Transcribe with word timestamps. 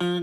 Hallo 0.00 0.22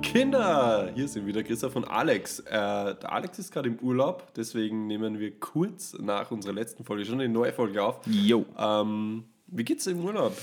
Kinder! 0.00 0.90
Hier 0.94 1.06
sind 1.08 1.26
wieder 1.26 1.42
Christoph 1.42 1.76
und 1.76 1.84
Alex. 1.84 2.40
Äh, 2.40 2.44
der 2.52 3.12
Alex 3.12 3.38
ist 3.38 3.52
gerade 3.52 3.68
im 3.68 3.78
Urlaub, 3.80 4.32
deswegen 4.34 4.86
nehmen 4.86 5.18
wir 5.18 5.38
kurz 5.38 5.92
nach 5.98 6.30
unserer 6.30 6.54
letzten 6.54 6.84
Folge 6.84 7.04
schon 7.04 7.20
eine 7.20 7.28
neue 7.28 7.52
Folge 7.52 7.82
auf. 7.82 8.00
Jo. 8.06 8.46
Ähm, 8.58 9.24
wie 9.48 9.64
geht's 9.64 9.86
im 9.86 10.02
Urlaub? 10.02 10.34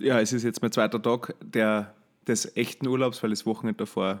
Ja, 0.00 0.18
es 0.18 0.32
ist 0.32 0.44
jetzt 0.44 0.62
mein 0.62 0.72
zweiter 0.72 1.02
Tag 1.02 1.34
der, 1.42 1.92
des 2.26 2.56
echten 2.56 2.86
Urlaubs, 2.86 3.22
weil 3.22 3.28
das 3.28 3.44
Wochenende 3.44 3.76
davor 3.76 4.20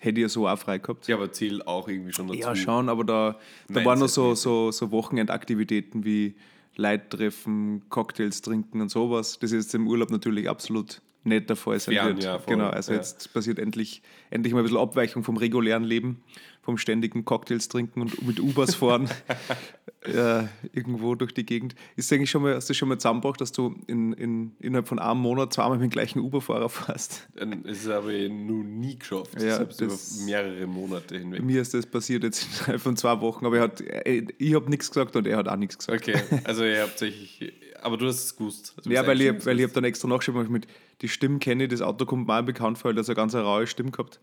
hätte 0.00 0.20
ich 0.20 0.22
ja 0.22 0.28
so 0.28 0.46
auch 0.48 0.58
frei 0.58 0.78
gehabt. 0.78 1.08
Ja, 1.08 1.16
aber 1.16 1.32
zählt 1.32 1.66
auch 1.66 1.88
irgendwie 1.88 2.12
schon 2.12 2.28
dazu. 2.28 2.38
Ja, 2.38 2.54
schon, 2.54 2.88
aber 2.88 3.04
da, 3.04 3.38
da 3.68 3.84
waren 3.84 3.98
noch 3.98 4.08
so, 4.08 4.34
so, 4.34 4.70
so 4.70 4.90
Wochenendaktivitäten 4.90 6.04
wie 6.04 6.34
Leute 6.76 7.16
treffen, 7.16 7.82
Cocktails 7.88 8.42
trinken 8.42 8.80
und 8.80 8.90
sowas. 8.90 9.38
Das 9.38 9.52
ist 9.52 9.64
jetzt 9.64 9.74
im 9.74 9.88
Urlaub 9.88 10.10
natürlich 10.10 10.48
absolut 10.48 11.00
nicht 11.24 11.48
der 11.48 11.56
Fall 11.56 11.80
sein 11.80 11.94
Fern, 11.94 12.08
wird. 12.08 12.24
ja, 12.24 12.38
voll, 12.38 12.54
genau, 12.54 12.68
also 12.68 12.92
ja. 12.92 12.98
jetzt 12.98 13.32
passiert 13.32 13.58
endlich, 13.58 14.00
endlich 14.30 14.52
mal 14.54 14.60
ein 14.60 14.64
bisschen 14.64 14.78
Abweichung 14.78 15.24
vom 15.24 15.36
regulären 15.36 15.82
Leben, 15.82 16.22
vom 16.62 16.78
ständigen 16.78 17.24
Cocktails 17.24 17.68
trinken 17.68 18.02
und 18.02 18.24
mit 18.24 18.38
Ubers 18.38 18.76
fahren 18.76 19.08
äh, 20.02 20.44
irgendwo 20.72 21.14
durch 21.14 21.32
die 21.34 21.44
Gegend. 21.44 21.74
Ist 21.96 22.12
eigentlich 22.12 22.30
schon 22.30 22.42
mal, 22.42 22.54
hast 22.54 22.68
du 22.70 22.74
schon 22.74 22.88
mal 22.88 22.98
zusammengebracht, 22.98 23.40
dass 23.40 23.50
du 23.52 23.74
in, 23.86 24.12
in, 24.12 24.52
innerhalb 24.60 24.86
von 24.88 24.98
einem 24.98 25.20
Monat 25.20 25.52
zweimal 25.52 25.78
mit 25.78 25.84
dem 25.84 25.90
gleichen 25.90 26.20
Uber-Fahrer 26.20 26.68
fährst? 26.68 27.28
Ist 27.64 27.84
es 27.84 27.88
aber 27.88 28.12
eh 28.12 28.28
noch 28.28 28.62
nie 28.62 28.98
geschafft. 28.98 29.34
Ja, 29.40 29.56
Selbst 29.56 29.80
das- 29.80 30.16
über 30.18 30.26
mehrere 30.26 30.66
Monate 30.66 31.18
hinweg. 31.18 31.42
Mir 31.42 31.60
ist 31.62 31.74
das 31.74 31.86
passiert 31.86 32.22
jetzt 32.24 32.46
innerhalb 32.58 32.80
von 32.80 32.96
zwei 32.96 33.20
Wochen, 33.20 33.44
aber 33.46 33.56
er 33.56 33.62
hat, 33.64 33.80
äh, 33.80 34.26
ich 34.38 34.54
habe 34.54 34.70
nichts 34.70 34.88
gesagt 34.90 35.16
und 35.16 35.26
er 35.26 35.38
hat 35.38 35.48
auch 35.48 35.56
nichts 35.56 35.78
gesagt. 35.78 36.02
Okay, 36.08 36.20
also 36.44 36.64
ihr 36.64 36.82
habt 36.82 36.98
sich. 36.98 37.52
Aber 37.82 37.96
du 37.96 38.06
hast 38.06 38.24
es 38.24 38.36
gewusst. 38.36 38.74
Du 38.82 38.90
Ja, 38.90 39.06
weil 39.06 39.20
ich, 39.20 39.46
weil 39.46 39.58
ich 39.58 39.64
habe 39.64 39.72
dann 39.74 39.84
extra 39.84 40.08
nachgeschaut, 40.08 40.48
mit 40.50 40.66
die 41.02 41.08
Stimme 41.08 41.38
kenne 41.38 41.64
ich, 41.64 41.70
das 41.70 41.82
Auto 41.82 42.04
kommt 42.06 42.28
auch 42.30 42.42
bekannt 42.42 42.78
vor, 42.78 42.88
weil 42.88 42.94
das 42.96 43.08
eine 43.08 43.16
ganz 43.16 43.34
raue 43.34 43.66
Stimme 43.66 43.90
gehabt. 43.90 44.20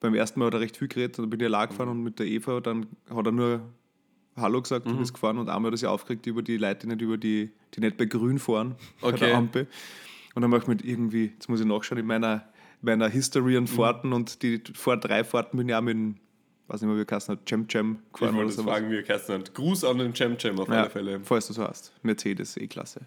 Beim 0.00 0.14
ersten 0.14 0.38
Mal 0.38 0.46
hat 0.46 0.54
er 0.54 0.60
recht 0.60 0.76
viel 0.76 0.88
geredet, 0.88 1.18
dann 1.18 1.28
bin 1.28 1.40
ich 1.40 1.46
allein 1.46 1.68
gefahren 1.68 1.88
und 1.90 2.02
mit 2.02 2.18
der 2.18 2.26
Eva, 2.26 2.60
dann 2.60 2.86
hat 3.14 3.26
er 3.26 3.32
nur 3.32 3.60
Hallo 4.40 4.60
gesagt 4.62 4.86
Mhm. 4.86 4.96
und 4.96 5.02
ist 5.02 5.12
gefahren 5.12 5.38
und 5.38 5.48
einmal 5.48 5.72
er 5.72 5.76
sich 5.76 5.86
aufgeregt 5.88 6.26
über 6.26 6.42
die 6.42 6.56
Leute, 6.56 6.80
die 6.86 6.86
nicht, 6.88 7.02
über 7.02 7.16
die, 7.18 7.50
die 7.74 7.80
nicht 7.80 7.96
bei 7.96 8.04
Grün 8.06 8.38
fahren, 8.38 8.74
bei 9.00 9.08
Okay. 9.08 9.18
der 9.26 9.36
Ampel. 9.36 9.66
Und 10.34 10.42
dann 10.42 10.50
mache 10.50 10.62
ich 10.62 10.66
mit 10.68 10.84
irgendwie, 10.84 11.26
jetzt 11.34 11.48
muss 11.48 11.60
ich 11.60 11.66
nachschauen, 11.66 11.98
in 11.98 12.06
meiner, 12.06 12.44
meiner 12.82 13.08
History 13.08 13.52
Mhm. 13.52 13.56
an 13.58 13.66
Fahrten 13.66 14.12
und 14.12 14.42
die 14.42 14.62
vor 14.74 14.96
drei 14.96 15.24
Fahrten 15.24 15.56
bin 15.56 15.68
ich 15.68 15.74
auch 15.74 15.80
mit 15.82 15.94
dem, 15.94 16.16
weiß 16.68 16.80
nicht 16.82 16.88
mehr, 16.88 16.96
wie 16.96 17.00
er 17.12 17.16
hat, 17.28 17.50
Jam 17.50 17.62
Ich 17.62 17.68
gefahren 17.68 17.96
wollte 18.20 18.36
oder 18.36 18.46
es 18.48 18.56
sowas. 18.56 18.72
fragen, 18.74 18.90
wie 18.90 18.96
er 18.96 19.02
geheißen 19.02 19.34
hat. 19.34 19.54
Gruß 19.54 19.84
an 19.84 19.98
den 19.98 20.12
Jam 20.14 20.36
Jam 20.38 20.58
auf 20.60 20.68
Ja, 20.68 20.82
alle 20.82 20.90
Fälle. 20.90 21.20
falls 21.24 21.46
du 21.48 21.52
so 21.52 21.64
hast. 21.64 21.92
Mercedes 22.02 22.56
E-Klasse. 22.56 23.00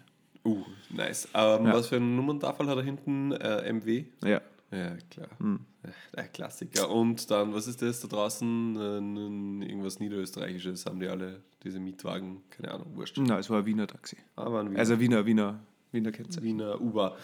Uh, 0.44 0.62
nice. 0.90 1.26
Ähm, 1.32 1.64
Ja. 1.66 1.72
Was 1.72 1.88
für 1.88 1.96
einen 1.96 2.14
Nummerndarfall 2.16 2.66
hat 2.66 2.76
er 2.76 2.82
hinten? 2.82 3.32
Äh, 3.32 3.72
MW? 3.72 4.04
Ja. 4.22 4.42
Ja, 4.74 4.96
klar. 5.10 5.28
Hm. 5.38 5.60
Ja, 5.84 5.90
Der 6.16 6.24
Klassiker. 6.28 6.90
Und 6.90 7.30
dann, 7.30 7.54
was 7.54 7.66
ist 7.66 7.80
das 7.82 8.00
da 8.00 8.08
draußen? 8.08 8.76
Äh, 8.76 9.66
irgendwas 9.66 10.00
Niederösterreichisches 10.00 10.86
haben 10.86 11.00
die 11.00 11.06
alle, 11.08 11.42
diese 11.62 11.78
Mietwagen. 11.80 12.42
Keine 12.50 12.72
Ahnung, 12.72 12.88
wurscht. 12.94 13.16
Nein, 13.18 13.38
es 13.38 13.50
war 13.50 13.58
ein 13.60 13.66
Wiener 13.66 13.86
Taxi. 13.86 14.16
Aber 14.36 14.60
ein 14.60 14.70
Wiener, 14.70 14.78
Also 14.80 14.98
Wiener, 14.98 15.26
Wiener, 15.26 15.60
Wiener 15.92 16.12
Kennzeichen. 16.12 16.44
Wiener 16.44 16.80
Uber. 16.80 17.16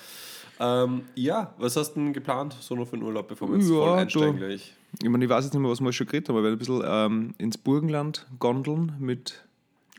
Ähm, 0.60 1.02
ja, 1.14 1.54
was 1.58 1.76
hast 1.76 1.94
du 1.94 2.00
denn 2.00 2.12
geplant, 2.12 2.54
so 2.60 2.74
noch 2.76 2.86
für 2.86 2.94
einen 2.96 3.02
Urlaub, 3.02 3.28
bevor 3.28 3.48
wir 3.48 3.56
jetzt 3.58 3.68
Ja, 3.70 3.76
voll 3.76 3.98
einsteigen 3.98 4.36
gleich? 4.36 4.74
Ich 5.02 5.08
meine, 5.08 5.24
ich 5.24 5.30
weiß 5.30 5.44
jetzt 5.44 5.54
nicht 5.54 5.62
mehr, 5.62 5.70
was 5.70 5.80
wir 5.80 5.92
schon 5.92 6.06
geredet 6.06 6.28
haben, 6.28 6.36
aber 6.36 6.42
wir 6.44 6.50
werden 6.50 6.56
ein 6.56 6.58
bisschen 6.58 6.82
ähm, 6.84 7.34
ins 7.38 7.56
Burgenland 7.56 8.26
gondeln 8.38 8.94
mit 8.98 9.42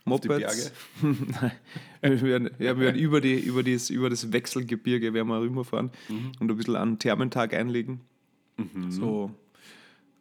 Mopeds. 0.05 0.71
wir 2.01 2.21
werden, 2.21 2.49
ja, 2.59 2.75
wir 2.77 2.79
werden 2.79 2.99
über, 2.99 3.21
die, 3.21 3.39
über, 3.39 3.63
das, 3.63 3.89
über 3.89 4.09
das 4.09 4.31
Wechselgebirge 4.31 5.13
werden 5.13 5.27
wir 5.27 5.39
rüberfahren 5.41 5.91
Mhm. 6.09 6.31
und 6.39 6.49
ein 6.51 6.57
bisschen 6.57 6.75
einen 6.75 6.99
Thermentag 6.99 7.53
einlegen. 7.53 8.01
So 8.89 9.31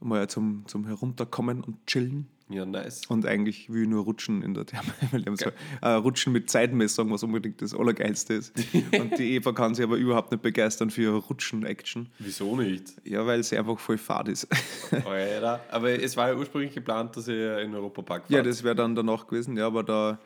mal 0.01 0.29
zum, 0.29 0.65
zum 0.67 0.87
Herunterkommen 0.87 1.63
und 1.63 1.87
chillen. 1.87 2.27
Ja, 2.51 2.67
nice. 2.67 3.07
Und 3.07 3.27
eigentlich 3.27 3.71
will 3.73 3.83
ich 3.83 3.89
nur 3.89 4.05
rutschen 4.05 4.43
in 4.43 4.55
der 4.55 4.67
Therme. 4.67 4.93
So, 5.37 5.51
äh, 5.83 5.89
rutschen 5.91 6.33
mit 6.33 6.51
Zeitmessung, 6.51 7.11
was 7.13 7.23
unbedingt 7.23 7.63
das 7.63 7.75
Allergeilste 7.75 8.35
ist. 8.35 8.53
Und 8.99 9.19
die 9.19 9.35
Eva 9.35 9.53
kann 9.53 9.75
sich 9.75 9.85
aber 9.85 9.97
überhaupt 9.97 10.33
nicht 10.33 10.43
begeistern 10.43 10.91
für 10.91 11.15
Rutschen-Action. 11.15 12.09
Wieso 12.19 12.57
nicht? 12.57 12.95
Ja, 13.05 13.25
weil 13.25 13.43
sie 13.45 13.57
einfach 13.57 13.79
voll 13.79 13.99
fad 13.99 14.29
ist. 14.29 14.49
Alter. 15.07 15.61
Aber 15.71 15.91
es 15.91 16.17
war 16.17 16.29
ja 16.29 16.35
ursprünglich 16.37 16.75
geplant, 16.75 17.17
dass 17.17 17.29
ihr 17.29 17.59
in 17.61 17.73
Europapark 17.75 18.23
fahrt. 18.23 18.31
Ja, 18.31 18.43
das 18.43 18.65
wäre 18.65 18.75
dann 18.75 18.97
danach 18.97 19.29
gewesen, 19.29 19.57
ja, 19.57 19.67
aber 19.67 19.85
da, 19.85 20.19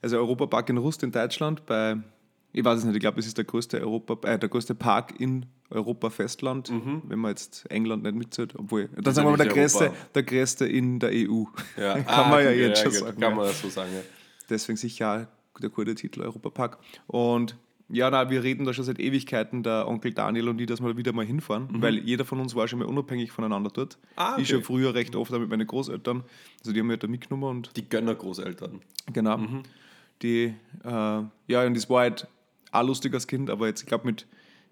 also 0.00 0.16
Europapark 0.16 0.70
in 0.70 0.78
Rust 0.78 1.02
in 1.02 1.12
Deutschland, 1.12 1.66
bei, 1.66 1.96
ich 2.56 2.64
weiß 2.64 2.78
es 2.78 2.84
nicht, 2.84 2.94
ich 2.96 3.00
glaube, 3.00 3.20
es 3.20 3.26
ist 3.26 3.36
der 3.36 3.44
größte, 3.44 3.80
Europa, 3.80 4.26
äh, 4.28 4.38
der 4.38 4.48
größte 4.48 4.74
Park 4.74 5.20
in 5.20 5.44
Europa-Festland, 5.70 6.72
wenn 7.08 7.18
man 7.18 7.30
jetzt 7.32 7.70
England 7.70 8.02
nicht 8.02 8.14
mitzählt, 8.16 8.54
obwohl, 8.56 8.88
dann 8.88 8.98
Mhm. 8.98 9.04
sagen 9.04 9.16
ja 9.16 9.24
wir 9.24 9.30
mal, 9.36 9.44
der 9.44 9.52
größte, 9.54 9.84
Europa. 9.84 9.96
der 10.14 10.22
größte 10.22 10.66
in 10.66 10.98
der 10.98 11.10
EU. 11.12 11.44
Ja. 11.76 11.94
kann 12.02 12.04
Ah, 12.06 12.28
man 12.30 12.44
ja 12.44 12.50
jetzt 12.50 12.82
schon 12.82 12.90
gut, 12.92 13.00
sagen. 13.00 13.20
Kann 13.20 13.30
ja. 13.32 13.36
man 13.36 13.52
so 13.52 13.68
sagen, 13.68 13.90
ja. 13.94 14.00
Deswegen 14.48 14.76
sicher 14.76 15.28
der 15.60 15.70
gute 15.70 15.94
Titel 15.94 16.22
Europapark. 16.22 16.78
Und 17.06 17.56
ja, 17.88 18.10
na, 18.10 18.30
wir 18.30 18.42
reden 18.42 18.64
da 18.64 18.72
schon 18.72 18.84
seit 18.84 18.98
Ewigkeiten, 18.98 19.62
der 19.62 19.86
Onkel 19.86 20.12
Daniel 20.12 20.48
und 20.48 20.60
ich, 20.60 20.66
dass 20.66 20.80
wir 20.82 20.96
wieder 20.96 21.12
mal 21.12 21.24
hinfahren, 21.24 21.68
weil 21.82 21.98
jeder 21.98 22.24
von 22.24 22.40
uns 22.40 22.54
war 22.54 22.66
schon 22.68 22.78
mal 22.80 22.86
unabhängig 22.86 23.30
voneinander 23.32 23.70
dort. 23.72 23.96
Mhm. 24.00 24.08
Ah, 24.16 24.32
okay. 24.32 24.42
Ich 24.42 24.48
schon 24.48 24.62
früher 24.62 24.94
recht 24.94 25.14
oft 25.14 25.30
mit 25.30 25.48
meinen 25.48 25.66
Großeltern. 25.66 26.22
Also 26.60 26.72
die 26.72 26.80
haben 26.80 26.86
mich 26.88 26.98
da 26.98 27.06
mitgenommen 27.06 27.44
und 27.58 27.76
Die 27.76 27.88
Gönnergroßeltern. 27.88 28.80
Genau. 29.12 29.38
Die, 30.22 30.54
äh, 30.84 31.22
ja, 31.48 31.66
und 31.66 31.74
das 31.76 31.88
war 31.90 32.00
halt 32.00 32.26
auch 32.80 32.86
lustig 32.86 33.14
als 33.14 33.26
Kind, 33.26 33.50
aber 33.50 33.66
jetzt, 33.66 33.82
ich 33.82 33.86
glaube, 33.86 34.06
mit, 34.06 34.26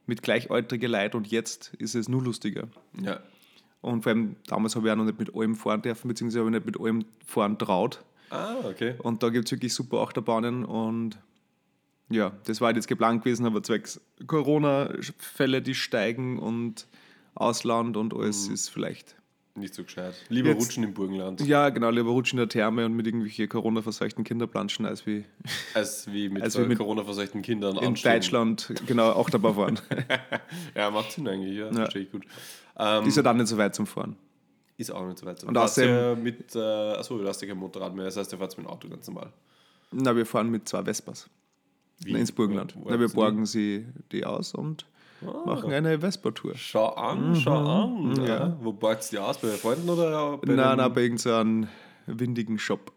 mit 0.07 0.23
gleichaltrigen 0.23 0.91
Leuten 0.91 1.17
und 1.17 1.27
jetzt 1.27 1.73
ist 1.79 1.95
es 1.95 2.09
nur 2.09 2.23
lustiger. 2.23 2.69
Ja. 3.01 3.21
Und 3.81 4.03
vor 4.03 4.13
allem 4.13 4.37
damals 4.47 4.77
habe 4.77 4.87
ich 4.87 4.93
auch 4.93 4.97
noch 4.97 5.05
nicht 5.05 5.19
mit 5.19 5.35
allem 5.35 5.57
fahren 5.57 5.83
dürfen, 5.83 6.09
beziehungsweise 6.09 6.41
habe 6.41 6.51
ich 6.51 6.55
nicht 6.55 6.67
mit 6.67 6.81
allem 6.81 7.05
fahren 7.27 7.59
traut. 7.59 8.03
Ah, 8.31 8.57
okay. 8.65 8.95
Und 8.99 9.23
da 9.23 9.29
gibt 9.29 9.47
es 9.47 9.53
wirklich 9.53 9.75
super 9.75 9.99
Achterbahnen 9.99 10.65
und 10.65 11.19
ja, 12.11 12.33
das 12.45 12.61
war 12.61 12.67
halt 12.67 12.77
jetzt 12.77 12.89
geplant 12.89 13.23
gewesen, 13.23 13.47
aber 13.47 13.63
zwecks 13.63 14.01
Corona-Fälle, 14.27 15.63
die 15.63 15.75
steigen 15.75 16.39
und 16.39 16.87
Ausland 17.35 17.97
und 17.97 18.15
alles 18.15 18.49
ist 18.49 18.69
vielleicht. 18.69 19.17
Nicht 19.57 19.73
so 19.75 19.85
gescheit. 19.85 20.15
Lieber 20.31 20.49
Jetzt- 20.49 20.63
rutschen 20.65 20.83
im 20.83 20.95
Burgenland, 20.95 21.41
Ja, 21.43 21.69
genau, 21.71 21.91
lieber 21.91 22.11
rutschen 22.11 22.39
in 22.39 22.43
der 22.43 22.49
Therme 22.49 22.85
und 22.87 22.95
mit 22.95 23.07
irgendwelchen 23.07 23.49
Corona-verseuchten 23.49 24.25
Kinderplanschen, 24.25 24.85
als 24.85 25.07
wie 25.07 25.25
als 25.75 26.11
wie 26.13 26.29
mit, 26.29 26.43
als 26.43 26.55
so 26.55 26.61
mit- 26.67 26.77
Corona-verseuchten 26.77 27.41
Kindern 27.41 27.77
in 27.77 27.87
anstehen. 27.87 28.15
Deutschland 28.15 28.75
genau 28.87 29.13
Achterbahn 29.21 29.55
fahren. 29.55 29.81
Ja, 30.75 30.91
macht 30.91 31.13
Sinn 31.13 31.29
eigentlich, 31.29 31.57
ja. 31.57 31.73
Verstehe 31.73 32.03
ich 32.03 32.11
gut. 32.11 32.25
Ähm, 32.77 33.07
ist 33.07 33.17
ja 33.17 33.23
dann 33.23 33.37
nicht 33.37 33.47
so 33.47 33.57
weit 33.57 33.77
zum 33.77 33.87
Fahren. 33.87 34.17
ist 34.77 34.91
auch 34.91 35.07
nicht 35.07 35.19
so 35.19 35.27
weit. 35.27 35.45
Und 35.45 35.57
hast 35.57 35.79
außerdem- 35.79 35.89
ja 35.95 36.15
mit, 36.17 36.57
äh, 36.57 36.59
achso, 36.99 37.17
du 37.17 37.29
hast 37.29 37.41
ja 37.41 37.47
kein 37.47 37.57
Motorrad 37.59 37.95
mehr, 37.95 38.07
das 38.07 38.17
heißt, 38.17 38.33
du 38.33 38.37
fährst 38.37 38.59
mit 38.59 38.67
dem 38.67 38.71
Auto 38.71 38.89
ganz 38.89 39.07
normal. 39.07 39.33
Na, 39.93 40.17
wir 40.17 40.27
fahren 40.27 40.51
mit 40.51 40.69
zwei 40.69 40.83
Vespas 40.83 41.31
Wie? 42.01 42.11
ins 42.19 42.33
Burgenland. 42.33 42.75
Wo- 42.75 42.87
wo 42.87 42.91
Na, 42.91 42.99
wir 42.99 43.09
borgen 43.09 43.47
sie 43.47 43.87
die 44.11 44.25
aus 44.25 44.53
und 44.53 44.85
machen 45.47 45.73
eine 45.73 45.99
Vespa-Tour. 46.01 46.53
Schau 46.57 46.89
an, 46.95 47.35
schau 47.37 47.57
an. 47.85 48.05
Mhm. 48.11 48.17
ja. 48.25 48.27
Ja. 48.27 48.57
Wo 48.61 48.73
borgt 48.73 49.11
die 49.13 49.19
aus? 49.19 49.39
Bei 49.39 49.49
Freunden 49.49 49.89
oder 49.89 50.37
bei 50.39 50.49
Nein, 50.53 50.61
einem- 50.61 50.79
nein, 50.79 50.93
bei 50.93 51.03
irgendeinem 51.03 51.69
windigen 52.07 52.59
Shop. 52.59 52.93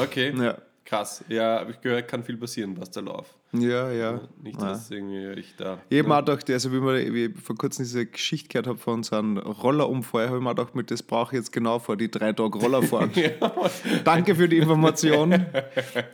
Okay, 0.00 0.32
Ja, 0.36 0.56
krass. 0.84 1.24
Ja, 1.28 1.60
habe 1.60 1.70
ich 1.72 1.80
gehört, 1.80 2.08
kann 2.08 2.22
viel 2.24 2.36
passieren, 2.36 2.76
was 2.80 2.90
da 2.90 3.00
läuft. 3.00 3.34
ja, 3.52 3.90
ja. 3.90 4.20
Nicht, 4.42 4.58
Ja. 4.60 4.68
dass 4.70 4.90
irgendwie 4.90 5.38
ich 5.40 5.54
da. 5.56 5.78
Ich 5.90 5.98
habe 5.98 6.08
mir 6.08 6.14
auch 6.16 6.20
gedacht, 6.24 6.48
also 6.50 6.72
wie, 6.72 6.80
wir, 6.80 7.14
wie 7.14 7.24
ich 7.26 7.38
vor 7.38 7.56
kurzem 7.56 7.84
diese 7.84 8.06
Geschichte 8.06 8.48
gehört 8.48 8.66
habe 8.66 8.78
von 8.78 8.94
unserem 8.94 9.36
Rollerunfall, 9.38 10.26
habe 10.28 10.38
ich 10.38 10.42
mir 10.42 10.50
auch 10.50 10.54
gedacht, 10.54 10.74
mit 10.74 10.90
das 10.90 11.02
brauche 11.02 11.34
ich 11.34 11.40
jetzt 11.40 11.52
genau 11.52 11.78
vor 11.78 11.96
die 11.96 12.10
drei 12.10 12.32
Tage 12.32 12.58
Roller 12.58 12.82
fahren. 12.82 13.10
Danke 14.04 14.34
für 14.34 14.48
die 14.48 14.58
Information, 14.58 15.46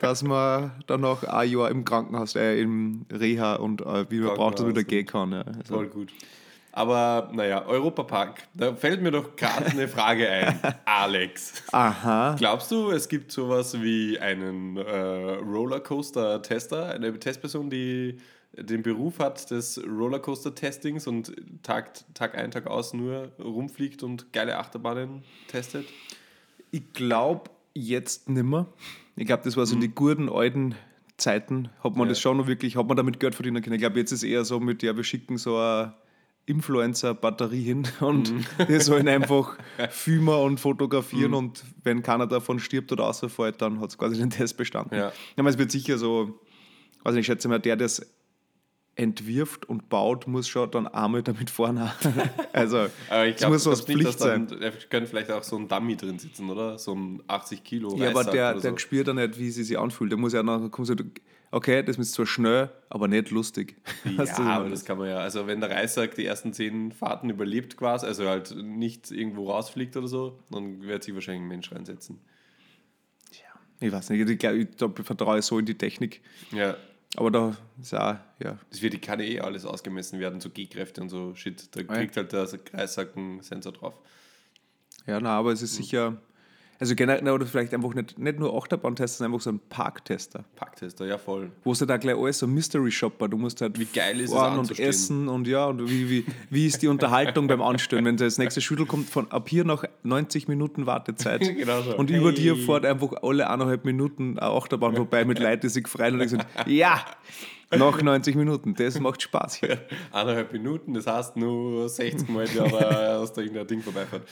dass 0.00 0.23
man 0.23 0.73
dann 0.87 1.00
noch 1.03 1.23
ein 1.25 1.50
Jahr 1.50 1.71
im 1.71 1.85
Krankenhaus, 1.85 2.35
äh, 2.37 2.61
im 2.61 3.06
Reha 3.12 3.55
und 3.56 3.81
äh, 3.82 4.11
wie 4.11 4.21
man 4.21 4.35
braucht, 4.35 4.55
dass 4.55 4.62
man 4.62 4.71
wieder 4.71 4.85
gehen 4.85 5.06
kann. 5.06 5.32
Ja. 5.32 5.43
Also, 5.43 5.75
Voll 5.75 5.87
gut. 5.88 6.09
Aber 6.78 7.28
naja, 7.32 7.66
Europapark, 7.66 8.46
da 8.54 8.72
fällt 8.72 9.02
mir 9.02 9.10
doch 9.10 9.34
gerade 9.34 9.66
eine 9.66 9.88
Frage 9.88 10.30
ein. 10.30 10.60
Alex, 10.84 11.64
aha. 11.72 12.36
glaubst 12.38 12.70
du, 12.70 12.92
es 12.92 13.08
gibt 13.08 13.32
sowas 13.32 13.82
wie 13.82 14.16
einen 14.20 14.76
äh, 14.76 14.82
Rollercoaster-Tester, 15.42 16.90
eine 16.90 17.19
Testperson, 17.19 17.69
die 17.69 18.19
den 18.56 18.82
Beruf 18.84 19.19
hat 19.19 19.50
des 19.50 19.80
Rollercoaster-Testings 19.84 21.08
und 21.08 21.32
Tag, 21.64 21.90
Tag 22.14 22.38
ein, 22.38 22.52
Tag 22.52 22.69
aus 22.69 22.94
nur 22.94 23.32
rumfliegt 23.42 24.04
und 24.04 24.32
geile 24.32 24.56
Achterbahnen 24.58 25.25
testet? 25.48 25.84
Ich 26.70 26.92
glaube 26.92 27.50
jetzt 27.75 28.28
nimmer. 28.28 28.66
Ich 29.16 29.26
glaube, 29.26 29.42
das 29.44 29.56
war 29.56 29.66
so 29.66 29.75
die 29.75 29.88
guten 29.88 30.28
alten 30.28 30.76
Zeiten, 31.16 31.70
hat 31.82 31.92
man 31.92 31.94
Mhm. 31.94 32.00
Ja. 32.02 32.08
das 32.10 32.20
schon 32.20 32.36
noch 32.36 32.46
wirklich, 32.46 32.76
hat 32.76 32.86
man 32.86 32.96
damit 32.96 33.19
Geld 33.19 33.34
verdienen 33.34 33.62
können. 33.64 33.75
Ich 33.75 33.80
glaube, 33.80 33.98
jetzt 33.98 34.12
ist 34.12 34.22
eher 34.22 34.44
so 34.44 34.60
mit, 34.60 34.84
ja, 34.84 34.96
wir 34.96 35.02
schicken 35.02 35.38
so 35.38 35.58
ein 35.58 35.92
Influencer-Batterie 36.49 37.62
hin 37.62 37.89
und 38.00 38.33
die 38.69 38.81
sollen 38.81 39.09
einfach 39.09 39.56
filmen 39.91 40.29
und 40.29 40.59
fotografieren 40.61 41.35
und 41.35 41.65
wenn 41.85 42.03
keiner 42.03 42.27
davon 42.27 42.59
stirbt 42.59 42.91
oder 42.93 43.05
außerfällt, 43.05 43.61
dann 43.61 43.81
hat 43.81 43.91
es 43.91 43.99
quasi 43.99 44.17
den 44.19 44.31
Test 44.31 44.56
bestanden. 44.56 44.95
Ja. 44.95 45.09
Ja, 45.09 45.12
aber 45.37 45.50
es 45.50 45.59
wird 45.59 45.71
sicher 45.71 45.99
so, 45.99 46.41
also 47.05 47.19
ich 47.19 47.27
schätze 47.27 47.49
mal, 47.49 47.59
der, 47.59 47.77
der 47.77 47.87
es 47.87 48.18
entwirft 48.99 49.69
und 49.69 49.89
baut, 49.89 50.27
muss 50.27 50.49
schon 50.49 50.71
dann 50.73 50.89
einmal 50.89 51.23
damit 51.23 51.50
fahren. 51.50 51.79
also 52.53 52.89
Aber 53.09 53.27
ich 53.27 53.35
es 53.35 53.39
glaube 53.39 53.55
muss 53.55 53.62
glaub 53.62 53.73
was 53.73 53.87
nicht, 53.87 53.99
Pflicht 54.00 54.19
sein. 54.19 54.49
dann, 54.49 54.61
da 54.61 54.71
könnte 54.91 55.09
vielleicht 55.09 55.31
auch 55.31 55.45
so 55.45 55.56
ein 55.56 55.69
Dummy 55.69 55.97
drin 55.97 56.19
sitzen, 56.19 56.50
oder? 56.50 56.79
So 56.79 56.95
ein 56.97 57.23
80 57.29 57.62
Kilo 57.62 57.97
Ja, 57.97 58.11
aber 58.11 58.25
der, 58.25 58.55
der 58.55 58.73
so. 58.73 58.77
spürt 58.77 59.06
ja 59.06 59.15
nicht, 59.15 59.39
wie 59.39 59.50
sie 59.50 59.62
sich 59.62 59.79
anfühlt. 59.79 60.11
Der 60.11 60.19
muss 60.19 60.33
ja 60.33 60.43
nachher 60.43 60.69
kommen, 60.69 60.85
so, 60.85 60.97
okay, 61.53 61.83
das 61.85 61.97
ist 61.97 62.12
zwar 62.12 62.27
schnell, 62.27 62.71
aber 62.91 63.06
nicht 63.06 63.31
lustig. 63.31 63.77
Ja, 64.05 64.25
ich 64.25 64.33
aber 64.33 64.69
das 64.69 64.85
kann 64.85 64.99
man 64.99 65.09
ja. 65.09 65.19
Also 65.19 65.47
wenn 65.47 65.61
der 65.61 65.71
Reissack 65.71 66.17
die 66.17 66.27
ersten 66.27 66.53
zehn 66.53 66.91
Fahrten 66.91 67.31
überlebt 67.31 67.77
quasi, 67.77 68.05
also 68.05 68.29
halt 68.29 68.56
nicht 68.56 69.12
irgendwo 69.12 69.49
rausfliegt 69.49 69.97
oder 69.97 70.09
so, 70.09 70.41
dann 70.50 70.83
wird 70.83 71.05
sich 71.05 71.15
wahrscheinlich 71.15 71.43
ein 71.43 71.49
Mensch 71.49 71.71
reinsetzen. 71.71 72.19
ich 73.81 73.93
weiß 73.93 74.11
nicht, 74.11 74.29
ich, 74.29 74.39
glaub, 74.41 74.55
ich, 74.55 74.69
da 74.77 74.91
vertraue 75.05 75.39
ich 75.39 75.45
so 75.45 75.56
in 75.61 75.67
die 75.67 75.79
Technik. 75.79 76.21
Ja, 76.50 76.77
Aber 77.16 77.31
da 77.31 77.56
ist 77.81 77.94
auch, 77.94 78.16
ja, 78.38 78.58
das 78.70 78.82
wird, 78.82 79.00
kann 79.00 79.20
eh 79.20 79.40
alles 79.40 79.64
ausgemessen 79.64 80.20
werden, 80.20 80.40
so 80.40 80.50
G-Kräfte 80.50 81.00
und 81.00 81.08
so 81.08 81.34
Shit. 81.34 81.75
Da 81.75 81.81
ja. 81.81 81.87
kriegt 81.87 82.16
halt 82.16 82.32
der 82.32 82.49
Reissack 82.72 83.16
einen 83.16 83.40
Sensor 83.40 83.72
drauf. 83.72 83.94
ja, 85.06 85.19
na, 85.20 85.38
aber 85.38 85.52
es 85.52 85.62
ist 85.62 85.76
sicher, 85.76 86.20
also 86.80 86.94
generell, 86.94 87.28
oder 87.30 87.44
vielleicht 87.46 87.75
einfach 87.75 87.92
nicht, 87.94 88.19
nicht 88.19 88.38
nur 88.38 88.56
Achterbahntester, 88.56 89.19
sondern 89.19 89.32
einfach 89.34 89.44
so 89.44 89.50
ein 89.50 89.60
Parktester. 89.69 90.44
Packtester, 90.56 91.06
ja 91.06 91.19
voll. 91.19 91.50
Wo 91.64 91.72
ist 91.72 91.82
da 91.88 91.96
gleich 91.96 92.16
alles 92.16 92.38
so 92.38 92.46
Mystery 92.46 92.90
Shopper? 92.92 93.28
Du 93.28 93.36
musst 93.36 93.60
halt 93.60 93.78
Wie 93.78 93.84
geil 93.86 94.20
ist 94.20 94.30
es 94.30 94.36
fahren 94.36 94.52
und 94.54 94.58
anzustehen. 94.60 94.88
essen 94.88 95.28
und 95.28 95.48
ja, 95.48 95.66
und 95.66 95.88
wie, 95.90 96.08
wie, 96.08 96.25
wie 96.50 96.66
ist 96.66 96.80
die 96.82 96.88
Unterhaltung 96.88 97.48
beim 97.48 97.62
Anstellen? 97.62 98.04
Wenn 98.04 98.16
das 98.16 98.38
nächste 98.38 98.60
Schüttel 98.60 98.86
kommt, 98.86 99.10
von 99.10 99.30
ab 99.32 99.48
hier 99.48 99.64
noch 99.64 99.84
90 100.04 100.46
Minuten 100.48 100.86
Wartezeit. 100.86 101.42
Genau 101.58 101.82
so. 101.82 101.96
Und 101.96 102.10
über 102.10 102.28
Hey. 102.28 102.34
dir 102.36 102.56
fährt 102.56 102.84
einfach 102.86 103.22
alle 103.22 103.50
eineinhalb 103.50 103.84
Minuten 103.84 104.38
eine 104.38 104.50
Achterbahn 104.52 104.94
vorbei 104.94 105.25
mit 105.25 105.38
Leuten, 105.40 105.62
die 105.62 105.69
sich 105.69 105.88
freuen 105.88 106.20
und 106.20 106.28
so, 106.28 106.38
ja, 106.66 107.04
noch 107.76 108.00
90 108.00 108.34
Minuten, 108.36 108.75
das 108.75 108.98
macht 109.00 109.20
Spaß 109.22 109.56
hier. 109.56 109.78
Eineinhalb 110.12 110.52
Minuten, 110.52 110.94
das 110.94 111.06
heißt 111.06 111.36
nur 111.36 111.88
60 111.88 112.28
Mal, 112.28 112.46
aber 112.58 112.78
dass 113.20 113.32
da 113.32 113.40
irgendein 113.42 113.66
Ding 113.66 113.82
vorbeifährt. 113.82 114.22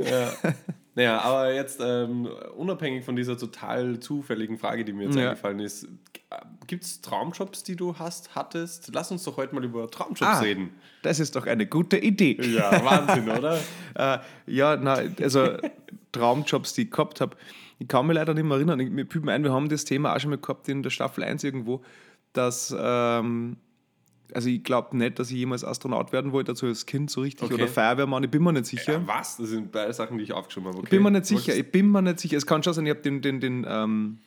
Ja. 0.00 0.52
Naja, 0.96 1.20
aber 1.20 1.52
jetzt 1.52 1.80
ähm, 1.82 2.28
unabhängig 2.56 3.04
von 3.04 3.16
dieser 3.16 3.36
total 3.36 3.98
zufälligen 3.98 4.58
Frage, 4.58 4.84
die 4.84 4.92
mir 4.92 5.06
jetzt 5.06 5.16
Ja. 5.16 5.30
eingefallen 5.30 5.60
ist, 5.60 5.88
gibt 6.66 6.84
es 6.84 7.00
Traumjobs, 7.00 7.62
die 7.64 7.76
du 7.76 7.96
hast, 7.98 8.34
hattest? 8.34 8.90
Lass 8.94 9.10
uns 9.10 9.24
doch 9.24 9.36
heute 9.36 9.54
mal 9.54 9.64
über 9.64 9.90
Traumjobs 9.90 10.22
Ah. 10.22 10.38
reden. 10.40 10.70
Das 11.02 11.18
ist 11.20 11.34
doch 11.36 11.46
eine 11.46 11.66
gute 11.66 11.96
Idee. 11.98 12.40
Ja, 12.42 12.84
Wahnsinn, 12.84 13.28
oder? 13.28 13.58
Äh, 13.96 14.18
ja, 14.46 14.76
na, 14.76 14.98
also 15.22 15.50
Traumjobs, 16.12 16.74
die 16.74 16.82
ich 16.82 16.90
gehabt 16.90 17.20
habe. 17.20 17.36
Ich 17.78 17.86
kann 17.88 18.06
mich 18.06 18.14
leider 18.16 18.34
nicht 18.34 18.44
mehr 18.44 18.56
erinnern. 18.56 18.80
Ich, 18.80 18.90
mir 18.90 19.06
ein, 19.32 19.44
wir 19.44 19.52
haben 19.52 19.68
das 19.68 19.84
Thema 19.84 20.14
auch 20.16 20.20
schon 20.20 20.30
mal 20.30 20.38
gehabt 20.38 20.68
in 20.68 20.82
der 20.82 20.90
Staffel 20.90 21.22
1 21.22 21.44
irgendwo, 21.44 21.82
dass, 22.32 22.74
ähm, 22.76 23.56
also 24.34 24.48
ich 24.48 24.62
glaube 24.64 24.96
nicht, 24.96 25.18
dass 25.18 25.30
ich 25.30 25.36
jemals 25.36 25.64
Astronaut 25.64 26.12
werden 26.12 26.32
wollte, 26.32 26.52
also 26.52 26.66
als 26.66 26.86
Kind 26.86 27.10
so 27.10 27.20
richtig, 27.22 27.44
Okay. 27.44 27.54
oder 27.54 27.68
Feuerwehrmann, 27.68 28.24
ich 28.24 28.30
bin 28.30 28.42
mir 28.42 28.52
nicht 28.52 28.66
sicher. 28.66 28.94
Ja, 28.94 29.06
was? 29.06 29.36
Das 29.36 29.48
sind 29.48 29.70
beide 29.72 29.92
Sachen, 29.92 30.18
die 30.18 30.24
ich 30.24 30.32
aufgeschrieben 30.32 30.68
habe. 30.68 30.78
Okay. 30.78 30.86
Ich 30.86 30.90
bin 30.90 31.02
mir 31.02 31.10
nicht 31.10 31.26
sicher, 31.26 31.40
Wolltest- 31.52 31.58
ich 31.58 31.72
bin 31.72 31.90
mir 31.90 32.02
nicht 32.02 32.20
sicher. 32.20 32.36
Es 32.36 32.46
kann 32.46 32.62
schon 32.62 32.74
sein, 32.74 32.86
ich 32.86 32.90
habe 32.90 33.00
den, 33.00 33.22
den, 33.22 33.40
den 33.40 33.66
ähm, 33.68 34.18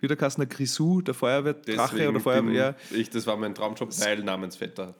wie 0.00 0.08
der 0.08 0.16
Kassner 0.16 0.46
Grisou, 0.46 1.02
der 1.02 1.14
Feuerwehrdrache 1.14 2.08
oder 2.08 2.20
Feuerwehr. 2.20 2.74
ich, 2.90 3.10
das 3.10 3.26
war 3.26 3.36
mein 3.36 3.54
Traumjob, 3.54 3.90
weil 4.00 4.22
Namensvetter. 4.24 4.94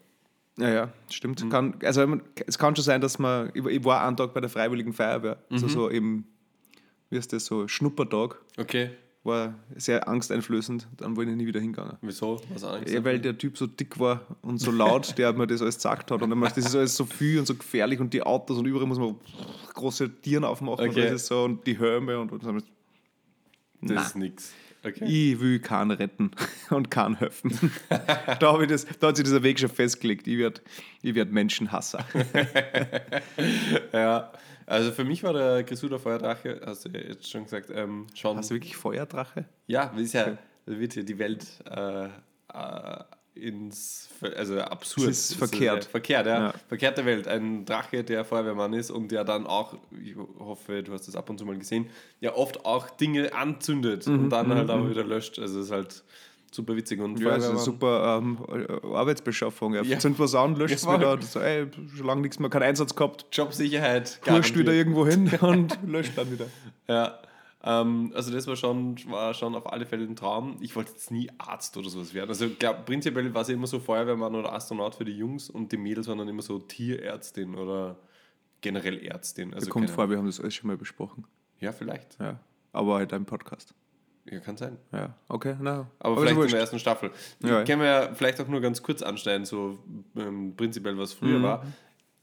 Ja, 0.58 0.68
ja, 0.68 0.92
stimmt. 1.10 1.42
Mhm. 1.44 1.48
Kann, 1.48 1.74
also 1.82 2.20
es 2.46 2.58
kann 2.58 2.76
schon 2.76 2.84
sein, 2.84 3.00
dass 3.00 3.18
man, 3.18 3.50
ich, 3.54 3.84
war 3.84 4.06
einen 4.06 4.16
Tag 4.16 4.34
bei 4.34 4.40
der 4.40 4.50
Freiwilligen 4.50 4.92
Feuerwehr, 4.92 5.38
also 5.50 5.66
Mhm. 5.66 5.70
so 5.70 5.90
eben, 5.90 6.26
wie 7.08 7.16
ist 7.16 7.32
das, 7.32 7.46
so 7.46 7.66
Schnuppertag, 7.66 8.36
Okay, 8.58 8.90
war 9.22 9.54
sehr 9.76 10.08
angsteinflößend, 10.08 10.88
dann 10.96 11.14
bin 11.14 11.28
ich 11.28 11.36
nie 11.36 11.46
wieder 11.46 11.60
hingegangen. 11.60 11.98
wieso? 12.00 12.40
Was 12.54 12.64
Angst? 12.64 12.92
Ja, 12.92 13.04
weil 13.04 13.18
der 13.20 13.36
Typ 13.36 13.58
so 13.58 13.66
dick 13.66 13.98
war 14.00 14.22
und 14.40 14.58
so 14.58 14.70
laut, 14.70 15.18
der 15.18 15.32
mir 15.34 15.46
das 15.46 15.60
alles 15.60 15.74
gesagt 15.76 16.10
hat. 16.10 16.22
Und 16.22 16.30
dann 16.30 16.38
macht 16.38 16.56
das 16.56 16.64
ist 16.66 16.74
alles 16.74 16.96
so 16.96 17.04
viel 17.04 17.38
und 17.38 17.46
so 17.46 17.54
gefährlich 17.54 18.00
und 18.00 18.14
die 18.14 18.22
Autos 18.22 18.56
und 18.58 18.64
überall 18.66 18.86
muss 18.86 18.98
man 18.98 19.16
große 19.74 20.08
Tieren 20.22 20.44
aufmachen 20.44 20.84
und, 20.84 20.90
Okay. 20.90 21.02
das 21.02 21.12
ist 21.22 21.26
so, 21.26 21.44
und 21.44 21.66
die 21.66 21.78
Helme 21.78 22.18
und, 22.18 22.32
und 22.32 22.42
so. 22.42 22.52
das 22.52 22.64
Na. 23.82 24.02
ist 24.02 24.16
nix. 24.16 24.52
Okay. 24.82 25.04
Ich 25.04 25.38
will 25.38 25.58
keinen 25.58 25.90
retten 25.90 26.30
und 26.70 26.90
keinen 26.90 27.14
helfen. 27.16 27.70
da, 28.40 28.58
ich 28.62 28.68
das, 28.68 28.86
da 28.98 29.08
hat 29.08 29.16
sich 29.16 29.24
dieser 29.24 29.42
Weg 29.42 29.60
schon 29.60 29.68
festgelegt. 29.68 30.26
Ich 30.26 30.38
werde 30.38 30.62
ich 31.02 31.14
werd 31.14 31.30
Menschenhasser. 31.30 32.02
Ja, 33.92 34.32
also 34.70 34.92
für 34.92 35.04
mich 35.04 35.22
war 35.22 35.32
der 35.32 35.62
Grisou 35.64 35.88
der 35.88 35.98
Feuerdrache, 35.98 36.60
hast 36.64 36.84
du 36.84 36.90
ja 36.90 37.00
jetzt 37.00 37.28
schon 37.30 37.44
gesagt, 37.44 37.70
ähm, 37.74 38.06
schon. 38.14 38.36
Hast 38.36 38.50
du 38.50 38.54
wirklich 38.54 38.76
Feuerdrache? 38.76 39.44
Ja, 39.66 39.86
das 39.94 40.02
ist 40.02 40.12
ja, 40.14 40.38
wird 40.66 40.94
ja 40.94 41.02
die 41.02 41.18
Welt 41.18 41.46
äh, 41.68 42.04
äh, 42.06 43.04
ins, 43.34 44.08
also 44.36 44.60
absurd. 44.60 45.08
Es 45.08 45.30
ist 45.30 45.38
verkehrt. 45.38 45.84
ja 45.84 45.90
verkehrt, 45.90 46.26
ja. 46.26 46.40
Ja. 46.46 46.54
Verkehrte 46.68 47.04
Welt. 47.04 47.28
Ein 47.28 47.64
Drache, 47.64 48.04
der 48.04 48.24
Feuerwehrmann 48.24 48.72
ist 48.72 48.90
und 48.90 49.10
der 49.10 49.24
dann 49.24 49.46
auch, 49.46 49.76
ich 50.02 50.14
hoffe, 50.38 50.82
du 50.82 50.92
hast 50.92 51.08
das 51.08 51.16
ab 51.16 51.30
und 51.30 51.38
zu 51.38 51.44
mal 51.46 51.56
gesehen, 51.58 51.88
ja 52.20 52.34
oft 52.34 52.64
auch 52.64 52.90
Dinge 52.90 53.32
anzündet 53.34 54.06
Mhm, 54.06 54.24
und 54.24 54.30
dann 54.30 54.52
halt 54.54 54.70
aber 54.70 54.90
wieder 54.90 55.04
löscht. 55.04 55.38
Also 55.38 55.60
es 55.60 55.66
ist 55.66 55.72
halt 55.72 56.04
super 56.50 56.76
witzig. 56.76 57.00
Und 57.00 57.18
Ja, 57.20 57.30
Feuerwehrmann- 57.36 57.58
super 57.58 58.18
ähm, 58.18 58.38
Arbeitsbeschaffung. 58.94 59.74
Ja. 59.74 59.98
Zünd 59.98 60.18
was 60.18 60.34
an, 60.34 60.56
löscht 60.56 60.74
es 60.76 60.84
Ja, 60.84 60.98
wieder. 60.98 61.20
So, 61.22 61.40
ey, 61.40 61.66
schon 61.96 62.06
lange 62.06 62.22
nichts 62.22 62.38
mehr, 62.38 62.50
keinen 62.50 62.64
Einsatz 62.64 62.94
gehabt. 62.94 63.26
Jobsicherheit. 63.32 64.20
Kurscht 64.22 64.56
wieder 64.56 64.72
irgendwo 64.72 65.06
hin 65.06 65.30
und 65.40 65.78
löscht 65.86 66.12
dann 66.16 66.30
wieder. 66.30 66.46
Ja, 66.88 67.18
ähm, 67.62 68.12
also 68.14 68.32
das 68.32 68.46
war 68.46 68.56
schon, 68.56 68.96
war 69.10 69.34
schon 69.34 69.54
auf 69.54 69.70
alle 69.72 69.84
Fälle 69.86 70.04
ein 70.04 70.16
Traum. 70.16 70.56
Ich 70.60 70.74
wollte 70.76 70.92
jetzt 70.92 71.10
nie 71.10 71.30
Arzt 71.38 71.76
oder 71.76 71.88
sowas 71.90 72.14
werden. 72.14 72.30
Also 72.30 72.48
glaub, 72.58 72.86
prinzipiell 72.86 73.32
war 73.34 73.42
es 73.42 73.48
immer 73.50 73.66
so 73.66 73.78
Feuerwehrmann 73.80 74.34
oder 74.34 74.52
Astronaut 74.52 74.94
für 74.94 75.04
die 75.04 75.12
Jungs 75.16 75.50
und 75.50 75.70
die 75.70 75.76
Mädels 75.76 76.08
waren 76.08 76.18
dann 76.18 76.28
immer 76.28 76.42
so 76.42 76.58
Tierärztin 76.58 77.54
oder 77.54 77.96
generell 78.62 78.98
Ärztin. 79.06 79.52
Also 79.54 79.70
Kommt 79.70 79.90
vor, 79.90 80.08
wir 80.10 80.16
haben 80.18 80.26
das 80.26 80.40
alles 80.40 80.54
schon 80.54 80.68
mal 80.68 80.76
besprochen. 80.76 81.26
Ja, 81.58 81.72
vielleicht. 81.72 82.18
Ja. 82.18 82.40
Aber 82.72 82.94
halt 82.96 83.12
ein 83.12 83.24
Podcast. 83.26 83.74
Ja, 84.30 84.38
kann 84.40 84.56
sein. 84.56 84.76
Ja, 84.92 85.14
okay, 85.28 85.56
na. 85.60 85.88
Aber, 85.98 86.14
ist 86.16 86.20
vielleicht 86.22 86.40
in 86.42 86.50
der 86.50 86.60
ersten 86.60 86.78
Staffel. 86.78 87.10
Ja. 87.42 87.64
Können 87.64 87.80
wir 87.82 87.88
ja 87.88 88.14
vielleicht 88.14 88.40
auch 88.40 88.48
nur 88.48 88.60
ganz 88.60 88.82
kurz 88.82 89.02
anschneiden, 89.02 89.44
so 89.46 89.78
ähm, 90.16 90.54
prinzipiell, 90.56 90.96
was 90.98 91.12
früher 91.12 91.38
Mhm. 91.38 91.42
war. 91.42 91.66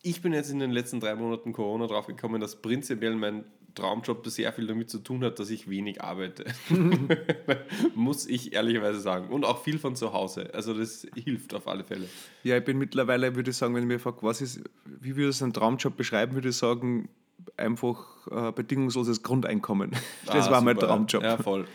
Ich 0.04 0.22
bin 0.22 0.32
jetzt 0.34 0.52
in 0.52 0.60
den 0.60 0.72
letzten 0.72 1.00
drei 1.00 1.16
Monaten 1.16 1.54
Corona 1.54 1.88
drauf 1.88 2.08
gekommen, 2.08 2.40
dass 2.40 2.62
prinzipiell 2.62 3.16
mein 3.16 3.44
Traumjob 3.76 4.26
sehr 4.28 4.54
viel 4.54 4.68
damit 4.68 4.90
zu 4.90 5.00
tun 5.00 5.24
hat, 5.24 5.38
dass 5.40 5.50
ich 5.50 5.70
wenig 5.70 6.02
arbeite. 6.02 6.46
Muss 7.96 8.28
ich 8.28 8.54
ehrlicherweise 8.54 9.00
sagen. 9.00 9.30
Und 9.30 9.46
auch 9.46 9.64
viel 9.64 9.80
von 9.80 9.96
zu 9.96 10.14
Hause. 10.14 10.50
Also 10.54 10.74
das 10.74 11.06
hilft 11.16 11.54
auf 11.54 11.68
alle 11.68 11.84
Fälle. 11.84 12.08
Ja, 12.44 12.58
ich 12.58 12.64
bin 12.64 12.78
mittlerweile, 12.78 13.36
würde 13.36 13.52
ich 13.52 13.58
sagen, 13.58 13.76
wenn 13.76 13.84
ich 13.84 13.88
mir 13.88 14.00
fragt, 14.00 14.24
was 14.24 14.42
ist, 14.42 14.62
wie 14.86 15.16
würdest 15.16 15.42
du 15.42 15.46
einen 15.46 15.54
Traumjob 15.54 15.96
beschreiben, 15.98 16.34
würde 16.36 16.50
ich 16.50 16.58
sagen, 16.58 17.10
einfach 17.56 18.28
äh, 18.32 18.52
bedingungsloses 18.52 19.24
Grundeinkommen. 19.24 19.92
Das 20.26 20.48
Ah, 20.48 20.52
war 20.52 20.62
mein 20.62 20.76
super. 20.76 20.88
Traumjob. 20.88 21.24
Ja, 21.24 21.38
voll. 21.38 21.66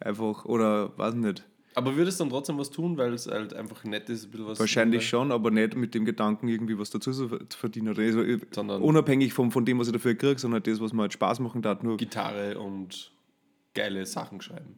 Einfach, 0.00 0.44
oder 0.44 0.96
weiß 0.98 1.14
nicht. 1.14 1.44
Aber 1.76 1.96
würdest 1.96 2.20
du 2.20 2.24
dann 2.24 2.30
trotzdem 2.30 2.56
was 2.58 2.70
tun, 2.70 2.96
weil 2.98 3.12
es 3.14 3.26
halt 3.26 3.52
einfach 3.54 3.82
nett 3.84 4.08
ist, 4.08 4.26
ein 4.26 4.30
bisschen 4.30 4.46
was 4.46 4.60
Wahrscheinlich 4.60 5.08
schon, 5.08 5.32
aber 5.32 5.50
nicht 5.50 5.74
mit 5.76 5.92
dem 5.94 6.04
Gedanken, 6.04 6.46
irgendwie 6.46 6.78
was 6.78 6.90
dazu 6.90 7.10
zu 7.10 7.28
ver- 7.28 7.48
zu 7.50 7.58
verdienen. 7.58 7.96
Also, 7.98 8.22
ich- 8.22 8.42
Sondern- 8.52 8.80
unabhängig 8.82 9.32
von, 9.32 9.50
von 9.50 9.64
dem, 9.64 9.78
was 9.80 9.88
ich 9.88 9.92
dafür 9.92 10.14
kriege, 10.14 10.38
sondern 10.38 10.62
das, 10.62 10.80
was 10.80 10.92
mir 10.92 11.02
halt 11.02 11.12
Spaß 11.14 11.40
machen 11.40 11.62
darf. 11.62 11.82
Nur, 11.82 11.96
Gitarre 11.96 12.58
und 12.60 13.10
geile 13.74 14.06
Sachen 14.06 14.40
schreiben. 14.40 14.76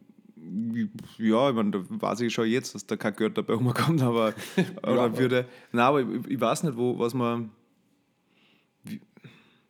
ja, 1.19 1.49
ich 1.49 1.55
meine, 1.55 1.71
da 1.71 1.83
weiß 1.87 2.21
ich 2.21 2.33
schon 2.33 2.47
jetzt, 2.47 2.73
dass 2.73 2.87
da 2.87 2.95
kein 2.95 3.15
Geld 3.15 3.37
dabei 3.37 3.53
rumkommt, 3.53 4.01
aber, 4.01 4.33
oder 4.83 5.15
würde. 5.19 5.45
Nein, 5.71 5.85
aber 5.85 6.01
ich, 6.01 6.07
ich 6.29 6.41
weiß 6.41 6.63
nicht, 6.63 6.77
wo, 6.77 6.97
was 6.97 7.13
man. 7.13 7.51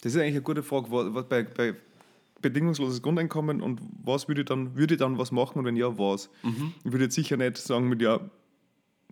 Das 0.01 0.13
ist 0.13 0.17
eigentlich 0.17 0.35
eine 0.35 0.41
gute 0.43 0.63
Frage, 0.63 0.87
was 0.89 1.27
bei, 1.27 1.43
bei 1.43 1.73
bedingungsloses 2.49 3.01
Grundeinkommen 3.01 3.61
und 3.61 3.81
was 4.03 4.27
würde 4.27 4.41
ich 4.41 4.47
dann, 4.47 4.75
würde 4.75 4.95
ich 4.95 4.99
dann 4.99 5.17
was 5.17 5.31
machen 5.31 5.59
und 5.59 5.65
wenn 5.65 5.75
ja, 5.75 5.97
was? 5.97 6.29
Ich 6.83 6.91
würde 6.91 7.05
jetzt 7.05 7.15
sicher 7.15 7.37
nicht 7.37 7.57
sagen 7.57 7.89
mit 7.89 8.01
ja, 8.01 8.19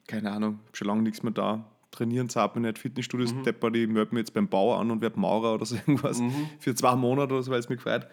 keine 0.08 0.32
Ahnung, 0.32 0.60
schon 0.74 0.88
lange 0.88 1.01
nichts 1.01 1.24
mehr 1.24 1.34
da. 1.34 1.65
Trainieren 1.92 2.30
zahlt 2.30 2.56
mir 2.56 2.62
nicht, 2.62 2.77
Fitnessstudios 2.77 3.34
mhm. 3.34 3.44
depper, 3.44 3.72
die 3.72 3.88
melde 3.88 4.13
mich 4.13 4.22
jetzt 4.22 4.34
beim 4.34 4.48
Bauer 4.48 4.80
an 4.80 4.92
und 4.92 5.01
werde 5.01 5.20
Maurer 5.20 5.54
oder 5.54 5.65
so 5.65 5.75
irgendwas 5.88 6.22
für 6.60 6.75
zwei 6.75 6.96
Monate 6.96 7.34
oder 7.34 7.44
so, 7.44 7.51
weil 7.51 7.60
es 7.60 7.70
mich 7.70 7.77
gefreut. 7.77 8.08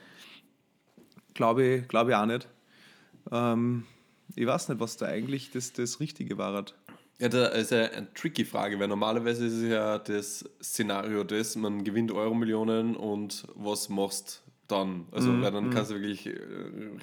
Glaube 1.35 1.64
ich, 1.64 1.88
glaube 1.88 2.11
ich 2.11 2.17
auch 2.17 2.26
nicht. 2.26 2.49
Ähm, 3.31 3.85
ich 4.37 4.47
weiß 4.47 4.69
nicht, 4.69 4.81
was 4.81 4.97
da 4.97 5.07
eigentlich 5.07 5.50
das, 5.50 5.73
das 5.73 6.00
Richtige 6.00 6.38
war. 6.38 6.64
Ja, 7.19 7.29
das 7.29 7.55
ist 7.57 7.71
ja 7.71 7.85
eine 7.85 8.12
tricky 8.14 8.45
Frage, 8.45 8.79
weil 8.79 8.88
normalerweise 8.88 9.47
ist 9.47 9.55
es 9.55 9.71
ja 9.71 9.99
das 9.99 10.45
Szenario, 10.62 11.25
das 11.25 11.57
man 11.57 11.85
gewinnt 11.85 12.12
Euro-Millionen 12.12 12.97
und 12.97 13.47
was 13.55 13.88
machst 13.88 14.43
dann. 14.73 15.07
Also 15.12 15.31
mhm. 15.31 15.43
weil 15.43 15.52
dann 15.52 15.71
kannst 15.71 15.91
du 15.91 15.95
wirklich 15.95 16.26
äh, 16.26 16.35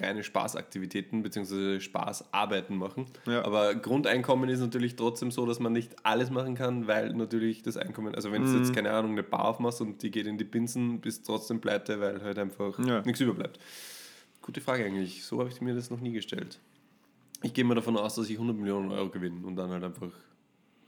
reine 0.00 0.22
Spaßaktivitäten 0.22 1.22
bzw. 1.22 1.80
Spaßarbeiten 1.80 2.76
machen. 2.76 3.06
Ja. 3.26 3.44
Aber 3.44 3.74
Grundeinkommen 3.74 4.50
ist 4.50 4.60
natürlich 4.60 4.96
trotzdem 4.96 5.30
so, 5.30 5.46
dass 5.46 5.60
man 5.60 5.72
nicht 5.72 5.94
alles 6.04 6.30
machen 6.30 6.54
kann, 6.54 6.86
weil 6.86 7.14
natürlich 7.14 7.62
das 7.62 7.76
Einkommen, 7.76 8.14
also 8.14 8.32
wenn 8.32 8.44
du 8.44 8.58
jetzt 8.58 8.74
keine 8.74 8.90
Ahnung 8.90 9.12
eine 9.12 9.22
Bar 9.22 9.46
aufmachst 9.46 9.80
und 9.80 10.02
die 10.02 10.10
geht 10.10 10.26
in 10.26 10.36
die 10.36 10.44
Binsen, 10.44 11.00
bist 11.00 11.26
trotzdem 11.26 11.60
pleite, 11.60 12.00
weil 12.00 12.22
halt 12.22 12.38
einfach 12.38 12.78
Ja. 12.78 13.02
nichts 13.02 13.20
überbleibt. 13.20 13.58
Gute 14.42 14.60
Frage 14.60 14.84
eigentlich. 14.84 15.24
So 15.24 15.38
habe 15.38 15.48
ich 15.48 15.60
mir 15.60 15.74
das 15.74 15.90
noch 15.90 16.00
nie 16.00 16.12
gestellt. 16.12 16.58
Ich 17.42 17.54
gehe 17.54 17.64
mal 17.64 17.74
davon 17.74 17.96
aus, 17.96 18.16
dass 18.16 18.28
ich 18.28 18.36
100 18.36 18.56
Millionen 18.56 18.90
Euro 18.90 19.08
gewinne 19.08 19.46
und 19.46 19.56
dann 19.56 19.70
halt 19.70 19.84
einfach 19.84 20.10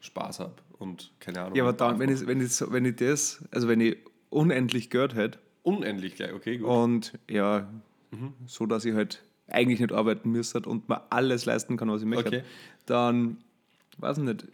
Spaß 0.01 0.41
habe 0.41 0.55
und 0.79 1.13
keine 1.21 1.43
Ahnung. 1.43 1.55
Ja, 1.55 1.63
aber 1.63 1.73
dann, 1.73 1.99
wenn 1.99 2.11
ich, 2.11 2.27
wenn, 2.27 2.41
ich, 2.41 2.61
wenn 2.61 2.85
ich 2.85 2.97
das, 2.97 3.45
also 3.53 3.69
wenn 3.69 3.81
ich 3.81 3.97
unendlich 4.31 4.91
Geld 4.91 5.15
hätte 5.15 5.39
Unendlich 5.63 6.17
gleich, 6.17 6.33
okay, 6.33 6.59
gut. 6.59 6.69
und 6.69 7.19
ja, 7.31 7.69
Mhm. 8.11 8.35
so 8.47 8.67
dass 8.67 8.85
ich 8.85 8.95
halt 8.95 9.23
eigentlich 9.49 9.81
nicht 9.81 9.93
arbeiten 9.93 10.31
müsste 10.31 10.61
und 10.61 10.89
mir 10.89 11.03
alles 11.11 11.45
leisten 11.47 11.77
kann, 11.77 11.91
was 11.91 12.03
ich 12.03 12.07
möchte, 12.09 12.27
Okay. 12.29 12.43
dann, 12.87 13.39
weiß 13.99 14.19
ich 14.19 14.25
nicht, 14.25 14.47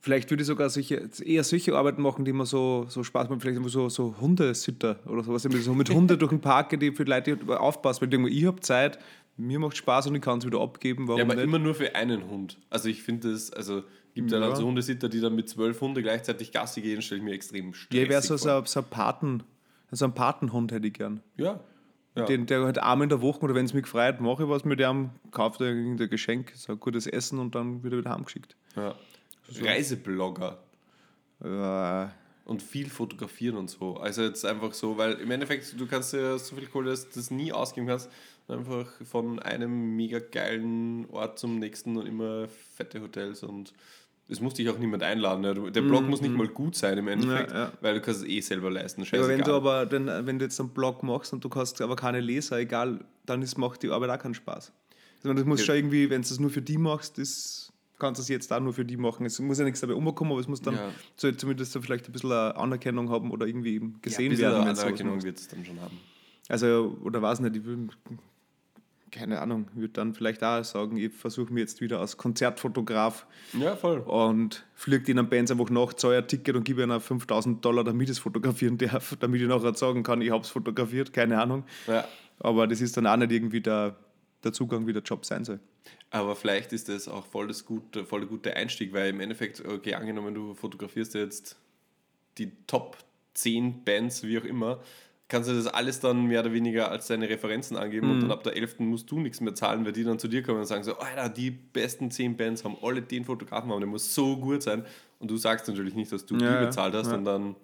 vielleicht 0.00 0.30
würde 0.30 0.42
ich 0.42 0.46
sogar 0.46 0.70
solche, 0.70 1.08
eher 1.24 1.42
solche 1.44 1.76
Arbeiten 1.76 2.00
machen, 2.02 2.24
die 2.24 2.32
mir 2.32 2.46
so, 2.46 2.86
so 2.88 3.02
Spaß 3.02 3.28
machen, 3.28 3.40
vielleicht 3.40 3.60
so, 3.68 3.88
so 3.88 4.14
Hundesitter 4.20 5.00
oder 5.06 5.22
sowas, 5.24 5.42
so 5.42 5.74
mit 5.74 5.90
Hunde 5.90 6.16
durch 6.16 6.30
den 6.30 6.40
Park, 6.40 6.70
gehen, 6.70 6.80
die 6.80 6.92
für 6.92 7.04
Leute 7.04 7.38
aufpassen, 7.58 8.00
weil 8.02 8.08
ich 8.08 8.10
denke, 8.16 8.30
ich 8.30 8.44
habe 8.46 8.60
Zeit, 8.60 8.98
mir 9.36 9.58
macht 9.58 9.76
Spaß 9.76 10.06
und 10.06 10.14
ich 10.14 10.22
kann 10.22 10.38
es 10.38 10.46
wieder 10.46 10.60
abgeben, 10.60 11.08
warum 11.08 11.18
Ja, 11.18 11.24
aber 11.24 11.34
nicht? 11.34 11.44
immer 11.44 11.58
nur 11.58 11.74
für 11.74 11.94
einen 11.94 12.28
Hund. 12.30 12.58
Also 12.70 12.88
ich 12.88 13.02
finde 13.02 13.30
das, 13.32 13.52
also 13.52 13.82
gibt 14.14 14.30
ja 14.32 14.38
Ja. 14.38 14.46
dann 14.46 14.56
so 14.56 14.64
Hundesitter, 14.66 15.08
die 15.10 15.20
dann 15.20 15.34
mit 15.34 15.48
zwölf 15.50 15.80
Hunde 15.82 16.02
gleichzeitig 16.02 16.52
Gassi 16.52 16.80
gehen, 16.80 17.02
stelle 17.02 17.18
ich 17.18 17.24
mir 17.24 17.32
extrem 17.34 17.66
Ja, 17.66 17.74
stressig 17.74 18.02
ich 18.04 18.08
wäre 18.08 18.22
so, 18.22 18.38
vor. 18.38 18.60
so, 18.60 18.64
so 18.66 18.80
ein 18.80 18.86
Paten, 18.88 19.42
so 19.90 20.04
ein 20.04 20.14
Patenhund 20.14 20.72
hätte 20.72 20.86
ich 20.86 20.94
gern. 20.94 21.20
Ja. 21.36 21.60
ja. 22.14 22.24
Den, 22.24 22.46
der 22.46 22.64
halt 22.64 22.78
einmal 22.78 23.04
in 23.04 23.08
der 23.08 23.22
Woche 23.22 23.40
oder 23.40 23.54
wenn 23.54 23.66
es 23.66 23.74
mich 23.74 23.84
gefreut, 23.84 24.20
mache 24.20 24.44
ich 24.44 24.48
was 24.48 24.64
mit 24.64 24.80
dem, 24.80 25.10
kaufe 25.30 25.58
dir 25.58 25.70
irgendein 25.70 26.10
Geschenk, 26.10 26.52
so 26.54 26.72
ein 26.72 26.80
gutes 26.80 27.06
Essen 27.06 27.38
und 27.38 27.54
dann 27.54 27.82
wird 27.82 27.94
er 27.94 27.98
wieder 28.00 28.10
heimgeschickt. 28.10 28.56
ja. 28.76 28.94
Reiseblogger 29.62 30.58
Äh, 31.40 32.06
und 32.46 32.62
viel 32.62 32.88
fotografieren 32.88 33.56
und 33.56 33.68
so. 33.68 33.96
Also 33.96 34.22
jetzt 34.22 34.44
einfach 34.44 34.72
so, 34.72 34.96
weil 34.96 35.14
im 35.14 35.30
Endeffekt, 35.30 35.78
du 35.78 35.86
kannst 35.86 36.12
ja 36.12 36.38
so 36.38 36.54
viel 36.54 36.66
Kohle, 36.66 36.90
dass 36.90 37.08
du 37.08 37.16
das 37.16 37.30
nie 37.30 37.52
ausgeben 37.52 37.88
kannst, 37.88 38.08
einfach 38.48 38.88
von 39.04 39.40
einem 39.40 39.96
mega 39.96 40.20
geilen 40.20 41.06
Ort 41.10 41.38
zum 41.38 41.58
nächsten 41.58 41.96
und 41.96 42.06
immer 42.06 42.48
fette 42.48 43.00
Hotels 43.02 43.42
und 43.42 43.72
es 44.28 44.40
muss 44.40 44.54
dich 44.54 44.68
auch 44.68 44.78
niemand 44.78 45.02
einladen. 45.02 45.44
Ja. 45.44 45.54
Der 45.54 45.82
Blog 45.82 46.06
muss 46.08 46.20
nicht 46.20 46.34
mal 46.34 46.48
gut 46.48 46.74
sein 46.74 46.98
im 46.98 47.08
Endeffekt, 47.08 47.52
Ja, 47.52 47.58
ja. 47.66 47.72
weil 47.80 47.94
du 47.94 48.00
kannst 48.00 48.22
es 48.22 48.26
eh 48.28 48.40
selber 48.40 48.70
leisten. 48.70 49.02
aber 49.02 49.10
wenn 49.28 49.38
Scheißegal. 49.38 49.44
du 49.44 49.54
aber 49.54 49.86
den, 49.86 50.06
wenn 50.26 50.38
du 50.38 50.44
jetzt 50.44 50.58
einen 50.60 50.70
Blog 50.70 51.02
machst 51.02 51.32
und 51.32 51.44
du 51.44 51.50
hast 51.54 51.80
aber 51.80 51.96
keine 51.96 52.20
Leser, 52.20 52.58
egal, 52.58 53.04
dann 53.24 53.42
ist, 53.42 53.56
macht 53.56 53.82
die 53.82 53.90
Arbeit 53.90 54.10
auch 54.10 54.18
keinen 54.22 54.34
Spaß. 54.34 54.72
Also 55.22 55.34
das 55.34 55.44
muss 55.44 55.60
Ja. 55.60 55.66
schon 55.66 55.76
irgendwie, 55.76 56.10
wenn 56.10 56.22
du 56.22 56.28
es 56.28 56.40
nur 56.40 56.50
für 56.50 56.62
die 56.62 56.78
machst, 56.78 57.18
das 57.18 57.72
kannst 57.98 58.18
du 58.18 58.22
es 58.22 58.28
jetzt 58.28 58.52
auch 58.52 58.60
nur 58.60 58.72
für 58.74 58.84
die 58.84 58.96
machen. 58.96 59.24
Es 59.26 59.38
muss 59.40 59.58
ja 59.58 59.64
nichts 59.64 59.80
dabei 59.80 59.94
umkommen, 59.94 60.32
aber 60.32 60.40
es 60.40 60.48
muss 60.48 60.60
dann 60.60 60.74
Ja. 60.74 60.90
so 61.16 61.30
zumindest 61.32 61.72
so 61.72 61.80
vielleicht 61.80 62.06
ein 62.06 62.12
bisschen 62.12 62.30
eine 62.32 62.54
Anerkennung 62.56 63.08
haben 63.10 63.30
oder 63.30 63.46
irgendwie 63.46 63.74
eben 63.76 63.92
ja, 63.94 63.98
gesehen 64.02 64.26
ein 64.26 64.30
bisschen 64.30 64.50
werden. 64.52 64.66
wenn 64.66 64.78
Anerkennung 64.78 65.22
wird 65.22 65.38
es 65.38 65.48
dann 65.48 65.64
schon 65.64 65.80
haben. 65.80 65.98
Also, 66.48 66.96
oder 67.02 67.22
weiß 67.22 67.40
nicht, 67.40 67.56
ich 67.56 67.64
will, 67.64 67.88
keine 69.10 69.40
Ahnung, 69.40 69.68
ich 69.74 69.80
würde 69.80 69.92
dann 69.94 70.14
vielleicht 70.14 70.42
auch 70.42 70.62
sagen, 70.64 70.96
ich 70.96 71.12
versuche 71.12 71.52
mir 71.52 71.60
jetzt 71.60 71.80
wieder 71.80 72.00
als 72.00 72.16
Konzertfotograf 72.16 73.26
Ja, 73.58 73.76
voll. 73.76 74.00
und 74.00 74.66
fliege 74.74 75.14
den 75.14 75.28
Bands 75.28 75.50
einfach 75.50 75.70
nach, 75.70 75.94
zahle 75.94 76.18
ein 76.18 76.28
Ticket 76.28 76.56
und 76.56 76.64
gebe 76.64 76.82
ihnen 76.82 77.00
5000 77.00 77.64
Dollar, 77.64 77.84
damit 77.84 78.08
ich 78.08 78.16
es 78.16 78.18
fotografieren 78.18 78.78
darf, 78.78 79.16
damit 79.20 79.40
ich 79.40 79.48
nachher 79.48 79.74
sagen 79.74 80.02
kann, 80.02 80.20
ich 80.22 80.30
habe 80.30 80.42
es 80.42 80.50
fotografiert, 80.50 81.12
keine 81.12 81.40
Ahnung. 81.40 81.64
Ja. 81.86 82.06
Aber 82.38 82.66
das 82.66 82.80
ist 82.80 82.96
dann 82.96 83.06
auch 83.06 83.16
nicht 83.16 83.32
irgendwie 83.32 83.60
der, 83.60 83.96
der 84.44 84.52
Zugang, 84.52 84.86
wie 84.86 84.92
der 84.92 85.02
Job 85.02 85.24
sein 85.24 85.44
soll. 85.44 85.60
Aber 86.10 86.36
vielleicht 86.36 86.72
ist 86.72 86.88
das 86.88 87.08
auch 87.08 87.24
voll, 87.26 87.48
das 87.48 87.64
gute, 87.64 88.04
voll 88.04 88.20
der 88.20 88.28
gute 88.28 88.54
Einstieg, 88.56 88.92
weil 88.92 89.10
im 89.10 89.20
Endeffekt, 89.20 89.64
okay, 89.64 89.94
angenommen, 89.94 90.34
du 90.34 90.54
fotografierst 90.54 91.14
jetzt 91.14 91.56
die 92.38 92.52
Top 92.66 92.98
10 93.34 93.84
Bands, 93.84 94.22
wie 94.22 94.38
auch 94.38 94.44
immer, 94.44 94.80
kannst 95.28 95.48
du 95.50 95.54
das 95.54 95.66
alles 95.66 95.98
dann 96.00 96.26
mehr 96.26 96.40
oder 96.40 96.52
weniger 96.52 96.90
als 96.90 97.08
deine 97.08 97.28
Referenzen 97.28 97.76
angeben 97.76 98.10
und 98.10 98.20
dann 98.20 98.30
ab 98.30 98.42
der 98.44 98.56
11. 98.56 98.78
musst 98.80 99.10
du 99.10 99.18
nichts 99.18 99.40
mehr 99.40 99.54
zahlen, 99.54 99.84
weil 99.84 99.92
die 99.92 100.04
dann 100.04 100.18
zu 100.18 100.28
dir 100.28 100.42
kommen 100.42 100.60
und 100.60 100.66
sagen 100.66 100.84
so, 100.84 100.96
Alter, 100.98 101.28
die 101.28 101.50
besten 101.50 102.10
10 102.10 102.36
Bands 102.36 102.64
haben 102.64 102.76
alle 102.82 103.02
den 103.02 103.24
Fotografen 103.24 103.70
haben, 103.70 103.80
der 103.80 103.88
muss 103.88 104.14
so 104.14 104.36
gut 104.36 104.62
sein. 104.62 104.84
Und 105.18 105.30
du 105.30 105.36
sagst 105.36 105.66
natürlich 105.68 105.94
nicht, 105.94 106.12
dass 106.12 106.26
du 106.26 106.36
Ja, 106.36 106.60
die 106.60 106.66
bezahlt 106.66 106.94
hast 106.94 107.08
ja. 107.10 107.16
und 107.16 107.24
dann, 107.24 107.56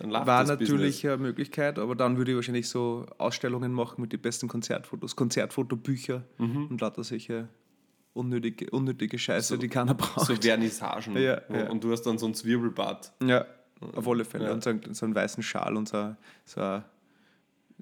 dann 0.00 0.10
läuft 0.10 0.26
War 0.26 0.40
das 0.40 0.48
natürlich 0.58 0.96
Business. 1.02 1.04
eine 1.04 1.22
Möglichkeit, 1.22 1.78
aber 1.78 1.94
dann 1.94 2.16
würde 2.16 2.32
ich 2.32 2.36
wahrscheinlich 2.36 2.68
so 2.68 3.06
Ausstellungen 3.18 3.72
machen 3.72 4.00
mit 4.00 4.12
den 4.12 4.20
besten 4.20 4.48
Konzertfotos, 4.48 5.14
Konzertfotobücher 5.16 6.24
Mhm. 6.38 6.66
und 6.66 6.80
lauter 6.80 7.04
solche 7.04 7.48
unnötige, 8.12 8.70
unnötige 8.70 9.18
Scheiße, 9.18 9.58
die 9.58 9.68
keiner 9.68 9.94
braucht. 9.94 10.26
So 10.26 10.34
Vernissagen. 10.34 11.16
Ja, 11.16 11.42
ja. 11.52 11.70
Und 11.70 11.84
du 11.84 11.92
hast 11.92 12.02
dann 12.02 12.18
so 12.18 12.26
ein 12.26 12.34
Zwirbelbad. 12.34 13.12
Ja, 13.22 13.44
auf 13.80 14.08
alle 14.08 14.24
Fälle. 14.24 14.46
Ja. 14.46 14.52
Und 14.52 14.62
so, 14.62 14.70
einen, 14.70 14.94
so 14.94 15.04
einen 15.06 15.14
weißen 15.14 15.42
Schal 15.42 15.76
und 15.76 15.88
so, 15.88 16.14
so 16.44 16.60
ein 16.60 16.84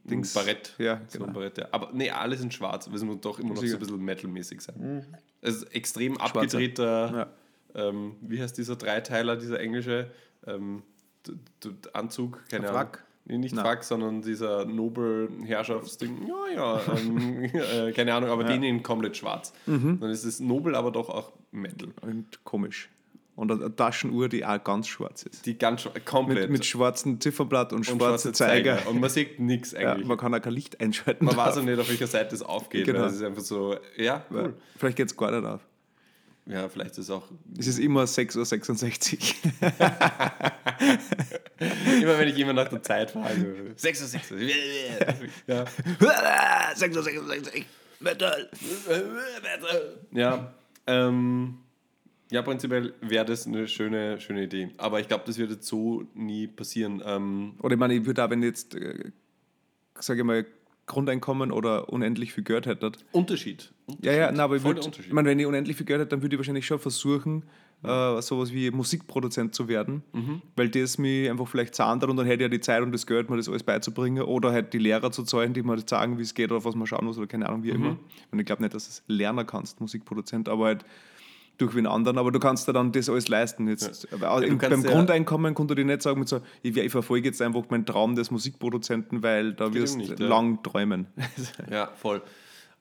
Dings. 0.04 0.36
Ein 0.36 0.44
Barett. 0.44 0.74
Ja, 0.78 1.00
So 1.08 1.18
genau. 1.18 1.30
ein 1.30 1.34
Barett, 1.34 1.58
ja. 1.58 1.68
Aber 1.70 1.90
nee, 1.92 2.10
alles 2.10 2.40
in 2.40 2.50
schwarz, 2.50 2.88
es 2.92 3.04
muss 3.04 3.20
doch 3.20 3.38
immer 3.38 3.54
noch 3.54 3.62
so 3.64 3.74
ein 3.74 3.78
bisschen 3.78 4.04
metalmäßig 4.04 4.60
sein. 4.60 5.06
Es 5.40 5.56
ist 5.56 5.74
extrem 5.74 6.14
Schwarzer. 6.16 6.36
abgedrehter, 6.36 7.32
ähm, 7.74 8.16
wie 8.20 8.40
heißt 8.40 8.56
dieser 8.56 8.76
Dreiteiler, 8.76 9.36
dieser 9.36 9.60
englische 9.60 10.10
ähm, 10.46 10.82
Anzug? 11.92 12.44
Keine 12.48 12.68
Ein 12.68 12.76
Ahnung. 12.76 12.96
Nee, 13.26 13.38
nicht 13.38 13.54
Nein. 13.54 13.64
Frack, 13.64 13.84
sondern 13.84 14.20
dieser 14.20 14.66
Nobel-Herrschaftsding. 14.66 16.28
Ja, 16.28 16.54
ja, 16.54 16.94
ähm, 16.94 17.44
äh, 17.54 17.92
keine 17.92 18.12
Ahnung, 18.12 18.28
aber 18.28 18.44
den 18.44 18.62
in 18.62 18.82
komplett 18.82 19.16
schwarz. 19.16 19.54
Mhm. 19.64 19.98
Dann 19.98 20.10
ist 20.10 20.24
es 20.24 20.40
Nobel, 20.40 20.74
aber 20.74 20.90
doch 20.90 21.08
auch 21.08 21.32
Metal. 21.50 21.88
Und 22.02 22.44
komisch. 22.44 22.90
Und 23.36 23.50
eine 23.50 23.74
Taschenuhr, 23.74 24.28
die 24.28 24.44
auch 24.46 24.62
ganz 24.62 24.86
schwarz 24.86 25.24
ist. 25.24 25.44
Die 25.44 25.58
ganz 25.58 25.82
schwa- 25.82 25.98
komplett. 26.04 26.42
Mit, 26.42 26.50
mit 26.58 26.64
schwarzem 26.66 27.20
Zifferblatt 27.20 27.72
und, 27.72 27.88
und 27.90 28.00
schwarze 28.00 28.32
Zeiger. 28.32 28.86
Und 28.86 29.00
man 29.00 29.10
sieht 29.10 29.40
nichts 29.40 29.72
Ja, 29.72 29.92
eigentlich. 29.92 30.06
man 30.06 30.16
kann 30.16 30.32
auch 30.34 30.40
kein 30.40 30.52
Licht 30.52 30.80
einschalten. 30.80 31.24
man 31.24 31.36
weiß 31.36 31.54
drauf. 31.54 31.62
auch 31.64 31.66
nicht, 31.66 31.80
auf 31.80 31.88
welcher 31.88 32.06
Seite 32.06 32.32
es 32.34 32.42
aufgeht. 32.42 32.84
Genau. 32.86 33.06
Es 33.06 33.14
ist 33.14 33.22
einfach 33.24 33.42
so, 33.42 33.74
ja, 33.96 34.04
Ja, 34.04 34.26
cool. 34.30 34.54
Vielleicht 34.76 34.96
geht 34.98 35.08
es 35.08 35.16
gar 35.16 35.32
nicht 35.32 35.44
auf. 35.44 35.60
Ja, 36.46 36.68
vielleicht 36.68 36.92
ist 36.92 36.98
es 36.98 37.10
auch. 37.10 37.24
Es 37.58 37.66
ist 37.66 37.78
immer 37.78 38.04
6.66 38.04 39.34
Uhr. 39.62 39.72
Immer 42.02 42.18
wenn 42.18 42.28
ich 42.28 42.36
jemand 42.36 42.56
nach 42.56 42.68
der 42.68 42.82
Zeit 42.82 43.12
frage. 43.12 43.72
66. 43.76 44.54
ja. 45.46 45.64
6.66 46.74 47.64
Metal. 48.00 48.50
Ja. 50.12 50.52
Ähm, 50.86 51.58
ja, 52.30 52.42
prinzipiell 52.42 52.94
wäre 53.00 53.24
das 53.24 53.46
eine 53.46 53.68
schöne, 53.68 54.20
schöne 54.20 54.44
Idee. 54.44 54.70
Aber 54.78 55.00
ich 55.00 55.08
glaube, 55.08 55.24
das 55.26 55.38
wird 55.38 55.50
jetzt 55.50 55.66
so 55.66 56.04
nie 56.14 56.46
passieren. 56.46 57.02
Ähm, 57.04 57.54
Oder 57.62 57.74
ich 57.74 57.78
meine, 57.80 57.94
ich 57.94 58.04
würde 58.06 58.24
auch, 58.24 58.30
wenn 58.30 58.42
jetzt, 58.42 58.74
äh, 58.74 59.10
sage 59.98 60.20
ich 60.20 60.26
mal, 60.26 60.46
Grundeinkommen 60.86 61.50
oder 61.50 61.88
unendlich 61.90 62.34
viel 62.34 62.44
Geld 62.44 62.66
hätte. 62.66 62.92
Unterschied. 63.12 63.72
Ja, 64.02 64.12
ja, 64.12 64.26
nein, 64.30 64.40
aber 64.40 64.56
ich, 64.56 64.64
würd, 64.64 64.84
Unterschied. 64.84 65.06
ich 65.06 65.12
meine, 65.14 65.30
wenn 65.30 65.38
ich 65.38 65.46
unendlich 65.46 65.76
viel 65.78 65.86
Geld 65.86 66.00
hätte, 66.00 66.10
dann 66.10 66.20
würde 66.22 66.34
ich 66.34 66.38
wahrscheinlich 66.38 66.66
schon 66.66 66.78
versuchen, 66.78 67.44
äh, 67.82 68.20
sowas 68.20 68.52
wie 68.52 68.70
Musikproduzent 68.70 69.54
zu 69.54 69.66
werden, 69.68 70.02
Mhm. 70.12 70.42
weil 70.56 70.68
das 70.68 70.98
mich 70.98 71.30
einfach 71.30 71.48
vielleicht 71.48 71.74
zahnt 71.74 72.04
und 72.04 72.16
dann 72.18 72.26
hätte 72.26 72.36
ich 72.36 72.40
ja 72.42 72.48
die 72.48 72.60
Zeit 72.60 72.82
und 72.82 72.92
das 72.92 73.06
Geld, 73.06 73.30
mir 73.30 73.38
das 73.38 73.48
alles 73.48 73.62
beizubringen 73.62 74.24
oder 74.24 74.52
halt 74.52 74.74
die 74.74 74.78
Lehrer 74.78 75.10
zu 75.10 75.22
zahlen, 75.22 75.54
die 75.54 75.62
mir 75.62 75.76
das 75.76 75.84
sagen, 75.88 76.18
wie 76.18 76.22
es 76.22 76.34
geht 76.34 76.50
oder 76.50 76.58
auf 76.58 76.64
was 76.66 76.74
man 76.74 76.86
schauen 76.86 77.04
muss 77.06 77.16
oder 77.16 77.26
keine 77.28 77.48
Ahnung, 77.48 77.62
wie 77.62 77.72
Mhm. 77.72 77.76
immer. 77.76 77.96
Und 78.30 78.38
ich 78.38 78.44
glaube 78.44 78.62
nicht, 78.62 78.74
dass 78.74 78.84
du 78.84 78.90
es 78.90 79.02
lernen 79.06 79.46
kannst, 79.46 79.80
Musikproduzent, 79.80 80.48
aber 80.50 80.66
halt 80.66 80.84
durch 81.58 81.74
wen 81.74 81.86
anderen, 81.86 82.18
aber 82.18 82.32
du 82.32 82.38
kannst 82.38 82.66
dir 82.68 82.72
dann 82.72 82.92
das 82.92 83.08
alles 83.08 83.28
leisten. 83.28 83.68
Jetzt, 83.68 84.08
du 84.10 84.16
im, 84.16 84.58
beim 84.58 84.84
ja- 84.84 84.90
Grundeinkommen 84.90 85.54
konnte 85.54 85.74
ich 85.78 85.86
nicht 85.86 86.02
sagen, 86.02 86.18
mit 86.20 86.28
so, 86.28 86.40
ich, 86.62 86.76
ich 86.76 86.90
verfolge 86.92 87.28
jetzt 87.28 87.40
einfach 87.42 87.62
meinen 87.70 87.86
Traum 87.86 88.14
des 88.16 88.30
Musikproduzenten, 88.30 89.22
weil 89.22 89.52
da 89.54 89.72
wirst 89.72 89.94
du 89.94 89.98
nicht, 89.98 90.18
ja. 90.20 90.26
lang 90.26 90.62
träumen. 90.62 91.06
Ja, 91.70 91.90
voll. 91.94 92.22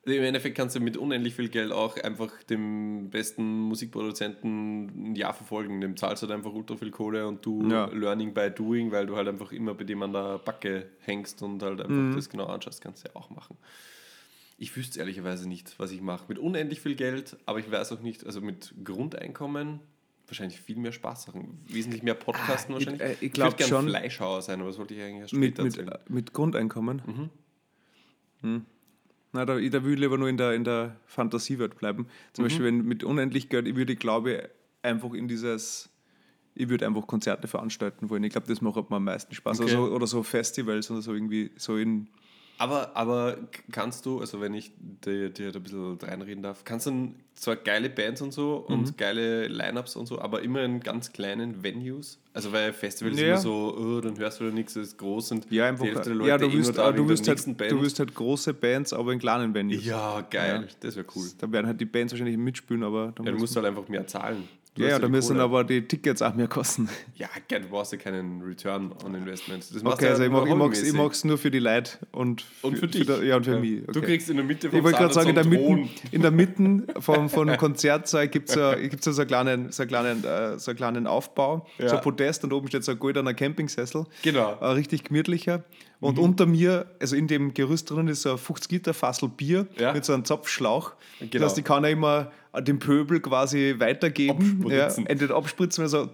Im 0.06 0.22
Endeffekt 0.24 0.58
kannst 0.58 0.75
du 0.75 0.82
mit 0.82 0.98
unendlich 0.98 1.34
viel 1.34 1.48
Geld 1.48 1.72
auch 1.72 1.96
einfach 2.03 2.30
dem 2.50 3.10
besten 3.10 3.62
Musikproduzenten 3.62 5.12
ein 5.12 5.15
Jahr 5.15 5.34
verfolgen. 5.34 5.80
Dem 5.80 5.96
zahlst 5.96 6.24
du 6.24 6.27
halt 6.27 6.36
einfach 6.38 6.51
ultra 6.51 6.75
viel 6.75 6.92
Kohle 6.92 7.25
und 7.27 7.46
du 7.46 7.65
Ja. 7.70 7.86
learning 7.86 8.34
by 8.34 8.50
doing, 8.51 8.92
weil 8.92 9.06
du 9.06 9.15
halt 9.15 9.27
einfach 9.30 9.51
immer 9.53 9.74
bei 9.74 9.86
dem 9.86 10.01
an 10.03 10.12
der 10.12 10.39
Backe 10.39 10.88
hängst 11.00 11.42
und 11.42 11.63
halt 11.63 11.80
einfach 11.80 11.94
Mhm. 11.94 12.15
das 12.15 12.30
genau 12.30 12.48
anschaust, 12.48 12.82
kannst 12.82 13.06
du 13.06 13.10
ja 13.10 13.15
auch 13.15 13.30
machen. 13.30 13.58
Ich 14.57 14.75
wüsste 14.77 15.00
ehrlicherweise 15.00 15.48
nicht, 15.48 15.77
was 15.79 15.91
ich 15.91 16.01
mache. 16.01 16.25
Mit 16.27 16.39
unendlich 16.39 16.79
viel 16.79 16.95
Geld, 16.95 17.38
aber 17.45 17.60
ich 17.60 17.69
weiß 17.72 17.91
auch 17.91 18.01
nicht, 18.01 18.25
also 18.25 18.39
mit 18.41 18.74
Grundeinkommen 18.83 19.79
wahrscheinlich 20.27 20.60
viel 20.60 20.77
mehr 20.77 20.91
Spaßsachen. 20.93 21.60
Wesentlich 21.67 22.01
mehr 22.03 22.13
Podcasten 22.13 22.74
Ah, 22.75 22.77
ich- 22.77 22.86
wahrscheinlich. 22.88 23.01
äh, 23.01 23.13
ich 23.15 23.22
würd 23.22 23.33
glaub 23.33 23.57
gern 23.57 23.69
schon- 23.69 23.88
Fleischhauer 23.89 24.41
sein, 24.41 24.60
aber 24.62 24.69
das 24.69 24.77
wollte 24.79 24.93
ich 24.93 25.01
eigentlich 25.01 25.22
erst 25.22 25.33
mit, 25.33 25.50
später 25.55 25.63
mit, 25.63 25.77
erzählen. 25.77 26.00
mit 26.10 26.33
Grundeinkommen. 26.33 27.01
Mhm. 27.05 27.29
Hm. 28.41 28.65
Na, 29.33 29.45
da, 29.45 29.57
ich- 29.57 29.72
da 29.72 29.83
will 29.83 29.93
ich 29.93 30.00
lieber 30.00 30.17
nur 30.17 30.29
in 30.29 30.38
der, 30.38 30.53
in 30.53 30.63
der 30.63 30.95
Fantasiewelt 31.07 31.77
bleiben. 31.77 32.03
Mhm. 32.03 32.07
Zum 32.33 32.45
Beispiel, 32.45 32.65
wenn 32.65 32.86
mit 32.86 33.03
unendlich 33.03 33.50
Geld, 33.50 33.67
ich 33.67 33.75
würde, 33.75 33.95
glaube 33.95 34.31
ich, 34.33 34.39
einfach 34.83 35.13
in 35.13 35.27
dieses, 35.27 35.89
ich 36.55 36.69
würde 36.69 36.86
einfach 36.86 37.07
Konzerte 37.07 37.48
veranstalten 37.48 38.10
wollen. 38.10 38.24
Ich 38.24 38.31
glaube, 38.31 38.48
das 38.48 38.62
macht 38.62 38.75
mir 38.89 38.95
am 38.95 39.03
meisten 39.05 39.33
Spaß. 39.33 39.60
Okay. 39.60 39.75
Oder, 39.75 39.88
so, 39.88 39.95
oder 39.95 40.07
so 40.07 40.24
Festivals 40.24 40.91
oder 40.91 41.01
so 41.01 41.13
irgendwie, 41.13 41.51
so 41.57 41.77
in, 41.77 42.07
Aber, 42.60 42.95
aber 42.95 43.38
kannst 43.72 44.05
du, 44.05 44.19
also 44.19 44.39
wenn 44.39 44.53
ich 44.53 44.72
dir, 45.05 45.29
dir 45.29 45.51
da 45.51 45.60
ein 45.60 45.63
bisschen 45.63 45.98
reinreden 46.01 46.43
darf, 46.43 46.63
kannst 46.63 46.86
du 46.86 47.13
zwar 47.36 47.55
geile 47.55 47.89
Bands 47.89 48.22
und 48.22 48.31
so 48.31 48.57
und 48.57 48.91
Mhm. 48.91 48.98
geile 48.98 49.48
Lineups 49.48 49.95
und 49.95 50.05
so, 50.05 50.19
aber 50.19 50.43
immer 50.43 50.62
in 50.63 50.79
ganz 50.79 51.12
kleinen 51.12 51.63
Venues? 51.63 52.19
Also 52.33 52.51
weil 52.51 52.72
Festivals 52.72 53.19
Ja. 53.19 53.27
immer 53.29 53.38
so, 53.38 53.75
oh, 53.77 54.01
dann 54.01 54.17
hörst 54.17 54.39
du 54.39 54.45
wieder 54.45 54.53
nichts, 54.53 54.75
das 54.75 54.88
ist 54.89 54.98
groß 54.98 55.31
und 55.31 55.51
Ja, 55.51 55.67
einfach. 55.67 55.83
die 55.83 55.89
Hälfte 55.91 56.10
der 56.10 56.15
Leute 56.15 56.29
Ja, 56.29 56.38
du 56.38 56.45
eh 56.48 56.53
wirst, 56.60 56.77
da 56.77 56.83
aber 56.89 56.98
du 56.98 57.10
wirst, 57.10 57.27
halt, 57.27 57.57
Band. 57.57 57.72
du 57.72 57.81
wirst 57.81 58.00
halt 58.00 58.13
große 58.15 58.53
Bands, 58.53 58.93
aber 58.93 59.12
in 59.13 59.19
kleinen 59.19 59.53
Venues. 59.53 59.83
ja, 59.86 60.22
geil, 60.22 60.67
das 60.79 60.95
wäre 60.95 61.05
cool. 61.15 61.27
Da 61.39 61.51
werden 61.51 61.67
halt 61.67 61.81
die 61.81 61.86
Bands 61.86 62.13
wahrscheinlich 62.13 62.38
mitspielen, 62.38 62.83
aber 62.83 63.12
da 63.15 63.24
Ja, 63.24 63.31
du 63.31 63.38
musst 63.39 63.55
halt 63.55 63.65
einfach 63.65 63.88
mehr 63.89 64.05
zahlen. 64.07 64.48
Du 64.75 64.82
ja, 64.82 64.89
ja, 64.89 65.00
da 65.00 65.08
müssen 65.08 65.39
aber 65.39 65.63
die 65.63 65.88
Tickets 65.88 66.24
auch 66.24 66.34
mehr 66.34 66.48
kosten. 66.48 66.89
Ja, 67.15 67.27
du 67.48 67.68
brauchst 67.70 67.92
ja 67.92 68.00
keinen 68.00 68.42
Return 68.42 68.92
on 69.06 69.13
Investment. 69.13 69.63
Das 69.72 69.86
Okay, 69.86 70.06
du 70.06 70.10
also 70.10 70.24
ja 70.24 70.27
ich 70.27 70.34
mag 70.34 70.46
nur 70.48 70.72
ich 70.74 70.94
mag's, 70.94 71.24
nur 71.24 71.38
für 71.38 71.51
die 71.51 71.60
Leute 71.60 71.92
und 72.12 72.44
Und 72.63 72.80
für 72.80 72.88
dich. 72.88 73.06
die- 73.06 73.25
ja, 73.27 73.36
und 73.38 73.46
für 73.46 73.60
mich. 73.60 73.84
Du 73.86 74.00
okay. 74.00 74.01
kriegst 74.08 74.30
in 74.32 74.38
der 74.38 74.46
Mitte 74.46 74.70
vom 74.72 74.80
Ich 74.80 74.84
wollte 74.84 74.98
gerade 74.98 75.13
sagen, 75.13 75.30
in 75.30 75.36
der, 75.36 75.44
so 75.44 75.50
einen 75.51 75.75
Mitte, 75.82 75.89
in 76.12 76.22
der 76.24 76.32
Mitte 76.32 77.01
vom, 77.01 77.30
vom 77.30 77.48
Konzertsaal 77.58 78.27
gibt 78.30 78.50
es 78.50 78.56
ja, 78.56 78.74
gibt's 78.74 79.06
ja 79.06 79.12
so 79.12 79.22
einen 79.22 79.27
kleinen, 79.27 79.72
so 79.72 79.84
einen 79.84 79.89
kleinen, 79.89 80.24
äh, 80.24 80.58
so 80.58 80.72
einen 80.72 80.77
kleinen 80.77 81.06
Aufbau, 81.08 81.68
Ja. 81.77 81.89
so 81.89 81.98
ein 81.98 82.01
Podest 82.01 82.44
und 82.44 82.51
oben 82.51 82.68
steht 82.68 82.84
so 82.84 82.94
ein 82.94 83.00
goldener 83.00 83.36
Campingsessel. 83.36 84.06
Genau. 84.24 84.58
Ein 84.60 84.72
richtig 84.75 85.03
gemütlicher. 85.03 85.63
Und 86.00 86.18
Mhm. 86.18 86.24
unter 86.24 86.46
mir, 86.48 86.88
also 87.00 87.15
in 87.15 87.27
dem 87.27 87.53
Gerüst 87.53 87.89
drin, 87.92 88.08
ist 88.08 88.24
so 88.24 88.32
ein 88.32 88.38
50 88.39 88.72
Liter 88.72 88.94
Fassel 88.96 89.30
Bier 89.30 89.68
Ja. 89.77 89.94
mit 89.94 90.03
so 90.03 90.13
einem 90.13 90.25
Zapfschlauch. 90.25 90.94
Genau. 91.20 91.32
Das 91.32 91.44
heißt, 91.44 91.58
ich 91.60 91.63
kann 91.63 91.84
ja 91.84 91.92
immer 91.92 92.32
dem 92.62 92.79
Pöbel 92.79 93.19
quasi 93.19 93.75
weitergeben. 93.77 94.65
Ja, 94.69 94.86
Abspritzen. 94.86 95.07
entweder 95.07 95.36
abspritzen, 95.36 95.83
also 95.83 96.10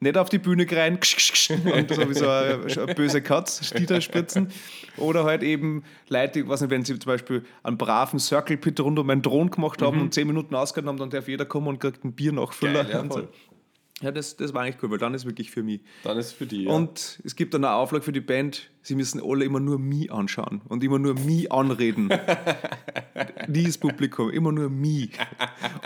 nicht 0.00 0.18
auf 0.18 0.28
die 0.28 0.38
Bühne 0.38 0.66
rein 0.70 0.94
und 0.98 1.94
so 1.94 2.08
wie 2.08 2.14
so 2.14 2.28
eine, 2.28 2.94
böse 2.94 3.22
Katz, 3.22 3.72
spritzen. 4.00 4.48
Oder 4.98 5.24
halt 5.24 5.42
eben 5.42 5.84
Leute, 6.08 6.40
ich 6.40 6.48
weiß 6.48 6.60
nicht, 6.62 6.70
wenn 6.70 6.84
sie 6.84 6.98
zum 6.98 7.12
Beispiel 7.12 7.44
einen 7.62 7.78
braven 7.78 8.18
Circle 8.18 8.58
Pit 8.58 8.78
rund 8.80 8.98
um 8.98 9.08
einen 9.08 9.22
Thron 9.22 9.50
gemacht 9.50 9.80
haben 9.80 10.00
und 10.00 10.12
zehn 10.12 10.26
Minuten 10.26 10.54
ausgehalten 10.54 10.88
haben, 10.88 10.98
dann 10.98 11.10
darf 11.10 11.28
jeder 11.28 11.46
kommen 11.46 11.68
und 11.68 11.80
kriegt 11.80 12.04
ein 12.04 12.12
Bier 12.12 12.32
nachfüllen. 12.32 12.74
Geil, 12.74 13.08
ja. 13.10 13.22
Ja 14.02 14.10
das, 14.10 14.36
das 14.36 14.52
war 14.52 14.62
eigentlich 14.62 14.82
cool, 14.82 14.90
weil 14.90 14.98
dann 14.98 15.14
ist 15.14 15.24
wirklich 15.24 15.50
für 15.50 15.62
mich. 15.62 15.80
Dann 16.04 16.18
ist 16.18 16.26
es 16.26 16.32
für 16.32 16.46
die. 16.46 16.64
Ja. 16.64 16.72
Und 16.72 17.20
es 17.24 17.36
gibt 17.36 17.54
dann 17.54 17.64
eine 17.64 17.74
Auflage 17.74 18.04
für 18.04 18.12
die 18.12 18.20
Band, 18.20 18.70
sie 18.82 18.94
müssen 18.94 19.20
alle 19.22 19.44
immer 19.44 19.60
nur 19.60 19.78
mich 19.78 20.12
anschauen 20.12 20.60
und 20.68 20.84
immer 20.84 20.98
nur 20.98 21.14
mich 21.14 21.50
anreden. 21.50 22.08
Nie 23.48 23.64
das 23.64 23.78
Publikum, 23.78 24.30
immer 24.30 24.52
nur 24.52 24.68
mich. 24.68 25.10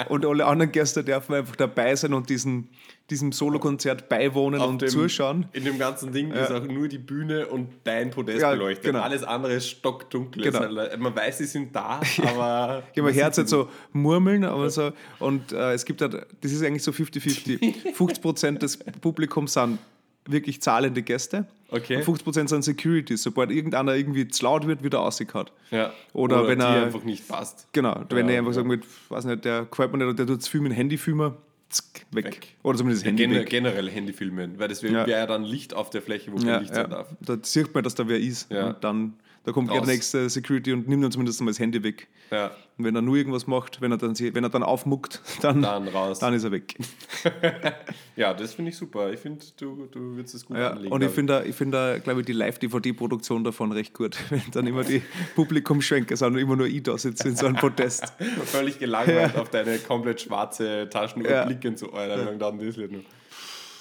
Und 0.09 0.27
alle 0.27 0.45
anderen 0.47 0.73
Gäste 0.73 1.05
dürfen 1.05 1.35
einfach 1.35 1.57
dabei 1.57 1.95
sein 1.95 2.13
und 2.13 2.29
diesen, 2.29 2.69
diesem 3.11 3.33
Solokonzert 3.33 4.09
beiwohnen 4.09 4.61
Auf 4.61 4.69
und 4.69 4.83
dem- 4.83 4.89
zuschauen. 4.89 5.47
In 5.53 5.65
dem 5.65 5.79
ganzen 5.79 6.13
Ding 6.13 6.31
ist 6.33 6.51
auch 6.51 6.65
nur 6.67 6.89
die 6.89 6.99
Bühne 6.99 7.47
und 7.49 7.69
dein 7.85 8.11
Podest 8.11 8.41
Ja, 8.41 8.53
beleuchtet. 8.53 8.85
genau. 8.85 9.01
Alles 9.01 9.23
andere 9.25 9.55
ist 9.55 9.69
stockdunkel. 9.69 10.43
Genau. 10.45 10.59
Ist 10.65 10.77
halt- 10.79 10.99
Man 11.01 11.15
weiß, 11.15 11.39
sie 11.39 11.47
sind 11.47 11.75
da, 11.75 12.01
aber. 12.23 12.83
Ich 12.93 12.99
habe 12.99 13.03
mein 13.09 13.15
Herz 13.15 13.37
halt 13.39 13.49
so 13.49 13.69
murmeln, 13.93 14.45
aber 14.45 14.71
so. 14.71 14.93
Und 15.19 15.53
äh, 15.53 15.73
es 15.73 15.85
gibt 15.85 16.01
halt, 16.01 16.15
das 16.41 16.53
ist 16.53 16.63
eigentlich 16.63 16.83
so 16.83 16.93
50-50. 16.93 17.95
50% 17.95 18.59
des 18.59 18.77
Publikums 18.79 19.53
sind 19.55 19.79
wirklich 20.27 20.61
zahlende 20.63 21.03
Gäste. 21.03 21.47
Okay. 21.71 21.97
Und 21.97 22.05
50% 22.05 22.49
sind 22.49 22.63
Securities. 22.63 23.23
Sobald 23.23 23.51
irgendeiner 23.51 23.95
irgendwie 23.95 24.29
zu 24.29 24.45
laut 24.45 24.67
wird, 24.67 24.83
wird 24.83 24.95
er 24.95 25.01
rausgekaut. 25.01 25.51
Ja. 25.71 25.93
Oder 26.13 26.47
wenn 26.47 26.59
die 26.59 26.65
er- 26.65 26.85
einfach 26.85 27.03
nicht 27.05 27.27
passt. 27.27 27.67
Genau, 27.73 28.05
wenn 28.11 28.27
Ja, 28.27 28.33
er 28.35 28.39
einfach 28.41 28.51
ja. 28.51 28.55
sagt, 28.57 28.67
mit, 28.67 28.83
weiß 29.09 29.25
nicht, 29.25 29.45
der 29.45 29.65
gefällt 29.65 29.91
mir 29.93 29.99
nicht, 29.99 30.07
oder 30.09 30.15
der 30.15 30.27
tut 30.27 30.41
es 30.41 30.49
viel 30.49 30.61
mit 30.61 30.73
dem 30.73 30.77
Handy 30.77 30.99
filmen, 30.99 31.33
zack, 31.71 32.07
weg. 32.13 32.25
Weg. 32.27 32.49
Oder 32.63 32.79
zumindest 32.79 33.03
das 33.05 33.09
Handy 33.09 33.23
Gen 33.27 33.35
weg. 33.35 33.49
generell 33.49 33.89
Handyfilmen, 33.91 34.59
weil 34.59 34.69
das 34.69 34.83
wäre 34.83 35.09
Ja. 35.09 35.27
dann 35.27 35.45
Licht 35.45 35.75
auf 35.75 35.91
der 35.91 36.03
Fläche, 36.03 36.33
wo 36.33 36.37
kein 36.37 36.47
Ja, 36.47 36.59
Licht 36.59 36.75
sein 36.75 36.91
darf. 36.91 37.09
Da 37.21 37.39
sieht 37.43 37.73
man, 37.75 37.83
dass 37.85 37.95
da 37.95 38.07
wer 38.09 38.19
ist. 38.21 38.51
Und 38.53 38.85
dann 38.85 39.15
da 39.45 39.53
kommt 39.53 39.69
gleich 39.69 39.81
der 39.81 39.89
nächste 39.95 40.29
Security 40.29 40.73
und 40.73 40.87
nimmt 40.89 41.03
dann 41.03 41.11
zumindest 41.13 41.41
mal 41.41 41.47
das 41.51 41.59
Handy 41.59 41.83
weg. 41.83 42.09
Ja. 42.31 42.51
Und 42.79 42.85
wenn 42.85 42.95
er 42.95 43.03
nur 43.03 43.17
irgendwas 43.17 43.47
macht, 43.47 43.81
wenn 43.81 43.91
er 43.91 43.99
dann, 43.99 44.17
wenn 44.19 44.45
er 44.45 44.51
dann 44.51 44.63
aufmuckt, 44.63 45.21
dann, 45.43 45.63
Dann 45.63 45.89
raus. 45.89 46.19
dann 46.19 46.35
ist 46.35 46.45
er 46.45 46.53
weg. 46.53 46.77
Ja, 48.17 48.35
das 48.35 48.53
finde 48.55 48.71
ich 48.71 48.77
super. 48.77 49.11
Ich 49.13 49.21
finde, 49.21 49.45
du, 49.59 49.87
du 49.91 50.17
würdest 50.17 50.35
es 50.35 50.45
gut 50.45 50.57
Ja, 50.59 50.73
anlegen. 50.73 50.93
und 50.93 51.03
ich 51.03 51.11
finde, 51.11 51.43
ich 51.47 51.55
finde, 51.57 52.01
glaube 52.05 52.21
ich, 52.21 52.27
die 52.27 52.33
Live-DVD-Produktion 52.35 53.45
davon 53.45 53.73
recht 53.73 53.95
gut. 53.95 54.19
Wenn 54.31 54.43
dann 54.53 54.67
immer 54.67 54.85
die 54.85 55.01
Publikumsschwenker 55.37 56.17
sind 56.17 56.35
und 56.35 56.39
immer 56.39 56.57
nur 56.57 56.67
ich 56.67 56.83
da 56.83 56.99
sitze 56.99 57.29
in 57.29 57.37
so 57.37 57.47
einem 57.47 57.57
Protest. 57.57 58.13
Völlig 58.45 58.79
gelangweilt 58.79 59.37
auf 59.37 59.49
deine 59.49 59.79
komplett 59.79 60.21
schwarze 60.21 60.89
Taschenuhr 60.91 61.31
Ja. 61.31 61.45
blicken, 61.47 61.77
so, 61.79 61.93
Alter, 61.93 62.21
wie 62.21 62.25
lange 62.27 62.39
dauert 62.39 62.61
das 62.61 62.77
Lied 62.77 62.93
noch? 62.93 63.01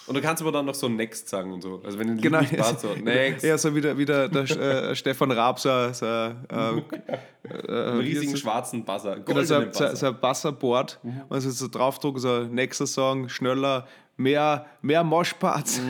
Und 0.10 0.16
du 0.16 0.22
kannst 0.22 0.42
aber 0.42 0.52
dann 0.52 0.66
noch 0.66 0.74
so 0.76 0.90
Next 0.90 1.30
sagen 1.30 1.54
und 1.54 1.62
so. 1.62 1.82
Also 1.86 2.00
wenn 2.00 2.16
Lied 2.16 2.24
Genau. 2.24 2.40
nicht 2.42 2.58
passt, 2.58 2.82
so 2.82 2.94
Next, 3.04 3.46
Ja, 3.46 3.58
so 3.58 3.74
wieder, 3.76 3.98
wieder 3.98 4.28
der 4.28 4.44
äh, 4.90 4.96
Stefan 4.96 5.32
Raab, 5.32 5.60
so, 5.60 5.70
so, 5.94 6.06
äh, 6.06 6.34
einen 6.50 8.00
riesigen 8.00 8.36
schwarzen 8.36 8.84
Buzzer, 8.84 9.14
Genau, 9.20 9.26
goldenen 9.26 9.46
so, 9.46 9.56
ein- 9.56 9.62
so, 9.62 9.68
Buzzer. 9.80 9.96
so 9.96 10.06
ein 10.08 10.20
Basserboard, 10.20 11.00
also 11.30 11.50
so 11.52 11.68
draufdrucken, 11.68 12.20
so 12.20 12.44
nächster 12.46 12.88
Song, 12.88 13.30
schneller, 13.30 13.88
mehr, 14.18 14.66
mehr 14.82 15.04
Moshparts. 15.04 15.80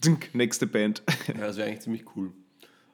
Zink, 0.00 0.34
nächste 0.34 0.66
Band. 0.66 1.02
Ja, 1.28 1.34
das 1.46 1.56
wäre 1.56 1.68
eigentlich 1.68 1.80
ziemlich 1.80 2.04
cool. 2.16 2.32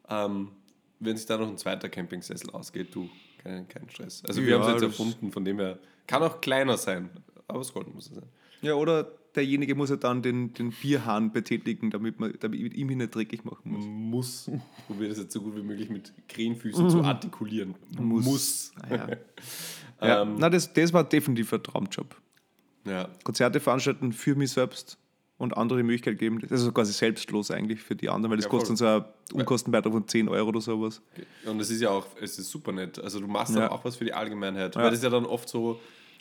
Ähm, 0.09 0.51
wenn 0.99 1.17
sich 1.17 1.27
da 1.27 1.37
noch 1.37 1.49
ein 1.49 1.59
zweiter 1.59 1.89
Campingsessel 1.89 2.51
ausgeht, 2.51 2.95
du, 2.95 3.09
kein, 3.43 3.69
kein 3.69 3.89
Stress. 3.91 4.23
Also 4.27 4.43
wir 4.43 4.51
Ja, 4.51 4.57
haben 4.59 4.67
es 4.77 4.83
jetzt 4.83 4.83
erfunden, 4.83 5.31
von 5.31 5.45
dem 5.45 5.59
her, 5.61 5.79
kann 6.07 6.23
auch 6.23 6.41
kleiner 6.41 6.77
sein, 6.77 7.11
aber 7.47 7.61
es 7.61 7.73
Gold 7.73 7.93
muss 7.95 8.09
es 8.09 8.15
sein. 8.17 8.25
Ja, 8.67 8.75
oder 8.75 9.05
derjenige 9.35 9.75
muss 9.75 9.91
ja 9.91 9.97
dann 9.97 10.23
den, 10.23 10.53
den 10.55 10.71
Bierhahn 10.73 11.31
betätigen, 11.33 11.91
damit 11.91 12.19
man 12.19 12.35
damit 12.41 12.61
ihm 12.75 12.91
ihn 12.91 12.99
nicht 12.99 13.15
dreckig 13.15 13.45
machen 13.45 13.71
muss. 13.71 13.85
Muss. 13.87 14.49
Ich 14.49 14.87
probiere 14.87 15.11
das 15.11 15.19
jetzt 15.19 15.33
so 15.33 15.41
gut 15.43 15.57
wie 15.57 15.63
möglich 15.63 15.89
mit 15.91 16.13
Krähenfüßen 16.29 16.89
zu 16.91 17.03
artikulieren. 17.03 17.75
Muss. 17.99 18.73
Ah, 18.83 18.95
ja. 18.95 19.09
ja. 20.09 20.23
Ähm, 20.23 20.37
Na, 20.39 20.49
das, 20.51 20.73
das 20.73 20.93
war 20.93 21.05
definitiv 21.05 21.53
ein 21.53 21.63
Traumjob. 21.63 22.15
Ja. 22.87 23.09
Konzerte 23.25 23.61
veranstalten 23.61 24.13
für 24.13 24.35
mich 24.37 24.53
selbst 24.53 24.97
und 25.39 25.55
andere 25.57 25.81
die 25.81 25.83
Möglichkeit 25.83 26.19
geben. 26.19 26.41
Das 26.49 26.63
ist 26.63 26.73
quasi 26.73 26.93
selbstlos 26.95 27.51
eigentlich 27.51 27.83
für 27.83 27.95
die 27.95 28.09
anderen, 28.09 28.31
weil 28.31 28.37
das 28.39 28.47
Ja, 28.47 28.51
kostet 28.51 28.71
uns 28.71 28.79
so 28.79 28.87
einen 28.87 29.05
Unkostenbeitrag 29.35 29.93
von 29.93 30.09
10 30.09 30.29
Euro 30.31 30.49
oder 30.49 30.61
sowas. 30.63 31.03
Und 31.45 31.61
es 31.61 31.69
ist 31.71 31.83
ja 31.83 31.91
auch, 31.91 32.07
es 32.23 32.39
ist 32.39 32.49
super 32.51 32.73
nett. 32.73 32.99
Also 32.99 33.21
du 33.21 33.27
machst 33.27 33.55
Ja. 33.55 33.71
auch 33.71 33.85
was 33.85 33.97
für 33.97 34.05
die 34.07 34.15
Allgemeinheit. 34.15 34.77
Weil 34.77 34.85
das 34.91 34.95
ist 35.01 35.05
ja 35.05 35.11
dann 35.11 35.27
oft 35.27 35.47
so, 35.49 35.79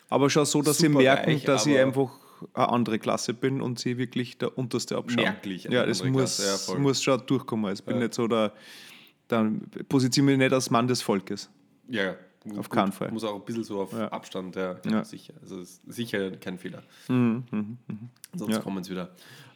Aber 0.09 0.29
schon 0.29 0.45
so, 0.45 0.61
dass 0.61 0.79
sie 0.79 0.89
merken, 0.89 1.31
reich, 1.31 1.43
dass 1.45 1.65
aber- 1.65 1.79
einfach 1.79 2.24
eine 2.53 2.69
andere 2.69 2.99
Klasse 2.99 3.33
bin 3.33 3.61
und 3.61 3.79
sie 3.79 3.97
wirklich 3.97 4.37
der 4.37 4.57
unterste 4.57 4.97
abschauen. 4.97 5.23
Merklich 5.23 5.63
Ja, 5.65 5.85
das 5.85 6.01
andere 6.01 6.21
muss, 6.23 6.37
Klasse, 6.37 6.73
ja, 6.73 6.79
muss 6.79 7.01
schon 7.03 7.21
durchkommen. 7.25 7.73
Ich 7.73 7.83
bin 7.83 7.99
nicht 7.99 8.13
so 8.13 8.27
der, 8.27 8.53
dann 9.27 9.61
positioniere 9.89 10.37
mich 10.37 10.45
nicht 10.45 10.53
als 10.53 10.69
Mann 10.69 10.87
des 10.87 11.01
Volkes. 11.01 11.49
ja, 11.87 12.15
Auf 12.57 12.69
keinen 12.69 12.91
Fall. 12.91 13.11
Muss 13.11 13.23
auch 13.23 13.35
ein 13.35 13.45
bisschen 13.45 13.63
so 13.63 13.81
auf 13.81 13.91
Ja. 13.93 14.07
Abstand, 14.09 14.55
ja, 14.55 14.79
Ja. 14.85 15.03
sicher. 15.03 15.33
Also 15.41 15.63
sicher 15.87 16.31
kein 16.37 16.57
Fehler. 16.59 16.83
Mhm, 17.07 17.43
mhm, 17.51 17.77
Sonst 18.35 18.53
Ja. 18.55 18.59
kommen 18.61 18.79
es 18.79 18.89
wieder. 18.89 19.09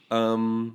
Ähm, 0.10 0.74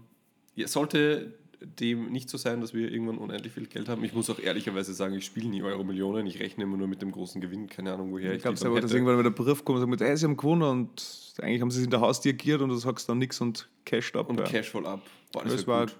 ja, 0.54 0.68
sollte 0.68 1.34
dem 1.60 2.12
nicht 2.12 2.28
so 2.28 2.36
sein, 2.36 2.60
dass 2.60 2.74
wir 2.74 2.92
irgendwann 2.92 3.16
unendlich 3.18 3.52
viel 3.52 3.66
Geld 3.66 3.88
haben. 3.88 4.04
Ich 4.04 4.12
muss 4.12 4.28
auch 4.28 4.38
ehrlicherweise 4.38 4.92
sagen, 4.92 5.14
ich 5.14 5.24
spiele 5.24 5.48
nie 5.48 5.62
Euro-Millionen. 5.62 6.26
Ich 6.26 6.38
rechne 6.38 6.64
immer 6.64 6.76
nur 6.76 6.86
mit 6.86 7.00
dem 7.00 7.10
großen 7.10 7.40
Gewinn. 7.40 7.68
Keine 7.68 7.92
Ahnung, 7.94 8.12
woher 8.12 8.32
ich, 8.32 8.44
Ich 8.44 8.60
glaube 8.60 8.80
dass 8.80 8.92
irgendwann 8.92 9.16
mal 9.16 9.22
der 9.22 9.30
Brief 9.30 9.64
kommt 9.64 9.80
und 9.82 9.90
sagt, 9.98 10.02
hey, 10.02 10.16
sie 10.16 10.26
haben 10.26 10.36
gewonnen 10.36 10.62
und 10.62 11.23
eigentlich 11.42 11.60
haben 11.60 11.70
sie 11.70 11.78
es 11.80 11.84
in 11.84 11.90
der 11.90 12.00
Haus 12.00 12.20
dirigiert 12.20 12.60
und 12.62 12.68
du 12.68 12.76
sagst 12.76 13.08
dann 13.08 13.18
nichts 13.18 13.40
und 13.40 13.68
casht 13.84 14.14
ab. 14.16 14.28
Und 14.30 14.38
ja. 14.38 14.44
Cash 14.44 14.70
voll 14.70 14.86
ab. 14.86 15.00
Boah, 15.32 15.44
das, 15.44 15.66
war, 15.66 15.86
gut. 15.86 15.96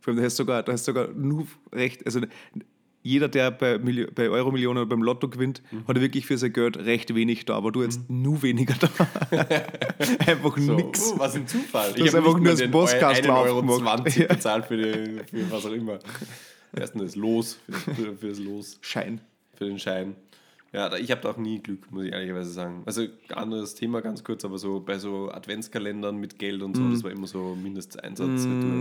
vor 0.00 0.10
allem, 0.12 0.16
da 0.18 0.24
hast 0.24 0.38
du 0.38 0.42
sogar, 0.42 0.62
da 0.62 0.72
hast 0.72 0.86
du 0.88 0.92
sogar 0.92 1.08
nur 1.08 1.46
recht, 1.72 2.04
also 2.04 2.20
jeder, 3.06 3.28
der 3.28 3.50
bei, 3.50 3.74
Milli- 3.76 4.10
bei 4.10 4.30
Euro-Millionen 4.30 4.78
oder 4.78 4.86
beim 4.88 5.02
Lotto 5.02 5.28
gewinnt, 5.28 5.62
Mhm. 5.70 5.86
hat 5.86 6.00
wirklich 6.00 6.24
für 6.26 6.38
sein 6.38 6.52
Geld 6.54 6.78
recht 6.78 7.14
wenig 7.14 7.44
da, 7.44 7.54
aber 7.54 7.70
du 7.70 7.82
jetzt 7.82 8.08
nur 8.08 8.42
weniger 8.42 8.74
da. 8.80 8.88
einfach 10.26 10.56
So, 10.58 10.74
nix. 10.74 11.12
uh, 11.12 11.18
was 11.18 11.34
ein 11.36 11.46
Zufall. 11.46 11.92
Du 11.92 12.02
hast 12.04 12.14
hab 12.14 12.24
einfach 12.26 12.38
nur 12.38 12.50
das 12.50 12.60
1,20 12.62 13.28
Euro 13.44 13.58
aufgemacht. 13.58 13.98
20 14.10 14.16
Ja. 14.16 14.26
bezahlt 14.28 14.64
für, 14.66 14.76
die, 14.78 15.20
für 15.26 15.50
was 15.50 15.66
auch 15.66 15.72
immer. 15.72 15.98
Erstens 16.74 17.02
das 17.02 17.16
Los, 17.16 17.58
für, 17.68 17.94
für, 17.94 18.16
für 18.16 18.28
das 18.30 18.38
Los, 18.38 18.78
Schein. 18.80 19.20
für 19.54 19.66
den 19.66 19.78
Schein. 19.78 20.16
Ja, 20.74 20.94
ich 20.96 21.10
habe 21.12 21.20
da 21.20 21.30
auch 21.30 21.36
nie 21.36 21.60
Glück, 21.60 21.90
muss 21.92 22.04
ich 22.04 22.12
ehrlicherweise 22.12 22.50
sagen. 22.50 22.82
Also 22.84 23.06
anderes 23.32 23.74
Thema 23.76 24.00
ganz 24.02 24.24
kurz, 24.24 24.44
aber 24.44 24.58
so 24.58 24.80
bei 24.80 24.98
so 24.98 25.30
Adventskalendern 25.30 26.16
mit 26.16 26.38
Geld 26.38 26.62
und 26.62 26.76
so, 26.76 26.82
Mhm. 26.82 26.90
das 26.90 27.04
war 27.04 27.10
immer 27.12 27.26
so 27.28 27.54
Mindesteinsatz. 27.54 28.46
retour. 28.46 28.74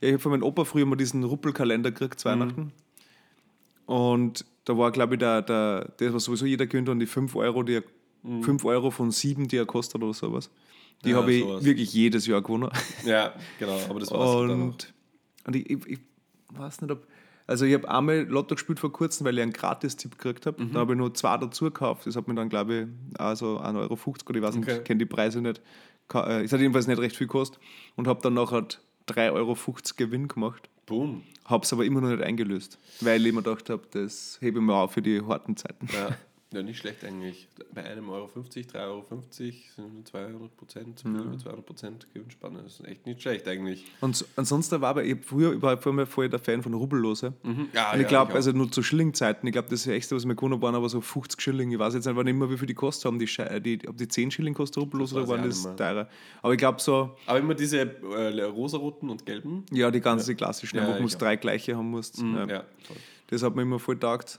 Ja, 0.00 0.08
ich 0.08 0.12
habe 0.14 0.18
von 0.18 0.32
meinem 0.32 0.42
Opa 0.42 0.64
früher 0.64 0.84
mal 0.84 0.96
diesen 0.96 1.22
Ruppelkalender 1.22 1.92
gekriegt, 1.92 2.18
zu 2.20 2.28
Weihnachten. 2.28 2.72
Und 3.86 4.44
da 4.64 4.76
war, 4.76 4.90
glaube 4.90 5.14
ich, 5.14 5.18
der, 5.20 5.42
der, 5.42 5.92
das, 5.96 6.12
was 6.12 6.24
sowieso 6.24 6.44
jeder 6.46 6.66
gewinnt, 6.66 6.88
und 6.88 6.98
die 6.98 7.06
5 7.06 7.34
Euro, 7.36 7.62
die 7.62 7.74
er, 7.76 7.82
5 8.42 8.64
Euro 8.64 8.90
von 8.90 9.10
7, 9.12 9.46
die 9.46 9.56
er 9.56 9.66
kostet 9.66 10.02
oder 10.02 10.12
sowas. 10.12 10.50
Die 11.04 11.10
Ja, 11.10 11.18
habe 11.18 11.32
ich 11.32 11.42
sowas. 11.42 11.64
wirklich 11.64 11.92
jedes 11.92 12.26
Jahr 12.26 12.42
gewonnen. 12.42 12.70
Ja, 13.04 13.32
genau, 13.60 13.78
aber 13.88 14.00
das 14.00 14.10
war's 14.10 14.48
dann 14.48 14.60
auch. 14.60 14.64
Und, 14.66 14.94
und 15.46 15.56
ich, 15.56 15.70
ich, 15.70 15.86
ich 15.86 15.98
weiß 16.52 16.80
nicht, 16.80 16.90
ob. 16.90 17.06
Also, 17.46 17.64
ich 17.64 17.74
habe 17.74 17.88
einmal 17.88 18.22
Lotto 18.24 18.54
gespielt 18.56 18.80
vor 18.80 18.92
kurzem, 18.92 19.24
weil 19.26 19.36
ich 19.36 19.42
einen 19.42 19.52
Gratis-Tipp 19.52 20.18
gekriegt 20.18 20.46
habe. 20.46 20.62
Mhm. 20.62 20.72
Da 20.72 20.80
habe 20.80 20.92
ich 20.94 20.98
nur 20.98 21.14
zwei 21.14 21.36
dazu 21.36 21.66
gekauft. 21.66 22.06
Das 22.06 22.16
hat 22.16 22.26
mir 22.28 22.34
dann, 22.34 22.48
glaube 22.48 22.88
ich, 23.14 23.20
also 23.20 23.58
1,50 23.60 23.76
Euro 23.76 23.98
oder 24.28 24.36
ich 24.38 24.42
weiß 24.42 24.54
nicht, 24.56 24.68
Okay. 24.68 24.78
ich 24.78 24.84
kenne 24.84 24.98
die 24.98 25.06
Preise 25.06 25.40
nicht. 25.40 25.60
Äh, 26.12 26.44
Es 26.44 26.52
hat 26.52 26.60
jedenfalls 26.60 26.86
nicht 26.86 26.98
recht 27.00 27.16
viel 27.16 27.26
gekostet. 27.26 27.60
Und 27.94 28.08
habe 28.08 28.20
dann 28.22 28.34
nachher 28.34 28.66
3,50 29.08 29.32
Euro 29.32 29.56
Gewinn 29.96 30.28
gemacht. 30.28 30.68
Boom. 30.86 31.22
Hab's 31.44 31.72
aber 31.72 31.84
immer 31.84 32.00
noch 32.00 32.08
nicht 32.10 32.22
eingelöst, 32.22 32.78
weil 33.00 33.24
ich 33.26 33.32
mir 33.32 33.42
gedacht 33.42 33.70
habe, 33.70 33.82
das 33.92 34.38
hebe 34.40 34.58
ich 34.58 34.64
mir 34.64 34.74
auf 34.74 34.92
für 34.92 35.02
die 35.02 35.20
harten 35.22 35.56
Zeiten. 35.56 35.88
Ja. 35.92 36.16
ja, 36.56 36.62
nicht 36.62 36.78
schlecht 36.78 37.04
eigentlich. 37.04 37.46
Bei 37.74 37.84
einem 37.84 38.08
Euro 38.08 38.26
50, 38.26 38.66
3,50 38.66 38.74
Euro 38.86 39.02
sind 39.20 40.08
200 40.08 40.56
Prozent, 40.56 41.02
über 41.04 41.36
200 41.38 41.66
Prozent 41.66 42.06
Gewinnspanne. 42.12 42.62
Das 42.62 42.80
ist 42.80 42.86
echt 42.86 43.06
nicht 43.06 43.22
schlecht 43.22 43.46
eigentlich. 43.46 43.84
Und 44.00 44.16
so- 44.16 44.24
ansonsten 44.36 44.80
war 44.80 44.90
aber, 44.90 45.04
ich 45.04 45.18
früher 45.24 45.50
überhaupt 45.52 45.82
vor 45.82 45.92
mir 45.92 46.06
voll 46.06 46.28
der 46.28 46.38
Fan 46.38 46.62
von 46.62 46.74
Rubellose. 46.74 47.32
Mhm. 47.42 47.68
Ja, 47.72 47.90
Und 47.92 47.96
ich 47.96 48.02
ja, 48.02 48.08
glaube, 48.08 48.32
also 48.34 48.52
nur 48.52 48.70
zu 48.72 48.82
Schilling-Zeiten, 48.82 49.46
ich 49.46 49.52
glaube, 49.52 49.68
das 49.68 49.86
extra, 49.86 50.16
was 50.16 50.26
wir 50.26 50.34
gewonnen 50.34 50.60
waren, 50.62 50.74
aber 50.74 50.88
so 50.88 51.00
50 51.00 51.40
Schilling. 51.40 51.70
Ich 51.70 51.78
weiß 51.78 51.94
jetzt 51.94 52.06
nicht 52.06 52.16
immer, 52.26 52.50
wie 52.50 52.56
viel 52.58 52.66
die 52.66 52.74
kostet 52.74 53.04
haben. 53.06 53.18
Die, 53.18 53.26
die, 53.60 53.88
ob 53.88 53.96
die 53.96 54.08
10 54.08 54.30
Schilling 54.30 54.54
kostet 54.54 54.82
Rubellos 54.82 55.10
Das 55.10 55.18
oder 55.18 55.28
waren 55.28 55.48
das 55.48 55.62
teurer. 55.76 56.08
Aber 56.42 56.52
ich 56.52 56.58
glaube 56.58 56.80
so, 56.80 57.16
Aber 57.26 57.38
immer 57.38 57.54
diese 57.54 57.80
äh, 57.80 58.42
rosaroten 58.42 59.10
und 59.10 59.26
gelben. 59.26 59.64
ja, 59.70 59.90
die 59.90 60.00
ganzen 60.00 60.36
klassischen, 60.36 60.76
Ja, 60.78 60.88
wo 60.88 60.98
du 60.98 61.04
auch. 61.04 61.18
drei 61.18 61.36
gleiche 61.36 61.76
haben 61.76 61.90
musst. 61.90 62.18
Ja. 62.20 62.46
Ja, 62.46 62.64
toll. 62.86 62.96
Das 63.28 63.42
hat 63.42 63.56
mir 63.56 63.62
immer 63.62 63.78
voll 63.80 63.98
taugt. 63.98 64.38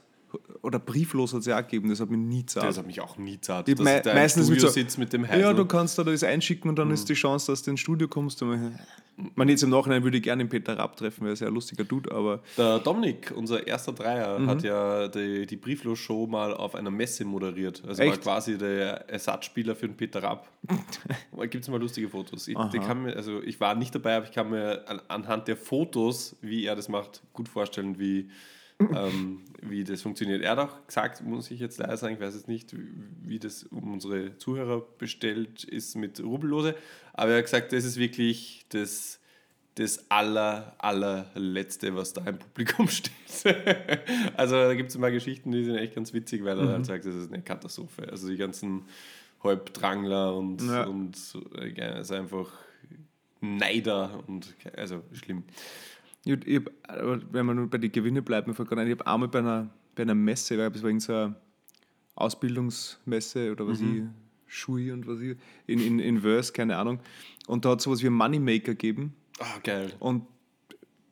Oder 0.62 0.78
brieflos 0.78 1.32
hat 1.32 1.40
es 1.40 1.46
ja 1.46 1.56
auch 1.56 1.62
gegeben, 1.62 1.88
das 1.88 2.00
hat 2.00 2.10
mir 2.10 2.16
nie 2.18 2.42
Das 2.44 2.54
zahlt. 2.54 2.76
hat 2.78 2.86
mich 2.86 3.00
auch 3.00 3.16
nie 3.16 3.40
zart. 3.40 3.68
Ich 3.68 3.76
da 3.76 3.84
meistens 4.14 4.50
mit 4.50 4.60
so- 4.60 5.00
mit 5.00 5.12
dem 5.12 5.26
Heisel. 5.26 5.40
Ja, 5.40 5.52
du 5.54 5.64
kannst 5.64 5.98
da 5.98 6.04
das 6.04 6.22
einschicken 6.22 6.68
und 6.68 6.76
dann 6.78 6.90
ist 6.90 7.08
die 7.08 7.14
Chance, 7.14 7.52
dass 7.52 7.62
du 7.62 7.70
ins 7.70 7.80
Studio 7.80 8.08
kommst. 8.08 8.42
Man, 8.42 8.78
man 9.34 9.48
jetzt 9.48 9.62
im 9.62 9.70
Nachhinein 9.70 10.04
würde 10.04 10.18
ich 10.18 10.22
gerne 10.22 10.44
den 10.44 10.48
Peter 10.50 10.76
Rapp 10.78 10.96
treffen, 10.96 11.26
er 11.26 11.32
ja 11.40 11.46
ein 11.46 11.54
lustiger 11.54 11.84
Dude, 11.84 12.12
aber 12.12 12.40
Der 12.56 12.78
Dominik, 12.80 13.32
unser 13.34 13.66
erster 13.66 13.92
Dreier, 13.92 14.38
Mhm. 14.38 14.46
hat 14.48 14.62
ja 14.62 15.08
die, 15.08 15.46
die 15.46 15.56
Brieflos-Show 15.56 16.26
mal 16.26 16.52
auf 16.54 16.74
einer 16.74 16.90
Messe 16.90 17.24
moderiert. 17.24 17.82
Also 17.86 18.02
war 18.02 18.08
Echt? 18.12 18.22
quasi 18.22 18.58
der 18.58 19.08
Ersatzspieler 19.08 19.74
für 19.74 19.86
den 19.88 19.96
Peter 19.96 20.22
Rapp. 20.22 20.48
Gibt 21.50 21.64
es 21.64 21.68
mal 21.70 21.80
lustige 21.80 22.08
Fotos. 22.08 22.46
Ich, 22.48 22.56
mir, 23.02 23.16
also 23.16 23.42
ich 23.42 23.58
war 23.60 23.74
nicht 23.74 23.94
dabei, 23.94 24.16
aber 24.16 24.26
ich 24.26 24.32
kann 24.32 24.50
mir 24.50 24.82
an, 24.88 25.00
anhand 25.08 25.48
der 25.48 25.56
Fotos, 25.56 26.36
wie 26.42 26.64
er 26.66 26.76
das 26.76 26.88
macht, 26.88 27.22
gut 27.32 27.48
vorstellen, 27.48 27.98
wie, 27.98 28.28
ähm, 28.80 29.40
wie 29.62 29.82
das 29.84 30.02
funktioniert. 30.02 30.42
Er 30.42 30.52
hat 30.52 30.58
auch 30.58 30.86
gesagt, 30.86 31.22
muss 31.22 31.50
ich 31.50 31.60
jetzt 31.60 31.78
leider 31.78 31.96
sagen, 31.96 32.14
ich 32.14 32.20
weiß 32.20 32.34
jetzt 32.34 32.48
nicht, 32.48 32.74
wie- 33.22 33.38
das 33.38 33.64
um 33.64 33.92
unsere 33.92 34.36
Zuhörer 34.38 34.80
bestellt 34.98 35.64
ist 35.64 35.96
mit 35.96 36.20
Rubellose, 36.22 36.74
aber 37.12 37.32
er 37.32 37.38
hat 37.38 37.44
gesagt, 37.44 37.72
das 37.72 37.84
ist 37.84 37.96
wirklich 37.98 38.66
das 38.70 39.20
das 39.74 40.10
aller, 40.10 40.74
allerletzte, 40.78 41.94
was 41.94 42.12
da 42.12 42.24
im 42.24 42.36
Publikum 42.38 42.88
steht. 42.88 43.12
also 44.36 44.56
da 44.56 44.74
gibt 44.74 44.90
es 44.90 44.98
mal 44.98 45.12
Geschichten, 45.12 45.52
die 45.52 45.62
sind 45.64 45.76
echt 45.76 45.94
ganz 45.94 46.12
witzig, 46.12 46.42
weil 46.44 46.58
er 46.58 46.68
halt 46.68 46.84
sagt, 46.84 47.06
das 47.06 47.14
ist 47.14 47.32
eine 47.32 47.42
Katastrophe. 47.42 48.08
Also 48.10 48.28
die 48.28 48.36
ganzen 48.36 48.82
Halbdrangler 49.40 50.34
und, 50.34 50.62
Ja. 50.62 50.82
und 50.84 51.16
äh, 51.56 52.00
ist 52.00 52.10
einfach 52.10 52.50
Neider 53.40 54.24
und 54.26 54.52
also 54.76 55.02
schlimm. 55.12 55.44
Ich, 56.28 56.34
hab- 56.34 56.46
ich 56.46 56.56
hab, 56.56 56.70
aber 57.00 57.20
wenn 57.32 57.46
man 57.46 57.56
nur 57.56 57.68
bei 57.70 57.78
den 57.78 57.90
Gewinnen 57.90 58.22
bleibt, 58.22 58.46
mir 58.48 58.52
fällt 58.54 58.68
gerade 58.68 58.82
ein, 58.82 58.86
ich 58.88 58.92
habe 58.98 59.06
einmal 59.06 59.28
bei 59.28 59.38
einer, 59.38 59.70
bei 59.94 60.02
einer 60.02 60.14
Messe, 60.14 60.54
ich 60.54 60.58
glaube, 60.60 60.76
es 60.76 60.82
war 60.82 60.90
irgendeine 60.90 61.00
so 61.00 61.12
eine 61.26 61.34
Ausbildungsmesse 62.16 63.52
oder 63.52 63.66
was 63.66 63.80
ich, 63.80 64.02
Schui 64.46 64.90
und 64.92 65.06
was 65.06 65.20
ich, 65.20 65.36
in, 65.66 65.80
in, 65.80 65.98
in 65.98 66.20
Verse, 66.20 66.52
keine 66.52 66.76
Ahnung. 66.76 67.00
Und 67.46 67.64
da 67.64 67.70
hat 67.70 67.78
es 67.78 67.84
sowas 67.84 68.02
wie 68.02 68.10
Moneymaker 68.10 68.72
gegeben. 68.72 69.14
Ah, 69.38 69.58
geil. 69.62 69.92
Und 70.00 70.24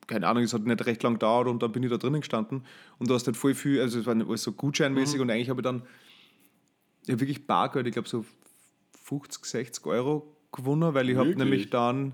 keine 0.07 0.27
Ahnung, 0.29 0.43
es 0.43 0.53
hat 0.55 0.65
nicht 0.65 0.87
recht 0.87 1.03
lang 1.03 1.15
gedauert 1.15 1.49
und 1.49 1.63
dann 1.63 1.73
bin 1.73 1.83
ich 1.83 1.91
da 1.91 1.97
drinnen 1.97 2.21
gestanden 2.21 2.63
und 2.99 3.09
du 3.11 3.15
hast 3.15 3.27
halt 3.27 3.37
voll 3.37 3.55
viel, 3.55 3.81
also 3.81 3.99
es 3.99 4.07
war 4.07 4.15
alles 4.15 4.43
so 4.43 4.53
gutscheinmäßig 4.53 5.21
und 5.21 5.31
eigentlich 5.31 5.49
habe 5.51 5.61
ich 5.61 5.65
dann 5.65 5.83
ja, 7.07 7.19
wirklich 7.19 7.47
Bargeld, 7.47 7.87
ich 7.87 7.93
glaube 7.93 8.09
so 8.09 8.25
50, 9.03 9.45
60 9.45 9.87
Euro 9.87 10.37
gewonnen, 10.53 10.95
weil 10.95 11.09
ich 11.11 11.17
habe 11.17 11.31
nämlich 11.39 11.71
dann, 11.71 12.13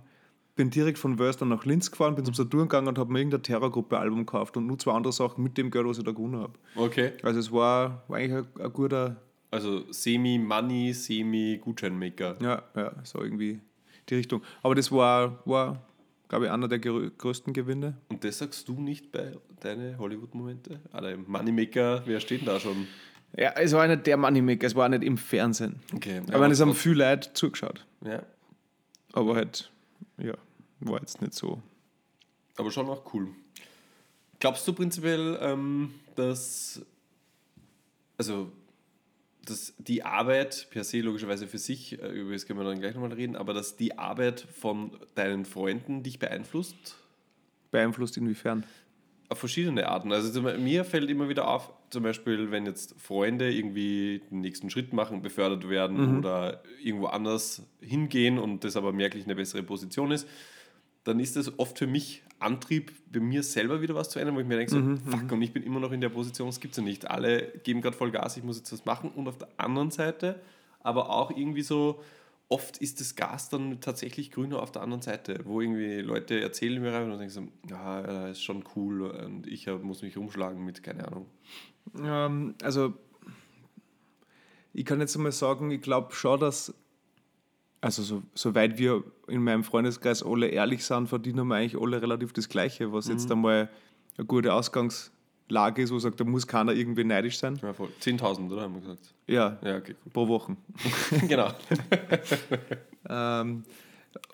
bin 0.54 0.70
direkt 0.70 0.98
von 0.98 1.16
dann 1.16 1.48
nach 1.48 1.64
Linz 1.64 1.90
gefahren, 1.90 2.14
bin 2.14 2.24
zum 2.24 2.34
Saturn 2.34 2.62
gegangen 2.68 2.88
und 2.88 2.98
habe 2.98 3.12
mir 3.12 3.20
irgendein 3.20 3.42
Terrorgruppe-Album 3.42 4.20
gekauft 4.26 4.56
und 4.56 4.66
nur 4.66 4.78
zwei 4.78 4.92
andere 4.92 5.12
Sachen 5.12 5.42
mit 5.42 5.56
dem 5.56 5.70
Geld, 5.70 5.86
was 5.86 5.98
ich 5.98 6.04
da 6.04 6.10
gewonnen 6.12 6.40
habe. 6.40 6.52
Okay. 6.76 7.12
Also 7.22 7.40
es 7.40 7.50
war, 7.50 8.02
war 8.08 8.18
eigentlich 8.18 8.34
ein, 8.56 8.62
ein 8.62 8.72
guter, 8.72 9.16
Also 9.50 9.90
Semi-Money, 9.90 10.92
Semi-Gutscheinmaker. 10.92 12.36
ja, 12.42 12.62
ja, 12.76 12.92
so 13.04 13.22
irgendwie 13.22 13.60
die 14.08 14.14
Richtung. 14.16 14.42
Aber 14.62 14.74
das 14.74 14.90
war, 14.92 15.40
war 15.46 15.82
glaube 16.28 16.46
ich, 16.46 16.50
einer 16.50 16.68
der 16.68 16.80
grö- 16.80 17.10
größten 17.16 17.52
Gewinne. 17.52 17.96
Und 18.08 18.24
das 18.24 18.38
sagst 18.38 18.68
du 18.68 18.80
nicht 18.80 19.12
bei 19.12 19.32
deinen 19.60 19.98
Hollywood-Momente? 19.98 20.80
Ah, 20.92 21.00
der 21.00 21.16
Moneymaker, 21.18 22.02
wer 22.06 22.20
steht 22.20 22.40
denn 22.40 22.46
da 22.46 22.58
schon? 22.60 22.86
Ja, 23.36 23.52
es 23.56 23.72
war 23.72 23.86
nicht 23.88 24.06
der 24.06 24.16
Moneymaker, 24.18 24.66
es 24.66 24.74
war 24.74 24.88
nicht 24.90 25.02
im 25.02 25.16
Fernsehen. 25.16 25.76
Okay. 25.94 26.20
Aber 26.32 26.46
es 26.50 26.60
haben 26.60 26.74
viele 26.74 27.08
Leute 27.10 27.32
zugeschaut. 27.32 27.86
ja, 28.04 28.22
Aber 29.12 29.34
halt, 29.34 29.70
ja, 30.18 30.34
war 30.80 31.00
jetzt 31.00 31.20
nicht 31.20 31.34
so. 31.34 31.62
aber 32.56 32.70
schon 32.70 32.88
auch 32.88 33.12
cool. 33.14 33.28
Glaubst 34.40 34.66
du 34.66 34.72
prinzipiell, 34.72 35.38
ähm, 35.40 35.94
dass, 36.16 36.84
also, 38.18 38.50
dass 39.44 39.74
die 39.78 40.02
Arbeit 40.02 40.68
per 40.70 40.84
se 40.84 41.00
logischerweise 41.00 41.46
für 41.46 41.58
sich, 41.58 42.00
äh, 42.02 42.08
über 42.08 42.32
das 42.32 42.46
können 42.46 42.58
wir 42.58 42.64
dann 42.64 42.80
gleich 42.80 42.94
nochmal 42.94 43.12
reden, 43.12 43.36
aber 43.36 43.54
dass 43.54 43.76
die 43.76 43.98
Arbeit 43.98 44.40
von 44.40 44.98
deinen 45.14 45.44
Freunden 45.44 46.02
dich 46.02 46.18
beeinflusst? 46.18 46.96
Beeinflusst 47.70 48.16
inwiefern? 48.16 48.66
Auf 49.32 49.38
verschiedene 49.38 49.88
Arten. 49.88 50.12
Also 50.12 50.42
mir 50.42 50.84
fällt 50.84 51.08
immer 51.08 51.26
wieder 51.26 51.48
auf, 51.48 51.72
zum 51.88 52.02
Beispiel, 52.02 52.50
wenn 52.50 52.66
jetzt 52.66 53.00
Freunde 53.00 53.50
irgendwie 53.50 54.20
den 54.30 54.42
nächsten 54.42 54.68
Schritt 54.68 54.92
machen, 54.92 55.22
befördert 55.22 55.70
werden 55.70 56.18
oder 56.18 56.62
irgendwo 56.82 57.06
anders 57.06 57.62
hingehen 57.80 58.38
und 58.38 58.62
das 58.62 58.76
aber 58.76 58.92
merklich 58.92 59.24
eine 59.24 59.34
bessere 59.34 59.62
Position 59.62 60.10
ist, 60.10 60.28
dann 61.04 61.18
ist 61.18 61.36
das 61.36 61.58
oft 61.58 61.78
für 61.78 61.86
mich 61.86 62.22
Antrieb, 62.40 62.92
bei 63.10 63.20
mir 63.20 63.42
selber 63.42 63.80
wieder 63.80 63.94
was 63.94 64.10
zu 64.10 64.18
ändern, 64.18 64.36
wo 64.36 64.40
ich 64.40 64.46
mir 64.46 64.56
denke, 64.56 64.70
so, 64.70 64.82
fuck, 65.10 65.32
und 65.32 65.40
ich 65.40 65.54
bin 65.54 65.62
immer 65.62 65.80
noch 65.80 65.92
in 65.92 66.02
der 66.02 66.10
Position, 66.10 66.48
das 66.48 66.60
gibt 66.60 66.72
es 66.72 66.76
ja 66.76 66.84
nicht. 66.84 67.10
Alle 67.10 67.52
geben 67.62 67.80
gerade 67.80 67.96
voll 67.96 68.10
Gas, 68.10 68.36
ich 68.36 68.44
muss 68.44 68.58
jetzt 68.58 68.70
was 68.70 68.84
machen. 68.84 69.10
Und 69.16 69.28
auf 69.28 69.38
der 69.38 69.48
anderen 69.56 69.90
Seite 69.90 70.40
aber 70.80 71.08
auch 71.08 71.30
irgendwie 71.30 71.62
so, 71.62 72.02
oft 72.52 72.76
ist 72.76 73.00
das 73.00 73.16
Gas 73.16 73.48
dann 73.48 73.80
tatsächlich 73.80 74.30
grüner 74.30 74.62
auf 74.62 74.70
der 74.70 74.82
anderen 74.82 75.00
Seite, 75.00 75.40
wo 75.44 75.62
irgendwie 75.62 76.00
Leute 76.00 76.38
erzählen 76.38 76.82
mir 76.82 76.92
rein 76.92 77.10
und 77.10 77.18
denken 77.18 77.32
so, 77.32 77.48
ja, 77.70 78.00
ja, 78.02 78.28
ist 78.28 78.42
schon 78.42 78.62
cool 78.76 79.02
und 79.02 79.46
ich 79.46 79.66
muss 79.66 80.02
mich 80.02 80.18
rumschlagen 80.18 80.62
mit, 80.62 80.82
keine 80.82 81.08
Ahnung. 81.08 81.26
Ähm, 81.98 82.54
also, 82.62 82.92
ich 84.74 84.84
kann 84.84 85.00
jetzt 85.00 85.16
einmal 85.16 85.32
sagen, 85.32 85.70
ich 85.70 85.80
glaube 85.80 86.14
schon, 86.14 86.40
dass, 86.40 86.74
also 87.80 88.02
so, 88.02 88.22
soweit 88.34 88.76
wir 88.76 89.02
in 89.28 89.42
meinem 89.42 89.64
Freundeskreis 89.64 90.22
alle 90.22 90.48
ehrlich 90.48 90.84
sind, 90.84 91.08
verdienen 91.08 91.46
wir 91.46 91.54
eigentlich 91.54 91.80
alle 91.80 92.02
relativ 92.02 92.34
das 92.34 92.50
Gleiche, 92.50 92.92
was 92.92 93.08
jetzt 93.08 93.32
einmal 93.32 93.70
eine 94.18 94.26
gute 94.26 94.52
Ausgangslage 94.52 95.21
ist, 95.82 95.92
wo 95.92 95.98
sagt, 95.98 96.18
da 96.20 96.24
muss 96.24 96.46
keiner 96.46 96.72
irgendwie 96.72 97.04
neidisch 97.04 97.38
sein. 97.38 97.58
Ja, 97.62 97.72
voll. 97.72 97.88
10.000, 98.00 98.50
oder? 98.50 98.62
Haben 98.62 98.74
wir 98.74 98.80
gesagt. 98.80 99.14
Ja, 99.26 99.58
Ja, 99.62 99.76
okay, 99.76 99.94
pro 100.12 100.26
Woche. 100.28 100.56
cool. 101.12 101.18
genau. 101.28 101.50
Ähm, 103.08 103.64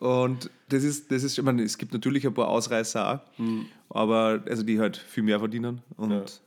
und 0.00 0.50
das 0.68 0.84
ist, 0.84 1.10
das 1.10 1.22
ist, 1.22 1.38
ich 1.38 1.44
meine, 1.44 1.62
es 1.62 1.78
gibt 1.78 1.92
natürlich 1.94 2.26
ein 2.26 2.34
paar 2.34 2.48
Ausreißer 2.48 3.22
auch, 3.38 3.44
aber 3.88 4.42
also 4.46 4.62
die 4.62 4.78
halt 4.78 4.96
viel 4.98 5.22
mehr 5.22 5.38
verdienen 5.38 5.80
und 5.96 6.42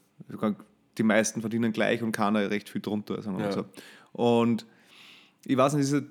die 0.98 1.04
meisten 1.04 1.42
verdienen 1.42 1.72
gleich 1.74 2.04
und 2.04 2.12
keiner 2.12 2.50
recht 2.52 2.70
viel 2.70 2.82
drunter, 2.82 3.22
sagen 3.22 3.38
wir 3.40 3.46
Ja. 3.46 3.52
so. 3.52 3.66
Und 4.14 4.66
ich 5.46 5.58
weiß 5.58 5.74
nicht, 5.74 5.84
ist 5.84 5.94
es 5.94 6.04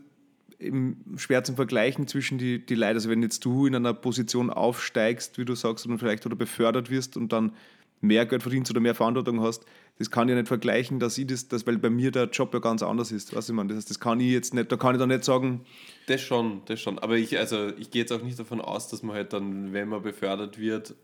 schwer 1.23 1.45
zum 1.45 1.57
Vergleichen 1.57 2.07
zwischen 2.09 2.39
die, 2.39 2.65
die 2.65 2.75
Leute. 2.75 2.95
Also 2.95 3.09
wenn 3.09 3.23
jetzt 3.23 3.45
du 3.45 3.67
in 3.67 3.75
einer 3.77 3.95
Position 3.95 4.51
aufsteigst, 4.51 5.39
wie 5.39 5.45
du 5.45 5.55
sagst, 5.55 5.87
und 5.87 5.99
vielleicht 5.99 6.27
oder 6.27 6.37
befördert 6.37 6.91
wirst 6.91 7.17
und 7.17 7.33
dann 7.33 7.53
mehr 8.01 8.25
Geld 8.27 8.43
verdienst 8.43 8.71
oder 8.71 8.81
mehr 8.81 8.95
Verantwortung 8.95 9.41
hast, 9.43 9.65
das 9.99 10.11
kann 10.11 10.29
ich 10.29 10.35
nicht 10.35 10.49
vergleichen, 10.49 10.99
dass 10.99 11.19
ich 11.19 11.27
das, 11.27 11.49
das 11.49 11.67
weil 11.67 11.77
bei 11.79 11.91
mir 11.91 12.11
der 12.11 12.25
Job 12.31 12.55
ja 12.55 12.61
ganz 12.61 12.83
anders 12.83 13.13
ist. 13.13 13.37
Weißt 13.37 13.49
du, 13.49 13.53
ich 13.53 13.57
meine, 13.57 13.69
das, 13.69 13.79
heißt, 13.79 13.91
das 13.91 14.01
kann 14.01 14.19
ich 14.21 14.31
jetzt 14.33 14.55
nicht, 14.55 14.73
da 14.73 14.77
kann 14.77 14.95
ich 14.95 14.99
dann 14.99 15.11
nicht 15.11 15.25
sagen, 15.25 15.65
Das 16.07 16.21
schon, 16.23 16.63
das 16.65 16.81
schon. 16.81 16.99
Aber 16.99 17.17
ich, 17.17 17.39
also, 17.39 17.69
ich 17.77 17.91
gehe 17.91 18.01
jetzt 18.03 18.13
auch 18.13 18.23
nicht 18.23 18.39
davon 18.39 18.61
aus, 18.61 18.89
dass 18.89 19.03
man 19.03 19.17
halt 19.17 19.33
dann, 19.35 19.73
wenn 19.75 19.89
man 19.89 20.03
befördert 20.03 20.59
wird, 20.59 20.95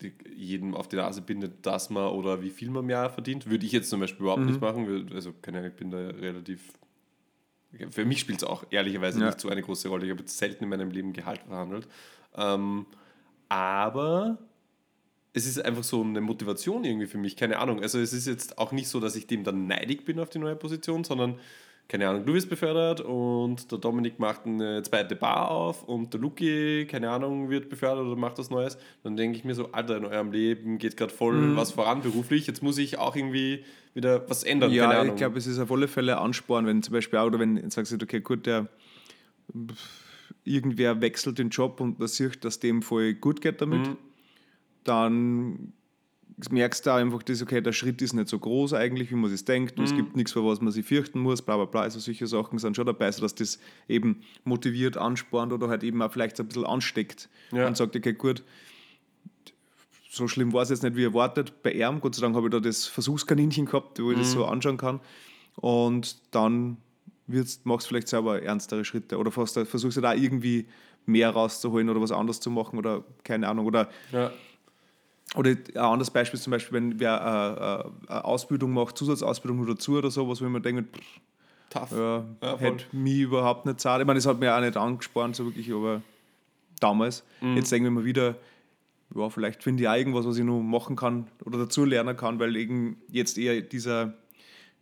die, 0.00 0.12
jedem 0.34 0.74
auf 0.74 0.88
die 0.88 0.96
Nase 0.96 1.20
bindet, 1.20 1.66
dass 1.66 1.90
man 1.90 2.10
oder 2.12 2.42
wie 2.42 2.48
viel 2.48 2.70
man 2.70 2.86
mehr 2.86 3.10
verdient. 3.10 3.50
Würde 3.50 3.66
ich 3.66 3.72
jetzt 3.72 3.90
zum 3.90 4.00
Beispiel 4.00 4.22
überhaupt 4.22 4.46
nicht 4.46 4.60
machen. 4.62 5.10
Also, 5.14 5.34
keine 5.42 5.58
Ahnung, 5.58 5.70
ich 5.72 5.76
bin 5.76 5.90
da 5.90 5.98
relativ. 5.98 6.72
Für 7.90 8.06
mich 8.06 8.20
spielt 8.20 8.38
es 8.38 8.44
auch 8.44 8.64
ehrlicherweise 8.70 9.20
Ja. 9.20 9.26
nicht 9.26 9.40
so 9.40 9.50
eine 9.50 9.60
große 9.60 9.88
Rolle. 9.88 10.06
Ich 10.06 10.10
habe 10.10 10.20
jetzt 10.20 10.38
selten 10.38 10.64
in 10.64 10.70
meinem 10.70 10.90
Leben 10.90 11.12
Gehalt 11.12 11.42
verhandelt. 11.46 11.86
Ähm, 12.34 12.86
aber 13.50 14.38
es 15.32 15.46
ist 15.46 15.64
einfach 15.64 15.84
so 15.84 16.02
eine 16.02 16.20
Motivation 16.20 16.84
irgendwie 16.84 17.06
für 17.06 17.18
mich, 17.18 17.36
keine 17.36 17.58
Ahnung. 17.58 17.80
Also 17.82 17.98
es 17.98 18.12
ist 18.12 18.26
jetzt 18.26 18.58
auch 18.58 18.72
nicht 18.72 18.88
so, 18.88 19.00
dass 19.00 19.14
ich 19.16 19.26
dem 19.26 19.44
dann 19.44 19.66
neidig 19.66 20.04
bin 20.04 20.18
auf 20.18 20.28
die 20.28 20.38
neue 20.38 20.56
Position, 20.56 21.04
sondern, 21.04 21.38
keine 21.86 22.08
Ahnung, 22.08 22.26
du 22.26 22.34
wirst 22.34 22.48
befördert 22.48 23.00
und 23.00 23.70
der 23.70 23.78
Dominik 23.78 24.18
macht 24.18 24.46
eine 24.46 24.82
zweite 24.82 25.16
Bar 25.16 25.50
auf 25.50 25.84
und 25.84 26.12
der 26.12 26.20
Luki, 26.20 26.86
keine 26.88 27.10
Ahnung, 27.10 27.50
wird 27.50 27.68
befördert 27.68 28.06
oder 28.06 28.16
macht 28.16 28.38
was 28.38 28.50
Neues. 28.50 28.78
Dann 29.02 29.16
denke 29.16 29.38
ich 29.38 29.44
mir 29.44 29.54
so, 29.54 29.70
Alter, 29.72 29.96
in 29.96 30.04
eurem 30.04 30.32
Leben 30.32 30.78
geht 30.78 30.96
gerade 30.96 31.12
voll 31.12 31.50
Mhm. 31.50 31.56
was 31.56 31.72
voran 31.72 32.02
beruflich, 32.02 32.46
jetzt 32.46 32.62
muss 32.62 32.78
ich 32.78 32.98
auch 32.98 33.14
irgendwie 33.14 33.64
wieder 33.94 34.28
was 34.28 34.44
ändern, 34.44 34.72
Ja, 34.72 35.04
ich 35.04 35.16
glaube, 35.16 35.38
es 35.38 35.46
ist 35.48 35.58
auf 35.58 35.70
alle 35.72 35.88
Fälle 35.88 36.18
Ansporn, 36.18 36.66
wenn 36.66 36.82
zum 36.82 36.92
Beispiel 36.92 37.18
auch, 37.18 37.26
oder 37.26 37.40
wenn 37.40 37.56
jetzt 37.56 37.74
sagst 37.74 37.90
du, 37.92 37.96
okay, 38.02 38.20
gut, 38.20 38.46
der 38.46 38.68
irgendwer 40.44 41.00
wechselt 41.00 41.38
den 41.38 41.50
Job 41.50 41.80
und 41.80 41.98
man 41.98 42.08
sieht, 42.08 42.44
dass 42.44 42.60
dem 42.60 42.82
voll 42.82 43.14
gut 43.14 43.40
geht 43.40 43.60
damit, 43.60 43.90
dann 44.84 45.72
merkst 46.50 46.86
du 46.86 46.94
einfach, 46.94 47.22
dass, 47.22 47.42
okay, 47.42 47.60
der 47.60 47.72
Schritt 47.72 48.00
ist 48.00 48.14
nicht 48.14 48.28
so 48.28 48.38
groß 48.38 48.72
eigentlich, 48.72 49.10
wie 49.10 49.16
man 49.16 49.30
sich 49.30 49.44
denkt. 49.44 49.78
Mhm. 49.78 49.84
Es 49.84 49.94
gibt 49.94 50.16
nichts, 50.16 50.32
vor 50.32 50.50
was 50.50 50.60
man 50.60 50.72
sich 50.72 50.86
fürchten 50.86 51.20
muss, 51.20 51.42
bla 51.42 51.56
bla 51.56 51.66
bla. 51.66 51.82
Also 51.82 51.98
solche 51.98 52.26
Sachen 52.26 52.58
sind 52.58 52.76
schon 52.76 52.86
dabei, 52.86 53.12
sodass 53.12 53.34
das 53.34 53.58
eben 53.88 54.22
motiviert, 54.44 54.96
anspornt 54.96 55.52
oder 55.52 55.68
halt 55.68 55.82
eben 55.82 56.00
auch 56.00 56.12
vielleicht 56.12 56.36
so 56.36 56.42
ein 56.42 56.46
bisschen 56.46 56.64
ansteckt 56.64 57.28
ja. 57.52 57.66
und 57.66 57.76
sagt, 57.76 57.94
okay, 57.94 58.14
gut, 58.14 58.42
so 60.10 60.26
schlimm 60.28 60.52
war 60.52 60.62
es 60.62 60.70
jetzt 60.70 60.82
nicht 60.82 60.96
wie 60.96 61.04
erwartet 61.04 61.62
bei 61.62 61.72
ihm. 61.72 62.00
Gott 62.00 62.14
sei 62.14 62.22
Dank 62.22 62.34
habe 62.34 62.46
ich 62.46 62.52
da 62.52 62.60
das 62.60 62.86
Versuchskaninchen 62.86 63.66
gehabt, 63.66 64.00
wo 64.02 64.10
ich 64.10 64.16
mhm. 64.16 64.22
das 64.22 64.32
so 64.32 64.44
anschauen 64.46 64.76
kann. 64.76 65.00
Und 65.56 66.16
dann 66.34 66.78
machst 67.64 67.86
du 67.86 67.88
vielleicht 67.88 68.08
selber 68.08 68.42
ernstere 68.42 68.84
Schritte 68.84 69.18
oder 69.18 69.30
fast, 69.30 69.58
versuchst 69.58 69.96
du 69.96 70.00
da 70.00 70.14
irgendwie 70.14 70.66
mehr 71.06 71.30
rauszuholen 71.30 71.88
oder 71.88 72.00
was 72.00 72.12
anderes 72.12 72.40
zu 72.40 72.50
machen 72.50 72.78
oder 72.78 73.04
keine 73.24 73.48
Ahnung. 73.48 73.66
Oder, 73.66 73.88
ja. 74.12 74.32
Oder 75.36 75.50
ein 75.50 75.76
anderes 75.76 76.10
Beispiel 76.10 76.40
zum 76.40 76.50
Beispiel, 76.50 76.76
wenn 76.76 77.00
wer 77.00 77.86
äh, 78.08 78.10
äh, 78.10 78.12
eine 78.12 78.24
Ausbildung 78.24 78.72
macht, 78.72 78.98
Zusatzausbildung 78.98 79.58
nur 79.58 79.66
dazu 79.66 79.96
oder 79.96 80.10
sowas, 80.10 80.40
wo 80.40 80.48
man 80.48 80.62
denkt, 80.62 80.96
pff, 80.96 81.20
Tough. 81.70 81.92
Ja, 81.92 82.24
ja, 82.42 82.58
hätte 82.58 82.84
mich 82.90 83.20
überhaupt 83.20 83.64
nicht 83.64 83.78
zahlt. 83.78 84.00
Ich 84.00 84.06
meine, 84.06 84.18
das 84.18 84.26
hat 84.26 84.40
mir 84.40 84.54
auch 84.54 84.60
nicht 84.60 84.76
angespornt, 84.76 85.36
so 85.36 85.44
wirklich, 85.44 85.72
aber 85.72 86.02
damals. 86.80 87.22
Mhm. 87.40 87.56
Jetzt 87.56 87.70
denken 87.70 87.84
wir 87.84 87.90
mal 87.92 88.04
wieder, 88.04 88.34
ja, 89.14 89.30
vielleicht 89.30 89.62
finde 89.62 89.84
ich 89.84 89.88
auch 89.88 89.94
irgendwas, 89.94 90.26
was 90.26 90.36
ich 90.36 90.44
noch 90.44 90.60
machen 90.60 90.96
kann 90.96 91.28
oder 91.44 91.58
dazu 91.58 91.84
lernen 91.84 92.16
kann, 92.16 92.40
weil 92.40 92.56
eben 92.56 93.00
jetzt 93.08 93.38
eher 93.38 93.60
dieser, 93.60 94.14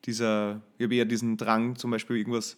dieser, 0.06 0.62
ich 0.78 0.84
habe 0.84 0.94
eher 0.94 1.04
diesen 1.04 1.36
Drang, 1.36 1.76
zum 1.76 1.90
Beispiel 1.90 2.16
irgendwas 2.16 2.56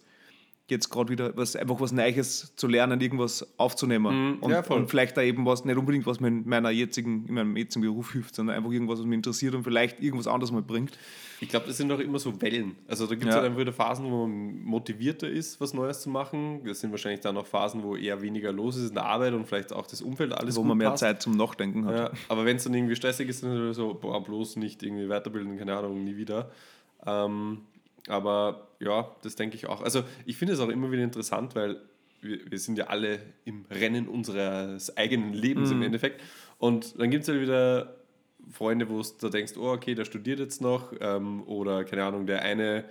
jetzt 0.71 0.89
gerade 0.89 1.09
wieder 1.09 1.35
was, 1.37 1.55
einfach 1.55 1.79
was 1.79 1.91
Neues 1.91 2.53
zu 2.55 2.67
lernen, 2.67 2.99
irgendwas 2.99 3.47
aufzunehmen. 3.57 4.37
Mm, 4.37 4.43
und, 4.43 4.51
ja, 4.51 4.65
und, 4.65 4.89
vielleicht 4.89 5.15
da 5.17 5.21
eben 5.21 5.45
was, 5.45 5.65
nicht 5.65 5.77
unbedingt 5.77 6.05
was 6.07 6.19
mir 6.19 6.29
in, 6.29 6.47
meiner 6.47 6.71
jetzigen, 6.71 7.27
in 7.27 7.35
meinem 7.35 7.55
jetzigen 7.55 7.83
Beruf 7.83 8.13
hilft, 8.13 8.33
sondern 8.33 8.55
einfach 8.55 8.71
irgendwas, 8.71 8.99
was 8.99 9.05
mich 9.05 9.17
interessiert 9.17 9.53
und 9.53 9.63
vielleicht 9.63 9.99
irgendwas 10.01 10.27
anderes 10.27 10.51
mal 10.51 10.61
bringt. 10.61 10.97
Ich 11.41 11.49
glaube, 11.49 11.67
das 11.67 11.77
sind 11.77 11.89
doch 11.89 11.99
immer 11.99 12.19
so 12.19 12.39
Wellen. 12.41 12.75
Also 12.87 13.05
da 13.05 13.15
gibt 13.15 13.27
es 13.27 13.29
ja. 13.29 13.35
halt 13.35 13.45
einfach 13.45 13.59
wieder 13.59 13.73
Phasen, 13.73 14.05
wo 14.05 14.27
man 14.27 14.63
motivierter 14.63 15.27
ist, 15.27 15.59
was 15.59 15.73
Neues 15.73 16.01
zu 16.01 16.09
machen. 16.09 16.61
Das 16.65 16.79
sind 16.79 16.91
wahrscheinlich 16.91 17.21
dann 17.21 17.35
auch 17.37 17.45
Phasen, 17.45 17.83
wo 17.83 17.95
eher 17.95 18.21
weniger 18.21 18.51
los 18.51 18.77
ist 18.77 18.89
in 18.89 18.95
der 18.95 19.05
Arbeit 19.05 19.33
und 19.33 19.47
vielleicht 19.47 19.73
auch 19.73 19.87
das 19.87 20.01
Umfeld 20.01 20.33
alles 20.33 20.55
Wo 20.55 20.63
man 20.63 20.77
mehr 20.77 20.91
passt. 20.91 21.01
Zeit 21.01 21.21
zum 21.21 21.35
Nachdenken 21.35 21.85
hat. 21.85 21.95
Ja, 21.95 22.11
aber 22.29 22.45
wenn 22.45 22.57
es 22.57 22.63
dann 22.63 22.73
irgendwie 22.73 22.95
stressig 22.95 23.27
ist, 23.27 23.43
dann 23.43 23.53
ist 23.53 23.71
es 23.71 23.77
so, 23.77 23.93
boah, 23.93 24.23
bloß 24.23 24.57
nicht 24.57 24.83
irgendwie 24.83 25.09
weiterbilden, 25.09 25.57
keine 25.57 25.75
Ahnung, 25.75 26.03
nie 26.03 26.15
wieder. 26.15 26.51
Ähm, 27.05 27.61
aber 28.07 28.67
ja, 28.79 29.15
das 29.21 29.35
denke 29.35 29.55
ich 29.55 29.67
auch. 29.67 29.81
Also 29.81 30.03
ich 30.25 30.37
finde 30.37 30.53
es 30.53 30.59
auch 30.59 30.69
immer 30.69 30.91
wieder 30.91 31.03
interessant, 31.03 31.55
weil 31.55 31.81
wir, 32.21 32.39
wir 32.49 32.59
sind 32.59 32.77
ja 32.77 32.85
alle 32.85 33.19
im 33.45 33.65
Rennen 33.69 34.07
unseres 34.07 34.95
eigenen 34.97 35.33
Lebens 35.33 35.69
mhm. 35.69 35.77
im 35.77 35.81
Endeffekt. 35.83 36.21
Und 36.57 36.99
dann 36.99 37.09
gibt 37.09 37.23
es 37.23 37.29
halt 37.29 37.41
wieder 37.41 37.95
Freunde, 38.49 38.89
wo 38.89 39.01
du 39.01 39.29
denkst, 39.29 39.53
oh, 39.57 39.71
okay, 39.71 39.95
der 39.95 40.05
studiert 40.05 40.39
jetzt 40.39 40.61
noch. 40.61 40.93
Ähm, 40.99 41.43
oder 41.47 41.83
keine 41.83 42.03
Ahnung, 42.03 42.25
der 42.25 42.41
eine 42.41 42.85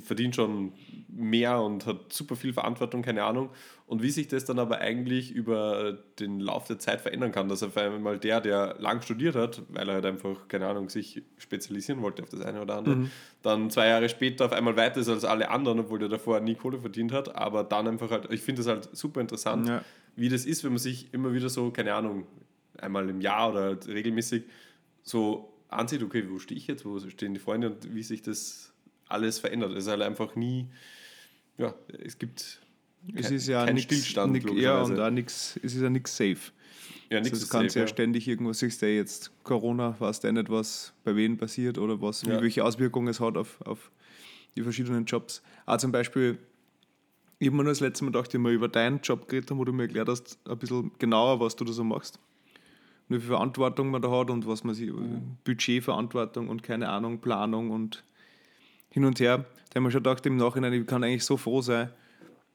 verdient 0.00 0.34
schon 0.34 0.72
mehr 1.08 1.60
und 1.60 1.86
hat 1.86 2.12
super 2.12 2.34
viel 2.34 2.52
Verantwortung, 2.52 3.02
keine 3.02 3.24
Ahnung. 3.24 3.50
Und 3.86 4.02
wie 4.02 4.10
sich 4.10 4.26
das 4.26 4.44
dann 4.44 4.58
aber 4.58 4.78
eigentlich 4.78 5.30
über 5.30 5.98
den 6.18 6.40
Lauf 6.40 6.66
der 6.66 6.78
Zeit 6.78 7.00
verändern 7.00 7.30
kann, 7.30 7.48
dass 7.48 7.62
auf 7.62 7.76
einmal 7.76 8.18
der, 8.18 8.40
der 8.40 8.76
lang 8.78 9.02
studiert 9.02 9.36
hat, 9.36 9.62
weil 9.68 9.88
er 9.88 9.96
halt 9.96 10.06
einfach, 10.06 10.48
keine 10.48 10.66
Ahnung, 10.66 10.88
sich 10.88 11.22
spezialisieren 11.36 12.02
wollte 12.02 12.22
auf 12.22 12.30
das 12.30 12.40
eine 12.40 12.62
oder 12.62 12.76
andere, 12.78 12.96
mhm. 12.96 13.10
dann 13.42 13.70
zwei 13.70 13.88
Jahre 13.88 14.08
später 14.08 14.46
auf 14.46 14.52
einmal 14.52 14.76
weiter 14.76 15.00
ist 15.00 15.08
als 15.08 15.24
alle 15.24 15.50
anderen, 15.50 15.80
obwohl 15.80 15.98
der 15.98 16.08
davor 16.08 16.40
nie 16.40 16.54
Kohle 16.54 16.78
verdient 16.78 17.12
hat, 17.12 17.36
aber 17.36 17.62
dann 17.62 17.86
einfach 17.86 18.10
halt, 18.10 18.32
ich 18.32 18.40
finde 18.40 18.60
das 18.60 18.68
halt 18.68 18.88
super 18.96 19.20
interessant, 19.20 19.68
ja. 19.68 19.84
wie 20.16 20.28
das 20.28 20.46
ist, 20.46 20.64
wenn 20.64 20.72
man 20.72 20.78
sich 20.78 21.12
immer 21.12 21.32
wieder 21.32 21.48
so, 21.48 21.70
keine 21.70 21.94
Ahnung, 21.94 22.26
einmal 22.78 23.08
im 23.08 23.20
Jahr 23.20 23.50
oder 23.50 23.62
halt 23.62 23.86
regelmäßig 23.86 24.44
so 25.02 25.52
ansieht, 25.68 26.02
okay, 26.02 26.24
wo 26.28 26.38
stehe 26.38 26.58
ich 26.58 26.66
jetzt, 26.66 26.84
wo 26.84 26.98
stehen 26.98 27.34
die 27.34 27.40
Freunde 27.40 27.70
und 27.70 27.94
wie 27.94 28.02
sich 28.02 28.22
das 28.22 28.72
alles 29.08 29.38
verändert. 29.38 29.72
Es 29.72 29.84
ist 29.84 29.90
halt 29.90 30.02
einfach 30.02 30.34
nie, 30.34 30.68
ja, 31.58 31.74
es 32.04 32.18
gibt 32.18 32.60
es 33.14 33.30
ist 33.30 33.46
ja 33.46 33.64
keinen 33.64 33.78
Stillstand. 33.78 34.32
Nix, 34.32 34.50
ja, 34.54 34.82
und 34.82 34.98
auch 34.98 35.10
nix, 35.10 35.58
es 35.62 35.74
ist 35.74 35.82
ja 35.82 35.90
nichts 35.90 36.16
safe. 36.16 36.52
Ja, 37.10 37.20
nichts 37.20 37.40
also, 37.40 37.50
kannst 37.50 37.76
ja, 37.76 37.82
ja 37.82 37.88
ständig 37.88 38.26
irgendwo, 38.26 38.52
siehst 38.52 38.82
du 38.82 38.92
jetzt 38.92 39.30
Corona, 39.44 39.94
weißt 39.98 40.24
du 40.24 40.32
nicht, 40.32 40.50
was 40.50 40.92
bei 41.04 41.14
wem 41.14 41.36
passiert 41.36 41.78
oder 41.78 42.00
was, 42.00 42.22
ja. 42.22 42.40
welche 42.40 42.64
Auswirkungen 42.64 43.08
es 43.08 43.20
hat 43.20 43.36
auf, 43.36 43.60
auf 43.64 43.90
die 44.56 44.62
verschiedenen 44.62 45.04
Jobs. 45.04 45.42
Auch 45.66 45.76
zum 45.76 45.92
Beispiel, 45.92 46.38
ich 47.38 47.46
habe 47.46 47.56
mir 47.56 47.64
nur 47.64 47.72
das 47.72 47.80
letzte 47.80 48.04
Mal 48.04 48.10
gedacht, 48.10 48.34
ich 48.34 48.40
mal 48.40 48.52
über 48.52 48.68
deinen 48.68 49.00
Job 49.02 49.28
geredet 49.28 49.50
haben, 49.50 49.58
wo 49.58 49.64
du 49.64 49.72
mir 49.72 49.84
erklärt 49.84 50.08
hast, 50.08 50.38
ein 50.48 50.58
bisschen 50.58 50.90
genauer, 50.98 51.38
was 51.38 51.54
du 51.54 51.64
da 51.64 51.72
so 51.72 51.84
machst. 51.84 52.18
Und 53.08 53.16
wie 53.16 53.20
viel 53.20 53.28
Verantwortung 53.28 53.90
man 53.90 54.02
da 54.02 54.10
hat 54.10 54.30
und 54.30 54.46
was 54.48 54.64
man 54.64 54.74
sich, 54.74 54.90
mhm. 54.90 55.36
Budgetverantwortung 55.44 56.48
und 56.48 56.64
keine 56.64 56.88
Ahnung, 56.88 57.20
Planung 57.20 57.70
und 57.70 58.02
hin 58.90 59.04
und 59.04 59.20
her. 59.20 59.44
Da 59.70 59.76
haben 59.76 59.84
wir 59.84 59.90
schon 59.90 60.02
gedacht, 60.02 60.24
im 60.26 60.36
Nachhinein, 60.36 60.72
ich 60.72 60.86
kann 60.86 61.04
eigentlich 61.04 61.24
so 61.24 61.36
froh 61.36 61.60
sein, 61.60 61.90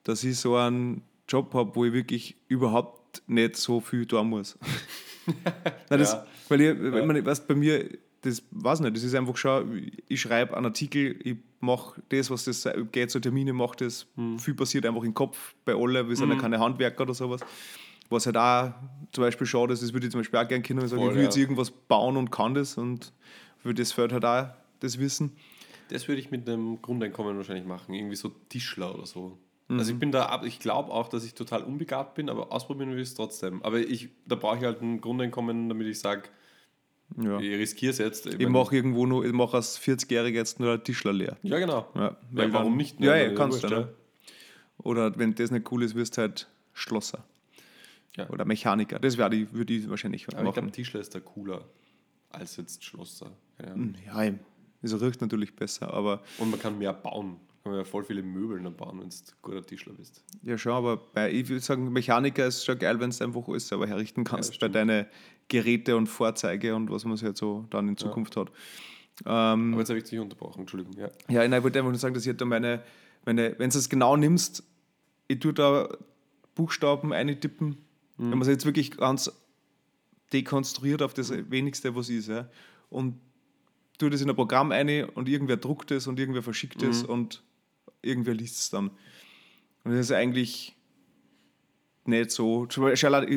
dass 0.03 0.23
ich 0.23 0.37
so 0.37 0.55
einen 0.55 1.03
Job 1.27 1.53
habe, 1.53 1.75
wo 1.75 1.85
ich 1.85 1.93
wirklich 1.93 2.35
überhaupt 2.47 3.21
nicht 3.27 3.55
so 3.55 3.79
viel 3.79 4.05
tun 4.05 4.29
muss. 4.29 4.57
Nein, 5.89 5.99
das, 5.99 6.13
ja. 6.13 6.25
Weil 6.49 6.61
ich, 6.61 6.67
ja. 6.67 7.05
man, 7.05 7.25
weißt, 7.25 7.47
bei 7.47 7.55
mir, 7.55 7.89
das 8.21 8.43
weiß 8.51 8.81
nicht, 8.81 8.95
das 8.95 9.03
ist 9.03 9.15
einfach 9.15 9.37
schon, 9.37 9.91
ich 10.07 10.21
schreibe 10.21 10.55
einen 10.55 10.65
Artikel, 10.67 11.19
ich 11.23 11.37
mache 11.59 12.01
das, 12.09 12.29
was 12.29 12.45
das 12.45 12.67
geht, 12.91 13.11
so 13.11 13.19
Termine, 13.19 13.53
mache 13.53 13.77
das, 13.77 14.07
mhm. 14.15 14.39
viel 14.39 14.53
passiert 14.53 14.85
einfach 14.85 15.03
im 15.03 15.13
Kopf 15.13 15.55
bei 15.65 15.73
allen, 15.73 16.07
wir 16.07 16.15
sind 16.15 16.27
mhm. 16.27 16.35
ja 16.35 16.39
keine 16.39 16.59
Handwerker 16.59 17.03
oder 17.03 17.13
sowas. 17.13 17.41
Was 18.09 18.25
halt 18.25 18.37
auch 18.37 18.73
zum 19.11 19.23
Beispiel 19.23 19.47
schade 19.47 19.73
ist, 19.73 19.81
das 19.81 19.93
würde 19.93 20.07
ich 20.07 20.11
zum 20.11 20.19
Beispiel 20.19 20.39
auch 20.39 20.47
gerne 20.47 20.63
können, 20.63 20.85
sagen, 20.87 21.01
Voll, 21.01 21.11
ich 21.11 21.15
will 21.15 21.23
ja. 21.23 21.29
jetzt 21.29 21.37
irgendwas 21.37 21.71
bauen 21.71 22.17
und 22.17 22.29
kann 22.29 22.53
das 22.53 22.77
und 22.77 23.13
für 23.59 23.73
das 23.73 23.91
fällt 23.91 24.11
halt 24.11 24.25
auch 24.25 24.49
das 24.81 24.99
Wissen. 24.99 25.37
Das 25.91 26.07
würde 26.07 26.21
ich 26.21 26.31
mit 26.31 26.47
einem 26.47 26.81
Grundeinkommen 26.81 27.37
wahrscheinlich 27.37 27.65
machen, 27.65 27.93
irgendwie 27.93 28.15
so 28.15 28.29
Tischler 28.49 28.95
oder 28.95 29.05
so. 29.05 29.37
Mhm. 29.67 29.79
Also 29.79 29.93
ich 29.93 29.99
bin 29.99 30.11
da, 30.11 30.41
ich 30.43 30.59
glaube 30.59 30.91
auch, 30.91 31.07
dass 31.07 31.23
ich 31.23 31.33
total 31.33 31.63
unbegabt 31.63 32.15
bin, 32.15 32.29
aber 32.29 32.51
ausprobieren 32.51 32.91
will 32.91 32.99
ich 32.99 33.09
es 33.09 33.15
trotzdem. 33.15 33.63
Aber 33.63 33.79
ich, 33.79 34.09
da 34.25 34.35
brauche 34.35 34.57
ich 34.57 34.63
halt 34.63 34.81
ein 34.81 35.01
Grundeinkommen, 35.01 35.69
damit 35.69 35.87
ich 35.87 35.99
sage, 35.99 36.23
ja. 37.17 37.39
ich 37.39 37.57
riskiere 37.57 37.91
es 37.91 37.97
jetzt. 37.97 38.25
Ich, 38.25 38.39
ich 38.39 38.47
mache 38.47 38.75
irgendwo 38.75 39.05
nur, 39.05 39.25
ich 39.25 39.33
mache 39.33 39.57
als 39.57 39.79
40-Jähriger 39.79 40.29
jetzt 40.29 40.59
nur 40.59 40.73
einen 40.73 40.83
Tischler 40.83 41.13
leer. 41.13 41.37
Ja, 41.43 41.59
genau. 41.59 41.87
Ja, 41.95 42.17
weil 42.31 42.53
warum 42.53 42.77
nicht? 42.77 42.99
Ja, 42.99 43.15
ja, 43.15 43.33
kannst 43.33 43.63
du. 43.63 43.69
Ne? 43.69 43.93
Oder 44.79 45.17
wenn 45.17 45.35
das 45.35 45.51
nicht 45.51 45.71
cool 45.71 45.83
ist, 45.83 45.95
wirst 45.95 46.17
du 46.17 46.21
halt 46.21 46.47
Schlosser. 46.73 47.23
Ja. 48.17 48.29
Oder 48.29 48.45
Mechaniker. 48.45 48.99
Das 48.99 49.17
wäre 49.17 49.29
die, 49.29 49.51
würde 49.53 49.73
ich 49.73 49.89
wahrscheinlich 49.89 50.27
aber 50.27 50.37
machen. 50.37 50.47
Ich 50.47 50.53
glaube, 50.53 50.71
Tischler 50.71 50.99
ist 50.99 51.15
da 51.15 51.19
cooler 51.19 51.65
als 52.29 52.57
jetzt 52.57 52.83
Schlosser. 52.83 53.31
Ja, 53.61 54.23
ja 54.25 54.33
es 54.81 54.99
riecht 55.01 55.21
natürlich 55.21 55.55
besser, 55.55 55.93
aber. 55.93 56.21
Und 56.37 56.51
man 56.51 56.59
kann 56.59 56.77
mehr 56.77 56.93
bauen. 56.93 57.37
Kann 57.63 57.73
man 57.73 57.81
ja 57.81 57.85
voll 57.85 58.03
viele 58.03 58.23
Möbel 58.23 58.61
dann 58.61 58.75
bauen, 58.75 58.99
wenn 58.99 59.09
du 59.09 59.15
guter 59.43 59.63
Tischler 59.63 59.93
bist. 59.93 60.23
Ja, 60.41 60.57
schon, 60.57 60.71
aber 60.71 60.97
bei, 60.97 61.31
ich 61.31 61.47
würde 61.47 61.61
sagen, 61.61 61.91
Mechaniker 61.93 62.47
ist 62.47 62.65
schon 62.65 62.79
geil, 62.79 62.99
wenn 62.99 63.11
du 63.11 63.23
einfach 63.23 63.47
alles 63.47 63.67
selber 63.67 63.85
herrichten 63.85 64.23
kannst 64.23 64.53
ja, 64.53 64.59
bei 64.61 64.69
deinen 64.69 65.05
Geräte 65.47 65.95
und 65.95 66.07
Fahrzeuge 66.07 66.73
und 66.73 66.89
was 66.89 67.05
man 67.05 67.21
halt 67.21 67.37
so 67.37 67.65
dann 67.69 67.87
in 67.87 67.97
Zukunft 67.97 68.35
ja. 68.35 68.41
hat. 68.41 68.51
Ähm, 69.25 69.73
aber 69.73 69.81
jetzt 69.81 69.89
habe 69.89 69.99
ich 69.99 70.05
dich 70.05 70.17
unterbrochen, 70.17 70.61
Entschuldigung. 70.61 70.97
Ja, 70.97 71.11
ja 71.29 71.47
nein, 71.47 71.59
ich 71.59 71.63
wollte 71.63 71.77
einfach 71.77 71.91
nur 71.91 71.99
sagen, 71.99 72.15
dass 72.15 72.25
ich 72.25 72.35
da 72.35 72.45
meine, 72.45 72.81
meine 73.25 73.53
wenn 73.59 73.69
du 73.69 73.77
es 73.77 73.89
genau 73.89 74.15
nimmst, 74.17 74.63
ich 75.27 75.39
tue 75.39 75.53
da 75.53 75.89
Buchstaben 76.55 77.13
eintippen, 77.13 77.77
mhm. 78.17 78.23
wenn 78.23 78.29
man 78.29 78.41
es 78.41 78.47
jetzt 78.47 78.65
wirklich 78.65 78.97
ganz 78.97 79.31
dekonstruiert 80.33 81.01
auf 81.01 81.13
das 81.13 81.31
wenigste, 81.51 81.95
was 81.95 82.09
ist. 82.09 82.27
Ja. 82.27 82.49
Und 82.89 83.19
tue 84.01 84.09
das 84.09 84.21
in 84.21 84.29
ein 84.29 84.35
Programm 84.35 84.71
ein 84.71 85.05
und 85.05 85.29
irgendwer 85.29 85.57
druckt 85.57 85.91
es 85.91 86.07
und 86.07 86.19
irgendwer 86.19 86.41
verschickt 86.41 86.81
es 86.81 87.03
mhm. 87.03 87.09
und 87.09 87.43
irgendwer 88.01 88.33
liest 88.33 88.59
es 88.59 88.69
dann. 88.71 88.89
Und 89.83 89.91
das 89.91 89.99
ist 89.99 90.11
eigentlich 90.11 90.75
nicht 92.05 92.31
so. 92.31 92.67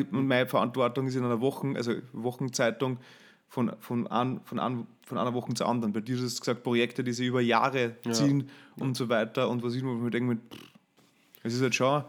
Meine 0.09 0.47
Verantwortung 0.47 1.05
ist 1.05 1.15
in 1.15 1.23
einer 1.23 1.39
Woche, 1.39 1.73
also 1.75 1.93
Wochenzeitung 2.13 2.97
von, 3.47 3.73
von, 3.79 4.07
an, 4.07 4.41
von, 4.43 4.57
an, 4.57 4.87
von 5.05 5.19
einer 5.19 5.35
Woche 5.35 5.53
zur 5.53 5.67
anderen. 5.67 5.93
Bei 5.93 6.01
dir 6.01 6.15
ist 6.15 6.23
es 6.23 6.39
gesagt, 6.39 6.63
Projekte, 6.63 7.03
die 7.03 7.13
sich 7.13 7.27
über 7.27 7.41
Jahre 7.41 7.95
ziehen 8.11 8.49
ja. 8.75 8.83
und 8.83 8.97
so 8.97 9.07
weiter. 9.07 9.49
Und 9.49 9.61
was 9.61 9.75
ich 9.75 9.83
mir 9.83 10.09
denke, 10.09 10.39
es 11.43 11.53
ist 11.53 11.61
halt 11.61 11.75
schon. 11.75 11.87
Aber 11.87 12.07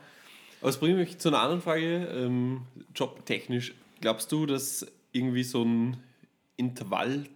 das 0.62 0.80
bringt 0.80 0.96
mich 0.96 1.18
zu 1.18 1.28
einer 1.28 1.40
anderen 1.40 1.60
Frage, 1.60 2.06
ähm, 2.06 2.62
jobtechnisch. 2.94 3.74
Glaubst 4.00 4.32
du, 4.32 4.46
dass 4.46 4.86
irgendwie 5.12 5.44
so 5.44 5.62
ein 5.62 5.98
Intervall 6.56 7.26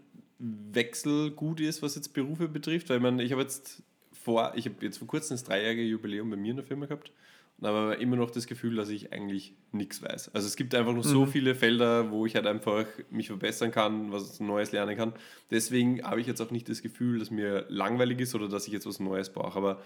Wechsel 0.40 1.30
gut 1.32 1.60
ist, 1.60 1.82
was 1.82 1.94
jetzt 1.94 2.14
Berufe 2.14 2.48
betrifft, 2.48 2.88
weil 2.88 3.00
man, 3.00 3.18
ich 3.18 3.32
habe 3.32 3.42
jetzt 3.42 3.82
vor, 4.12 4.52
ich 4.56 4.64
habe 4.64 4.76
jetzt 4.80 4.98
vor 4.98 5.06
kurzem 5.06 5.34
das 5.34 5.44
dreijährige 5.44 5.82
Jubiläum 5.82 6.30
bei 6.30 6.36
mir 6.36 6.50
in 6.50 6.56
der 6.56 6.64
Firma 6.64 6.86
gehabt 6.86 7.12
und 7.58 7.68
habe 7.68 7.94
immer 7.96 8.16
noch 8.16 8.30
das 8.30 8.46
Gefühl, 8.46 8.76
dass 8.76 8.88
ich 8.88 9.12
eigentlich 9.12 9.54
nichts 9.72 10.02
weiß. 10.02 10.34
Also 10.34 10.46
es 10.46 10.56
gibt 10.56 10.74
einfach 10.74 10.94
noch 10.94 11.04
so 11.04 11.26
mhm. 11.26 11.28
viele 11.28 11.54
Felder, 11.54 12.10
wo 12.10 12.24
ich 12.24 12.34
halt 12.34 12.46
einfach 12.46 12.86
mich 13.10 13.26
verbessern 13.26 13.70
kann, 13.70 14.12
was 14.12 14.40
Neues 14.40 14.72
lernen 14.72 14.96
kann. 14.96 15.12
Deswegen 15.50 16.02
habe 16.02 16.20
ich 16.22 16.26
jetzt 16.26 16.40
auch 16.40 16.50
nicht 16.50 16.68
das 16.70 16.80
Gefühl, 16.80 17.18
dass 17.18 17.30
mir 17.30 17.66
langweilig 17.68 18.20
ist 18.20 18.34
oder 18.34 18.48
dass 18.48 18.66
ich 18.66 18.72
jetzt 18.72 18.86
was 18.86 18.98
Neues 18.98 19.30
brauche. 19.30 19.58
Aber 19.58 19.82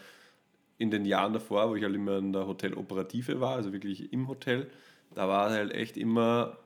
in 0.79 0.93
den 0.93 1.05
Jahren 1.05 1.33
davor, 1.33 1.71
wo 1.71 1.75
ich 1.75 1.83
halt 1.83 1.95
immer 1.95 2.19
in 2.19 2.33
der 2.33 2.47
Hoteloperative 2.47 3.40
war, 3.40 3.57
also 3.57 3.73
wirklich 3.73 4.12
im 4.12 4.29
Hotel, 4.29 4.71
da 5.14 5.27
war 5.27 5.51
halt 5.51 5.73
echt 5.73 5.97
immer 5.97 6.59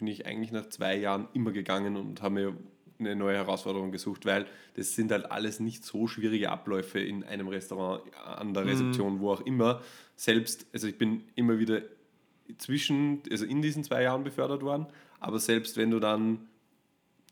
bin 0.00 0.08
ich 0.08 0.24
eigentlich 0.24 0.50
nach 0.50 0.66
zwei 0.70 0.96
Jahren 0.96 1.28
immer 1.34 1.52
gegangen 1.52 1.96
und 1.96 2.22
habe 2.22 2.34
mir 2.34 2.56
eine 3.00 3.16
neue 3.16 3.36
Herausforderung 3.36 3.90
gesucht, 3.90 4.26
weil 4.26 4.46
das 4.74 4.94
sind 4.94 5.10
halt 5.10 5.30
alles 5.30 5.60
nicht 5.60 5.84
so 5.84 6.06
schwierige 6.06 6.50
Abläufe 6.50 7.00
in 7.00 7.24
einem 7.24 7.48
Restaurant, 7.48 8.02
an 8.24 8.54
der 8.54 8.66
Rezeption, 8.66 9.14
mhm. 9.14 9.20
wo 9.20 9.32
auch 9.32 9.40
immer. 9.40 9.80
Selbst, 10.16 10.66
also 10.72 10.86
ich 10.86 10.98
bin 10.98 11.24
immer 11.34 11.58
wieder 11.58 11.82
zwischen, 12.58 13.22
also 13.30 13.44
in 13.44 13.62
diesen 13.62 13.84
zwei 13.84 14.02
Jahren 14.02 14.24
befördert 14.24 14.62
worden, 14.62 14.86
aber 15.18 15.38
selbst 15.38 15.76
wenn 15.76 15.90
du 15.90 16.00
dann, 16.00 16.48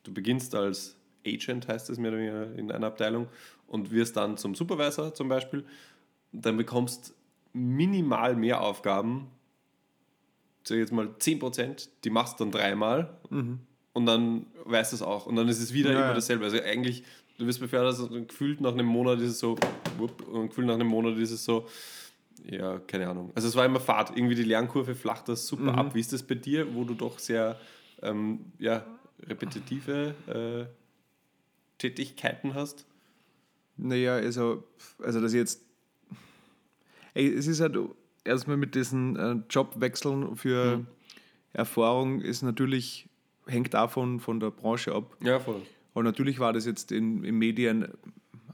du 0.05 0.13
beginnst 0.13 0.55
als 0.55 0.97
Agent, 1.27 1.69
heißt 1.69 1.91
es 1.91 1.99
mir 1.99 2.13
in 2.57 2.71
einer 2.73 2.87
Abteilung, 2.87 3.29
und 3.67 3.91
wirst 3.91 4.17
dann 4.17 4.37
zum 4.37 4.55
Supervisor 4.55 5.15
zum 5.15 5.29
Beispiel, 5.29 5.65
dann 6.33 6.57
bekommst 6.57 7.15
minimal 7.53 8.35
mehr 8.35 8.61
Aufgaben, 8.61 9.31
sag 10.65 10.79
jetzt 10.79 10.93
mal 10.93 11.09
10%, 11.09 11.89
die 12.05 12.11
machst 12.11 12.41
du 12.41 12.45
dann 12.45 12.53
dreimal 12.53 13.19
mhm. 13.31 13.61
Und 13.99 14.07
dann 14.07 14.47
weißt 14.65 14.93
du 14.93 14.97
es 14.97 15.03
auch. 15.03 15.27
Und 15.27 15.35
dann 15.35 15.49
ist 15.49 15.61
es 15.61 15.73
wieder 15.73 15.91
ja, 15.91 16.05
immer 16.05 16.15
dasselbe. 16.15 16.45
Also 16.45 16.61
eigentlich, 16.63 17.03
du 17.37 17.47
wirst 17.47 17.59
befördert 17.59 17.99
und 17.99 18.29
gefühlt 18.29 18.61
nach 18.61 18.73
einem 18.73 18.87
Monat 18.87 19.19
ist 19.19 19.31
es 19.33 19.39
so, 19.41 19.57
und 20.31 20.49
gefühlt 20.51 20.69
nach 20.69 20.75
einem 20.75 20.87
Monat 20.87 21.19
ist 21.19 21.33
es 21.33 21.45
so, 21.45 21.67
ja, 22.45 22.79
keine 22.79 23.09
Ahnung. 23.09 23.33
Also 23.35 23.49
es 23.49 23.57
war 23.57 23.67
immer 23.67 23.81
Fahrt. 23.81 24.17
Irgendwie 24.17 24.37
die 24.37 24.45
Lernkurve 24.45 24.95
flacht 24.95 25.29
das 25.29 25.49
super 25.49 25.73
mhm. 25.73 25.79
ab. 25.79 25.95
Wie 25.97 26.01
ist 26.01 26.13
das 26.13 26.23
bei 26.23 26.37
dir, 26.37 26.73
wo 26.77 26.85
du 26.85 26.95
doch 26.95 27.19
sehr 27.19 27.59
ähm, 28.03 28.53
ja, 28.61 28.87
repetitive 29.27 30.15
äh, 30.29 30.73
Tätigkeiten 31.79 32.55
hast? 32.55 32.87
Naja, 33.77 34.15
also, 34.15 34.63
also 35.03 35.21
dass 35.21 35.35
jetzt. 35.35 35.63
Ey, 37.15 37.35
es 37.35 37.49
ist 37.49 37.61
halt 37.61 37.77
erstmal 38.23 38.57
mit 38.57 38.77
diesen 38.77 39.17
äh, 39.17 39.37
Jobwechseln 39.51 40.37
für 40.37 40.77
mhm. 40.77 40.87
Erfahrung 41.53 42.21
ist 42.21 42.43
natürlich, 42.43 43.09
hängt 43.49 43.75
davon 43.75 44.21
von 44.21 44.41
der 44.41 44.51
Branche 44.51 44.95
ab. 44.95 45.17
Ja, 45.21 45.41
voll. 45.41 45.63
Und 45.95 46.05
natürlich 46.05 46.39
war 46.39 46.53
das 46.53 46.67
jetzt 46.67 46.93
in, 46.93 47.25
in 47.25 47.37
Medien 47.37 47.89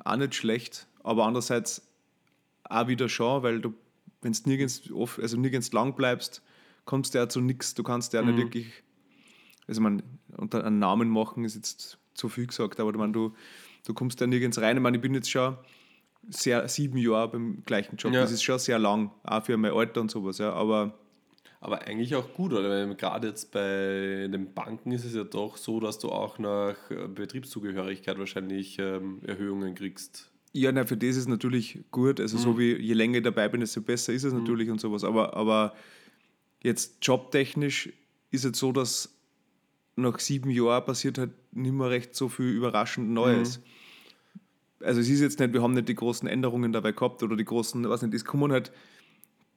auch 0.04 0.16
nicht 0.16 0.35
schlecht, 0.35 0.87
aber 1.02 1.26
andererseits 1.26 1.87
auch 2.64 2.88
wieder 2.88 3.09
schon, 3.09 3.42
weil 3.42 3.61
du, 3.61 3.74
wenn 4.22 4.33
du 4.33 4.38
nirgends, 4.46 4.90
oft, 4.90 5.20
also 5.20 5.37
nirgends 5.37 5.72
lang 5.72 5.94
bleibst, 5.94 6.42
kommst 6.85 7.14
du 7.14 7.18
ja 7.18 7.28
zu 7.28 7.40
nichts. 7.40 7.74
Du 7.74 7.83
kannst 7.83 8.12
ja 8.12 8.22
mhm. 8.22 8.28
nicht 8.28 8.38
wirklich, 8.38 8.66
also 9.66 9.80
man 9.80 10.02
unter 10.37 10.64
einen 10.64 10.78
Namen 10.78 11.09
machen 11.09 11.44
ist 11.44 11.54
jetzt 11.54 11.98
zu 12.14 12.28
viel 12.28 12.46
gesagt, 12.46 12.80
aber 12.80 12.92
man, 12.92 13.12
du, 13.12 13.35
du 13.87 13.94
kommst 13.94 14.20
ja 14.20 14.26
nirgends 14.26 14.61
rein. 14.61 14.76
Ich 14.76 14.83
meine, 14.83 14.96
ich 14.96 15.02
bin 15.02 15.14
jetzt 15.14 15.30
schon 15.30 15.57
sehr, 16.28 16.66
sieben 16.68 16.98
Jahre 16.98 17.28
beim 17.28 17.62
gleichen 17.66 17.96
Job. 17.96 18.12
Ja. 18.12 18.20
Das 18.22 18.33
ist 18.33 18.42
schon 18.42 18.59
sehr 18.59 18.78
lang, 18.78 19.11
auch 19.22 19.44
für 19.44 19.57
mein 19.57 19.72
Alter 19.72 20.00
und 20.00 20.11
sowas, 20.11 20.38
ja, 20.38 20.52
aber 20.52 20.98
aber 21.64 21.87
eigentlich 21.87 22.14
auch 22.14 22.35
gut, 22.35 22.53
oder? 22.53 22.94
Gerade 22.94 23.29
jetzt 23.29 23.50
bei 23.50 24.29
den 24.31 24.53
Banken 24.53 24.92
ist 24.92 25.07
es 25.07 25.14
ja 25.14 25.24
doch 25.24 25.57
so, 25.57 25.81
dass 25.81 25.98
du 25.98 26.11
auch 26.11 26.38
nach 26.38 26.77
Betriebszugehörigkeit 27.14 28.18
wahrscheinlich 28.18 28.79
ähm, 28.79 29.20
Erhöhungen 29.27 29.74
kriegst. 29.74 30.31
Ja, 30.53 30.70
na, 30.72 30.85
für 30.85 30.98
das 30.98 31.11
ist 31.11 31.16
es 31.16 31.27
natürlich 31.27 31.79
gut. 31.90 32.20
Also, 32.20 32.37
mhm. 32.37 32.42
so 32.42 32.59
wie 32.59 32.77
je 32.77 32.92
länger 32.92 33.16
ich 33.16 33.24
dabei 33.24 33.48
bin, 33.48 33.61
desto 33.61 33.81
besser 33.81 34.12
ist 34.12 34.24
es 34.24 34.35
mhm. 34.35 34.40
natürlich 34.40 34.68
und 34.68 34.79
sowas. 34.79 35.05
Aber, 35.05 35.35
aber 35.35 35.74
jetzt 36.62 36.98
jobtechnisch 37.00 37.88
ist 38.31 38.44
es 38.44 38.59
so, 38.59 38.70
dass 38.70 39.16
nach 39.96 40.18
sieben 40.18 40.50
Jahren 40.50 40.85
passiert 40.85 41.16
halt 41.16 41.31
nicht 41.53 41.72
mehr 41.72 41.88
recht 41.88 42.14
so 42.14 42.29
viel 42.29 42.50
überraschend 42.50 43.09
Neues. 43.09 43.59
Mhm. 43.59 44.87
Also, 44.87 45.00
es 45.00 45.09
ist 45.09 45.22
jetzt 45.22 45.40
nicht, 45.40 45.55
wir 45.55 45.62
haben 45.62 45.72
nicht 45.72 45.88
die 45.88 45.94
großen 45.94 46.29
Änderungen 46.29 46.74
dabei 46.74 46.92
gehabt 46.92 47.22
oder 47.22 47.37
die 47.37 47.44
großen, 47.46 47.88
was 47.88 48.03
nicht, 48.03 48.12
es 48.12 48.27
kommen 48.27 48.53
halt 48.53 48.70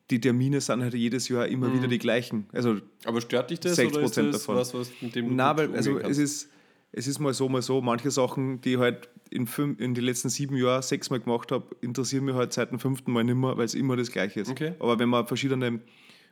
die 0.10 0.22
Termine 0.22 0.62
sind 0.62 0.82
halt 0.82 0.94
jedes 0.94 1.28
Jahr 1.28 1.48
immer 1.48 1.68
mhm. 1.68 1.78
wieder 1.78 1.88
die 1.88 1.98
gleichen. 1.98 2.48
Also 2.54 2.78
Aber 3.06 3.22
stört 3.22 3.50
dich 3.50 3.60
das 3.60 3.76
6 3.76 3.98
oder 3.98 4.06
ist 4.06 4.18
das 4.18 4.32
davon. 4.32 4.56
was, 4.56 4.74
was 4.74 4.92
mit 5.02 5.16
dem 5.16 5.30
du 5.30 5.36
Nein, 5.36 5.58
weil 5.58 5.76
also 5.76 6.00
es 6.00 6.18
ist, 6.18 6.50
es 6.94 7.08
ist 7.08 7.20
mal 7.20 7.34
so, 7.34 7.50
mal 7.50 7.62
so. 7.62 7.82
Manche 7.82 8.10
Sachen, 8.12 8.62
die 8.62 8.74
ich 8.74 8.80
halt 8.80 9.10
in, 9.30 9.48
fünf, 9.48 9.80
in 9.82 9.94
den 9.94 10.04
letzten 10.04 10.30
sieben 10.30 10.56
Jahren 10.56 10.82
sechsmal 10.82 11.20
gemacht 11.20 11.52
habe, 11.52 11.76
interessieren 11.82 12.24
mich 12.26 12.36
halt 12.36 12.54
seit 12.54 12.72
dem 12.72 12.80
fünften 12.80 13.12
Mal 13.12 13.26
nicht 13.26 13.36
mehr, 13.36 13.58
weil 13.58 13.66
es 13.66 13.74
immer 13.74 13.98
das 13.98 14.12
Gleiche 14.12 14.40
ist. 14.40 14.50
Okay. 14.50 14.74
Aber 14.80 14.98
wenn 14.98 15.10
wir 15.10 15.26
verschiedene, 15.26 15.82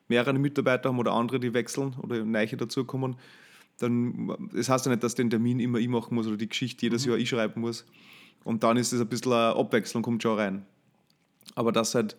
mehrere 0.07 0.33
Mitarbeiter 0.33 0.89
haben 0.89 0.99
oder 0.99 1.11
andere, 1.11 1.39
die 1.39 1.53
wechseln 1.53 1.95
oder 2.01 2.23
neue 2.23 2.55
dazukommen, 2.55 3.17
dann 3.79 4.49
das 4.53 4.69
heißt 4.69 4.85
ja 4.85 4.91
nicht, 4.91 5.03
dass 5.03 5.15
den 5.15 5.29
Termin 5.29 5.59
immer 5.59 5.79
ich 5.79 5.89
machen 5.89 6.15
muss 6.15 6.27
oder 6.27 6.37
die 6.37 6.47
Geschichte 6.47 6.85
jedes 6.85 7.05
mhm. 7.05 7.11
Jahr 7.11 7.19
ich 7.19 7.27
schreiben 7.27 7.59
muss. 7.59 7.85
Und 8.45 8.63
dann 8.63 8.77
ist 8.77 8.93
es 8.93 9.01
ein 9.01 9.07
bisschen 9.07 9.33
eine 9.33 9.55
Abwechslung, 9.55 10.03
kommt 10.03 10.23
schon 10.23 10.37
rein. 10.37 10.65
Aber 11.55 11.71
das 11.71 11.95
halt 11.95 12.15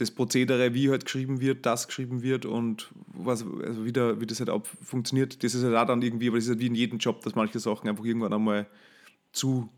das 0.00 0.10
Prozedere, 0.10 0.72
wie 0.72 0.88
halt 0.88 1.04
geschrieben 1.04 1.40
wird, 1.40 1.66
das 1.66 1.86
geschrieben 1.86 2.22
wird 2.22 2.46
und 2.46 2.90
was, 3.06 3.44
also 3.62 3.84
wie, 3.84 3.92
da, 3.92 4.18
wie 4.18 4.26
das 4.26 4.40
halt 4.40 4.48
auch 4.48 4.64
funktioniert, 4.82 5.44
das 5.44 5.54
ist 5.54 5.62
halt 5.62 5.76
auch 5.76 5.86
dann 5.86 6.00
irgendwie, 6.00 6.28
aber 6.28 6.38
das 6.38 6.44
ist 6.44 6.50
halt 6.50 6.60
wie 6.60 6.68
in 6.68 6.74
jedem 6.74 6.98
Job, 6.98 7.20
dass 7.22 7.34
manche 7.34 7.58
Sachen 7.58 7.86
einfach 7.86 8.04
irgendwann 8.04 8.32
einmal 8.32 8.66
zu 9.32 9.68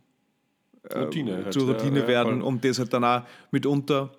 äh, 0.85 1.01
Routine, 1.01 1.45
halt, 1.45 1.53
zur 1.53 1.69
Routine 1.69 2.01
ja, 2.01 2.07
werden 2.07 2.39
ja, 2.39 2.45
und 2.45 2.65
das 2.65 2.79
halt 2.79 2.93
dann 2.93 3.03
auch 3.03 3.23
mitunter 3.51 4.13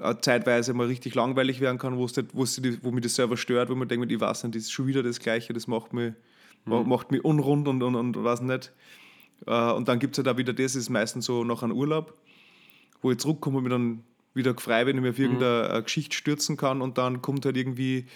äh, 0.00 0.14
zeitweise 0.20 0.74
mal 0.74 0.86
richtig 0.86 1.16
langweilig 1.16 1.60
werden 1.60 1.78
kann, 1.78 1.96
wo 1.96 2.04
es 2.04 2.16
halt, 2.16 2.28
wo 2.34 2.90
mich 2.92 3.02
das 3.02 3.16
selber 3.16 3.36
stört, 3.36 3.68
wo 3.68 3.74
man 3.74 3.88
denkt, 3.88 4.12
ich 4.12 4.20
weiß 4.20 4.44
nicht, 4.44 4.54
das 4.54 4.62
ist 4.62 4.72
schon 4.72 4.86
wieder 4.86 5.02
das 5.02 5.18
Gleiche, 5.18 5.52
das 5.52 5.66
macht 5.66 5.92
mich, 5.92 6.12
mhm. 6.66 6.88
macht 6.88 7.10
mich 7.10 7.24
unrund 7.24 7.66
und, 7.66 7.82
und, 7.82 7.96
und 7.96 8.22
weiß 8.22 8.42
nicht. 8.42 8.72
Äh, 9.46 9.72
und 9.72 9.88
dann 9.88 9.98
gibt 9.98 10.16
es 10.16 10.24
halt 10.24 10.32
auch 10.32 10.38
wieder 10.38 10.52
das, 10.52 10.76
ist 10.76 10.88
meistens 10.88 11.24
so 11.24 11.42
nach 11.42 11.64
einem 11.64 11.76
Urlaub, 11.76 12.16
wo 13.00 13.10
ich 13.10 13.18
zurückkomme 13.18 13.58
und 13.58 13.64
mir 13.64 13.70
dann 13.70 14.04
wieder 14.34 14.54
frei, 14.54 14.86
wenn 14.86 14.96
ich 14.96 15.02
mich 15.02 15.10
auf 15.10 15.18
irgendeine 15.18 15.78
mhm. 15.78 15.84
Geschichte 15.84 16.16
stürzen 16.16 16.56
kann 16.56 16.82
und 16.82 16.98
dann 16.98 17.22
kommt 17.22 17.44
halt 17.44 17.56
irgendwie, 17.56 18.06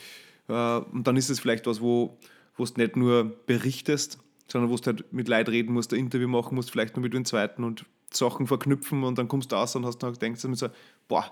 äh, 0.48 0.76
und 0.78 1.06
dann 1.06 1.16
ist 1.16 1.30
es 1.30 1.40
vielleicht 1.40 1.66
was, 1.66 1.80
wo 1.80 2.18
du 2.56 2.64
nicht 2.76 2.96
nur 2.96 3.24
berichtest, 3.46 4.18
sondern 4.48 4.70
wo 4.70 4.76
du 4.76 4.86
halt 4.86 5.12
mit 5.12 5.28
Leid 5.28 5.48
reden 5.48 5.72
musst, 5.72 5.92
ein 5.92 5.98
Interview 5.98 6.28
machen 6.28 6.54
musst, 6.54 6.70
vielleicht 6.70 6.96
nur 6.96 7.02
mit 7.02 7.14
dem 7.14 7.24
zweiten 7.24 7.64
und 7.64 7.84
Sachen 8.12 8.46
verknüpfen 8.46 9.04
und 9.04 9.18
dann 9.18 9.28
kommst 9.28 9.52
du 9.52 9.56
aus 9.56 9.76
und 9.76 9.84
hast 9.84 9.98
dann 9.98 10.14
denkst 10.14 10.42
du 10.42 10.48
mir 10.48 10.56
so, 10.56 10.68
boah, 11.08 11.30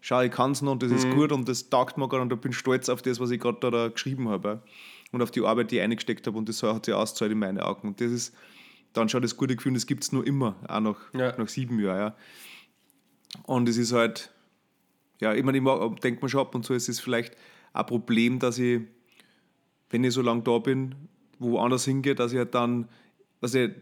schau, 0.00 0.20
ich 0.22 0.30
kann 0.30 0.52
es 0.52 0.62
noch 0.62 0.72
und 0.72 0.82
das 0.82 0.90
mhm. 0.90 0.96
ist 0.96 1.10
gut 1.10 1.32
und 1.32 1.48
das 1.48 1.68
taugt 1.70 1.98
mir 1.98 2.08
gerade 2.08 2.22
und 2.22 2.32
ich 2.32 2.38
bin 2.38 2.52
stolz 2.52 2.88
auf 2.88 3.02
das, 3.02 3.20
was 3.20 3.30
ich 3.30 3.40
gerade 3.40 3.58
da, 3.60 3.70
da, 3.70 3.88
geschrieben 3.88 4.28
habe 4.28 4.62
und 5.12 5.22
auf 5.22 5.30
die 5.30 5.42
Arbeit, 5.42 5.70
die 5.70 5.76
ich 5.76 5.82
eingesteckt 5.82 6.26
habe 6.26 6.38
und 6.38 6.48
das 6.48 6.62
hat 6.62 6.86
sich 6.86 6.94
ausgezahlt 6.94 7.32
in 7.32 7.38
meine 7.38 7.64
Augen 7.64 7.88
und 7.88 8.00
das 8.00 8.10
ist 8.10 8.34
dann 8.92 9.08
schon 9.08 9.22
das 9.22 9.36
gute 9.36 9.56
Gefühl, 9.56 9.74
das 9.74 9.86
gibt 9.86 10.04
es 10.04 10.12
nur 10.12 10.26
immer, 10.26 10.56
auch 10.68 10.80
nach, 10.80 11.14
ja. 11.14 11.36
nach 11.36 11.48
sieben 11.48 11.80
Jahren. 11.80 11.98
Ja. 11.98 12.16
Und 13.44 13.68
es 13.68 13.76
ist 13.76 13.92
halt, 13.92 14.30
ja, 15.20 15.34
ich 15.34 15.42
meine, 15.42 15.58
ich 15.58 16.00
denke 16.00 16.22
mir 16.22 16.28
schon 16.28 16.40
ab 16.40 16.54
und 16.54 16.64
zu, 16.64 16.74
es 16.74 16.88
ist 16.88 17.00
vielleicht 17.00 17.36
ein 17.72 17.86
Problem, 17.86 18.38
dass 18.38 18.58
ich, 18.58 18.82
wenn 19.90 20.04
ich 20.04 20.14
so 20.14 20.22
lange 20.22 20.42
da 20.42 20.58
bin, 20.58 20.94
woanders 21.38 21.84
hingehe, 21.84 22.14
dass 22.14 22.32
ich 22.32 22.38
halt 22.38 22.54
dann, 22.54 22.88
also 23.40 23.58
ich 23.58 23.72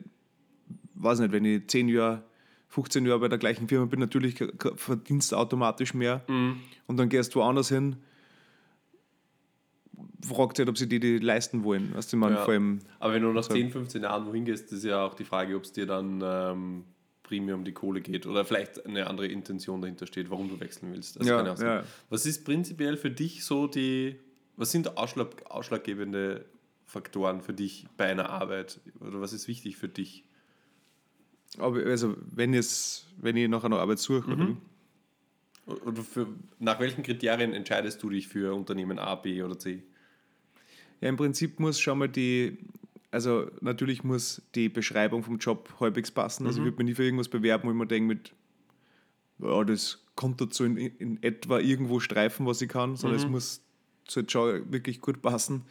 weiß 0.94 1.20
nicht, 1.20 1.33
wenn 1.33 1.44
ich 1.44 1.68
10 1.68 1.88
Jahre, 1.88 2.24
15 2.68 3.05
Jahre 3.05 3.20
bei 3.20 3.28
der 3.28 3.38
gleichen 3.38 3.68
Firma 3.68 3.87
bin, 3.87 4.00
natürlich 4.00 4.42
verdienst 4.76 5.33
du 5.33 5.37
automatisch 5.37 5.92
mehr 5.92 6.24
mhm. 6.26 6.61
und 6.87 6.96
dann 6.96 7.11
gehst 7.11 7.35
du 7.35 7.40
woanders 7.40 7.68
hin, 7.68 7.96
fragt 10.24 10.57
sich 10.57 10.64
halt, 10.64 10.70
ob 10.70 10.78
sie 10.78 10.88
die, 10.88 11.00
die 11.00 11.18
leisten 11.18 11.64
wollen. 11.64 11.94
Weißt 11.94 12.12
du, 12.12 12.16
man, 12.16 12.33
ja. 12.33 12.44
vor 12.44 12.55
allem, 12.55 12.78
Aber 12.98 13.12
wenn 13.12 13.22
du 13.22 13.33
nach 13.33 13.46
10, 13.46 13.70
15 13.70 14.02
Jahren 14.02 14.26
wohin 14.26 14.44
gehst, 14.44 14.72
ist 14.72 14.85
ja 14.85 15.05
auch 15.05 15.14
die 15.14 15.24
Frage, 15.24 15.57
ob 15.57 15.64
es 15.64 15.72
dir 15.72 15.87
dann 15.87 16.22
ähm, 16.24 16.85
primär 17.33 17.55
um 17.55 17.64
die 17.64 17.73
Kohle 17.73 18.03
geht 18.03 18.27
oder 18.27 18.45
vielleicht 18.45 18.85
eine 18.85 19.07
andere 19.07 19.27
Intention 19.27 19.81
dahinter 19.81 20.07
steht, 20.07 20.29
warum 20.29 20.51
du 20.51 20.61
wechseln 20.61 20.92
willst. 20.92 21.18
Das 21.18 21.27
ja, 21.27 21.42
ja. 21.42 21.83
Was 22.11 22.27
ist 22.27 22.45
prinzipiell 22.45 22.99
für 22.99 23.11
dich 23.11 23.42
so 23.47 23.66
die, 23.66 24.16
was 24.59 24.71
sind 24.71 24.99
Ausschlag, 24.99 25.29
ausschlaggebende 25.51 26.45
Faktoren 26.85 27.40
für 27.40 27.55
dich 27.55 27.87
bei 27.97 28.05
einer 28.05 28.29
Arbeit 28.29 28.81
oder 29.01 29.23
was 29.23 29.33
ist 29.33 29.49
wichtig 29.49 29.79
für 29.79 29.88
dich? 29.88 30.25
Also 31.57 32.16
wenn, 32.31 32.53
es, 32.53 33.07
wenn 33.16 33.37
ich 33.38 33.49
nach 33.49 33.64
einer 33.64 33.79
Arbeit 33.79 33.99
suche, 33.99 34.31
mhm. 34.31 34.59
oder? 35.66 35.87
oder 35.87 36.03
für, 36.03 36.27
nach 36.59 36.81
welchen 36.81 37.03
Kriterien 37.03 37.55
entscheidest 37.55 38.03
du 38.03 38.11
dich 38.11 38.29
für 38.29 38.55
Unternehmen 38.55 38.99
A, 38.99 39.14
B 39.14 39.42
oder 39.42 39.59
C? 39.59 39.83
Ja, 41.01 41.09
im 41.09 41.16
Prinzip 41.16 41.61
muss 41.61 41.81
schon 41.81 41.99
mal 41.99 42.11
die, 42.11 42.59
also 43.12 43.51
natürlich 43.61 44.03
muss 44.03 44.42
die 44.55 44.70
Beschreibung 44.70 45.22
vom 45.22 45.37
Job 45.37 45.72
halbwegs 45.79 46.11
passen. 46.11 46.46
Also 46.46 46.61
mhm. 46.61 46.66
ich 46.66 46.72
würde 46.72 46.83
mich 46.83 46.92
nie 46.92 46.94
für 46.94 47.05
irgendwas 47.05 47.29
bewerben, 47.29 47.68
wo 47.68 47.70
ich 47.70 47.77
mir 47.77 47.87
denke, 47.87 48.09
mit, 48.09 48.33
ja, 49.38 49.62
das 49.64 50.03
kommt 50.16 50.40
dazu 50.40 50.64
in, 50.64 50.77
in 50.77 51.22
etwa 51.22 51.61
irgendwo 51.61 52.01
streifen, 52.01 52.46
was 52.46 52.63
ich 52.63 52.71
kann, 52.71 52.96
sondern 52.96 53.21
mhm. 53.21 53.27
es 53.27 53.31
muss 53.31 53.60
so 54.08 54.23
schon 54.27 54.73
wirklich 54.73 55.02
gut 55.02 55.21
passen. 55.21 55.63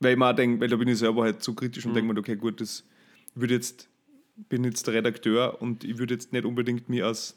Weil 0.00 0.12
ich 0.12 0.18
mir 0.18 0.30
auch 0.30 0.34
denke, 0.34 0.60
weil 0.60 0.68
da 0.68 0.76
bin 0.76 0.88
ich 0.88 0.98
selber 0.98 1.22
halt 1.22 1.42
zu 1.42 1.54
kritisch 1.54 1.84
und 1.84 1.92
mhm. 1.92 1.96
denke 1.96 2.14
mir, 2.14 2.20
okay, 2.20 2.36
gut, 2.36 2.62
das 2.62 2.84
würde 3.34 3.52
jetzt, 3.52 3.88
bin 4.48 4.64
jetzt 4.64 4.86
der 4.86 4.94
Redakteur 4.94 5.60
und 5.60 5.84
ich 5.84 5.98
würde 5.98 6.14
jetzt 6.14 6.32
nicht 6.32 6.46
unbedingt 6.46 6.88
mir 6.88 7.06
als 7.06 7.36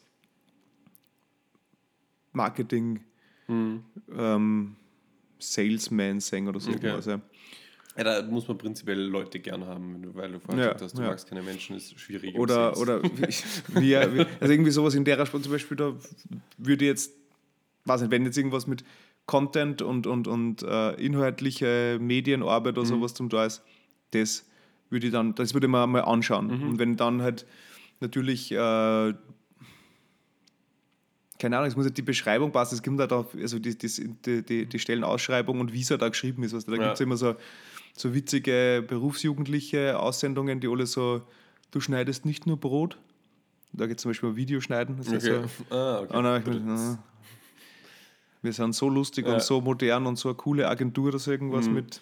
Marketing 2.32 3.02
mhm. 3.50 3.84
ähm, 4.16 4.78
Salesman 5.38 6.22
sehen 6.22 6.48
oder 6.48 6.62
so. 6.62 6.72
Okay. 6.72 6.92
Also, 6.92 7.20
ja, 8.00 8.22
da 8.22 8.22
muss 8.24 8.48
man 8.48 8.58
prinzipiell 8.58 8.98
Leute 8.98 9.42
gern 9.42 9.66
haben, 9.66 10.16
weil 10.16 10.32
du 10.32 10.40
vorhin 10.40 10.60
ja, 10.60 10.68
gesagt 10.68 10.84
hast, 10.84 10.98
du 10.98 11.02
ja. 11.02 11.10
magst 11.10 11.28
keine 11.28 11.44
Menschen, 11.44 11.76
ist 11.76 12.00
schwierig. 12.00 12.34
Oder, 12.34 12.78
oder 12.78 13.04
wie, 13.68 13.96
also 13.96 14.54
irgendwie 14.54 14.72
sowas 14.72 14.96
in 14.96 15.04
der 15.04 15.26
Sport 15.26 15.44
zum 15.44 15.52
Beispiel, 15.52 15.76
da 15.76 15.94
würde 16.58 16.86
jetzt, 16.86 17.12
weiß 17.84 18.02
nicht, 18.02 18.12
wenn 18.12 18.24
jetzt 18.24 18.38
irgendwas 18.38 18.68
mit 18.68 18.86
Content 19.26 19.82
und, 19.82 20.08
und, 20.08 20.30
und 20.30 20.64
äh, 20.64 20.94
inhaltliche 20.94 21.98
Medienarbeit 22.00 22.78
oder 22.78 22.84
Mhm. 22.84 22.88
sowas 22.90 23.14
zum 23.16 23.28
da 23.28 23.46
ist, 23.46 23.64
das 24.12 24.46
würde 24.90 25.08
ich 25.08 25.12
dann, 25.12 25.36
das 25.36 25.54
würde 25.54 25.68
mir 25.68 25.86
mal 25.86 26.00
anschauen. 26.00 26.48
Mhm. 26.48 26.70
Und 26.70 26.80
wenn 26.80 26.96
dann 26.96 27.22
halt 27.22 27.46
natürlich, 28.00 28.50
äh, 28.54 28.56
keine 31.38 31.58
Ahnung, 31.58 31.68
es 31.68 31.76
muss 31.76 31.86
halt 31.86 31.98
die 31.98 32.02
Beschreibung 32.02 32.54
passen, 32.54 32.76
es 32.76 32.82
gibt 32.82 32.98
halt 32.98 33.12
auch, 33.12 33.34
also 33.34 33.60
die, 33.60 33.78
die, 33.78 34.42
die, 34.42 34.66
die, 34.68 34.80
Stellenausschreibung 34.80 35.60
und 35.60 35.74
wie 35.74 35.82
es 35.82 35.92
halt 35.92 36.02
da 36.02 36.08
geschrieben 36.08 36.44
ist. 36.44 36.54
Weißt 36.54 36.68
du, 36.68 36.72
da 36.72 36.78
Ja. 36.78 36.84
gibt 36.86 36.96
es 36.96 37.02
immer 37.02 37.18
so, 37.18 37.36
so 37.96 38.14
witzige 38.14 38.84
berufsjugendliche 38.88 40.00
Aussendungen, 40.00 40.60
die 40.60 40.68
alle 40.68 40.86
so, 40.86 41.22
du 41.72 41.80
schneidest 41.82 42.26
nicht 42.26 42.48
nur 42.48 42.58
Brot. 42.58 42.98
Da 43.74 43.86
geht 43.86 43.98
es 43.98 44.02
zum 44.04 44.10
Beispiel 44.12 44.30
um 44.30 44.36
Videoschneiden. 44.36 44.98
Das 44.98 45.08
Okay. 45.08 45.20
so, 45.70 45.76
Ah, 45.76 46.00
okay. 46.00 46.18
und 46.18 46.24
dann 46.24 46.34
hab 46.34 46.40
ich 46.42 46.48
mir 46.48 46.60
gedacht, 46.60 46.70
ah, 46.78 47.04
wir 48.42 48.54
sind 48.54 48.74
so 48.74 48.90
lustig 48.90 49.28
Ja. 49.28 49.34
und 49.34 49.42
so 49.44 49.60
modern 49.62 50.06
und 50.08 50.18
so 50.18 50.30
eine 50.30 50.36
coole 50.36 50.68
Agentur 50.68 51.10
oder 51.10 51.20
so 51.20 51.30
irgendwas 51.32 51.68
Mhm. 51.68 51.74
mit. 51.74 52.02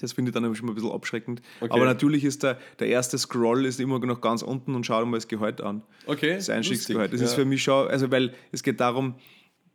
Das 0.00 0.12
finde 0.12 0.28
ich 0.30 0.34
dann 0.34 0.44
immer 0.44 0.54
schon 0.54 0.66
mal 0.66 0.72
ein 0.72 0.74
bisschen 0.74 0.90
abschreckend. 0.92 1.40
Okay. 1.60 1.72
Aber 1.72 1.86
natürlich 1.86 2.24
ist 2.24 2.42
der, 2.42 2.58
der 2.80 2.88
erste 2.88 3.16
Scroll 3.16 3.64
ist 3.64 3.80
immer 3.80 3.98
noch 4.00 4.20
ganz 4.20 4.42
unten 4.42 4.74
und 4.74 4.84
schau 4.84 5.00
dir 5.00 5.06
mal 5.06 5.16
das 5.16 5.28
Gehalt 5.28 5.60
an. 5.62 5.82
okay. 6.06 6.34
Das 6.34 6.50
Einstiegsgehalt. 6.50 7.12
Das 7.14 7.20
lustig, 7.20 7.28
ist 7.38 7.42
für 7.42 7.44
mich 7.46 7.62
schon, 7.62 7.88
also 7.88 8.10
weil 8.10 8.34
es 8.52 8.62
geht 8.62 8.80
darum, 8.80 9.14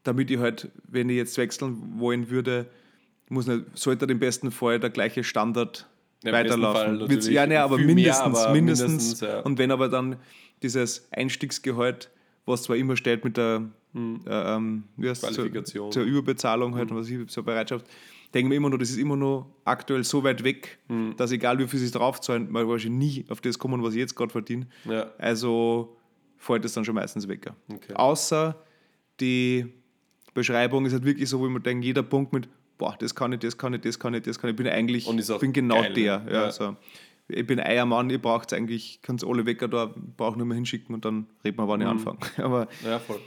damit 0.03 0.29
ich 0.29 0.37
halt, 0.37 0.69
wenn 0.87 1.09
ich 1.09 1.15
jetzt 1.15 1.37
wechseln 1.37 1.99
wollen 1.99 2.29
würde, 2.29 2.69
muss 3.31 3.47
nicht, 3.47 3.63
sollte 3.73 4.05
im 4.05 4.19
besten 4.19 4.51
Fall 4.51 4.79
der 4.79 4.89
gleiche 4.89 5.23
Standard 5.23 5.87
Ja, 6.23 6.31
weiterlaufen. 6.33 7.07
ja, 7.31 7.47
ne, 7.47 7.61
aber 7.61 7.77
viel 7.77 7.85
mehr, 7.87 7.95
mindestens, 7.95 8.37
aber 8.39 8.51
mindestens. 8.53 8.89
mindestens, 8.91 9.21
ja. 9.21 9.39
Und 9.41 9.57
wenn 9.57 9.71
aber 9.71 9.89
dann 9.89 10.17
dieses 10.61 11.07
Einstiegsgehalt, 11.11 12.09
was 12.45 12.63
zwar 12.63 12.75
immer 12.75 12.95
steht 12.95 13.23
mit 13.23 13.37
der 13.37 13.63
äh, 13.95 13.97
ähm, 13.97 14.83
Hm. 14.97 15.13
Qualifikation. 15.13 15.91
Zur, 15.91 16.03
zur 16.03 16.09
Überbezahlung 16.11 16.75
halt 16.75 16.91
und 16.91 16.97
was 16.97 17.09
ich, 17.09 17.27
zur 17.27 17.43
Bereitschaft, 17.43 17.85
denke 18.33 18.49
mir 18.49 18.55
immer 18.55 18.69
nur, 18.69 18.79
das 18.79 18.89
ist 18.91 18.97
immer 18.97 19.15
nur 19.17 19.45
aktuell 19.65 20.03
so 20.03 20.23
weit 20.23 20.43
weg, 20.43 20.77
Hm. 20.87 21.15
dass 21.17 21.31
egal 21.31 21.57
wie 21.59 21.67
viel 21.67 21.79
sie 21.79 21.91
draufzahlen, 21.91 22.51
man 22.51 22.67
wahrscheinlich 22.67 23.17
nie 23.17 23.25
auf 23.29 23.41
das 23.41 23.57
kommen, 23.59 23.81
was 23.83 23.93
ich 23.93 23.99
jetzt 23.99 24.15
gerade 24.15 24.31
verdiene. 24.31 24.67
Ja. 24.85 25.11
Also 25.17 25.97
fällt 26.37 26.63
es 26.65 26.73
dann 26.73 26.85
schon 26.85 26.95
meistens 26.95 27.27
weg. 27.27 27.51
Okay. 27.71 27.93
Außer 27.95 28.55
die 29.19 29.65
Beschreibung 30.33 30.85
ist 30.85 30.93
halt 30.93 31.03
wirklich 31.05 31.27
so, 31.29 31.39
wo 31.39 31.47
ich 31.47 31.51
mir 31.53 31.59
denke, 31.59 31.85
jeder 31.85 32.03
Punkt 32.03 32.31
mit, 32.33 32.47
boah, 32.81 32.95
das 32.99 33.13
kann 33.13 33.31
ich, 33.31 33.39
das 33.39 33.57
kann 33.59 33.73
ich, 33.75 33.81
das 33.81 33.99
kann 33.99 34.13
ich, 34.15 34.23
das 34.23 34.39
kann 34.39 34.49
ich, 34.49 34.55
bin 34.55 34.67
eigentlich, 34.67 35.05
Und 35.05 35.19
ist 35.19 35.29
auch 35.29 35.39
bin 35.39 35.53
genau 35.53 35.81
geil, 35.81 35.93
der. 35.93 36.23
Ja, 36.25 36.31
Ja. 36.31 36.51
So. 36.51 36.75
Ich 37.27 37.45
bin 37.45 37.59
Eiermann, 37.59 38.09
ihr 38.09 38.19
braucht 38.19 38.51
eigentlich, 38.53 38.99
könnt 39.03 39.23
alle 39.23 39.45
Wecker 39.45 39.67
da, 39.67 39.93
braucht 40.17 40.35
nur 40.37 40.45
mal 40.47 40.55
hinschicken 40.55 40.93
und 40.95 41.05
dann 41.05 41.27
reden 41.45 41.57
wir, 41.59 41.67
wann 41.67 41.79
Mhm. 41.79 41.85
ich 41.85 41.91
anfange. 41.91 42.17
Aber 42.37 42.67
Ja, 42.83 42.97
voll. 42.99 43.19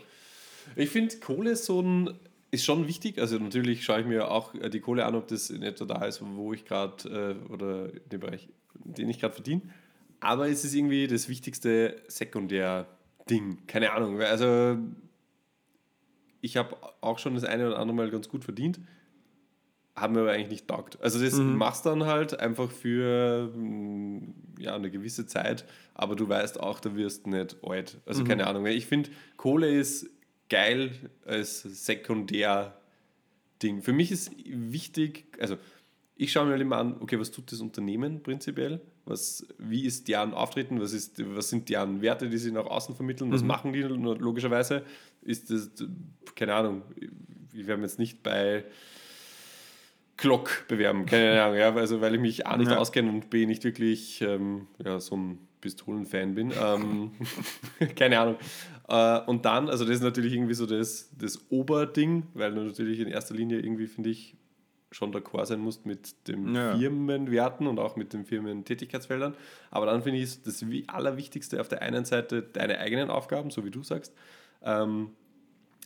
Ich 0.77 0.91
finde, 0.91 1.17
Kohle 1.19 1.53
ist 1.53 1.65
so 1.67 1.81
ein, 1.81 2.11
ist 2.51 2.65
schon 2.65 2.87
wichtig. 2.89 3.19
Also 3.19 3.39
natürlich 3.39 3.85
schaue 3.85 4.01
ich 4.01 4.07
mir 4.07 4.31
auch 4.31 4.55
äh, 4.57 4.69
die 4.69 4.81
Kohle 4.81 5.07
an, 5.07 5.15
ob 5.15 5.29
das 5.29 5.49
in 5.51 5.63
etwa 5.63 5.85
da 5.85 6.05
ist, 6.05 6.21
wo 6.23 6.53
ich 6.53 6.65
gerade 6.65 7.37
äh, 7.49 7.53
oder 7.53 7.89
dem 8.11 8.21
Bereich, 8.21 8.49
den 8.75 9.09
ich 9.09 9.21
gerade 9.21 9.35
verdiene. 9.35 9.63
Aber 10.21 10.49
es 10.49 10.65
ist 10.65 10.75
irgendwie 10.75 11.07
das 11.07 11.29
wichtigste 11.29 11.97
Sekundär-Ding. 12.09 13.59
Keine 13.67 13.93
Ahnung. 13.93 14.21
Also 14.21 14.77
ich 16.41 16.57
habe 16.57 16.77
auch 17.01 17.19
schon 17.19 17.35
das 17.35 17.45
eine 17.45 17.69
oder 17.69 17.79
andere 17.79 17.97
Mal 17.97 18.11
ganz 18.11 18.29
gut 18.29 18.45
verdient, 18.45 18.81
haben 19.97 20.15
mir 20.15 20.23
aber 20.23 20.33
eigentlich 20.33 20.51
nicht 20.51 20.69
taugt. 20.69 21.01
Also 21.01 21.23
das 21.23 21.35
machst 21.35 21.87
dann 21.87 22.05
halt 22.05 22.39
einfach 22.41 22.71
für 22.71 23.51
mm, 23.55 24.35
ja, 24.59 24.75
eine 24.75 24.91
gewisse 24.91 25.27
Zeit, 25.27 25.65
aber 25.95 26.17
du 26.17 26.29
weißt 26.29 26.61
auch, 26.61 26.81
du 26.81 26.97
wirst 26.97 27.27
nicht 27.27 27.57
alt. 27.63 27.99
Also 28.05 28.25
keine 28.25 28.47
Ahnung. 28.47 28.67
Ich 28.67 28.87
finde, 28.87 29.11
Kohle 29.37 29.71
ist 29.71 30.11
geil 30.49 30.91
als 31.25 31.63
Sekundär-Ding. 31.63 33.83
Für 33.83 33.93
mich 33.93 34.11
ist 34.11 34.33
wichtig, 34.45 35.27
also 35.39 35.57
ich 36.17 36.33
schaue 36.33 36.47
mir 36.47 36.53
halt 36.53 36.63
immer 36.63 36.79
an, 36.79 36.97
okay, 37.01 37.19
was 37.19 37.31
tut 37.31 37.51
das 37.53 37.61
Unternehmen 37.61 38.23
prinzipiell? 38.23 38.81
Was, 39.05 39.47
wie 39.59 39.85
ist 39.85 40.09
deren 40.09 40.33
Auftreten? 40.33 40.81
Was, 40.81 40.93
ist, 40.93 41.23
was 41.37 41.51
sind 41.51 41.69
deren 41.69 42.03
Werte, 42.03 42.29
die 42.29 42.39
sie 42.39 42.53
nach 42.53 42.67
außen 42.67 42.95
vermitteln? 42.95 43.33
Was 43.33 43.43
machen 43.43 43.73
die 43.73 43.83
logischerweise? 43.83 44.85
Ist 45.23 45.51
das, 45.51 45.71
keine 46.35 46.55
Ahnung, 46.55 46.83
ich 47.53 47.67
werde 47.67 47.83
jetzt 47.83 47.99
nicht 47.99 48.23
bei 48.23 48.65
Glock 50.25 50.65
bewerben, 50.69 51.07
keine 51.07 51.43
Ahnung, 51.45 51.57
ja, 51.59 51.75
also 51.75 52.01
weil 52.01 52.15
ich 52.15 52.21
mich 52.21 52.47
A 52.47 52.57
nicht 52.57 52.71
Ja. 52.71 52.79
auskenne 52.79 53.09
und 53.11 53.31
B 53.31 53.47
nicht 53.47 53.63
wirklich 53.65 54.21
ähm, 54.23 54.67
ja, 54.85 54.99
so 55.01 55.17
ein 55.17 55.39
Pistolenfan 55.61 56.35
bin. 56.35 56.53
Ähm, 56.61 57.13
keine 57.97 58.19
Ahnung. 58.21 58.37
Äh, 58.89 59.21
und 59.31 59.45
dann, 59.45 59.69
also 59.69 59.85
das 59.85 59.97
ist 59.97 60.03
natürlich 60.03 60.33
irgendwie 60.35 60.55
so 60.55 60.67
das, 60.67 61.11
das 61.19 61.41
Oberding, 61.51 62.25
weil 62.35 62.55
du 62.55 62.63
natürlich 62.63 63.01
in 63.01 63.09
erster 63.09 63.35
Linie 63.35 63.61
irgendwie, 63.61 63.87
finde 63.87 64.11
ich, 64.11 64.35
schon 64.91 65.13
d'accord 65.13 65.47
sein 65.47 65.59
musst 65.61 65.87
mit 65.87 66.29
den 66.29 66.55
Ja. 66.55 66.77
Firmenwerten 66.77 67.67
und 67.67 67.79
auch 67.81 67.97
mit 67.97 68.13
den 68.13 68.25
Firmentätigkeitsfeldern. 68.25 69.35
Aber 69.71 69.87
dann 69.87 70.03
finde 70.03 70.19
ich 70.19 70.25
es 70.25 70.43
das 70.43 70.69
Wi- 70.71 70.85
Allerwichtigste 70.87 71.61
auf 71.61 71.69
der 71.69 71.83
einen 71.83 72.05
Seite 72.05 72.43
deine 72.43 72.79
eigenen 72.79 73.11
Aufgaben, 73.11 73.51
so 73.51 73.65
wie 73.65 73.71
du 73.71 73.83
sagst, 73.83 74.13
ähm, 74.63 75.11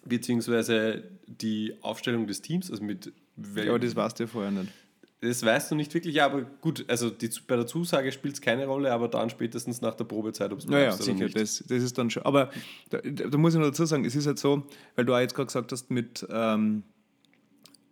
beziehungsweise 0.05 1.05
die 1.27 1.75
Aufstellung 1.83 2.27
des 2.27 2.43
Teams, 2.43 2.71
also 2.71 2.83
mit 2.85 3.13
wel- 3.41 3.69
aber 3.69 3.79
das 3.79 3.95
weißt 3.97 4.19
du 4.19 4.25
ja 4.25 4.27
vorher 4.29 4.51
nicht. 4.51 4.73
das 5.21 5.45
weißt 5.45 5.71
du 5.71 5.75
nicht 5.75 5.93
wirklich, 5.95 6.15
ja, 6.15 6.27
aber 6.27 6.43
gut, 6.43 6.85
also 6.89 7.11
die, 7.11 7.29
bei 7.47 7.57
der 7.57 7.67
Zusage 7.67 8.13
spielt 8.13 8.35
es 8.35 8.41
keine 8.41 8.67
Rolle, 8.67 8.93
aber 8.93 9.09
dann 9.09 9.31
spätestens 9.31 9.81
nach 9.81 9.95
der 9.95 10.05
Probezeit, 10.05 10.53
ob 10.53 10.59
es 10.61 10.65
Ja, 10.67 10.79
ja, 10.79 10.95
oder 10.95 11.03
sicher, 11.03 11.25
nicht. 11.25 11.37
das, 11.37 11.65
das 11.67 11.83
ist 11.83 11.99
dann 11.99 12.09
schon. 12.11 12.23
Aber 12.25 12.51
da, 12.91 12.99
da 12.99 13.37
muss 13.39 13.55
ich 13.55 13.61
noch 13.61 13.67
dazu 13.67 13.85
sagen, 13.85 14.05
es 14.05 14.15
ist 14.15 14.27
halt 14.27 14.39
so, 14.39 14.65
weil 14.95 15.05
du 15.05 15.15
auch 15.15 15.19
jetzt 15.21 15.35
gerade 15.35 15.47
gesagt 15.47 15.73
hast, 15.73 15.91
mit 15.91 16.27
ähm, 16.31 16.83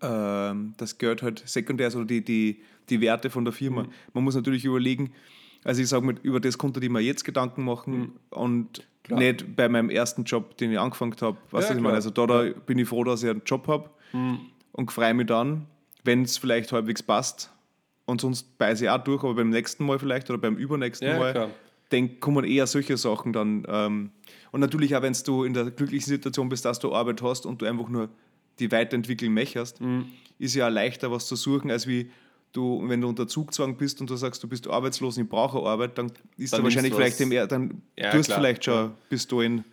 ähm, 0.03 0.75
das 0.77 0.99
gehört 0.99 1.23
halt 1.23 1.43
sekundär, 1.47 1.87
also 1.87 2.05
die, 2.05 2.23
die, 2.25 2.61
die 2.91 3.01
Werte 3.01 3.31
von 3.31 3.45
der 3.45 3.53
Firma. 3.53 3.85
Mhm. 3.85 3.89
Man 4.13 4.25
muss 4.25 4.35
natürlich 4.35 4.65
überlegen, 4.65 5.13
also 5.65 5.81
ich 5.83 5.89
sage 5.89 6.05
mal, 6.07 6.15
über 6.23 6.39
das 6.39 6.59
konnte 6.59 6.81
ich 6.81 6.91
mir 6.91 7.01
jetzt 7.01 7.25
Gedanken 7.25 7.65
machen 7.65 7.99
Mhm. 7.99 8.13
und 8.31 8.87
Klar. 9.03 9.19
nicht 9.21 9.57
bei 9.57 9.69
meinem 9.69 9.89
ersten 9.91 10.25
Job, 10.25 10.57
den 10.59 10.73
ich 10.73 10.79
angefangen 10.79 11.15
habe. 11.21 11.39
Weißt 11.51 11.53
Ja, 11.53 11.59
du, 11.61 11.61
was 11.61 11.71
ich. 11.71 11.77
Mhm. 11.77 11.83
meine? 11.83 11.95
Also 11.95 12.11
da, 12.11 12.27
da 12.27 12.43
bin 12.67 12.79
ich 12.79 12.89
froh, 12.89 13.05
dass 13.05 13.23
ich 13.23 13.31
einen 13.31 13.43
Job 13.47 13.67
habe 13.69 13.91
und 14.77 14.93
freue 14.93 15.15
mich 15.15 15.27
dann, 15.27 15.67
wenn 16.05 16.23
es 16.23 16.39
vielleicht 16.39 16.71
halbwegs 16.73 17.03
passt. 17.03 17.51
Und 18.05 18.21
sonst 18.21 18.57
beiße 18.59 18.85
ich 18.85 18.91
auch 18.91 19.03
durch, 19.03 19.25
aber 19.25 19.35
beim 19.35 19.51
nächsten 19.51 19.85
Mal 19.85 19.99
vielleicht 19.99 20.31
oder 20.31 20.39
beim 20.39 20.57
übernächsten 20.57 21.09
Ja, 21.09 21.19
Mal 21.19 21.33
klar. 21.33 21.51
denk, 21.91 22.21
kommen 22.21 22.45
eher 22.45 22.67
solche 22.69 22.97
Sachen 22.97 23.33
dann. 23.33 23.65
Ähm, 23.69 24.11
und 24.53 24.61
natürlich 24.61 24.95
auch, 24.95 25.03
wenn 25.03 25.17
du 25.25 25.43
in 25.45 25.55
der 25.55 25.71
glücklichen 25.73 26.09
Situation 26.11 26.49
bist, 26.49 26.65
dass 26.65 26.79
du 26.79 26.95
Arbeit 26.95 27.21
hast 27.23 27.47
und 27.47 27.61
du 27.63 27.67
einfach 27.67 27.89
nur 27.89 28.09
die 28.61 28.71
weiterentwickeln 28.71 29.35
möchtest, 29.35 29.81
Mhm. 29.81 30.07
ist 30.39 30.55
ja 30.55 30.69
leichter, 30.69 31.11
was 31.11 31.27
zu 31.27 31.35
suchen, 31.35 31.71
als 31.71 31.87
wie 31.89 32.11
du, 32.53 32.81
wenn 32.89 33.01
du 33.01 33.09
unter 33.09 33.27
Zugzwang 33.27 33.77
bist 33.77 34.01
und 34.01 34.09
du 34.09 34.17
sagst, 34.17 34.43
du 34.43 34.49
bist 34.49 34.69
arbeitslos 34.69 35.17
und 35.19 35.25
ich 35.25 35.29
brauche 35.29 35.59
Arbeit, 35.69 35.99
dann 35.99 36.13
ist 36.39 36.53
Dann 36.53 36.61
da 36.61 36.65
wahrscheinlich 36.65 36.93
du 36.93 36.97
vielleicht 36.97 37.19
dem, 37.21 37.31
dann 37.49 37.83
Ja, 37.99 38.11
tust 38.13 38.27
klar. 38.27 38.39
vielleicht 38.41 38.65
schon 38.65 38.93
bis 39.09 39.27
du 39.27 39.41
in 39.41 39.65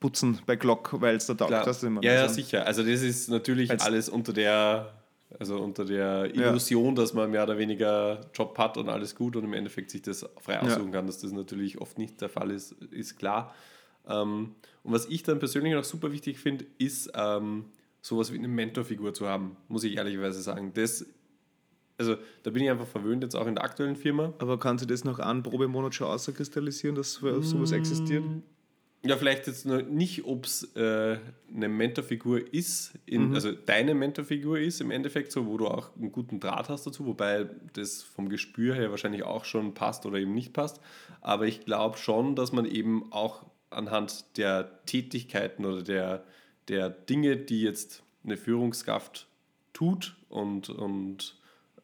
Putzen 0.00 0.40
bei 0.46 0.56
Glock, 0.56 1.00
weil 1.00 1.16
es 1.16 1.26
da 1.26 1.34
taugt. 1.34 1.52
Ich 1.66 1.82
meine? 1.82 2.06
ja, 2.06 2.12
ja, 2.14 2.28
sicher. 2.28 2.66
Also 2.66 2.82
das 2.82 3.02
ist 3.02 3.28
natürlich 3.28 3.70
Als- 3.70 3.82
alles 3.82 4.08
unter 4.08 4.32
der, 4.32 4.92
also 5.38 5.58
unter 5.58 5.84
der 5.84 6.30
Ja. 6.34 6.48
Illusion, 6.50 6.94
dass 6.94 7.14
man 7.14 7.30
mehr 7.30 7.42
oder 7.42 7.58
weniger 7.58 8.20
Job 8.32 8.56
hat 8.58 8.76
und 8.76 8.88
alles 8.88 9.14
gut 9.16 9.34
und 9.36 9.44
im 9.44 9.52
Endeffekt 9.54 9.90
sich 9.90 10.02
das 10.02 10.24
frei 10.40 10.54
Ja. 10.54 10.60
aussuchen 10.62 10.92
kann, 10.92 11.06
dass 11.06 11.18
das 11.18 11.32
natürlich 11.32 11.80
oft 11.80 11.98
nicht 11.98 12.20
der 12.20 12.28
Fall 12.28 12.50
ist, 12.50 12.72
ist 12.92 13.18
klar. 13.18 13.54
Ähm, 14.08 14.54
und 14.84 14.92
was 14.92 15.06
ich 15.06 15.22
dann 15.24 15.38
persönlich 15.38 15.74
noch 15.74 15.84
super 15.84 16.12
wichtig 16.12 16.38
finde, 16.38 16.64
ist 16.78 17.10
ähm, 17.14 17.64
sowas 18.00 18.32
wie 18.32 18.38
eine 18.38 18.48
Mentorfigur 18.48 19.12
zu 19.12 19.26
haben, 19.28 19.56
muss 19.66 19.82
ich 19.84 19.96
ehrlicherweise 19.96 20.40
sagen. 20.40 20.70
Das, 20.74 21.04
also 21.98 22.16
da 22.44 22.50
bin 22.50 22.62
ich 22.62 22.70
einfach 22.70 22.86
verwöhnt, 22.86 23.24
jetzt 23.24 23.34
auch 23.34 23.46
in 23.48 23.56
der 23.56 23.64
aktuellen 23.64 23.96
Firma. 23.96 24.32
Aber 24.38 24.58
kann 24.60 24.78
sich 24.78 24.86
das 24.86 25.02
nach 25.04 25.18
einem 25.18 25.42
Probemonat 25.42 25.94
schon 25.94 26.06
auskristallisieren, 26.06 26.94
dass 26.94 27.14
so- 27.14 27.42
sowas 27.42 27.72
existiert? 27.72 28.22
Ja, 29.04 29.16
vielleicht 29.16 29.46
jetzt 29.46 29.64
noch 29.64 29.82
nicht, 29.82 30.24
ob 30.24 30.44
es 30.44 30.74
äh, 30.74 31.18
eine 31.54 31.68
Mentorfigur 31.68 32.52
ist, 32.52 32.98
in, 33.06 33.32
also 33.32 33.52
deine 33.52 33.94
Mentorfigur 33.94 34.58
ist 34.58 34.80
im 34.80 34.90
Endeffekt 34.90 35.30
so, 35.30 35.46
wo 35.46 35.56
du 35.56 35.68
auch 35.68 35.94
einen 35.96 36.10
guten 36.10 36.40
Draht 36.40 36.68
hast 36.68 36.84
dazu, 36.84 37.06
wobei 37.06 37.48
das 37.74 38.02
vom 38.02 38.28
Gespür 38.28 38.74
her 38.74 38.90
wahrscheinlich 38.90 39.22
auch 39.22 39.44
schon 39.44 39.72
passt 39.72 40.04
oder 40.04 40.18
eben 40.18 40.34
nicht 40.34 40.52
passt. 40.52 40.80
Aber 41.20 41.46
ich 41.46 41.64
glaube 41.64 41.96
schon, 41.96 42.34
dass 42.34 42.50
man 42.50 42.64
eben 42.66 43.12
auch 43.12 43.44
anhand 43.70 44.36
der 44.36 44.84
Tätigkeiten 44.84 45.64
oder 45.64 45.82
der, 45.82 46.24
der 46.66 46.90
Dinge, 46.90 47.36
die 47.36 47.62
jetzt 47.62 48.02
eine 48.24 48.36
Führungskraft 48.36 49.28
tut 49.72 50.16
und, 50.28 50.70
und 50.70 51.36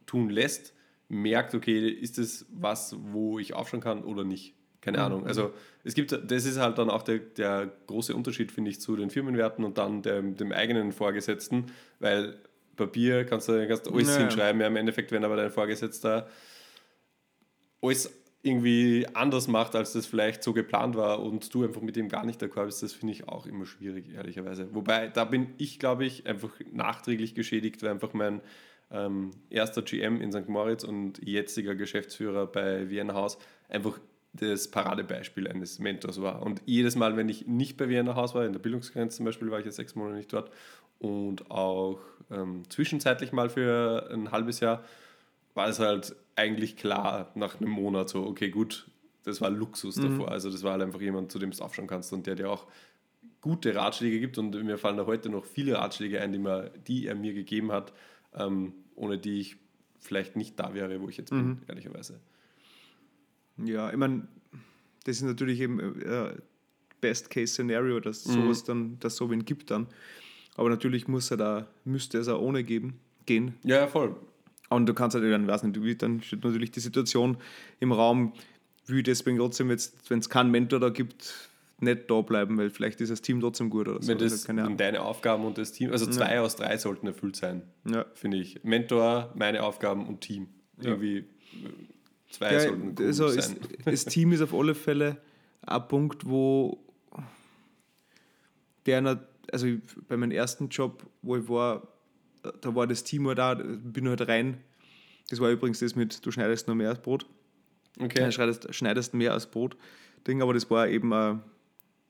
tun 0.06 0.30
lässt, 0.30 0.74
merkt, 1.08 1.54
okay, 1.54 1.88
ist 1.88 2.18
es 2.18 2.46
was, 2.50 2.96
wo 2.98 3.38
ich 3.38 3.54
aufschauen 3.54 3.80
kann 3.80 4.02
oder 4.02 4.24
nicht? 4.24 4.54
Keine 4.84 4.98
Ahnung. 5.00 5.26
Also 5.26 5.54
es 5.82 5.94
gibt, 5.94 6.12
das 6.12 6.44
ist 6.44 6.58
halt 6.58 6.76
dann 6.76 6.90
auch 6.90 7.02
der, 7.02 7.18
der 7.18 7.72
große 7.86 8.14
Unterschied, 8.14 8.52
finde 8.52 8.70
ich, 8.70 8.80
zu 8.80 8.96
den 8.96 9.08
Firmenwerten 9.08 9.64
und 9.64 9.78
dann 9.78 10.02
dem, 10.02 10.36
dem 10.36 10.52
eigenen 10.52 10.92
Vorgesetzten, 10.92 11.66
weil 12.00 12.36
Papier 12.76 13.24
kannst 13.24 13.48
du 13.48 13.66
kannst 13.66 13.90
alles 13.90 14.08
Ja, 14.08 14.14
ja. 14.14 14.20
hinschreiben, 14.20 14.60
ja, 14.60 14.66
im 14.66 14.76
Endeffekt, 14.76 15.10
wenn 15.10 15.24
aber 15.24 15.36
dein 15.36 15.50
Vorgesetzter 15.50 16.28
alles 17.80 18.12
irgendwie 18.42 19.06
anders 19.14 19.48
macht, 19.48 19.74
als 19.74 19.94
das 19.94 20.04
vielleicht 20.04 20.42
so 20.42 20.52
geplant 20.52 20.96
war 20.96 21.22
und 21.22 21.54
du 21.54 21.64
einfach 21.64 21.80
mit 21.80 21.96
dem 21.96 22.10
gar 22.10 22.26
nicht 22.26 22.42
d'accord 22.42 22.66
bist, 22.66 22.82
das 22.82 22.92
finde 22.92 23.14
ich 23.14 23.26
auch 23.26 23.46
immer 23.46 23.64
schwierig, 23.64 24.12
ehrlicherweise. 24.14 24.68
Wobei, 24.74 25.08
da 25.08 25.24
bin 25.24 25.54
ich, 25.56 25.78
glaube 25.78 26.04
ich, 26.04 26.26
einfach 26.26 26.50
nachträglich 26.70 27.34
geschädigt, 27.34 27.82
weil 27.82 27.92
einfach 27.92 28.12
mein 28.12 28.42
ähm, 28.90 29.30
erster 29.48 29.80
GM 29.80 30.20
in 30.20 30.30
St. 30.30 30.48
Moritz 30.48 30.84
und 30.84 31.26
jetziger 31.26 31.74
Geschäftsführer 31.74 32.46
bei 32.46 32.90
Vienna 32.90 33.14
Haus 33.14 33.38
einfach 33.70 33.98
das 34.34 34.68
Paradebeispiel 34.68 35.48
eines 35.48 35.78
Mentors 35.78 36.20
war. 36.20 36.42
Und 36.42 36.60
jedes 36.66 36.96
Mal, 36.96 37.16
wenn 37.16 37.28
ich 37.28 37.46
nicht 37.46 37.76
bei 37.76 37.88
Vienna 37.88 38.16
Haus 38.16 38.34
war, 38.34 38.44
in 38.44 38.52
der 38.52 38.60
Bildungsgrenze 38.60 39.18
zum 39.18 39.26
Beispiel, 39.26 39.50
war 39.50 39.60
ich 39.60 39.66
ja 39.66 39.72
sechs 39.72 39.94
Monate 39.94 40.16
nicht 40.16 40.32
dort 40.32 40.50
und 40.98 41.50
auch 41.50 42.00
ähm, 42.30 42.62
zwischenzeitlich 42.68 43.32
mal 43.32 43.50
für 43.50 44.08
ein 44.12 44.32
halbes 44.32 44.60
Jahr, 44.60 44.84
war 45.54 45.68
es 45.68 45.78
halt 45.78 46.16
eigentlich 46.36 46.76
klar 46.76 47.30
nach 47.34 47.60
einem 47.60 47.70
Monat 47.70 48.08
so, 48.08 48.24
okay, 48.24 48.50
gut, 48.50 48.88
das 49.22 49.40
war 49.40 49.50
Luxus 49.50 49.96
mhm. 49.96 50.02
davor. 50.02 50.30
Also 50.30 50.50
das 50.50 50.62
war 50.62 50.72
halt 50.72 50.82
einfach 50.82 51.00
jemand, 51.00 51.30
zu 51.30 51.38
dem 51.38 51.50
du 51.50 51.62
aufschauen 51.62 51.86
kannst 51.86 52.12
und 52.12 52.26
der 52.26 52.34
dir 52.34 52.50
auch 52.50 52.66
gute 53.40 53.74
Ratschläge 53.74 54.20
gibt. 54.20 54.38
Und 54.38 54.54
mir 54.64 54.78
fallen 54.78 54.96
da 54.96 55.06
heute 55.06 55.28
noch 55.28 55.44
viele 55.44 55.76
Ratschläge 55.76 56.20
ein, 56.20 56.32
die, 56.32 56.38
mir, 56.38 56.70
die 56.86 57.06
er 57.06 57.14
mir 57.14 57.34
gegeben 57.34 57.70
hat, 57.70 57.92
ähm, 58.34 58.72
ohne 58.96 59.18
die 59.18 59.40
ich 59.40 59.56
vielleicht 60.00 60.36
nicht 60.36 60.58
da 60.58 60.74
wäre, 60.74 61.00
wo 61.00 61.08
ich 61.08 61.16
jetzt 61.16 61.30
bin, 61.30 61.46
mhm. 61.46 61.60
ehrlicherweise. 61.68 62.20
Ja, 63.58 63.90
ich 63.90 63.96
meine, 63.96 64.26
das 65.04 65.16
ist 65.16 65.22
natürlich 65.22 65.60
eben 65.60 66.00
äh, 66.02 66.34
Best-Case-Szenario, 67.00 68.00
dass 68.00 68.26
mhm. 68.26 68.32
sowas 68.32 68.64
dann, 68.64 68.98
dass 69.00 69.16
so 69.16 69.30
wen 69.30 69.44
gibt 69.44 69.70
dann. 69.70 69.86
Aber 70.56 70.70
natürlich 70.70 71.08
muss 71.08 71.30
er 71.30 71.36
da, 71.36 71.68
müsste 71.84 72.18
es 72.18 72.28
auch 72.28 72.40
ohne 72.40 72.64
geben, 72.64 73.00
gehen. 73.26 73.54
Ja, 73.64 73.86
voll. 73.86 74.16
Und 74.70 74.86
du 74.86 74.94
kannst 74.94 75.14
halt, 75.14 75.30
dann, 75.30 75.46
weiß 75.46 75.62
nicht, 75.64 76.02
dann 76.02 76.22
steht 76.22 76.42
natürlich 76.42 76.70
die 76.70 76.80
Situation 76.80 77.36
im 77.80 77.92
Raum, 77.92 78.32
wie 78.86 79.02
deswegen 79.02 79.38
trotzdem 79.38 79.70
jetzt, 79.70 80.10
wenn 80.10 80.18
es 80.18 80.28
keinen 80.28 80.50
Mentor 80.50 80.80
da 80.80 80.88
gibt, 80.88 81.50
nicht 81.80 82.10
da 82.10 82.20
bleiben, 82.20 82.56
weil 82.56 82.70
vielleicht 82.70 83.00
ist 83.00 83.10
das 83.10 83.20
Team 83.20 83.40
trotzdem 83.40 83.68
gut 83.68 83.88
oder 83.88 84.02
so. 84.02 84.08
Wenn 84.08 84.18
das 84.18 84.48
also 84.48 84.74
deine 84.74 85.02
Aufgaben 85.02 85.44
und 85.44 85.58
das 85.58 85.72
Team, 85.72 85.90
also 85.90 86.06
zwei 86.06 86.34
ja. 86.34 86.42
aus 86.42 86.56
drei 86.56 86.76
sollten 86.78 87.06
erfüllt 87.06 87.36
sein, 87.36 87.62
ja. 87.84 88.06
finde 88.14 88.38
ich. 88.38 88.62
Mentor, 88.64 89.32
meine 89.34 89.62
Aufgaben 89.62 90.06
und 90.06 90.20
Team. 90.20 90.48
Irgendwie 90.80 91.18
äh, 91.18 91.24
zwei 92.34 92.52
ja, 92.52 92.60
sollten 92.60 92.94
gut 92.94 93.00
also 93.00 93.28
sein. 93.28 93.56
Das 93.84 94.04
Team 94.04 94.32
ist 94.32 94.40
auf 94.40 94.54
alle 94.54 94.74
Fälle 94.74 95.18
ein 95.62 95.88
Punkt, 95.88 96.26
wo 96.26 96.78
der, 98.86 99.26
also 99.52 99.66
bei 100.08 100.16
meinem 100.16 100.32
ersten 100.32 100.68
Job, 100.68 101.04
wo 101.22 101.36
ich 101.36 101.48
war, 101.48 101.88
da 102.60 102.74
war 102.74 102.86
das 102.86 103.04
Team 103.04 103.26
halt 103.26 103.38
da, 103.38 103.54
bin 103.54 104.08
halt 104.08 104.26
rein. 104.28 104.58
Das 105.30 105.40
war 105.40 105.50
übrigens 105.50 105.78
das 105.78 105.96
mit, 105.96 106.24
du 106.24 106.30
schneidest 106.30 106.66
nur 106.66 106.76
mehr 106.76 106.90
als 106.90 107.00
Brot. 107.00 107.26
Okay. 107.98 108.24
Du 108.24 108.32
schneidest, 108.32 108.74
schneidest 108.74 109.14
mehr 109.14 109.32
als 109.32 109.50
Brot. 109.50 109.76
Ding, 110.26 110.42
aber 110.42 110.54
das 110.54 110.70
war 110.70 110.88
eben 110.88 111.12
ein, 111.12 111.42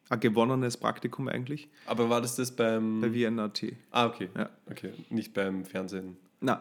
ein 0.08 0.20
gewonnenes 0.20 0.76
Praktikum 0.76 1.28
eigentlich. 1.28 1.68
Aber 1.86 2.08
war 2.08 2.20
das 2.20 2.36
das 2.36 2.54
beim. 2.54 3.00
Bei 3.00 3.10
VNAT. 3.10 3.64
Ah, 3.90 4.06
okay. 4.06 4.30
Ja. 4.36 4.50
Okay, 4.70 4.92
nicht 5.10 5.34
beim 5.34 5.64
Fernsehen. 5.64 6.16
Nein, 6.44 6.58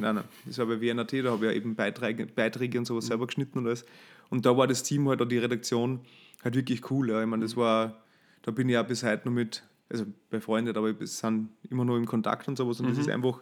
nein, 0.00 0.14
nein. 0.14 0.24
Das 0.44 0.58
war 0.58 0.66
bei 0.66 0.80
WNAT, 0.80 1.12
da 1.12 1.30
habe 1.32 1.46
ich 1.46 1.52
ja 1.52 1.56
eben 1.56 1.74
Beiträge, 1.74 2.26
Beiträge 2.26 2.78
und 2.78 2.84
sowas 2.84 3.04
mhm. 3.04 3.08
selber 3.08 3.26
geschnitten 3.26 3.58
und 3.58 3.66
alles. 3.66 3.84
Und 4.30 4.46
da 4.46 4.56
war 4.56 4.66
das 4.66 4.82
Team 4.82 5.08
halt, 5.08 5.20
die 5.30 5.38
Redaktion, 5.38 6.00
halt 6.44 6.54
wirklich 6.54 6.90
cool. 6.90 7.10
Ja. 7.10 7.20
Ich 7.20 7.26
meine, 7.26 7.42
das 7.42 7.56
war, 7.56 8.02
da 8.42 8.50
bin 8.50 8.68
ich 8.68 8.78
auch 8.78 8.86
bis 8.86 9.02
heute 9.02 9.28
noch 9.28 9.34
mit 9.34 9.62
also 9.88 10.04
befreundet, 10.30 10.76
aber 10.76 10.98
wir 10.98 11.06
sind 11.06 11.50
immer 11.70 11.84
noch 11.84 11.96
im 11.96 12.06
Kontakt 12.06 12.48
und 12.48 12.56
sowas. 12.56 12.80
Und 12.80 12.86
mhm. 12.86 12.90
das 12.90 12.98
ist 12.98 13.08
einfach 13.08 13.40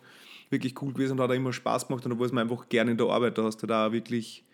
wirklich 0.50 0.80
cool 0.82 0.92
gewesen 0.92 1.12
und 1.12 1.20
hat 1.20 1.30
auch 1.30 1.34
immer 1.34 1.52
Spaß 1.52 1.88
gemacht. 1.88 2.04
Und 2.04 2.12
da 2.12 2.18
war 2.18 2.26
es 2.26 2.32
mir 2.32 2.40
einfach 2.40 2.68
gerne 2.68 2.90
in 2.90 2.96
der 2.96 3.06
Arbeit. 3.06 3.38
Da 3.38 3.44
hast 3.44 3.62
du 3.62 3.66
da 3.66 3.92
wirklich, 3.92 4.44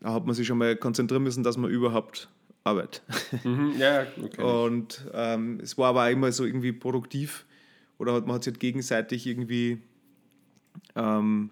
da 0.00 0.12
hat 0.12 0.26
man 0.26 0.34
sich 0.34 0.46
schon 0.46 0.58
mal 0.58 0.76
konzentrieren 0.76 1.22
müssen, 1.22 1.42
dass 1.44 1.56
man 1.56 1.70
überhaupt 1.70 2.28
arbeitet. 2.64 3.02
Mhm. 3.44 3.74
Ja, 3.78 4.06
okay. 4.22 4.42
Und 4.64 5.06
ähm, 5.12 5.60
es 5.62 5.78
war 5.78 5.90
aber 5.90 6.04
auch 6.04 6.10
immer 6.10 6.32
so 6.32 6.44
irgendwie 6.44 6.72
produktiv 6.72 7.44
oder 7.98 8.12
hat, 8.14 8.26
man 8.26 8.36
hat 8.36 8.44
sich 8.44 8.52
halt 8.52 8.60
gegenseitig 8.60 9.26
irgendwie 9.26 9.80
ähm, 10.94 11.50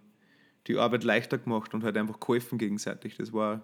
die 0.67 0.77
Arbeit 0.77 1.05
leichter 1.05 1.39
gemacht 1.39 1.75
und 1.75 1.85
halt 1.85 1.97
einfach 1.97 2.21
geholfen 2.21 2.59
gegenseitig. 2.59 3.17
Das 3.17 3.33
war 3.33 3.63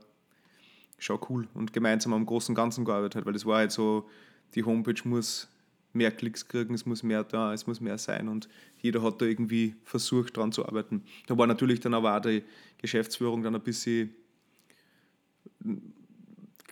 schon 0.98 1.20
cool 1.28 1.48
und 1.54 1.72
gemeinsam 1.72 2.12
am 2.12 2.26
großen 2.26 2.54
Ganzen 2.54 2.84
gearbeitet, 2.84 3.24
weil 3.24 3.32
das 3.32 3.46
war 3.46 3.58
halt 3.58 3.72
so, 3.72 4.08
die 4.54 4.64
Homepage 4.64 5.00
muss 5.04 5.48
mehr 5.92 6.10
Klicks 6.10 6.46
kriegen, 6.46 6.74
es 6.74 6.86
muss 6.86 7.02
mehr 7.02 7.24
da, 7.24 7.52
es 7.52 7.66
muss 7.66 7.80
mehr 7.80 7.98
sein 7.98 8.28
und 8.28 8.48
jeder 8.80 9.02
hat 9.02 9.20
da 9.20 9.26
irgendwie 9.26 9.74
versucht 9.84 10.36
dran 10.36 10.52
zu 10.52 10.66
arbeiten. 10.66 11.02
Da 11.26 11.38
war 11.38 11.46
natürlich 11.46 11.80
dann 11.80 11.94
aber 11.94 12.16
auch 12.16 12.20
die 12.20 12.42
Geschäftsführung 12.78 13.42
dann 13.42 13.54
ein 13.54 13.62
bisschen 13.62 14.14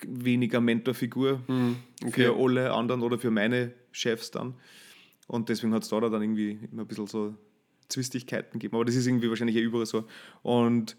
weniger 0.06 0.60
Mentorfigur 0.60 1.40
mhm, 1.46 1.76
okay. 2.04 2.24
für 2.24 2.36
alle 2.36 2.72
anderen 2.72 3.02
oder 3.02 3.18
für 3.18 3.30
meine 3.30 3.72
Chefs 3.92 4.30
dann. 4.30 4.54
Und 5.26 5.48
deswegen 5.48 5.74
hat 5.74 5.82
es 5.82 5.88
da 5.88 6.00
dann 6.00 6.22
irgendwie 6.22 6.58
immer 6.70 6.82
ein 6.82 6.88
bisschen 6.88 7.06
so 7.06 7.34
Zwistigkeiten 7.88 8.58
gegeben. 8.58 8.76
Aber 8.76 8.84
das 8.84 8.94
ist 8.94 9.06
irgendwie 9.06 9.28
wahrscheinlich 9.28 9.56
ja 9.56 9.62
überall 9.62 9.86
so. 9.86 10.04
Und 10.42 10.96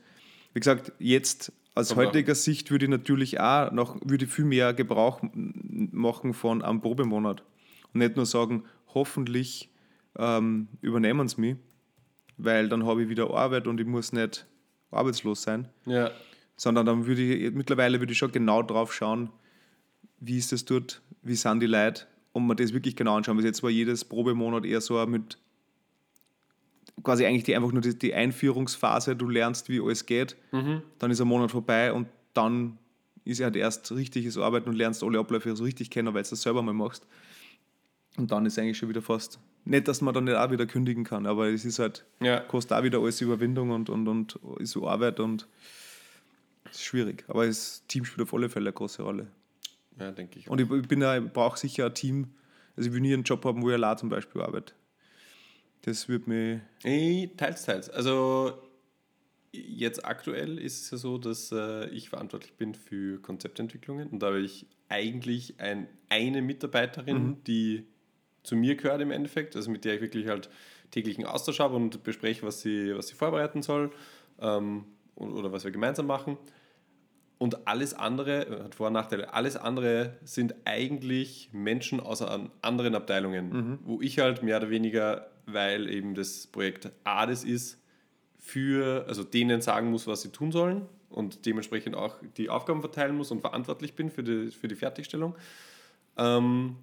wie 0.53 0.59
gesagt, 0.59 0.91
jetzt 0.99 1.51
aus 1.75 1.91
Aber 1.91 2.05
heutiger 2.05 2.35
Sicht 2.35 2.71
würde 2.71 2.85
ich 2.85 2.91
natürlich 2.91 3.39
auch 3.39 3.71
noch 3.71 3.97
würde 4.03 4.25
viel 4.25 4.45
mehr 4.45 4.73
Gebrauch 4.73 5.21
machen 5.21 6.33
von 6.33 6.61
einem 6.61 6.81
Probemonat. 6.81 7.43
Und 7.93 7.99
nicht 7.99 8.15
nur 8.15 8.25
sagen, 8.25 8.65
hoffentlich 8.93 9.69
ähm, 10.17 10.67
übernehmen 10.81 11.27
sie 11.27 11.39
mich, 11.39 11.55
weil 12.37 12.69
dann 12.69 12.85
habe 12.85 13.03
ich 13.03 13.09
wieder 13.09 13.29
Arbeit 13.29 13.67
und 13.67 13.79
ich 13.79 13.85
muss 13.85 14.11
nicht 14.11 14.47
arbeitslos 14.91 15.43
sein. 15.43 15.69
Ja. 15.85 16.11
Sondern 16.55 16.87
dann 16.87 17.05
würde 17.05 17.21
ich, 17.21 17.53
mittlerweile 17.53 17.99
würde 17.99 18.11
ich 18.11 18.17
schon 18.17 18.31
genau 18.31 18.63
drauf 18.63 18.93
schauen, 18.93 19.29
wie 20.19 20.37
ist 20.37 20.51
das 20.51 20.65
dort, 20.65 21.03
wie 21.21 21.35
sind 21.35 21.59
die 21.59 21.67
Leute 21.67 22.07
und 22.37 22.47
man 22.47 22.55
das 22.55 22.71
wirklich 22.71 22.95
genau 22.95 23.17
anschauen. 23.17 23.37
Bis 23.37 23.45
jetzt 23.45 23.63
war 23.63 23.69
jedes 23.69 24.05
Probemonat 24.05 24.63
eher 24.63 24.79
so 24.79 25.03
mit 25.07 25.37
quasi 27.03 27.25
eigentlich 27.25 27.43
die, 27.43 27.55
einfach 27.55 27.71
nur 27.71 27.81
die, 27.81 27.97
die 27.97 28.13
Einführungsphase, 28.13 29.15
du 29.15 29.27
lernst, 29.27 29.69
wie 29.69 29.81
alles 29.81 30.05
geht, 30.05 30.35
mhm. 30.51 30.81
dann 30.99 31.11
ist 31.11 31.19
ein 31.19 31.27
Monat 31.27 31.51
vorbei 31.51 31.91
und 31.91 32.07
dann 32.33 32.77
ist 33.25 33.41
halt 33.41 33.55
erst 33.55 33.91
richtiges 33.91 34.37
Arbeiten 34.37 34.69
und 34.69 34.75
lernst 34.75 35.03
alle 35.03 35.19
Abläufe 35.19 35.55
so 35.55 35.63
richtig 35.63 35.89
kennen, 35.89 36.13
weil 36.13 36.23
du 36.23 36.29
das 36.29 36.41
selber 36.41 36.61
mal 36.61 36.73
machst. 36.73 37.05
Und 38.17 38.31
dann 38.31 38.45
ist 38.45 38.57
eigentlich 38.57 38.77
schon 38.77 38.89
wieder 38.89 39.01
fast. 39.01 39.39
Nicht, 39.65 39.87
dass 39.87 40.01
man 40.01 40.13
dann 40.13 40.23
nicht 40.23 40.35
auch 40.35 40.49
wieder 40.49 40.65
kündigen 40.65 41.03
kann, 41.03 41.25
aber 41.25 41.47
es 41.47 41.65
ist 41.65 41.79
halt, 41.79 42.05
ja. 42.19 42.39
kostet 42.39 42.77
auch 42.77 42.83
wieder 42.83 42.99
alles 42.99 43.19
Überwindung 43.19 43.71
und, 43.71 43.89
und, 43.89 44.07
und 44.07 44.39
ist 44.59 44.71
so 44.71 44.87
Arbeit 44.87 45.19
und 45.19 45.47
ist 46.71 46.83
schwierig. 46.83 47.25
Aber 47.27 47.45
das 47.45 47.83
Team 47.87 48.05
spielt 48.05 48.27
auf 48.27 48.33
alle 48.33 48.49
Fälle 48.49 48.69
eine 48.69 48.73
große 48.73 49.01
Rolle. 49.01 49.27
Ja, 49.99 50.11
denke 50.11 50.39
ich. 50.39 50.47
Auch. 50.47 50.51
Und 50.53 50.61
ich, 50.61 50.69
ich, 50.69 50.91
ich 50.91 51.33
brauche 51.33 51.57
sicher 51.57 51.87
ein 51.87 51.93
Team. 51.93 52.33
Also 52.75 52.89
ich 52.89 52.93
will 52.93 53.01
nie 53.01 53.13
einen 53.13 53.23
Job 53.23 53.43
haben, 53.45 53.61
wo 53.61 53.69
ich 53.69 53.75
allein 53.75 53.97
zum 53.97 54.09
Beispiel 54.09 54.41
arbeite. 54.41 54.73
Das 55.81 56.09
wird 56.09 56.27
mir. 56.27 56.61
Hey, 56.83 57.31
teils, 57.37 57.63
teils. 57.65 57.89
Also 57.89 58.53
jetzt 59.51 60.05
aktuell 60.05 60.59
ist 60.59 60.83
es 60.83 60.91
ja 60.91 60.97
so, 60.97 61.17
dass 61.17 61.51
äh, 61.51 61.87
ich 61.89 62.09
verantwortlich 62.09 62.53
bin 62.53 62.75
für 62.75 63.19
Konzeptentwicklungen 63.21 64.09
und 64.09 64.19
da 64.19 64.27
habe 64.27 64.41
ich 64.41 64.67
eigentlich 64.89 65.59
ein, 65.59 65.87
eine 66.09 66.41
Mitarbeiterin, 66.41 67.23
mhm. 67.23 67.43
die 67.45 67.87
zu 68.43 68.55
mir 68.55 68.75
gehört 68.75 69.01
im 69.01 69.11
Endeffekt, 69.11 69.55
also 69.55 69.71
mit 69.71 69.85
der 69.85 69.95
ich 69.95 70.01
wirklich 70.01 70.27
halt 70.27 70.49
täglichen 70.91 71.25
Austausch 71.25 71.59
habe 71.59 71.75
und 71.75 72.03
bespreche, 72.03 72.45
was 72.45 72.61
sie, 72.61 72.95
was 72.95 73.07
sie 73.07 73.15
vorbereiten 73.15 73.61
soll 73.61 73.91
ähm, 74.39 74.85
oder 75.15 75.51
was 75.51 75.63
wir 75.63 75.71
gemeinsam 75.71 76.07
machen. 76.07 76.37
Und 77.39 77.67
alles 77.67 77.93
andere, 77.93 78.63
hat 78.63 78.75
Vor- 78.75 78.87
und 78.87 78.93
Nachteile, 78.93 79.33
alles 79.33 79.57
andere 79.57 80.17
sind 80.23 80.55
eigentlich 80.65 81.49
Menschen 81.51 81.99
aus 81.99 82.21
anderen 82.21 82.95
Abteilungen, 82.95 83.49
mhm. 83.49 83.79
wo 83.83 84.01
ich 84.01 84.19
halt 84.19 84.41
mehr 84.41 84.57
oder 84.57 84.69
weniger 84.69 85.27
weil 85.47 85.89
eben 85.89 86.13
das 86.13 86.45
Projekt 86.45 86.91
ADES 87.05 87.43
ist, 87.43 87.81
für, 88.37 89.05
also 89.07 89.23
denen 89.23 89.61
sagen 89.61 89.89
muss, 89.89 90.05
was 90.05 90.21
sie 90.21 90.31
tun 90.31 90.51
sollen 90.51 90.85
und 91.09 91.45
dementsprechend 91.45 91.95
auch 91.95 92.17
die 92.35 92.49
Aufgaben 92.49 92.81
verteilen 92.81 93.15
muss 93.15 93.31
und 93.31 93.41
verantwortlich 93.41 93.95
bin 93.95 94.09
für 94.09 94.23
die, 94.23 94.51
für 94.51 94.67
die 94.67 94.75
Fertigstellung. 94.75 95.35
Ähm, 96.17 96.75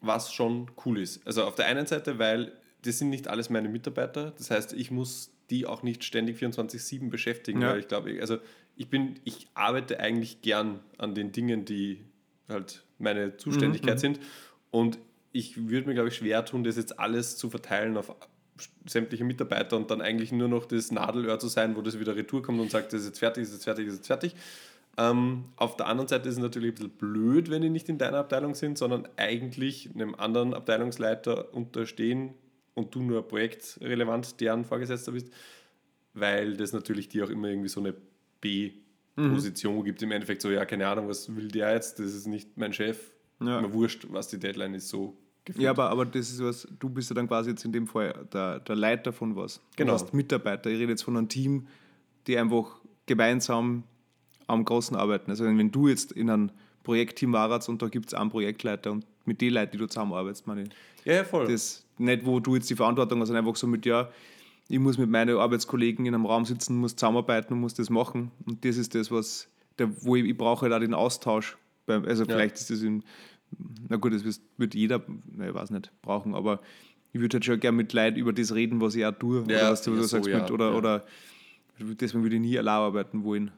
was 0.00 0.32
schon 0.32 0.70
cool 0.84 0.98
ist. 0.98 1.26
Also 1.26 1.44
auf 1.44 1.56
der 1.56 1.66
einen 1.66 1.86
Seite, 1.86 2.18
weil 2.18 2.52
das 2.82 2.98
sind 2.98 3.10
nicht 3.10 3.26
alles 3.26 3.50
meine 3.50 3.68
Mitarbeiter, 3.68 4.30
das 4.30 4.50
heißt, 4.50 4.74
ich 4.74 4.90
muss 4.90 5.32
die 5.50 5.66
auch 5.66 5.82
nicht 5.82 6.04
ständig 6.04 6.40
24-7 6.40 7.08
beschäftigen, 7.08 7.62
ja. 7.62 7.70
weil 7.70 7.80
ich 7.80 7.88
glaube, 7.88 8.16
also 8.20 8.38
ich 8.78 8.88
bin, 8.88 9.18
ich 9.24 9.48
arbeite 9.54 10.00
eigentlich 10.00 10.40
gern 10.40 10.80
an 10.96 11.14
den 11.14 11.32
Dingen, 11.32 11.64
die 11.64 12.04
halt 12.48 12.84
meine 12.98 13.36
Zuständigkeit 13.36 13.96
mhm. 13.96 14.00
sind 14.00 14.20
und 14.70 14.98
ich 15.32 15.68
würde 15.68 15.88
mir, 15.88 15.94
glaube 15.94 16.08
ich, 16.08 16.16
schwer 16.16 16.44
tun, 16.44 16.64
das 16.64 16.76
jetzt 16.76 16.98
alles 16.98 17.36
zu 17.36 17.50
verteilen 17.50 17.96
auf 17.96 18.14
sämtliche 18.86 19.24
Mitarbeiter 19.24 19.76
und 19.76 19.90
dann 19.90 20.00
eigentlich 20.00 20.32
nur 20.32 20.48
noch 20.48 20.64
das 20.64 20.90
Nadelöhr 20.90 21.38
zu 21.38 21.48
sein, 21.48 21.76
wo 21.76 21.82
das 21.82 21.98
wieder 21.98 22.16
retour 22.16 22.42
kommt 22.42 22.60
und 22.60 22.70
sagt, 22.70 22.92
das 22.92 23.02
ist 23.02 23.08
jetzt 23.08 23.18
fertig, 23.18 23.42
das 23.42 23.50
ist 23.50 23.54
jetzt 23.56 23.64
fertig, 23.64 23.86
das 23.86 23.94
ist 23.94 24.00
jetzt 24.00 24.06
fertig. 24.06 24.34
Ähm, 24.96 25.44
auf 25.56 25.76
der 25.76 25.86
anderen 25.86 26.08
Seite 26.08 26.28
ist 26.28 26.36
es 26.36 26.40
natürlich 26.40 26.72
ein 26.72 26.74
bisschen 26.74 26.90
blöd, 26.90 27.50
wenn 27.50 27.62
die 27.62 27.70
nicht 27.70 27.88
in 27.88 27.98
deiner 27.98 28.18
Abteilung 28.18 28.54
sind, 28.54 28.78
sondern 28.78 29.06
eigentlich 29.16 29.90
einem 29.94 30.14
anderen 30.14 30.54
Abteilungsleiter 30.54 31.54
unterstehen 31.54 32.34
und 32.74 32.94
du 32.94 33.02
nur 33.02 33.26
projektrelevant 33.26 34.40
deren 34.40 34.64
Vorgesetzter 34.64 35.12
bist, 35.12 35.32
weil 36.14 36.56
das 36.56 36.72
natürlich 36.72 37.08
dir 37.08 37.24
auch 37.24 37.30
immer 37.30 37.48
irgendwie 37.48 37.68
so 37.68 37.80
eine 37.80 37.94
B-Position 38.40 39.78
mhm. 39.78 39.84
gibt. 39.84 40.02
Im 40.02 40.12
Endeffekt 40.12 40.42
so, 40.42 40.50
ja, 40.50 40.64
keine 40.64 40.86
Ahnung, 40.86 41.08
was 41.08 41.34
will 41.34 41.48
der 41.48 41.74
jetzt? 41.74 41.98
Das 41.98 42.14
ist 42.14 42.26
nicht 42.26 42.56
mein 42.56 42.72
Chef. 42.72 43.10
Ja. 43.40 43.60
Mir 43.60 43.72
wurscht, 43.72 44.06
was 44.10 44.28
die 44.28 44.38
Deadline 44.38 44.74
ist, 44.74 44.88
so 44.88 45.16
gefühlt. 45.44 45.62
Ja, 45.62 45.70
aber, 45.70 45.90
aber 45.90 46.04
das 46.06 46.30
ist 46.30 46.42
was, 46.42 46.66
du 46.78 46.88
bist 46.88 47.10
ja 47.10 47.14
dann 47.14 47.28
quasi 47.28 47.50
jetzt 47.50 47.64
in 47.64 47.72
dem 47.72 47.86
Fall 47.86 48.26
der, 48.32 48.60
der 48.60 48.76
Leiter 48.76 49.12
von 49.12 49.36
was. 49.36 49.60
Genau. 49.76 49.92
Du 49.92 49.94
hast 49.94 50.12
Mitarbeiter. 50.12 50.70
Ich 50.70 50.78
rede 50.78 50.92
jetzt 50.92 51.02
von 51.02 51.16
einem 51.16 51.28
Team, 51.28 51.68
die 52.26 52.36
einfach 52.36 52.80
gemeinsam 53.06 53.84
am 54.46 54.64
Großen 54.64 54.96
arbeiten. 54.96 55.30
Also 55.30 55.44
wenn 55.44 55.70
du 55.70 55.88
jetzt 55.88 56.12
in 56.12 56.30
einem 56.30 56.50
Projektteam 56.82 57.32
warst 57.32 57.68
und 57.68 57.82
da 57.82 57.88
gibt 57.88 58.08
es 58.08 58.14
einen 58.14 58.30
Projektleiter 58.30 58.92
und 58.92 59.06
mit 59.24 59.40
den 59.40 59.52
Leuten, 59.52 59.72
die 59.72 59.78
du 59.78 59.86
zusammenarbeitest, 59.86 60.46
meine 60.46 60.62
ich. 60.62 60.68
Ja, 61.04 61.14
ja, 61.14 61.24
voll. 61.24 61.46
Das 61.46 61.84
nicht, 61.98 62.24
wo 62.24 62.40
du 62.40 62.54
jetzt 62.54 62.70
die 62.70 62.76
Verantwortung 62.76 63.20
hast, 63.20 63.28
sondern 63.28 63.44
einfach 63.44 63.56
so 63.56 63.66
mit, 63.66 63.84
ja, 63.84 64.08
ich 64.68 64.78
muss 64.78 64.98
mit 64.98 65.08
meinen 65.08 65.36
Arbeitskollegen 65.36 66.06
in 66.06 66.14
einem 66.14 66.26
Raum 66.26 66.44
sitzen, 66.44 66.76
muss 66.76 66.94
zusammenarbeiten 66.94 67.54
und 67.54 67.60
muss 67.60 67.74
das 67.74 67.88
machen. 67.88 68.30
Und 68.44 68.64
das 68.64 68.76
ist 68.76 68.94
das, 68.94 69.10
was, 69.10 69.48
der, 69.78 69.90
wo 70.04 70.14
ich, 70.16 70.24
ich 70.24 70.36
brauche 70.36 70.62
halt 70.62 70.74
auch 70.74 70.80
den 70.80 70.94
Austausch. 70.94 71.56
Also 71.86 72.24
ja. 72.24 72.34
vielleicht 72.34 72.56
ist 72.56 72.70
das 72.70 72.82
in, 72.82 73.02
na 73.88 73.96
gut, 73.96 74.12
das 74.12 74.40
wird 74.58 74.74
jeder, 74.74 75.02
na, 75.32 75.48
ich 75.48 75.54
weiß 75.54 75.70
nicht, 75.70 75.90
brauchen, 76.02 76.34
aber 76.34 76.60
ich 77.12 77.20
würde 77.20 77.36
halt 77.36 77.46
schon 77.46 77.60
gerne 77.60 77.78
mit 77.78 77.94
Leuten 77.94 78.18
über 78.18 78.34
das 78.34 78.54
reden, 78.54 78.80
was 78.82 78.94
ich 78.94 79.06
auch 79.06 79.12
tue. 79.12 79.38
Ja, 79.38 79.44
oder 79.44 79.70
was 79.70 79.82
du, 79.82 79.94
ja, 79.94 80.02
sagst, 80.02 80.26
so, 80.26 80.30
mit, 80.30 80.50
oder, 80.50 80.70
ja. 80.70 80.76
oder 80.76 81.06
deswegen 81.78 82.22
würde 82.22 82.36
ich 82.36 82.42
nie 82.42 82.58
allein 82.58 82.74
arbeiten 82.74 83.24
wollen. 83.24 83.50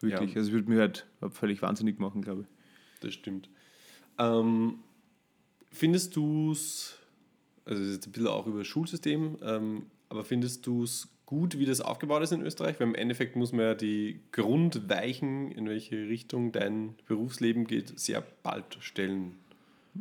Wirklich. 0.00 0.36
Also 0.36 0.48
es 0.48 0.52
würde 0.52 0.68
mich 0.68 0.78
halt 0.78 1.06
völlig 1.30 1.62
wahnsinnig 1.62 1.98
machen, 1.98 2.20
glaube 2.20 2.42
ich. 2.42 2.46
Das 3.00 3.14
stimmt. 3.14 3.48
Ähm, 4.18 4.80
findest 5.70 6.14
du 6.14 6.52
es, 6.52 6.98
also 7.64 7.82
ist 7.82 7.92
jetzt 7.92 8.06
ein 8.06 8.12
bisschen 8.12 8.28
auch 8.28 8.46
über 8.46 8.58
das 8.58 8.66
Schulsystem, 8.66 9.38
ähm, 9.42 9.86
aber 10.08 10.24
findest 10.24 10.66
du 10.66 10.82
es 10.82 11.08
gut, 11.26 11.58
wie 11.58 11.66
das 11.66 11.80
aufgebaut 11.80 12.22
ist 12.22 12.32
in 12.32 12.42
Österreich? 12.42 12.80
Weil 12.80 12.88
im 12.88 12.94
Endeffekt 12.94 13.36
muss 13.36 13.52
man 13.52 13.60
ja 13.60 13.74
die 13.74 14.20
Grundweichen, 14.32 15.52
in 15.52 15.68
welche 15.68 16.08
Richtung 16.08 16.52
dein 16.52 16.94
Berufsleben 17.06 17.66
geht, 17.66 17.98
sehr 17.98 18.22
bald 18.42 18.78
stellen. 18.80 19.34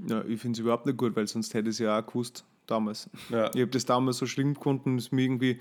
Ja, 0.08 0.24
ich 0.26 0.40
finde 0.40 0.58
es 0.58 0.60
überhaupt 0.60 0.86
nicht 0.86 0.98
gut, 0.98 1.16
weil 1.16 1.28
sonst 1.28 1.54
hätte 1.54 1.70
ich 1.70 1.76
es 1.76 1.80
ja 1.80 2.00
auch 2.00 2.06
gewusst 2.06 2.46
damals. 2.68 3.10
Ja. 3.30 3.50
Ich 3.54 3.62
habe 3.62 3.68
das 3.68 3.86
damals 3.86 4.18
so 4.18 4.26
schlimm 4.26 4.54
gefunden, 4.54 4.98
dass 4.98 5.12
mir 5.12 5.24
irgendwie 5.24 5.60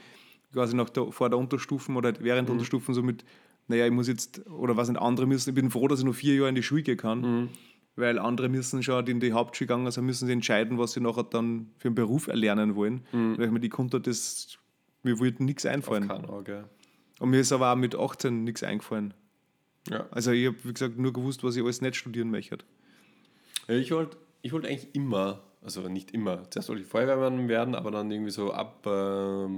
quasi 0.53 0.77
nach 0.77 0.91
der, 0.91 1.11
vor 1.11 1.31
der 1.31 1.39
Unterstufen 1.39 1.97
oder 1.97 2.13
während 2.21 2.43
mhm. 2.43 2.47
der 2.47 2.53
Unterstufen 2.53 2.95
so 2.95 3.03
mit, 3.03 3.25
naja, 3.69 3.87
ich 3.87 3.93
muss 3.93 4.09
jetzt, 4.09 4.47
oder 4.47 4.77
was 4.77 4.89
nicht, 4.89 5.01
andere 5.01 5.27
müssen, 5.27 5.51
ich 5.51 5.55
bin 5.55 5.71
froh, 5.71 5.89
dass 5.89 6.01
ich 6.01 6.05
noch 6.05 6.15
vier 6.15 6.35
Jahre 6.35 6.49
in 6.49 6.55
die 6.55 6.63
Schule 6.63 6.83
gehen 6.83 6.97
kann. 6.97 7.21
Mhm 7.21 7.49
weil 7.97 8.19
andere 8.19 8.49
müssen 8.49 8.83
schon, 8.83 9.07
in 9.07 9.21
die 9.21 9.33
Hauptschule 9.33 9.67
gegangen 9.67 9.91
sind, 9.91 10.05
müssen 10.05 10.27
sie 10.27 10.33
entscheiden, 10.33 10.79
was 10.79 10.93
sie 10.93 11.01
nachher 11.01 11.25
dann 11.25 11.71
für 11.79 11.89
einen 11.89 11.95
Beruf 11.95 12.29
erlernen 12.29 12.77
wollen. 12.77 13.07
Mhm. 13.13 13.39
Weil 13.39 13.51
mir 13.51 13.61
die 13.61 13.71
konnte 13.71 14.01
das, 14.01 14.59
mir 15.03 15.19
wollte 15.19 15.43
nichts 15.43 15.67
einfallen. 15.67 16.11
Auf 16.11 16.29
Auge. 16.29 16.69
Und 17.19 17.31
mir 17.31 17.41
ist 17.41 17.53
aber 17.53 17.73
auch 17.73 17.77
mit 17.77 17.95
18 17.95 18.45
nichts 18.45 18.63
eingefallen. 18.63 19.15
Ja. 19.89 20.07
Also 20.11 20.33
ich 20.33 20.47
habe, 20.47 20.57
wie 20.65 20.73
gesagt, 20.73 20.99
nur 20.99 21.13
gewusst, 21.13 21.43
was 21.43 21.57
ich 21.57 21.63
alles 21.63 21.81
nicht 21.81 21.97
studieren 21.97 22.31
möchte. 22.31 22.59
Ja, 23.69 23.75
ich 23.75 23.91
wollte 23.91 24.17
ich 24.43 24.53
wollt 24.53 24.67
eigentlich 24.67 24.95
immer, 24.95 25.43
also 25.63 25.89
nicht 25.89 26.13
immer, 26.13 26.49
zuerst 26.51 26.69
wollte 26.69 26.83
ich 26.83 26.89
Feuerwehrmann 26.89 27.49
werden, 27.49 27.75
aber 27.75 27.91
dann 27.91 28.11
irgendwie 28.11 28.31
so 28.31 28.53
ab 28.53 28.87
äh, 28.87 29.49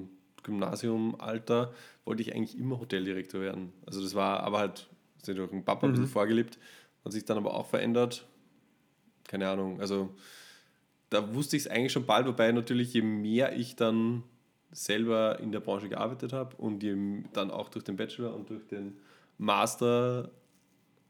Gymnasiumalter 0.43 1.75
wollte 2.07 2.23
ich 2.23 2.35
eigentlich 2.35 2.59
immer 2.59 2.81
Hoteldirektor 2.81 3.41
werden. 3.41 3.73
Also 3.85 4.01
das 4.01 4.15
war 4.15 4.41
aber 4.41 4.59
halt, 4.59 4.89
das 5.25 5.35
durch 5.35 5.51
den 5.51 5.65
Papa 5.65 5.87
mhm. 5.87 5.93
ein 5.93 5.97
bisschen 5.97 6.13
vorgelebt 6.13 6.59
hat 7.05 7.13
sich 7.13 7.25
dann 7.25 7.39
aber 7.39 7.55
auch 7.55 7.67
verändert. 7.67 8.27
Keine 9.29 9.49
Ahnung, 9.49 9.81
also 9.81 10.13
da 11.11 11.35
wusste 11.35 11.57
ich 11.57 11.65
es 11.65 11.69
eigentlich 11.69 11.93
schon 11.93 12.07
bald, 12.07 12.27
wobei 12.27 12.51
natürlich 12.51 12.93
je 12.93 13.03
mehr 13.03 13.57
ich 13.57 13.77
dann 13.77 14.25
selber 14.73 15.39
in 15.41 15.53
der 15.53 15.61
Branche 15.61 15.89
gearbeitet 15.89 16.33
habe 16.33 16.57
und 16.57 16.83
je, 16.83 16.97
dann 17.33 17.51
auch 17.51 17.69
durch 17.69 17.85
den 17.85 17.97
Bachelor 17.97 18.35
und 18.35 18.51
durch 18.51 18.67
den 18.67 18.99
Master 19.39 20.31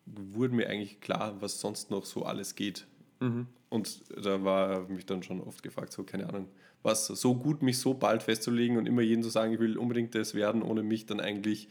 wurde 0.07 0.55
mir 0.55 0.69
eigentlich 0.69 1.01
klar, 1.01 1.37
was 1.41 1.61
sonst 1.61 1.91
noch 1.91 2.05
so 2.05 2.25
alles 2.25 2.55
geht. 2.55 2.87
Mhm. 3.21 3.47
Und 3.69 4.03
da 4.25 4.45
war 4.45 4.89
mich 4.89 5.07
dann 5.07 5.23
schon 5.23 5.41
oft 5.41 5.63
gefragt, 5.63 5.93
so 5.93 6.05
keine 6.05 6.29
Ahnung, 6.29 6.49
was 6.83 7.07
so 7.07 7.35
gut, 7.35 7.63
mich 7.63 7.79
so 7.79 7.95
bald 7.95 8.23
festzulegen 8.23 8.77
und 8.77 8.87
immer 8.87 9.03
jeden 9.03 9.23
zu 9.23 9.29
sagen, 9.29 9.53
ich 9.53 9.59
will 9.59 9.77
unbedingt 9.77 10.15
das 10.15 10.35
werden, 10.35 10.63
ohne 10.63 10.83
mich 10.83 11.07
dann 11.07 11.21
eigentlich 11.21 11.69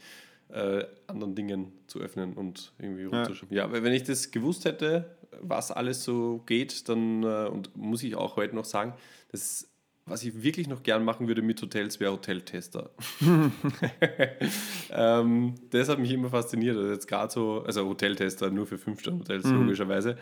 äh, 0.50 0.84
anderen 1.06 1.34
Dingen 1.34 1.72
zu 1.86 2.00
öffnen 2.00 2.34
und 2.34 2.72
irgendwie. 2.78 3.08
Ja. 3.14 3.28
ja, 3.50 3.72
weil 3.72 3.82
wenn 3.82 3.92
ich 3.92 4.04
das 4.04 4.30
gewusst 4.30 4.64
hätte, 4.64 5.16
was 5.40 5.70
alles 5.70 6.04
so 6.04 6.42
geht, 6.46 6.88
dann, 6.88 7.22
äh, 7.22 7.48
und 7.48 7.76
muss 7.76 8.02
ich 8.02 8.16
auch 8.16 8.36
heute 8.36 8.54
noch 8.54 8.64
sagen, 8.64 8.94
das, 9.30 9.68
was 10.06 10.22
ich 10.22 10.42
wirklich 10.42 10.68
noch 10.68 10.82
gern 10.82 11.04
machen 11.04 11.28
würde 11.28 11.42
mit 11.42 11.60
Hotels, 11.60 12.00
wäre 12.00 12.12
Hoteltester. 12.12 12.90
ähm, 14.90 15.54
das 15.70 15.88
hat 15.88 15.98
mich 15.98 16.12
immer 16.12 16.30
fasziniert. 16.30 16.76
Also 16.76 16.90
jetzt 16.90 17.06
gerade 17.06 17.32
so, 17.32 17.62
also 17.66 17.86
Hoteltester 17.86 18.50
nur 18.50 18.66
für 18.66 18.78
Fünf-Sterne-Hotels, 18.78 19.44
mhm. 19.44 19.60
logischerweise. 19.60 20.16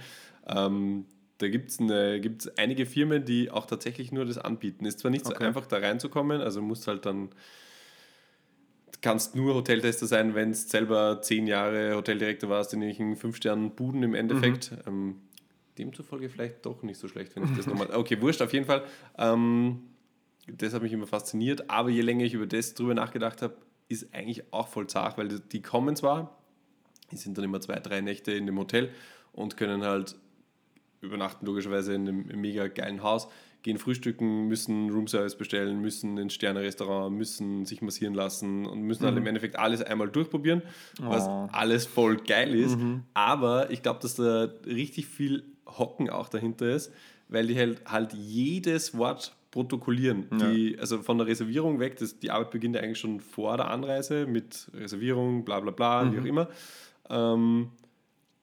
Ähm, 0.47 1.07
da 1.39 1.49
gibt 1.49 1.71
es 1.71 1.79
gibt's 1.79 2.49
einige 2.57 2.87
Firmen, 2.87 3.25
die 3.25 3.51
auch 3.51 3.67
tatsächlich 3.67 4.11
nur 4.11 4.25
das 4.25 4.39
anbieten. 4.39 4.87
Ist 4.87 5.01
zwar 5.01 5.11
nicht 5.11 5.27
okay. 5.27 5.37
so 5.39 5.45
einfach 5.45 5.67
da 5.67 5.79
reinzukommen, 5.79 6.41
also 6.41 6.63
musst 6.63 6.89
halt 6.89 7.05
dann 7.05 7.29
kannst 9.01 9.35
nur 9.35 9.55
Hoteltester 9.55 10.07
sein, 10.07 10.35
wenn 10.35 10.53
du 10.53 10.57
selber 10.57 11.21
zehn 11.23 11.47
Jahre 11.47 11.95
Hoteldirektor 11.95 12.51
warst 12.51 12.73
in 12.75 12.83
irgendwelchen 12.83 13.17
Fünf-Sternen-Buden 13.17 14.03
im 14.03 14.15
Endeffekt. 14.15 14.73
Mhm. 14.73 14.79
Ähm, 14.87 15.21
demzufolge 15.79 16.29
vielleicht 16.29 16.65
doch 16.65 16.83
nicht 16.83 16.99
so 16.99 17.09
schlecht, 17.09 17.37
wenn 17.37 17.45
ich 17.45 17.57
das 17.57 17.67
nochmal. 17.67 17.95
Okay, 17.95 18.21
wurscht, 18.21 18.43
auf 18.43 18.53
jeden 18.53 18.67
Fall. 18.67 18.85
Ähm, 19.19 19.83
das 20.47 20.73
hat 20.73 20.83
mich 20.83 20.93
immer 20.93 21.07
fasziniert, 21.07 21.69
aber 21.71 21.91
je 21.91 22.03
länger 22.03 22.25
ich 22.25 22.35
über 22.35 22.47
das 22.47 22.75
drüber 22.75 22.95
nachgedacht 22.95 23.43
habe, 23.43 23.57
ist 23.89 24.13
eigentlich 24.15 24.53
auch 24.53 24.69
voll 24.69 24.87
zart, 24.87 25.19
weil 25.19 25.29
die 25.29 25.63
kommen 25.63 25.97
zwar, 25.97 26.39
die 27.11 27.17
sind 27.17 27.37
dann 27.37 27.45
immer 27.45 27.61
zwei, 27.61 27.79
drei 27.79 28.01
Nächte 28.01 28.33
in 28.33 28.47
dem 28.47 28.59
Hotel 28.59 28.91
und 29.33 29.57
können 29.57 29.83
halt 29.83 30.17
übernachten 31.01 31.47
logischerweise 31.47 31.95
in 31.95 32.09
einem 32.09 32.41
mega 32.41 32.69
geilen 32.69 33.03
Haus, 33.03 33.29
gehen 33.67 33.79
frühstücken, 33.79 34.47
müssen 34.47 34.91
Roomservice 34.91 35.37
bestellen, 35.37 35.81
müssen 35.81 36.17
ins 36.19 36.35
Sterne-Restaurant, 36.35 37.15
müssen 37.15 37.67
sich 37.67 37.83
massieren 37.83 38.15
lassen 38.15 38.65
und 38.65 38.83
müssen 38.83 39.03
mhm. 39.03 39.09
halt 39.09 39.17
im 39.19 39.27
Endeffekt 39.27 39.59
alles 39.59 39.83
einmal 39.83 40.09
durchprobieren, 40.09 40.63
oh. 41.03 41.09
was 41.09 41.29
alles 41.53 41.85
voll 41.85 42.17
geil 42.17 42.55
ist. 42.55 42.79
Mhm. 42.79 43.03
Aber 43.13 43.71
ich 43.73 43.83
glaube, 43.83 43.99
dass 44.01 44.15
da 44.15 44.49
richtig 44.65 45.07
viel 45.07 45.45
Hocken 45.67 46.09
auch 46.09 46.29
dahinter 46.29 46.71
ist, 46.71 46.93
weil 47.29 47.49
die 47.49 47.59
halt, 47.59 47.83
halt 47.87 48.13
jedes 48.13 48.97
Wort 48.97 49.35
protokollieren. 49.51 50.27
Ja. 50.31 50.49
Die, 50.49 50.79
also 50.79 51.03
von 51.03 51.19
der 51.19 51.27
Reservierung 51.27 51.81
weg, 51.81 51.97
das, 51.99 52.21
die 52.21 52.31
Arbeit 52.31 52.53
beginnt 52.53 52.77
ja 52.77 52.83
eigentlich 52.83 53.01
schon 53.01 53.19
vor 53.21 53.57
der 53.57 53.69
Anreise 53.69 54.27
mit 54.27 54.71
Reservierung, 54.75 55.45
bla 55.45 55.59
bla 55.59 55.73
bla, 55.73 56.05
mhm. 56.05 56.13
wie 56.13 56.21
auch 56.21 56.25
immer. 56.25 56.49
Ähm, 57.11 57.71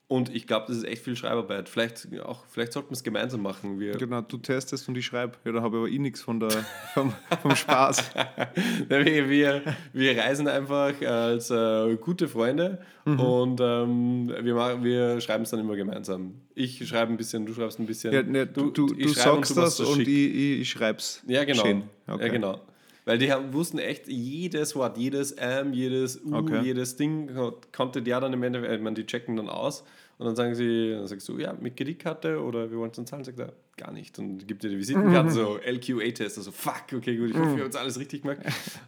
und 0.07 0.33
ich 0.35 0.45
glaube, 0.45 0.65
das 0.67 0.77
ist 0.77 0.83
echt 0.83 1.03
viel 1.03 1.15
Schreibarbeit. 1.15 1.69
Vielleicht, 1.69 2.07
auch, 2.23 2.45
vielleicht 2.47 2.73
sollten 2.73 2.89
wir 2.89 2.93
es 2.95 3.03
gemeinsam 3.03 3.41
machen. 3.41 3.79
Wir 3.79 3.93
genau, 3.97 4.21
du 4.21 4.37
testest 4.37 4.87
und 4.87 4.97
ich 4.97 5.05
schreibe. 5.05 5.37
Ja, 5.45 5.53
da 5.53 5.61
habe 5.61 5.77
ich 5.77 5.81
aber 5.81 5.89
eh 5.89 5.97
nichts 5.97 6.21
von 6.21 6.39
der, 6.39 6.51
vom, 6.93 7.13
vom 7.41 7.55
Spaß. 7.55 8.11
wir, 8.89 9.29
wir, 9.29 9.61
wir 9.93 10.17
reisen 10.17 10.47
einfach 10.47 11.01
als 11.01 11.49
äh, 11.49 11.95
gute 11.95 12.27
Freunde 12.27 12.79
mhm. 13.05 13.19
und 13.19 13.61
ähm, 13.61 14.33
wir, 14.41 14.53
machen, 14.53 14.83
wir 14.83 15.19
schreiben 15.21 15.45
es 15.45 15.51
dann 15.51 15.61
immer 15.61 15.75
gemeinsam. 15.75 16.35
Ich 16.53 16.87
schreibe 16.87 17.11
ein 17.11 17.17
bisschen, 17.17 17.45
du 17.45 17.53
schreibst 17.53 17.79
ein 17.79 17.85
bisschen. 17.85 18.13
Ja, 18.13 18.21
ne, 18.23 18.45
du, 18.45 18.71
du, 18.71 18.87
du 18.87 19.07
sagst 19.07 19.57
das 19.57 19.79
und 19.79 20.01
ich, 20.01 20.07
ich, 20.07 20.61
ich 20.61 20.69
schreibe 20.69 20.99
es. 20.99 21.23
Ja, 21.27 21.43
genau. 21.43 21.61
Okay. 21.61 22.25
Ja, 22.25 22.27
genau. 22.27 22.61
Weil 23.05 23.17
die 23.17 23.31
haben, 23.31 23.53
wussten 23.53 23.79
echt 23.79 24.07
jedes 24.07 24.75
Wort, 24.75 24.97
jedes 24.97 25.33
M, 25.33 25.73
jedes 25.73 26.23
U, 26.23 26.35
okay. 26.35 26.61
jedes 26.63 26.95
Ding 26.95 27.29
konnte 27.75 28.01
der 28.01 28.19
dann 28.21 28.33
im 28.33 28.43
Endeffekt, 28.43 28.73
ich 28.73 28.81
meine, 28.81 28.95
die 28.95 29.05
checken 29.05 29.35
dann 29.35 29.49
aus 29.49 29.83
und 30.17 30.27
dann 30.27 30.35
sagen 30.35 30.55
sie, 30.55 30.91
dann 30.91 31.07
sagst 31.07 31.27
du, 31.27 31.37
ja, 31.37 31.53
mit 31.53 31.75
Kreditkarte 31.75 32.41
oder 32.41 32.71
wir 32.71 32.77
wollen 32.77 32.91
es 32.91 32.95
dann 32.95 33.07
zahlen, 33.07 33.23
sagt 33.23 33.39
er, 33.39 33.53
gar 33.77 33.91
nicht. 33.91 34.17
Und 34.19 34.47
gibt 34.47 34.63
dir 34.63 34.69
die 34.69 34.77
Visitenkarte, 34.77 35.31
so 35.31 35.57
LQA-Test, 35.57 36.37
also 36.37 36.51
fuck, 36.51 36.85
okay, 36.95 37.17
gut, 37.17 37.31
ich 37.31 37.35
hoffe, 37.35 37.55
wir 37.55 37.57
haben 37.57 37.65
uns 37.65 37.75
alles 37.75 37.99
richtig 37.99 38.21
gemacht. 38.21 38.39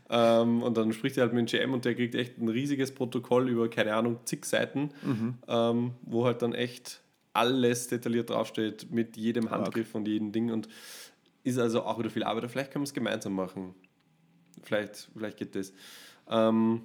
ähm, 0.09 0.61
und 0.63 0.78
dann 0.78 0.93
spricht 0.93 1.18
er 1.18 1.24
halt 1.24 1.34
mit 1.34 1.51
dem 1.51 1.59
GM 1.59 1.74
und 1.74 1.84
der 1.84 1.95
kriegt 1.95 2.16
echt 2.16 2.38
ein 2.38 2.47
riesiges 2.47 2.93
Protokoll 2.93 3.49
über, 3.49 3.70
keine 3.70 3.95
Ahnung, 3.95 4.20
zig 4.26 4.45
Seiten, 4.45 4.91
mhm. 5.03 5.36
ähm, 5.47 5.91
wo 6.03 6.26
halt 6.26 6.41
dann 6.41 6.53
echt 6.53 7.01
alles 7.34 7.88
detailliert 7.88 8.30
draufsteht 8.30 8.91
mit 8.91 9.18
jedem 9.18 9.51
Handgriff 9.51 9.89
okay. 9.89 9.97
und 9.97 10.07
jedem 10.07 10.32
Ding 10.32 10.51
und 10.51 10.70
ist 11.43 11.59
also 11.59 11.84
auch 11.84 11.99
wieder 11.99 12.09
viel 12.09 12.24
Arbeit. 12.24 12.49
Vielleicht 12.49 12.72
können 12.72 12.84
wir 12.84 12.88
es 12.88 12.93
gemeinsam 12.93 13.34
machen. 13.34 13.76
Vielleicht, 14.66 15.09
vielleicht 15.16 15.38
geht 15.38 15.55
das. 15.55 15.74
Ähm, 16.30 16.82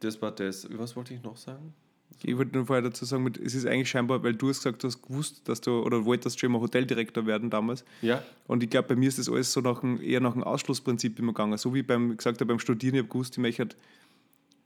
das 0.00 0.20
war 0.22 0.30
das. 0.30 0.68
Was 0.78 0.94
wollte 0.94 1.14
ich 1.14 1.22
noch 1.22 1.36
sagen? 1.36 1.74
Ich 2.22 2.36
wollte 2.36 2.56
nur 2.56 2.66
vorher 2.66 2.82
dazu 2.82 3.04
sagen, 3.04 3.30
es 3.44 3.54
ist 3.54 3.66
eigentlich 3.66 3.90
scheinbar, 3.90 4.22
weil 4.22 4.34
du 4.34 4.48
hast 4.48 4.58
gesagt, 4.58 4.82
du 4.82 4.88
hast 4.88 5.02
gewusst, 5.02 5.48
dass 5.48 5.60
du 5.60 5.82
oder 5.82 6.04
wolltest 6.04 6.40
schon 6.40 6.50
mal 6.50 6.60
Hoteldirektor 6.60 7.26
werden 7.26 7.48
damals. 7.48 7.84
Ja. 8.02 8.22
Und 8.46 8.62
ich 8.62 8.70
glaube, 8.70 8.88
bei 8.88 8.96
mir 8.96 9.08
ist 9.08 9.18
das 9.18 9.28
alles 9.28 9.52
so 9.52 9.60
nach 9.60 9.82
ein, 9.82 10.00
eher 10.00 10.20
nach 10.20 10.34
einem 10.34 10.42
Ausschlussprinzip 10.42 11.18
immer 11.18 11.32
gegangen. 11.32 11.56
So 11.58 11.74
wie 11.74 11.82
beim 11.82 12.16
gesagt 12.16 12.40
habe, 12.40 12.46
beim 12.46 12.58
Studieren, 12.58 12.94
ich 12.96 13.02
habe 13.02 13.08
gewusst, 13.08 13.34
ich 13.34 13.38
möchte 13.38 13.76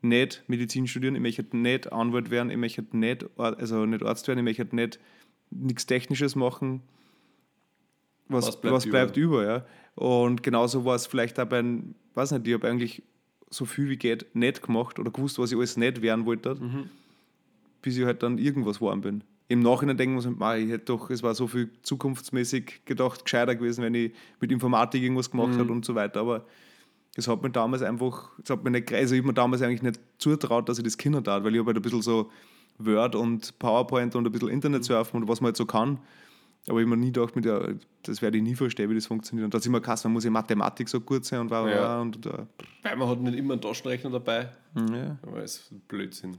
nicht 0.01 0.43
Medizin 0.47 0.87
studieren, 0.87 1.15
ich 1.15 1.21
möchte 1.21 1.57
nicht 1.57 1.93
Anwalt 1.93 2.31
werden, 2.31 2.51
ich 2.51 2.57
möchte 2.57 2.85
nicht, 2.97 3.27
also 3.39 3.87
nicht 3.87 4.03
Arzt 4.03 4.29
werden, 4.29 4.47
ich 4.47 4.59
möchte 4.59 4.75
nicht 4.75 4.99
nichts 5.51 5.87
Technisches 5.87 6.35
machen. 6.35 6.83
Was, 8.29 8.47
was 8.47 8.61
bleibt, 8.61 8.75
was 8.77 8.85
bleibt 8.87 9.17
über? 9.17 9.45
ja. 9.45 9.67
Und 9.95 10.43
genauso 10.43 10.85
war 10.85 10.95
es 10.95 11.07
vielleicht 11.07 11.39
auch 11.39 11.45
bei, 11.47 11.63
weiß 12.15 12.33
nicht, 12.33 12.47
ich 12.49 12.55
habe 12.55 12.69
eigentlich 12.69 13.03
so 13.51 13.65
viel 13.67 13.89
wie 13.91 13.97
geht 13.99 14.35
nicht 14.35 14.63
gemacht 14.63 14.99
oder 14.99 15.11
gewusst, 15.11 15.39
was 15.39 15.51
ich 15.53 15.59
alles 15.59 15.77
nicht 15.77 16.01
werden 16.01 16.25
wollte, 16.25 16.55
Mhm. 16.55 16.89
bis 17.83 17.97
ich 17.99 18.05
halt 18.05 18.23
dann 18.23 18.39
irgendwas 18.39 18.77
geworden 18.79 19.01
bin. 19.03 19.25
Im 19.49 19.61
Nachhinein 19.61 19.99
denken 19.99 20.17
wir 20.19 20.27
uns, 20.27 20.39
"Mei, 20.39 20.61
ich 20.63 20.71
hätte 20.71 20.87
doch, 20.87 21.11
es 21.11 21.23
war 21.23 21.35
so 21.35 21.47
viel 21.47 21.69
zukunftsmäßig 21.83 22.83
gedacht, 22.87 23.25
gescheiter 23.25 23.55
gewesen, 23.55 23.85
wenn 23.85 23.95
ich 23.95 24.13
mit 24.41 24.51
Informatik 24.51 25.03
irgendwas 25.03 25.31
gemacht 25.31 25.51
Mhm. 25.51 25.59
hätte 25.59 25.73
und 25.73 25.85
so 25.85 25.95
weiter. 25.95 26.21
Aber 26.21 26.47
das 27.15 27.29
hat 27.29 27.43
mir 27.43 27.51
damals 27.51 27.83
einfach, 27.83 28.31
das 28.39 28.49
hat 28.57 28.65
mir 28.65 28.71
nicht, 28.71 28.91
also 28.91 29.15
ich 29.15 29.21
habe 29.21 29.27
mir 29.29 29.35
damals 29.35 29.61
eigentlich 29.61 29.83
nicht 29.83 30.01
zutraut, 30.17 30.69
dass 30.71 30.79
ich 30.79 30.85
das 30.85 30.97
Kinder 30.97 31.23
tat, 31.23 31.45
weil 31.45 31.53
ich 31.55 31.59
habe 31.59 31.67
halt 31.69 31.77
ein 31.77 31.83
bisschen 31.83 32.01
so 32.01 32.31
Word 32.79 33.15
und 33.15 33.59
PowerPoint 33.59 34.15
und 34.17 34.25
ein 34.27 34.33
bisschen 34.33 34.49
Internet 34.49 34.85
surfen 34.85 35.21
und 35.21 35.29
was 35.29 35.43
man 35.43 35.49
halt 35.49 35.57
so 35.59 35.67
kann. 35.67 35.99
Aber 36.69 36.79
ich 36.79 36.87
habe 36.87 36.97
mir 36.97 37.05
nie 37.05 37.11
gedacht, 37.13 37.35
mit 37.35 37.45
der, 37.45 37.75
das 38.05 38.23
werde 38.23 38.37
ich 38.39 38.43
nie 38.45 38.55
verstehen, 38.55 38.89
wie 38.89 38.95
das 38.95 39.07
funktioniert. 39.07 39.45
Und 39.47 39.53
da 39.55 39.59
ist 39.59 39.67
immer 39.67 39.81
krass, 39.81 40.05
man 40.05 40.13
muss 40.13 40.25
in 40.25 40.33
Mathematik 40.33 40.89
so 40.89 41.01
gut 41.01 41.25
sein 41.25 41.41
und 41.41 41.51
war 41.51 41.69
Ja. 41.69 42.01
und, 42.01 42.25
und, 42.25 42.47
Weil 42.83 42.97
man 42.97 43.09
hat 43.09 43.21
nicht 43.21 43.37
immer 43.37 43.55
einen 43.55 43.63
Taschenrechner 43.63 44.11
dabei. 44.11 44.49
ja. 44.77 45.17
Aber 45.23 45.43
es 45.43 45.57
ist 45.57 45.89
Blödsinn. 45.89 46.39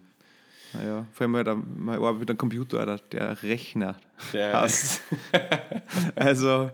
Naja, 0.75 1.05
vor 1.11 1.25
allem 1.25 1.35
halt, 1.35 1.47
man 1.77 1.95
arbeitet 1.95 2.19
mit 2.21 2.29
einem 2.31 2.37
Computer, 2.37 2.79
Alter, 2.79 2.97
der 3.11 3.43
Rechner 3.43 3.95
Der- 4.31 4.53
hasst. 4.53 5.01
also 6.15 6.71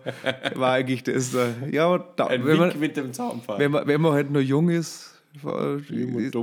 war 0.55 0.71
eigentlich 0.73 1.03
das 1.03 1.31
da. 1.31 1.47
Ja, 1.69 1.97
da, 2.15 2.27
Ein 2.27 2.45
wenn, 2.45 2.47
Wink 2.59 2.59
man, 2.73 2.79
mit 2.79 2.95
dem 2.97 3.11
Zaunpfahl. 3.13 3.59
wenn, 3.59 3.71
man, 3.71 3.87
wenn 3.87 3.99
man 3.99 4.13
halt 4.13 4.31
noch 4.31 4.39
jung 4.39 4.69
ist. 4.69 5.18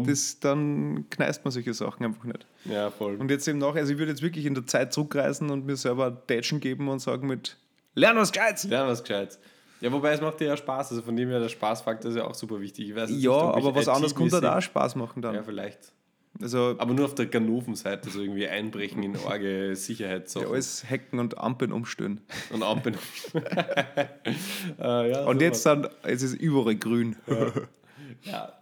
Das, 0.06 0.40
dann 0.40 1.06
kneist 1.10 1.44
man 1.44 1.52
solche 1.52 1.74
Sachen 1.74 2.04
einfach 2.04 2.24
nicht. 2.24 2.46
Ja, 2.64 2.90
voll. 2.90 3.16
Und 3.16 3.30
jetzt 3.30 3.46
eben 3.48 3.58
noch, 3.58 3.76
also 3.76 3.92
ich 3.92 3.98
würde 3.98 4.12
jetzt 4.12 4.22
wirklich 4.22 4.46
in 4.46 4.54
der 4.54 4.66
Zeit 4.66 4.92
zurückreisen 4.92 5.50
und 5.50 5.66
mir 5.66 5.76
selber 5.76 6.26
Tätschen 6.26 6.60
geben 6.60 6.88
und 6.88 7.00
sagen 7.00 7.26
mit 7.26 7.56
Lern 7.94 8.16
was 8.16 8.32
Gescheites! 8.32 8.64
Ja, 8.64 8.86
was 8.86 9.02
Gescheites. 9.02 9.38
Ja, 9.80 9.92
wobei 9.92 10.12
es 10.12 10.20
macht 10.20 10.40
dir 10.40 10.46
ja 10.46 10.56
Spaß. 10.56 10.90
Also 10.90 11.02
von 11.02 11.16
dem 11.16 11.28
her, 11.28 11.38
der 11.40 11.48
Spaßfaktor 11.48 12.10
ist 12.10 12.16
ja 12.16 12.24
auch 12.24 12.34
super 12.34 12.60
wichtig. 12.60 12.88
Ich 12.90 12.96
weiß 12.96 13.10
Ja, 13.12 13.32
aber 13.32 13.74
was 13.74 13.88
anderes 13.88 14.14
könnte 14.14 14.40
da 14.40 14.58
auch 14.58 14.62
Spaß 14.62 14.96
machen 14.96 15.22
dann. 15.22 15.34
Ja, 15.34 15.42
vielleicht. 15.42 15.92
Also 16.40 16.74
Aber 16.78 16.92
nur 16.92 17.06
auf 17.06 17.14
der 17.14 17.26
Ganoven-Seite, 17.26 18.10
so 18.10 18.20
irgendwie 18.20 18.46
einbrechen 18.46 19.02
in 19.02 19.16
Orge, 19.16 19.68
ja, 19.68 19.74
Sicherheitssachen 19.74 20.48
alles 20.48 20.84
hacken 20.88 21.18
und 21.18 21.38
Ampeln 21.38 21.72
umstellen. 21.72 22.20
und 22.50 22.62
Ampeln. 22.62 22.96
äh, 23.34 25.10
ja, 25.10 25.24
Und 25.24 25.36
sowas. 25.36 25.40
jetzt 25.40 25.66
dann, 25.66 25.88
es 26.02 26.22
ist 26.22 26.34
überall 26.34 26.76
grün. 26.76 27.16
Ja, 27.26 27.52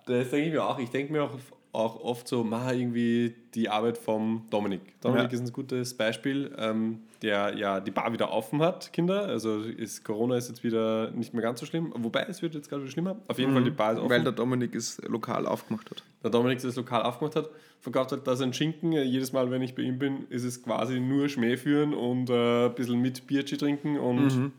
das 0.07 0.31
denke 0.31 0.47
ich 0.47 0.53
mir 0.53 0.65
auch. 0.65 0.79
Ich 0.79 0.91
denke 0.91 1.13
mir 1.13 1.23
auch, 1.25 1.31
auch 1.73 2.01
oft 2.01 2.29
so, 2.29 2.45
ma, 2.45 2.73
irgendwie 2.73 3.35
die 3.55 3.69
Arbeit 3.69 3.99
vom 3.99 4.47
Dominik. 4.51 5.01
Dominik 5.01 5.33
Ja. 5.33 5.39
ist 5.39 5.47
ein 5.49 5.53
gutes 5.53 5.97
Beispiel, 5.97 6.55
ähm, 6.57 7.01
der 7.21 7.57
ja 7.57 7.81
die 7.81 7.91
Bar 7.91 8.13
wieder 8.13 8.31
offen 8.33 8.63
hat, 8.63 8.93
Kinder. 8.93 9.25
Also 9.27 9.61
ist, 9.61 10.05
Corona 10.05 10.37
ist 10.37 10.49
jetzt 10.49 10.63
wieder 10.63 11.11
nicht 11.11 11.35
mehr 11.35 11.43
ganz 11.43 11.59
so 11.61 11.67
schlimm. 11.67 11.93
Wobei, 11.97 12.27
es 12.29 12.43
wird 12.43 12.55
jetzt 12.55 12.69
gerade 12.69 12.83
wieder 12.83 12.93
schlimmer. 12.93 13.17
Auf 13.27 13.39
jeden 13.39 13.53
Fall, 13.53 13.65
die 13.65 13.71
Bar 13.71 13.93
ist 13.93 13.99
offen. 13.99 14.07
Mhm. 14.07 14.11
Weil 14.11 14.23
der 14.23 14.33
Dominik 14.33 14.75
es 14.75 15.01
lokal 15.03 15.47
aufgemacht 15.47 15.91
hat. 15.91 16.05
der 16.23 16.31
Dominik 16.31 16.61
das 16.63 16.77
Lokal 16.77 17.03
aufgemacht 17.03 17.35
hat, 17.37 17.51
verkauft 17.81 18.13
hat 18.13 18.27
da 18.27 18.37
sein 18.37 18.53
Schinken. 18.53 18.93
Jedes 18.93 19.33
Mal, 19.33 19.51
wenn 19.51 19.63
ich 19.63 19.75
bei 19.75 19.83
ihm 19.83 19.99
bin, 19.99 20.27
ist 20.31 20.45
es 20.45 20.63
quasi 20.63 21.01
nur 21.01 21.29
Schmäh 21.29 21.57
führen 21.57 21.93
und 21.93 22.31
äh, 22.31 22.67
ein 22.67 22.75
bisschen 22.75 23.01
mit 23.01 23.27
Bierchi 23.27 23.57
trinken 23.57 23.99
und, 23.99 24.53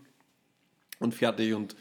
und 1.00 1.14
fertig. 1.14 1.54
Und 1.54 1.76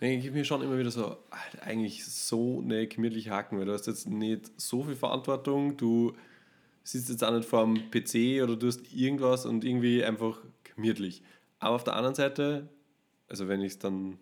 denke 0.00 0.26
ich 0.26 0.32
mir 0.32 0.44
schon 0.44 0.62
immer 0.62 0.78
wieder 0.78 0.90
so, 0.90 1.16
eigentlich 1.60 2.04
so 2.06 2.60
eine 2.64 2.86
gemütliche 2.86 3.30
Haken, 3.30 3.58
weil 3.58 3.66
du 3.66 3.72
hast 3.72 3.86
jetzt 3.86 4.08
nicht 4.08 4.50
so 4.60 4.82
viel 4.82 4.96
Verantwortung, 4.96 5.76
du 5.76 6.14
sitzt 6.82 7.10
jetzt 7.10 7.22
auch 7.22 7.32
nicht 7.34 7.48
vor 7.48 7.64
dem 7.64 7.90
PC 7.90 8.42
oder 8.42 8.56
du 8.56 8.66
hast 8.66 8.92
irgendwas 8.94 9.44
und 9.46 9.64
irgendwie 9.64 10.02
einfach 10.04 10.38
gemütlich. 10.64 11.22
Aber 11.58 11.74
auf 11.76 11.84
der 11.84 11.94
anderen 11.96 12.14
Seite, 12.14 12.68
also 13.28 13.48
wenn 13.48 13.60
ich 13.60 13.72
es 13.72 13.78
dann 13.78 14.16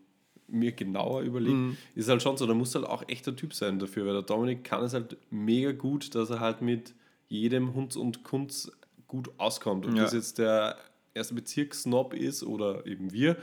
mir 0.48 0.72
genauer 0.72 1.20
überlege, 1.22 1.76
ist 1.94 2.04
es 2.04 2.08
halt 2.08 2.22
schon 2.22 2.36
so, 2.36 2.46
da 2.46 2.54
muss 2.54 2.74
halt 2.74 2.86
auch 2.86 3.04
echter 3.08 3.36
Typ 3.36 3.54
sein 3.54 3.78
dafür, 3.78 4.06
weil 4.06 4.14
der 4.14 4.22
Dominik 4.22 4.64
kann 4.64 4.82
es 4.82 4.94
halt 4.94 5.16
mega 5.30 5.72
gut, 5.72 6.14
dass 6.14 6.30
er 6.30 6.40
halt 6.40 6.62
mit 6.62 6.94
jedem 7.28 7.74
Hunds 7.74 7.96
und 7.96 8.24
Kunz 8.24 8.72
gut 9.06 9.30
auskommt. 9.38 9.86
Ob 9.86 9.94
Ja. 9.94 10.02
das 10.04 10.14
jetzt 10.14 10.38
der 10.38 10.76
erste 11.14 11.34
Bezirkssnob 11.34 12.14
ist 12.14 12.42
oder 12.42 12.86
eben 12.86 13.12
wir. 13.12 13.36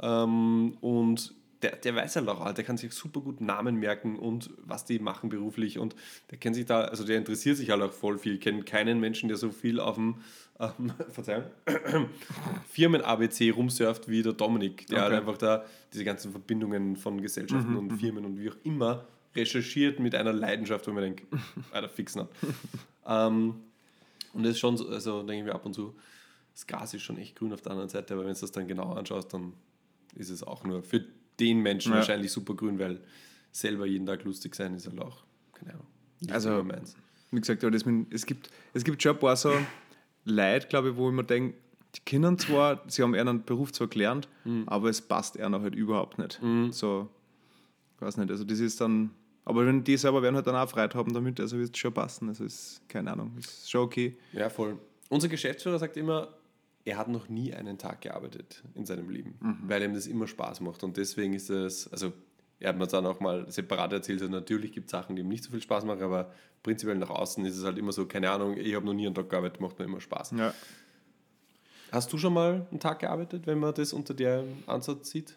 Ähm, 0.00 0.76
und 0.80 1.34
der, 1.66 1.76
der 1.76 1.96
weiß 1.96 2.16
halt 2.16 2.28
auch, 2.28 2.44
halt, 2.44 2.58
der 2.58 2.64
kann 2.64 2.76
sich 2.76 2.92
super 2.92 3.20
gut 3.20 3.40
Namen 3.40 3.76
merken 3.76 4.18
und 4.18 4.50
was 4.58 4.84
die 4.84 4.98
machen 5.00 5.28
beruflich 5.30 5.78
und 5.78 5.96
der 6.30 6.38
kennt 6.38 6.54
sich 6.54 6.66
da, 6.66 6.82
also 6.82 7.04
der 7.04 7.18
interessiert 7.18 7.56
sich 7.56 7.70
halt 7.70 7.82
auch 7.82 7.92
voll 7.92 8.18
viel, 8.18 8.38
kennt 8.38 8.66
keinen 8.66 9.00
Menschen, 9.00 9.28
der 9.28 9.36
so 9.36 9.50
viel 9.50 9.80
auf 9.80 9.96
dem 9.96 10.16
ähm, 10.60 10.92
Verzeihung, 11.10 11.44
Firmen-ABC 12.68 13.50
rumsurft 13.50 14.08
wie 14.08 14.22
der 14.22 14.32
Dominik, 14.32 14.86
der 14.86 15.02
halt 15.02 15.12
Okay. 15.12 15.20
einfach 15.20 15.38
da 15.38 15.64
diese 15.92 16.04
ganzen 16.04 16.30
Verbindungen 16.30 16.96
von 16.96 17.20
Gesellschaften 17.20 17.76
und 17.76 17.90
Firmen 17.98 18.24
und 18.24 18.38
wie 18.38 18.50
auch 18.50 18.56
immer 18.64 19.04
recherchiert 19.34 19.98
mit 19.98 20.14
einer 20.14 20.32
Leidenschaft, 20.32 20.86
wo 20.86 20.92
man 20.92 21.02
denkt, 21.02 21.24
Alter, 21.72 21.88
fix 21.88 22.14
noch. 22.14 22.28
ähm, 23.06 23.56
und 24.32 24.42
das 24.42 24.52
ist 24.52 24.58
schon 24.60 24.76
so, 24.76 24.88
also 24.88 25.22
denke 25.22 25.38
ich 25.40 25.44
mir 25.44 25.54
ab 25.54 25.66
und 25.66 25.74
zu, 25.74 25.94
das 26.54 26.66
Gras 26.66 26.94
ist 26.94 27.02
schon 27.02 27.18
echt 27.18 27.36
grün 27.36 27.52
auf 27.52 27.60
der 27.60 27.72
anderen 27.72 27.88
Seite, 27.88 28.14
aber 28.14 28.24
wenn 28.24 28.34
du 28.34 28.40
das 28.40 28.52
dann 28.52 28.68
genau 28.68 28.92
anschaust, 28.92 29.32
dann 29.34 29.52
ist 30.14 30.30
es 30.30 30.42
auch 30.42 30.64
nur 30.64 30.82
für 30.82 31.04
den 31.40 31.60
Menschen 31.60 31.92
Ja. 31.92 31.98
wahrscheinlich 31.98 32.32
super 32.32 32.54
grün, 32.54 32.78
weil 32.78 33.00
selber 33.52 33.86
jeden 33.86 34.06
Tag 34.06 34.24
lustig 34.24 34.54
sein 34.54 34.74
ist 34.74 34.86
halt 34.86 35.00
auch, 35.00 35.24
keine 35.52 35.74
Ahnung. 35.74 35.86
nicht 36.20 36.32
Also- 36.32 36.62
meins. 36.62 36.96
Wie 37.30 37.40
gesagt, 37.40 37.62
aber 37.64 37.72
das 37.72 37.84
mit, 37.84 38.12
es, 38.12 38.24
gibt, 38.24 38.50
es 38.72 38.84
gibt 38.84 39.02
schon 39.02 39.12
ein 39.12 39.18
paar 39.18 39.36
so 39.36 39.52
Leute, 40.24 40.66
glaube 40.68 40.90
ich, 40.90 40.96
wo 40.96 41.08
ich 41.08 41.14
mir 41.14 41.24
denke, 41.24 41.56
die 41.94 42.00
können 42.04 42.38
zwar, 42.38 42.82
sie 42.88 43.02
haben 43.02 43.14
ihren 43.14 43.44
Beruf 43.44 43.72
zwar 43.72 43.88
gelernt, 43.88 44.28
aber 44.66 44.88
es 44.90 45.00
passt 45.02 45.38
einer 45.40 45.60
halt 45.60 45.74
überhaupt 45.74 46.18
nicht. 46.18 46.40
So, 46.70 47.08
weiß 48.00 48.16
nicht, 48.18 48.30
also 48.30 48.44
das 48.44 48.60
ist 48.60 48.80
dann, 48.80 49.10
aber 49.44 49.66
wenn 49.66 49.82
die 49.82 49.96
selber 49.96 50.22
werden 50.22 50.36
halt 50.36 50.46
dann 50.46 50.54
auch 50.56 50.68
Freude 50.68 50.96
haben 50.96 51.12
damit, 51.12 51.40
also 51.40 51.58
wird 51.58 51.74
es 51.74 51.78
schon 51.78 51.92
passen, 51.92 52.28
also 52.28 52.44
ist, 52.44 52.80
keine 52.88 53.12
Ahnung, 53.12 53.32
ist 53.38 53.70
schon 53.70 53.82
okay. 53.82 54.16
Ja, 54.32 54.48
voll. 54.50 54.78
Unser 55.08 55.28
Geschäftsführer 55.28 55.78
sagt 55.78 55.96
immer, 55.96 56.28
er 56.86 56.96
hat 56.96 57.08
noch 57.08 57.28
nie 57.28 57.52
einen 57.52 57.78
Tag 57.78 58.00
gearbeitet 58.00 58.62
in 58.74 58.86
seinem 58.86 59.10
Leben, 59.10 59.36
weil 59.64 59.82
ihm 59.82 59.92
das 59.92 60.06
immer 60.06 60.28
Spaß 60.28 60.60
macht. 60.60 60.84
Und 60.84 60.96
deswegen 60.96 61.34
ist 61.34 61.50
es, 61.50 61.92
also 61.92 62.12
er 62.60 62.70
hat 62.70 62.78
mir 62.78 62.86
dann 62.86 63.04
auch 63.06 63.18
mal 63.18 63.50
separat 63.50 63.92
erzählt, 63.92 64.22
also 64.22 64.32
natürlich 64.32 64.72
gibt 64.72 64.86
es 64.86 64.92
Sachen, 64.92 65.16
die 65.16 65.22
ihm 65.22 65.28
nicht 65.28 65.42
so 65.42 65.50
viel 65.50 65.60
Spaß 65.60 65.84
machen, 65.84 66.02
aber 66.02 66.32
prinzipiell 66.62 66.96
nach 66.96 67.10
außen 67.10 67.44
ist 67.44 67.58
es 67.58 67.64
halt 67.64 67.76
immer 67.76 67.92
so, 67.92 68.06
keine 68.06 68.30
Ahnung, 68.30 68.56
ich 68.56 68.74
habe 68.74 68.86
noch 68.86 68.94
nie 68.94 69.04
einen 69.04 69.16
Tag 69.16 69.28
gearbeitet, 69.28 69.60
macht 69.60 69.78
mir 69.78 69.84
immer 69.84 70.00
Spaß. 70.00 70.30
Ja. 70.38 70.54
Hast 71.90 72.12
du 72.12 72.18
schon 72.18 72.32
mal 72.32 72.66
einen 72.70 72.80
Tag 72.80 73.00
gearbeitet, 73.00 73.46
wenn 73.46 73.58
man 73.58 73.74
das 73.74 73.92
unter 73.92 74.14
dem 74.14 74.62
Ansatz 74.66 75.10
sieht? 75.10 75.34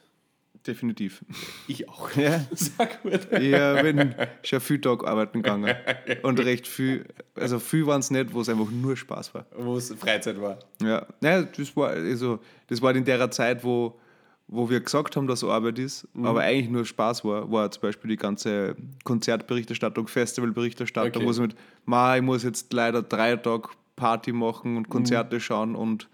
Definitiv. 0.69 1.25
Ich 1.67 1.89
auch. 1.89 2.15
Ja. 2.15 2.45
Sag 2.51 3.01
gut. 3.01 3.27
Ich 3.31 3.81
bin 3.81 4.13
schon 4.43 4.59
viel 4.59 4.79
Tag 4.79 5.03
arbeiten 5.07 5.41
gegangen. 5.41 5.75
Und 6.21 6.39
recht 6.39 6.67
viel, 6.67 7.05
also 7.33 7.57
viel 7.57 7.87
waren 7.87 8.01
es 8.01 8.11
nicht, 8.11 8.31
wo 8.33 8.41
es 8.41 8.49
einfach 8.49 8.69
nur 8.69 8.95
Spaß 8.95 9.33
war. 9.33 9.45
Wo 9.57 9.77
es 9.77 9.91
Freizeit 9.95 10.39
war. 10.39 10.59
Ja, 10.81 11.07
naja, 11.21 11.41
das 11.43 11.75
war, 11.75 11.89
also, 11.89 12.39
das 12.67 12.81
war 12.83 12.95
in 12.95 13.03
der 13.03 13.31
Zeit, 13.31 13.63
wo, 13.63 13.99
wo 14.47 14.69
wir 14.69 14.79
gesagt 14.79 15.15
haben, 15.15 15.25
dass 15.25 15.43
Arbeit 15.43 15.79
ist, 15.79 16.07
Mhm. 16.13 16.25
aber 16.27 16.41
eigentlich 16.41 16.69
nur 16.69 16.85
Spaß 16.85 17.25
war, 17.25 17.51
war 17.51 17.71
zum 17.71 17.81
Beispiel 17.81 18.09
die 18.11 18.17
ganze 18.17 18.75
Konzertberichterstattung, 19.03 20.07
Festivalberichterstattung, 20.07 21.15
Okay. 21.21 21.25
wo 21.25 21.31
es 21.31 21.39
mit, 21.39 21.55
ma, 21.85 22.15
ich 22.15 22.21
muss 22.21 22.43
jetzt 22.43 22.71
leider 22.73 23.01
drei 23.01 23.35
Tage 23.37 23.69
Party 23.95 24.31
machen 24.33 24.77
und 24.77 24.87
Konzerte 24.89 25.37
Mhm. 25.37 25.39
schauen 25.39 25.75
und 25.75 26.09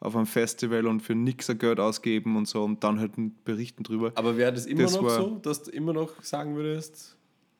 auf 0.00 0.14
einem 0.14 0.26
Festival 0.26 0.86
und 0.86 1.00
für 1.00 1.14
nichts 1.14 1.48
ein 1.48 1.58
Geld 1.58 1.80
ausgeben 1.80 2.36
und 2.36 2.46
so 2.46 2.62
und 2.62 2.84
dann 2.84 3.00
halt 3.00 3.12
berichten 3.44 3.82
drüber. 3.82 4.12
Aber 4.14 4.36
wäre 4.36 4.52
das 4.52 4.66
immer 4.66 4.82
Das 4.82 4.94
noch 5.00 5.08
so, 5.08 5.38
dass 5.42 5.62
du 5.62 5.70
immer 5.70 5.92
noch 5.92 6.22
sagen 6.22 6.54
würdest, 6.54 7.16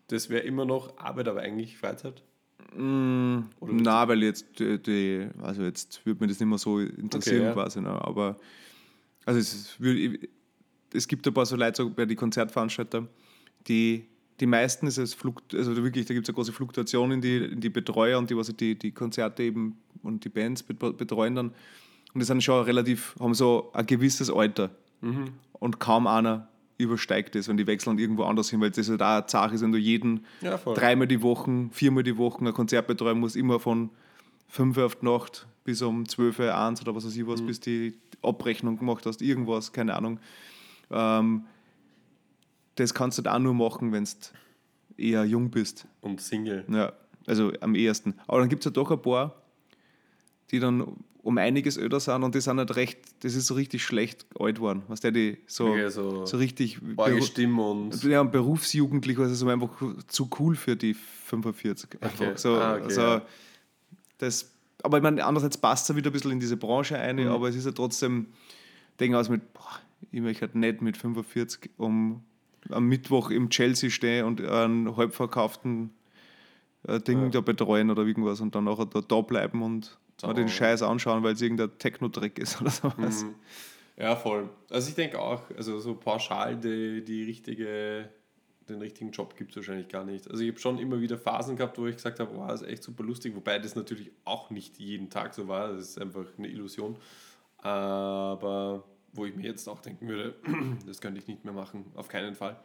das 0.08 0.28
wäre 0.28 0.42
immer 0.42 0.64
noch 0.64 0.96
Arbeit, 0.98 1.28
aber 1.28 1.40
eigentlich 1.40 1.78
Freizeit? 1.78 2.22
Oder 2.74 3.72
Na, 3.72 4.06
weil 4.06 4.22
jetzt, 4.22 4.58
die, 4.58 4.78
die, 4.78 5.28
also 5.42 5.62
jetzt 5.62 6.04
würde 6.04 6.20
mich 6.20 6.30
das 6.32 6.40
nicht 6.40 6.48
mehr 6.48 6.58
so 6.58 6.78
interessieren 6.78 7.38
Okay, 7.38 7.46
ja. 7.46 7.52
quasi. 7.52 7.80
Ne? 7.80 7.88
Aber 7.88 8.36
also 9.24 9.40
es, 9.40 9.78
es 10.92 11.08
gibt 11.08 11.26
ein 11.26 11.32
paar 11.32 11.46
so 11.46 11.56
Leute, 11.56 11.82
so 11.82 11.90
bei 11.90 12.04
den 12.04 12.16
Konzertveranstalter, 12.16 13.08
die, 13.66 14.06
die 14.40 14.46
meisten 14.46 14.86
ist 14.86 14.98
es 14.98 15.14
Flukt, 15.14 15.54
also 15.54 15.74
wirklich, 15.82 16.04
da 16.04 16.12
gibt 16.12 16.26
es 16.26 16.30
eine 16.30 16.34
große 16.34 16.52
Fluktuation 16.52 17.12
in 17.12 17.20
die, 17.22 17.36
in 17.38 17.60
die 17.60 17.70
Betreuer 17.70 18.18
und 18.18 18.28
die, 18.28 18.36
was 18.36 18.54
die, 18.54 18.78
die 18.78 18.92
Konzerte 18.92 19.42
eben 19.42 19.78
und 20.02 20.24
die 20.24 20.28
Bands 20.28 20.62
bet- 20.62 20.98
betreuen 20.98 21.34
dann. 21.34 21.52
Und 22.16 22.20
die 22.20 22.24
sind 22.24 22.42
schon 22.42 22.64
relativ, 22.64 23.14
haben 23.20 23.34
so 23.34 23.68
ein 23.74 23.84
gewisses 23.84 24.30
Alter. 24.30 24.70
Mhm. 25.02 25.34
Und 25.52 25.80
kaum 25.80 26.06
einer 26.06 26.48
übersteigt 26.78 27.34
das, 27.34 27.46
wenn 27.46 27.58
die 27.58 27.66
wechseln 27.66 27.98
irgendwo 27.98 28.22
anders 28.22 28.48
hin, 28.48 28.58
weil 28.62 28.70
das 28.70 28.88
halt 28.88 29.02
auch 29.02 29.06
eine 29.06 29.28
Sache 29.28 29.54
ist, 29.54 29.60
wenn 29.60 29.72
du 29.72 29.76
jeden 29.76 30.24
Ja, 30.40 30.56
dreimal 30.56 31.06
die 31.06 31.20
Woche, 31.20 31.68
viermal 31.72 32.04
die 32.04 32.16
Woche 32.16 32.42
ein 32.42 32.54
Konzert 32.54 32.86
betreuen 32.86 33.20
musst, 33.20 33.36
immer 33.36 33.60
von 33.60 33.90
5 34.48 34.78
Uhr 34.78 34.86
auf 34.86 34.96
die 34.96 35.04
Nacht 35.04 35.46
bis 35.64 35.82
um 35.82 36.08
12 36.08 36.38
Uhr, 36.38 36.54
1 36.56 36.80
oder 36.80 36.94
was 36.94 37.04
weiß 37.04 37.14
ich 37.14 37.26
was, 37.26 37.42
bis 37.42 37.60
die 37.60 37.92
Abrechnung 38.22 38.78
gemacht 38.78 39.04
hast, 39.04 39.20
irgendwas, 39.20 39.74
keine 39.74 39.94
Ahnung. 39.94 40.18
Ähm, 40.90 41.44
das 42.76 42.94
kannst 42.94 43.18
du 43.18 43.24
halt 43.24 43.36
auch 43.36 43.42
nur 43.42 43.52
machen, 43.52 43.92
wenn 43.92 44.04
du 44.04 44.10
eher 44.96 45.26
jung 45.26 45.50
bist. 45.50 45.86
Und 46.00 46.22
Single. 46.22 46.64
Ja, 46.70 46.94
also 47.26 47.52
am 47.60 47.74
ehesten. 47.74 48.14
Aber 48.26 48.40
dann 48.40 48.48
gibt 48.48 48.60
es 48.62 48.64
ja 48.64 48.70
doch 48.70 48.90
ein 48.90 49.02
paar, 49.02 49.34
die 50.50 50.60
dann 50.60 50.96
um 51.26 51.38
einiges 51.38 51.76
öder 51.76 51.98
sind 51.98 52.22
und 52.22 52.36
die 52.36 52.40
sind 52.40 52.58
halt 52.58 52.76
recht, 52.76 52.98
das 53.24 53.34
ist 53.34 53.48
so 53.48 53.54
richtig 53.54 53.82
schlecht 53.84 54.24
alt 54.38 54.60
worden. 54.60 54.84
Was 54.86 55.00
der 55.00 55.10
die 55.10 55.38
so, 55.48 55.70
Okay, 55.72 55.88
so 55.90 56.24
so 56.24 56.36
richtig 56.36 56.78
Stimme 57.22 57.62
und. 57.62 58.04
ja, 58.04 58.22
berufsjugendlich, 58.22 59.18
also 59.18 59.34
so 59.34 59.48
einfach 59.48 59.70
zu 60.06 60.30
cool 60.38 60.54
für 60.54 60.76
die 60.76 60.94
45. 60.94 62.00
Einfach 62.00 62.26
Okay. 62.26 62.36
so, 62.36 62.54
Ah, 62.54 62.74
okay, 62.74 62.84
also, 62.84 63.00
ja. 63.00 63.22
das, 64.18 64.52
aber 64.84 64.98
ich 64.98 65.02
meine, 65.02 65.24
andererseits 65.24 65.58
passt 65.58 65.90
er 65.90 65.96
wieder 65.96 66.10
ein 66.10 66.12
bisschen 66.12 66.30
in 66.30 66.38
diese 66.40 66.56
Branche 66.56 66.96
ein, 66.98 67.16
Mhm. 67.16 67.28
aber 67.28 67.48
es 67.48 67.56
ist 67.56 67.66
ja 67.66 67.72
trotzdem, 67.72 68.26
denke 69.00 69.18
aus 69.18 69.28
mit, 69.28 69.52
boah, 69.52 69.80
ich 70.12 70.20
möchte 70.20 70.42
halt 70.42 70.54
nicht 70.54 70.80
mit 70.80 70.96
45 70.96 71.70
um 71.76 72.22
am 72.70 72.86
Mittwoch 72.88 73.30
im 73.30 73.48
Chelsea 73.50 73.90
stehen 73.90 74.26
und 74.26 74.40
einen 74.40 74.96
halb 74.96 75.12
verkauften 75.14 75.90
äh, 76.86 77.00
Ding 77.00 77.22
Ja. 77.24 77.28
da 77.30 77.40
betreuen 77.40 77.90
oder 77.90 78.04
irgendwas 78.04 78.40
und 78.40 78.54
dann 78.54 78.64
nachher 78.64 78.86
da, 78.86 79.00
da 79.00 79.20
bleiben 79.22 79.62
und. 79.62 79.98
Mal 80.22 80.34
den 80.34 80.48
Scheiß 80.48 80.82
anschauen, 80.82 81.22
weil 81.22 81.34
es 81.34 81.42
irgendein 81.42 81.78
Techno-Dreck 81.78 82.38
ist 82.38 82.60
oder 82.60 82.70
sowas. 82.70 83.24
Mhm. 83.24 83.34
Ja, 83.96 84.14
voll. 84.14 84.48
Also 84.68 84.88
ich 84.88 84.94
denke 84.94 85.18
auch, 85.18 85.42
also 85.56 85.78
so 85.78 85.94
pauschal 85.94 86.56
die, 86.56 87.02
die 87.02 87.24
richtige, 87.24 88.08
den 88.68 88.78
richtigen 88.80 89.10
Job 89.10 89.36
gibt 89.36 89.50
es 89.50 89.56
wahrscheinlich 89.56 89.88
gar 89.88 90.04
nicht. 90.04 90.30
Also 90.30 90.42
ich 90.42 90.50
habe 90.50 90.60
schon 90.60 90.78
immer 90.78 91.00
wieder 91.00 91.16
Phasen 91.16 91.56
gehabt, 91.56 91.78
wo 91.78 91.86
ich 91.86 91.96
gesagt 91.96 92.20
habe, 92.20 92.36
wow, 92.36 92.48
das 92.48 92.62
ist 92.62 92.68
echt 92.68 92.82
super 92.82 93.04
lustig, 93.04 93.34
wobei 93.34 93.58
das 93.58 93.74
natürlich 93.74 94.10
auch 94.24 94.50
nicht 94.50 94.78
jeden 94.78 95.08
Tag 95.08 95.32
so 95.32 95.48
war, 95.48 95.72
das 95.72 95.90
ist 95.90 96.00
einfach 96.00 96.26
eine 96.36 96.48
Illusion. 96.48 96.96
Aber 97.58 98.84
wo 99.12 99.24
ich 99.24 99.34
mir 99.34 99.44
jetzt 99.44 99.66
auch 99.66 99.80
denken 99.80 100.08
würde, 100.08 100.34
das 100.86 101.00
könnte 101.00 101.18
ich 101.18 101.26
nicht 101.26 101.44
mehr 101.44 101.54
machen, 101.54 101.86
auf 101.94 102.08
keinen 102.08 102.34
Fall. 102.34 102.56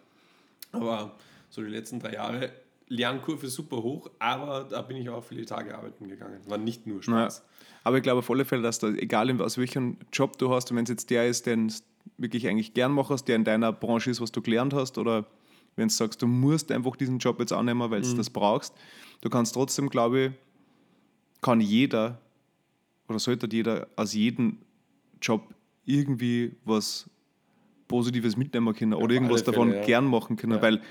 Aber 0.74 1.16
so 1.50 1.62
die 1.62 1.70
letzten 1.70 2.00
drei 2.00 2.14
Jahre, 2.14 2.52
Lernkurve 2.92 3.48
super 3.48 3.78
hoch, 3.78 4.10
aber 4.20 4.66
da 4.70 4.82
bin 4.82 4.98
ich 4.98 5.10
auch 5.10 5.24
viele 5.24 5.46
Tage 5.46 5.76
arbeiten 5.76 6.10
gegangen. 6.10 6.40
War 6.48 6.58
nicht 6.58 6.86
nur 6.86 7.02
Spaß. 7.02 7.44
Aber 7.84 7.98
ich 7.98 8.04
glaube 8.04 8.20
auf 8.20 8.30
alle 8.30 8.44
Fälle, 8.44 8.62
dass 8.62 8.80
da, 8.80 8.90
egal 8.90 9.42
aus 9.42 9.58
welchem 9.58 9.98
Job 10.12 10.38
du 10.38 10.54
hast, 10.54 10.70
und 10.72 10.78
wenn 10.78 10.84
es 10.84 10.90
jetzt 10.90 11.10
der 11.10 11.28
ist, 11.28 11.46
den 11.46 11.70
du 11.70 11.74
wirklich 12.18 12.48
eigentlich 12.48 12.74
gern 12.74 12.92
machst, 12.92 13.28
der 13.28 13.38
in 13.38 13.44
deiner 13.46 13.72
Branche 13.72 14.12
ist, 14.12 14.20
was 14.20 14.32
du 14.32 14.42
gelernt 14.42 14.74
hast, 14.74 14.98
oder 14.98 15.26
wenn 15.78 15.88
du 15.88 15.94
sagst, 15.94 16.22
du 16.22 16.28
musst 16.28 16.70
einfach 16.72 16.98
diesen 16.98 17.18
Job 17.20 17.40
jetzt 17.40 17.54
annehmen, 17.54 17.90
weil 17.90 18.02
du 18.02 18.14
das 18.14 18.30
brauchst, 18.30 18.74
du 19.22 19.30
kannst 19.30 19.54
trotzdem, 19.54 19.90
glaube 19.90 20.20
ich, 20.20 20.32
kann 21.42 21.62
jeder 21.62 22.20
oder 23.08 23.20
sollte 23.20 23.48
jeder 23.52 23.88
aus 23.96 24.14
jedem 24.14 24.58
Job 25.22 25.54
irgendwie 25.86 26.56
was 26.66 27.10
Positives 27.88 28.36
mitnehmen 28.38 28.74
können 28.74 28.94
oder 28.94 29.06
auf 29.06 29.12
irgendwas 29.12 29.42
alle 29.44 29.52
davon 29.52 29.68
Fälle, 29.70 29.82
ja. 29.82 29.86
gern 29.88 30.06
machen 30.06 30.36
können, 30.36 30.54
Ja. 30.54 30.62
weil, 30.62 30.82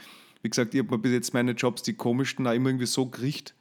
wie 0.42 0.48
gesagt, 0.50 0.74
ich 0.74 0.80
habe 0.82 0.98
bis 0.98 1.12
jetzt 1.12 1.34
meine 1.34 1.52
Jobs, 1.52 1.82
die 1.82 1.94
komischsten, 1.94 2.46
auch 2.46 2.52
immer 2.52 2.70
irgendwie 2.70 2.86
so 2.86 3.06
gerichtet, 3.06 3.54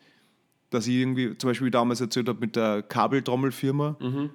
dass 0.70 0.88
ich 0.88 0.96
irgendwie, 0.96 1.38
zum 1.38 1.50
Beispiel 1.50 1.68
wie 1.68 1.72
damals 1.72 2.00
erzählt 2.02 2.30
habe 2.30 2.40
mit 2.40 2.56
der 2.56 2.84
Kabeltrommelfirma, 2.84 3.98
Mhm. 4.00 4.30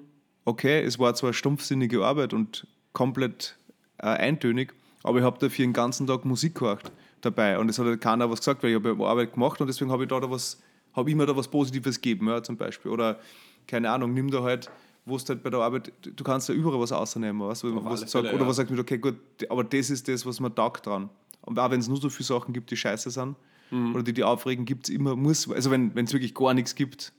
okay, 0.45 0.82
es 0.82 0.99
war 0.99 1.14
zwar 1.14 1.32
stumpfsinnige 1.32 2.05
Arbeit 2.05 2.32
und 2.34 2.66
komplett 2.92 3.57
äh, 3.99 4.07
eintönig, 4.07 4.72
aber 5.03 5.18
ich 5.18 5.24
habe 5.24 5.38
dafür 5.38 5.64
den 5.64 5.72
ganzen 5.72 6.07
Tag 6.07 6.24
Musik 6.24 6.57
gehört 6.57 6.90
dabei 7.20 7.59
und 7.59 7.68
es 7.68 7.78
hat 7.78 7.86
halt 7.86 8.01
keiner 8.01 8.30
was 8.30 8.40
gesagt, 8.40 8.62
weil 8.62 8.70
ich 8.70 8.76
habe 8.76 9.07
Arbeit 9.07 9.34
gemacht 9.34 9.61
und 9.61 9.66
deswegen 9.68 9.90
habe 9.90 10.03
ich 10.05 10.09
da, 10.09 10.20
da 10.20 10.30
was, 10.30 10.61
habe 10.92 11.09
ich 11.11 11.16
mir 11.16 11.26
da 11.26 11.36
was 11.36 11.49
Positives 11.49 12.01
gegeben, 12.01 12.28
ja, 12.28 12.42
zum 12.42 12.57
Beispiel. 12.57 12.90
Oder, 12.90 13.18
keine 13.66 13.90
Ahnung, 13.90 14.12
nimm 14.12 14.30
da 14.30 14.42
halt, 14.42 14.70
wo 15.07 15.16
du 15.16 15.24
halt 15.26 15.42
bei 15.42 15.51
der 15.51 15.61
Arbeit, 15.61 15.92
du 16.03 16.24
kannst 16.24 16.49
ja 16.49 16.55
überall 16.55 16.80
was 16.80 16.92
rausnehmen, 16.92 17.40
weißt, 17.47 17.64
was 17.64 17.72
du 17.72 17.97
sagst, 17.97 18.12
Fälle, 18.12 18.30
oder 18.32 18.42
ja. 18.42 18.49
was 18.49 18.57
sagt 18.57 18.70
mir, 18.70 18.78
okay, 18.78 18.99
gut, 18.99 19.16
aber 19.49 19.64
das 19.64 19.90
ist 19.90 20.09
das, 20.09 20.26
was 20.26 20.40
man 20.40 20.55
taugt 20.55 20.86
dran. 20.86 21.09
Auch 21.47 21.70
wenn 21.70 21.80
es 21.80 21.88
nur 21.88 21.99
so 21.99 22.09
viele 22.11 22.26
Sachen 22.26 22.53
gibt, 22.53 22.70
die 22.70 22.76
scheiße 22.76 23.11
sind, 23.11 23.36
Mhm. 23.70 23.95
oder 23.95 24.03
die 24.03 24.12
die 24.12 24.22
aufregen, 24.22 24.64
gibt 24.66 24.88
es 24.88 24.95
immer, 24.95 25.16
muss, 25.16 25.51
also 25.51 25.70
wenn 25.70 25.97
es 25.97 26.12
wirklich 26.12 26.34
gar 26.34 26.53
nichts 26.55 26.74
gibt, 26.74 27.12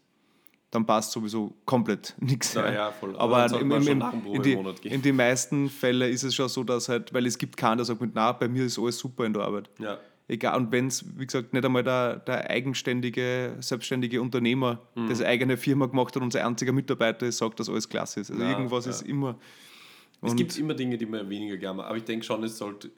dann 0.72 0.86
passt 0.86 1.12
sowieso 1.12 1.54
komplett 1.66 2.14
nichts. 2.20 2.54
Ja, 2.54 2.72
ja. 2.72 2.94
Aber 3.18 3.50
sollte 3.50 3.66
im, 3.66 3.72
im, 3.72 3.88
im, 3.88 4.04
in, 4.34 4.42
die, 4.44 4.88
in 4.88 5.02
den 5.02 5.16
meisten 5.16 5.70
Fällen 5.70 6.12
ist 6.12 6.24
es 6.24 6.36
schon 6.36 6.48
so, 6.50 6.64
dass 6.64 6.88
halt, 6.88 7.14
weil 7.14 7.26
es 7.26 7.38
gibt 7.38 7.58
keinen, 7.58 7.78
der 7.78 7.86
sagt, 7.86 8.00
mit, 8.02 8.12
na, 8.14 8.32
bei 8.32 8.48
mir 8.48 8.66
ist 8.66 8.78
alles 8.78 8.98
super 9.00 9.26
in 9.26 9.34
der 9.34 9.42
Arbeit. 9.44 9.70
Ja. 9.80 9.98
Egal, 10.28 10.58
und 10.58 10.72
wenn 10.72 10.88
es, 10.88 11.06
wie 11.20 11.26
gesagt, 11.26 11.54
nicht 11.54 11.64
einmal 11.66 11.84
der, 11.84 12.18
der 12.18 12.50
eigenständige, 12.50 13.56
selbstständige 13.60 14.22
Unternehmer, 14.22 14.80
Mhm. 14.96 15.08
der 15.08 15.16
seine 15.16 15.30
eigene 15.30 15.58
Firma 15.58 15.86
gemacht 15.88 16.16
hat 16.16 16.22
und 16.24 16.32
sein 16.32 16.46
einziger 16.46 16.72
Mitarbeiter 16.74 17.26
ist, 17.26 17.38
sagt, 17.38 17.60
dass 17.60 17.70
alles 17.70 17.88
klasse 17.90 18.22
ist. 18.22 18.32
Also 18.32 18.44
irgendwas 18.44 18.86
ist 18.88 19.02
immer. 19.04 19.36
Es 20.22 20.36
gibt 20.36 20.58
immer 20.58 20.74
Dinge, 20.74 20.98
die 20.98 21.06
man 21.06 21.30
weniger 21.30 21.58
gerne 21.58 21.78
macht, 21.78 21.88
aber 21.90 21.98
ich 21.98 22.04
denke 22.06 22.26
schon, 22.26 22.44
es 22.44 22.58
sollte 22.58 22.90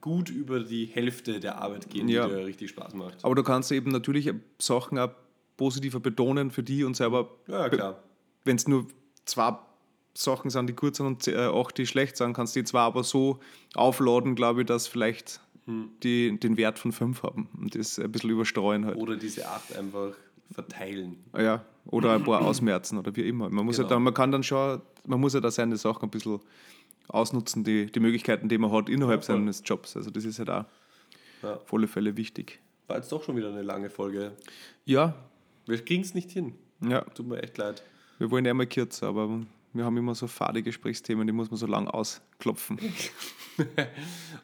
gut 0.00 0.30
über 0.30 0.60
die 0.60 0.86
Hälfte 0.86 1.40
der 1.40 1.58
Arbeit 1.60 1.90
gehen, 1.90 2.08
Ja. 2.08 2.26
die 2.26 2.34
dir 2.34 2.46
richtig 2.46 2.70
Spaß 2.70 2.94
macht. 2.94 3.24
Aber 3.24 3.34
du 3.34 3.42
kannst 3.42 3.70
eben 3.72 3.90
natürlich 3.90 4.30
Sachen 4.58 4.98
auch 4.98 5.10
positiver 5.56 6.00
betonen 6.00 6.50
für 6.50 6.62
die 6.62 6.84
und 6.84 6.94
selber 6.96 7.28
Ja, 7.46 7.68
klar. 7.68 8.02
wenn 8.44 8.56
es 8.56 8.68
nur 8.68 8.86
zwei 9.24 9.56
Sachen 10.14 10.50
sind, 10.50 10.68
die 10.68 10.74
gut 10.74 10.96
sind 10.96 11.06
und 11.06 11.28
äh, 11.28 11.36
acht, 11.36 11.78
die 11.78 11.86
schlecht 11.86 12.16
sind, 12.16 12.32
kannst 12.32 12.54
du 12.56 12.60
die 12.60 12.64
zwei 12.64 12.80
aber 12.80 13.04
so 13.04 13.38
aufladen, 13.74 14.34
glaube 14.34 14.60
ich, 14.62 14.66
dass 14.66 14.86
vielleicht 14.86 15.40
Hm. 15.66 15.90
die 16.02 16.38
den 16.40 16.56
Wert 16.56 16.78
von 16.78 16.92
fünf 16.92 17.22
haben 17.22 17.48
und 17.60 17.74
das 17.74 17.98
ein 17.98 18.10
bisschen 18.10 18.30
überstreuen 18.30 18.86
halt. 18.86 18.96
Oder 18.96 19.16
diese 19.16 19.46
acht 19.48 19.76
einfach 19.76 20.12
verteilen. 20.50 21.16
Ja, 21.36 21.62
oder 21.86 22.14
ein 22.14 22.24
paar 22.24 22.40
ausmerzen 22.40 22.96
oder 22.98 23.14
wie 23.14 23.28
immer. 23.28 23.50
Man, 23.50 23.66
muss 23.66 23.76
Genau. 23.76 23.88
ja 23.88 23.94
dann, 23.94 24.02
man 24.02 24.14
kann 24.14 24.32
dann 24.32 24.42
schon, 24.42 24.80
man 25.06 25.20
muss 25.20 25.34
ja 25.34 25.40
da 25.40 25.50
seine 25.50 25.76
Sachen 25.76 26.04
ein 26.04 26.10
bisschen 26.10 26.40
ausnutzen, 27.08 27.64
die, 27.64 27.86
die 27.86 28.00
Möglichkeiten, 28.00 28.48
die 28.48 28.58
man 28.58 28.70
hat 28.72 28.88
innerhalb 28.88 29.20
Ja, 29.22 29.26
seines 29.26 29.62
Jobs. 29.64 29.96
Also 29.96 30.10
das 30.10 30.24
ist 30.24 30.38
halt 30.38 30.50
auch 30.50 30.64
Ja. 31.42 31.54
auf 31.56 31.72
alle 31.72 31.88
Fälle 31.88 32.16
wichtig. 32.16 32.60
War 32.86 32.96
jetzt 32.96 33.10
doch 33.12 33.22
schon 33.22 33.36
wieder 33.36 33.48
eine 33.48 33.62
lange 33.62 33.90
Folge. 33.90 34.32
Ja, 34.84 35.14
Wir 35.66 35.84
kriegen 35.84 36.02
es 36.02 36.14
nicht 36.14 36.30
hin. 36.30 36.54
ja, 36.80 37.02
Tut 37.02 37.26
mir 37.26 37.42
echt 37.42 37.58
leid. 37.58 37.82
wir 38.18 38.30
wollen 38.30 38.44
ja 38.44 38.54
mal 38.54 38.66
kürzer, 38.66 39.08
aber 39.08 39.40
wir 39.74 39.84
haben 39.84 39.96
immer 39.98 40.14
so 40.14 40.26
fade 40.26 40.62
Gesprächsthemen, 40.62 41.26
die 41.26 41.32
muss 41.32 41.50
man 41.50 41.58
so 41.58 41.66
lang 41.66 41.86
ausklopfen. 41.88 42.78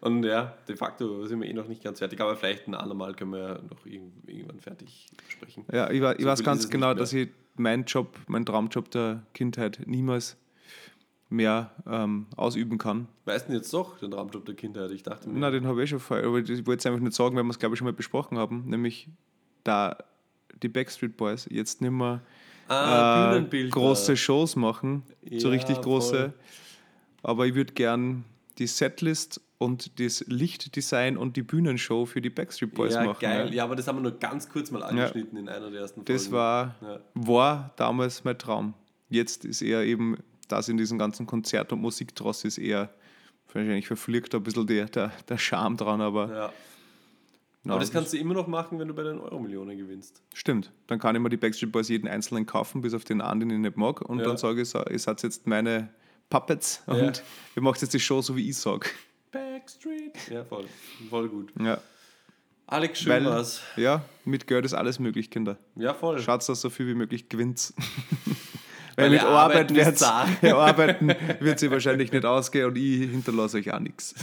Und 0.01 0.25
ja, 0.25 0.55
de 0.69 0.77
facto 0.77 1.25
sind 1.27 1.41
wir 1.41 1.49
eh 1.49 1.53
noch 1.53 1.69
nicht 1.69 1.83
ganz 1.83 1.99
fertig, 2.01 2.21
aber 2.21 2.37
vielleicht 2.37 2.67
ein 2.69 2.75
andermal 2.75 3.15
können 3.15 3.33
wir 3.33 3.39
ja 3.39 3.55
noch 3.71 3.87
irgend- 3.87 4.29
irgendwann 4.29 4.61
fertig 4.61 5.07
sprechen. 5.29 5.65
Ja, 5.73 5.91
ich, 5.91 6.03
wa- 6.03 6.13
ich 6.13 6.23
So 6.23 6.27
weiß 6.29 6.43
ganz 6.43 6.69
genau, 6.69 6.95
dass 6.95 7.13
ich 7.13 7.29
meinen 7.57 7.85
Job, 7.85 8.19
meinen 8.27 8.45
Traumjob 8.45 8.91
der 8.91 9.23
Kindheit 9.33 9.81
niemals 9.87 10.37
mehr 11.35 11.71
ähm, 11.87 12.27
ausüben 12.37 12.79
kann. 12.79 13.09
Weißt 13.25 13.47
du 13.47 13.53
denn 13.53 13.57
jetzt 13.61 13.73
doch, 13.75 13.99
den 13.99 14.11
Traumjob 14.11 14.45
der 14.47 14.55
Kindheit? 14.55 14.91
Ich 14.93 15.03
dachte 15.03 15.29
mir, 15.29 15.39
Na, 15.39 15.51
den 15.51 15.67
habe 15.67 15.83
ich 15.83 15.91
schon 15.91 16.01
vorher, 16.01 16.27
aber 16.27 16.39
ich 16.39 16.67
wollte 16.67 16.81
es 16.81 16.87
einfach 16.87 17.01
nicht 17.01 17.15
sagen, 17.15 17.37
weil 17.37 17.43
wir 17.45 17.51
es, 17.51 17.59
glaube 17.59 17.75
ich, 17.75 17.79
schon 17.79 17.87
mal 17.87 17.93
besprochen 17.93 18.39
haben, 18.39 18.65
nämlich 18.67 19.09
da 19.65 19.97
die 20.63 20.69
Backstreet 20.69 21.17
Boys 21.17 21.47
jetzt 21.51 21.81
nicht 21.81 21.91
mehr 21.91 22.21
ah, 22.69 23.37
äh, 23.37 23.69
große 23.69 24.17
Shows 24.17 24.57
machen, 24.57 25.03
so 25.37 25.49
Ja, 25.49 25.55
richtig 25.55 25.81
große. 25.81 26.17
voll. 26.17 26.33
Aber 27.23 27.47
ich 27.47 27.55
würde 27.55 27.73
gern 27.73 28.25
die 28.59 28.67
Setlist 28.67 29.41
und 29.59 29.99
das 29.99 30.25
Lichtdesign 30.29 31.17
und 31.17 31.37
die 31.37 31.43
Bühnenshow 31.43 32.05
für 32.07 32.21
die 32.21 32.31
Backstreet 32.31 32.75
Boys 32.75 32.95
ja, 32.95 33.05
machen. 33.05 33.19
geil. 33.21 33.47
Ja. 33.49 33.53
Ja, 33.55 33.65
aber 33.65 33.77
das 33.77 33.89
haben 33.89 33.97
wir 33.97 34.03
nur 34.03 34.19
ganz 34.19 34.49
kurz 34.49 34.71
mal 34.71 34.83
angeschnitten 34.83 35.39
in 35.39 35.49
einer 35.49 35.71
der 35.71 35.81
ersten 35.81 36.01
Folgen. 36.05 36.13
Das 36.13 36.31
war, 36.31 36.75
Ja. 36.83 37.01
war 37.15 37.71
damals 37.77 38.25
mein 38.25 38.39
Traum. 38.39 38.75
Jetzt 39.09 39.45
ist 39.45 39.63
eher 39.63 39.83
eben 39.85 40.19
das 40.49 40.69
in 40.69 40.77
diesem 40.77 40.99
ganzen 40.99 41.27
Konzert- 41.27 41.73
und 41.73 41.81
Musiktross 41.81 42.45
ist 42.45 42.59
eher 42.59 42.91
wahrscheinlich 43.53 43.87
verfliegt 43.87 44.35
ein 44.35 44.43
bisschen 44.43 44.67
der, 44.67 44.87
der, 44.87 45.13
der 45.29 45.39
Charme 45.39 45.77
dran, 45.77 46.01
aber 46.01 46.29
Ja. 46.35 46.53
na, 47.63 47.75
Aber 47.75 47.81
das 47.81 47.93
kannst 47.93 48.13
du 48.13 48.17
immer 48.19 48.35
noch 48.35 48.49
machen, 48.49 48.79
wenn 48.81 48.89
du 48.89 48.95
bei 48.95 49.05
den 49.05 49.19
Euro-Millionen 49.21 49.77
gewinnst. 49.79 50.21
stimmt. 50.35 50.73
Dann 50.89 50.99
kann 50.99 51.15
ich 51.15 51.23
mir 51.23 51.29
die 51.31 51.37
Backstreet 51.37 51.71
Boys 51.71 51.89
jeden 51.89 52.09
einzelnen 52.09 52.47
kaufen, 52.47 52.81
bis 52.81 52.95
auf 52.95 53.05
den 53.05 53.21
einen, 53.21 53.41
den 53.41 53.51
ich 53.51 53.59
nicht 53.59 53.77
mag. 53.77 54.01
Und 54.03 54.19
Ja. 54.19 54.25
dann 54.25 54.37
sage 54.39 54.63
ich, 54.63 54.75
ihr 54.75 54.99
seid 54.99 55.23
jetzt 55.23 55.47
meine 55.47 55.89
Puppets 56.31 56.83
und 56.87 56.97
Ja. 56.99 57.13
ihr 57.57 57.63
macht 57.63 57.81
jetzt 57.81 57.95
die 57.95 58.01
Show 58.01 58.21
so, 58.23 58.35
wie 58.37 58.49
ich 58.49 58.57
sage. 58.57 58.89
Backstreet. 59.31 60.31
Ja, 60.31 60.45
voll. 60.45 60.65
Voll 61.09 61.29
gut. 61.29 61.53
Ja. 61.61 61.79
Alex, 62.67 63.01
schön 63.01 63.13
Weil, 63.13 63.25
war's. 63.27 63.61
ja, 63.77 64.03
mit 64.25 64.47
Geld 64.47 64.65
ist 64.65 64.73
alles 64.75 64.99
möglich, 64.99 65.31
Kinder. 65.31 65.59
Ja, 65.77 65.93
voll. 65.93 66.19
Schaut, 66.19 66.49
dass 66.49 66.61
so 66.61 66.71
viel 66.71 66.87
wie 66.87 66.95
möglich 66.95 67.29
gewinnt. 67.29 67.73
Weil 68.97 69.07
Weil 69.07 69.11
mit 69.11 69.23
Arbeit 69.23 69.73
Arbeiten 70.43 71.09
ja, 71.11 71.41
wird 71.41 71.59
sie 71.59 71.71
wahrscheinlich 71.71 72.13
nicht 72.13 72.25
ausgehen 72.25 72.67
und 72.67 72.77
ich 72.77 73.11
hinterlasse 73.11 73.59
euch 73.59 73.73
auch 73.73 73.81
nichts. 73.81 74.15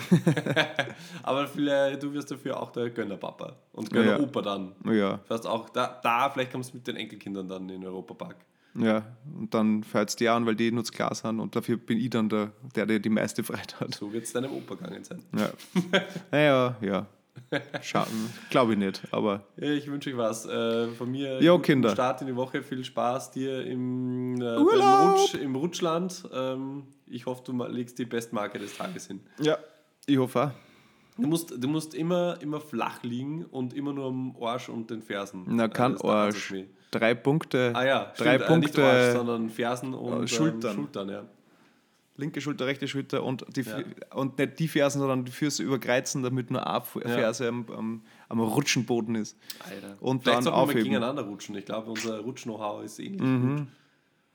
Aber 1.24 1.47
vielleicht, 1.47 2.03
du 2.03 2.13
wirst 2.13 2.32
dafür 2.32 2.61
auch 2.61 2.72
der 2.72 2.89
Gönnerpapa 2.89 3.55
und 3.74 3.91
Gönneropa 3.91 4.41
dann. 4.41 4.74
Ja, 4.86 5.19
Fast 5.26 5.45
auch 5.45 5.69
da, 5.69 5.99
da, 6.03 6.30
vielleicht 6.30 6.51
kommst 6.51 6.72
du 6.72 6.78
mit 6.78 6.88
den 6.88 6.95
Enkelkindern 6.95 7.47
dann 7.47 7.63
in 7.63 7.82
den 7.82 7.86
Europapark. 7.86 8.38
ja. 8.76 9.03
Und 9.38 9.53
dann 9.53 9.84
fällt 9.84 10.09
es 10.09 10.15
die 10.15 10.30
an, 10.30 10.45
weil 10.45 10.55
die 10.55 10.72
nur 10.72 10.84
zu 10.84 10.93
klar 10.93 11.13
sind 11.15 11.39
und 11.39 11.55
dafür 11.55 11.78
bin 11.78 11.97
ich 11.99 12.09
dann 12.09 12.30
der, 12.30 12.51
der, 12.76 12.86
der 12.86 12.99
die 12.99 13.09
meiste 13.09 13.43
Freiheit 13.43 13.80
hat. 13.80 13.95
So 13.95 14.11
wird 14.13 14.24
es 14.24 14.34
deinem 14.34 14.51
Opa 14.53 14.76
gegangen 14.76 15.03
sein. 15.03 15.24
Ja. 15.38 15.49
Naja, 16.32 16.76
ja. 16.82 17.07
Schauen, 17.82 18.08
glaube 18.49 18.74
ich 18.74 18.80
nicht, 18.80 19.02
aber 19.12 19.43
Ich 19.58 19.89
wünsche 19.91 20.10
euch 20.10 20.18
was. 20.18 20.45
Äh, 20.45 20.88
von 20.89 21.12
mir 21.12 21.41
Jo, 21.41 21.60
Kinder. 21.60 21.89
Start 21.91 22.22
in 22.22 22.28
die 22.28 22.36
Woche. 22.36 22.64
Viel 22.64 22.84
Spaß 22.84 23.32
dir 23.32 23.66
im, 23.66 24.39
äh. 24.41 24.45
Rutsch, 24.45 25.36
im 25.36 25.56
Rutschland. 25.56 26.24
Ähm, 26.34 26.84
ich 27.08 27.26
hoffe, 27.26 27.43
du 27.45 27.52
legst 27.66 27.99
die 27.99 28.06
Bestmarke 28.06 28.58
des 28.60 28.78
Tages 28.78 29.08
hin. 29.08 29.22
ja, 29.39 29.58
ich 30.06 30.18
hoffe 30.18 30.43
auch. 30.47 30.52
Du 31.18 31.28
musst, 31.28 31.52
du 31.62 31.68
musst 31.68 31.93
immer, 31.93 32.38
immer 32.41 32.62
flach 32.62 33.04
liegen 33.04 33.43
und 33.45 33.74
immer 33.74 33.91
nur 33.93 34.08
am 34.08 34.36
Arsch 34.41 34.70
und 34.70 34.89
den 34.89 35.02
Fersen. 35.02 35.43
Na, 35.47 35.68
kein 35.68 35.93
Das 35.93 36.04
Arsch. 36.04 36.54
Drei 36.89 37.14
Punkte. 37.16 37.72
Ah 37.76 37.86
ja, 37.86 38.14
drei 38.18 38.36
stimmt, 38.38 38.49
äh, 38.49 38.58
nicht 38.58 38.74
Punkte. 38.76 38.86
Arsch, 38.86 39.14
sondern 39.18 39.49
Fersen 39.49 39.93
und 39.93 40.30
Schultern. 40.30 40.72
Ähm, 40.72 40.76
Schultern 40.78 41.10
ja. 41.10 41.24
Linke 42.22 42.39
Schulter, 42.39 42.65
rechte 42.65 42.88
Schulter 42.88 43.24
und, 43.24 43.45
die, 43.55 43.61
Ja. 43.61 43.84
und 44.15 44.38
nicht 44.38 44.59
die 44.59 44.67
Fersen, 44.69 44.99
sondern 44.99 45.26
die 45.26 45.32
Füße 45.32 45.61
überkreuzen, 45.61 46.24
damit 46.24 46.49
nur 46.51 46.65
eine 46.65 46.82
Ferse 46.82 47.49
am, 47.49 47.65
am, 47.76 48.01
am 48.30 48.39
Rutschenboden 48.39 49.15
ist. 49.15 49.36
Alter. 49.69 49.97
Und 49.99 50.24
Vielleicht 50.24 50.38
dann 50.38 50.43
sollten 50.43 50.57
wir 50.57 50.61
aufheben. 50.63 50.84
gegeneinander 50.86 51.24
rutschen. 51.24 51.55
Ich 51.57 51.65
glaube, 51.65 51.91
unser 51.91 52.19
Rutsch-Know-how 52.22 52.84
ist 52.84 52.99
ähnlich 52.99 53.22
Mhm. 53.22 53.67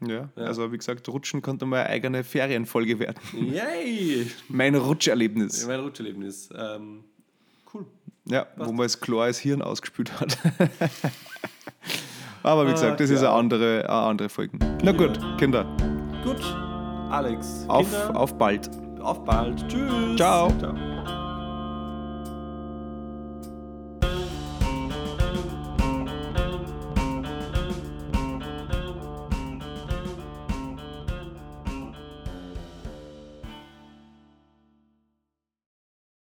Ja, 0.07 0.29
also 0.37 0.71
wie 0.73 0.77
gesagt, 0.77 1.09
Rutschen 1.09 1.41
konnte 1.41 1.65
mal 1.65 1.81
eine 1.81 1.89
eigene 1.89 2.23
Ferienfolge 2.23 2.99
werden. 2.99 3.17
gut. 3.33 3.55
Yay! 3.55 4.31
Mein 4.49 4.75
Rutscherlebnis. 4.75 5.67
Mein 5.67 5.81
Rutscherlebnis. 5.81 6.51
Ähm, 6.55 7.05
cool. 7.73 7.87
Ja, 8.27 8.47
wo 8.57 8.73
man 8.73 8.85
das 8.85 9.01
Chlor 9.01 9.25
als 9.25 9.39
Hirn 9.39 9.63
ausgespült 9.63 10.21
hat. 10.21 10.37
Aber 12.43 12.67
wie 12.69 12.73
gesagt, 12.73 13.01
das 13.01 13.11
Ah, 13.11 13.15
ist 13.15 13.23
ja. 13.23 13.29
eine 13.31 13.39
andere, 13.39 13.79
eine 13.89 13.91
andere 13.91 14.29
Folge. 14.29 14.59
Na 14.83 14.93
gut, 14.93 15.19
Kinder, 15.39 15.65
Gut. 16.23 16.66
Alex. 17.11 17.65
auf, 17.69 17.91
Kinder, 17.91 18.17
auf 18.21 18.35
bald. 18.35 18.71
auf 19.01 19.25
bald. 19.25 19.69
Tschüss. 19.69 20.17
Ciao. 20.17 20.53
Ciao. 20.59 20.75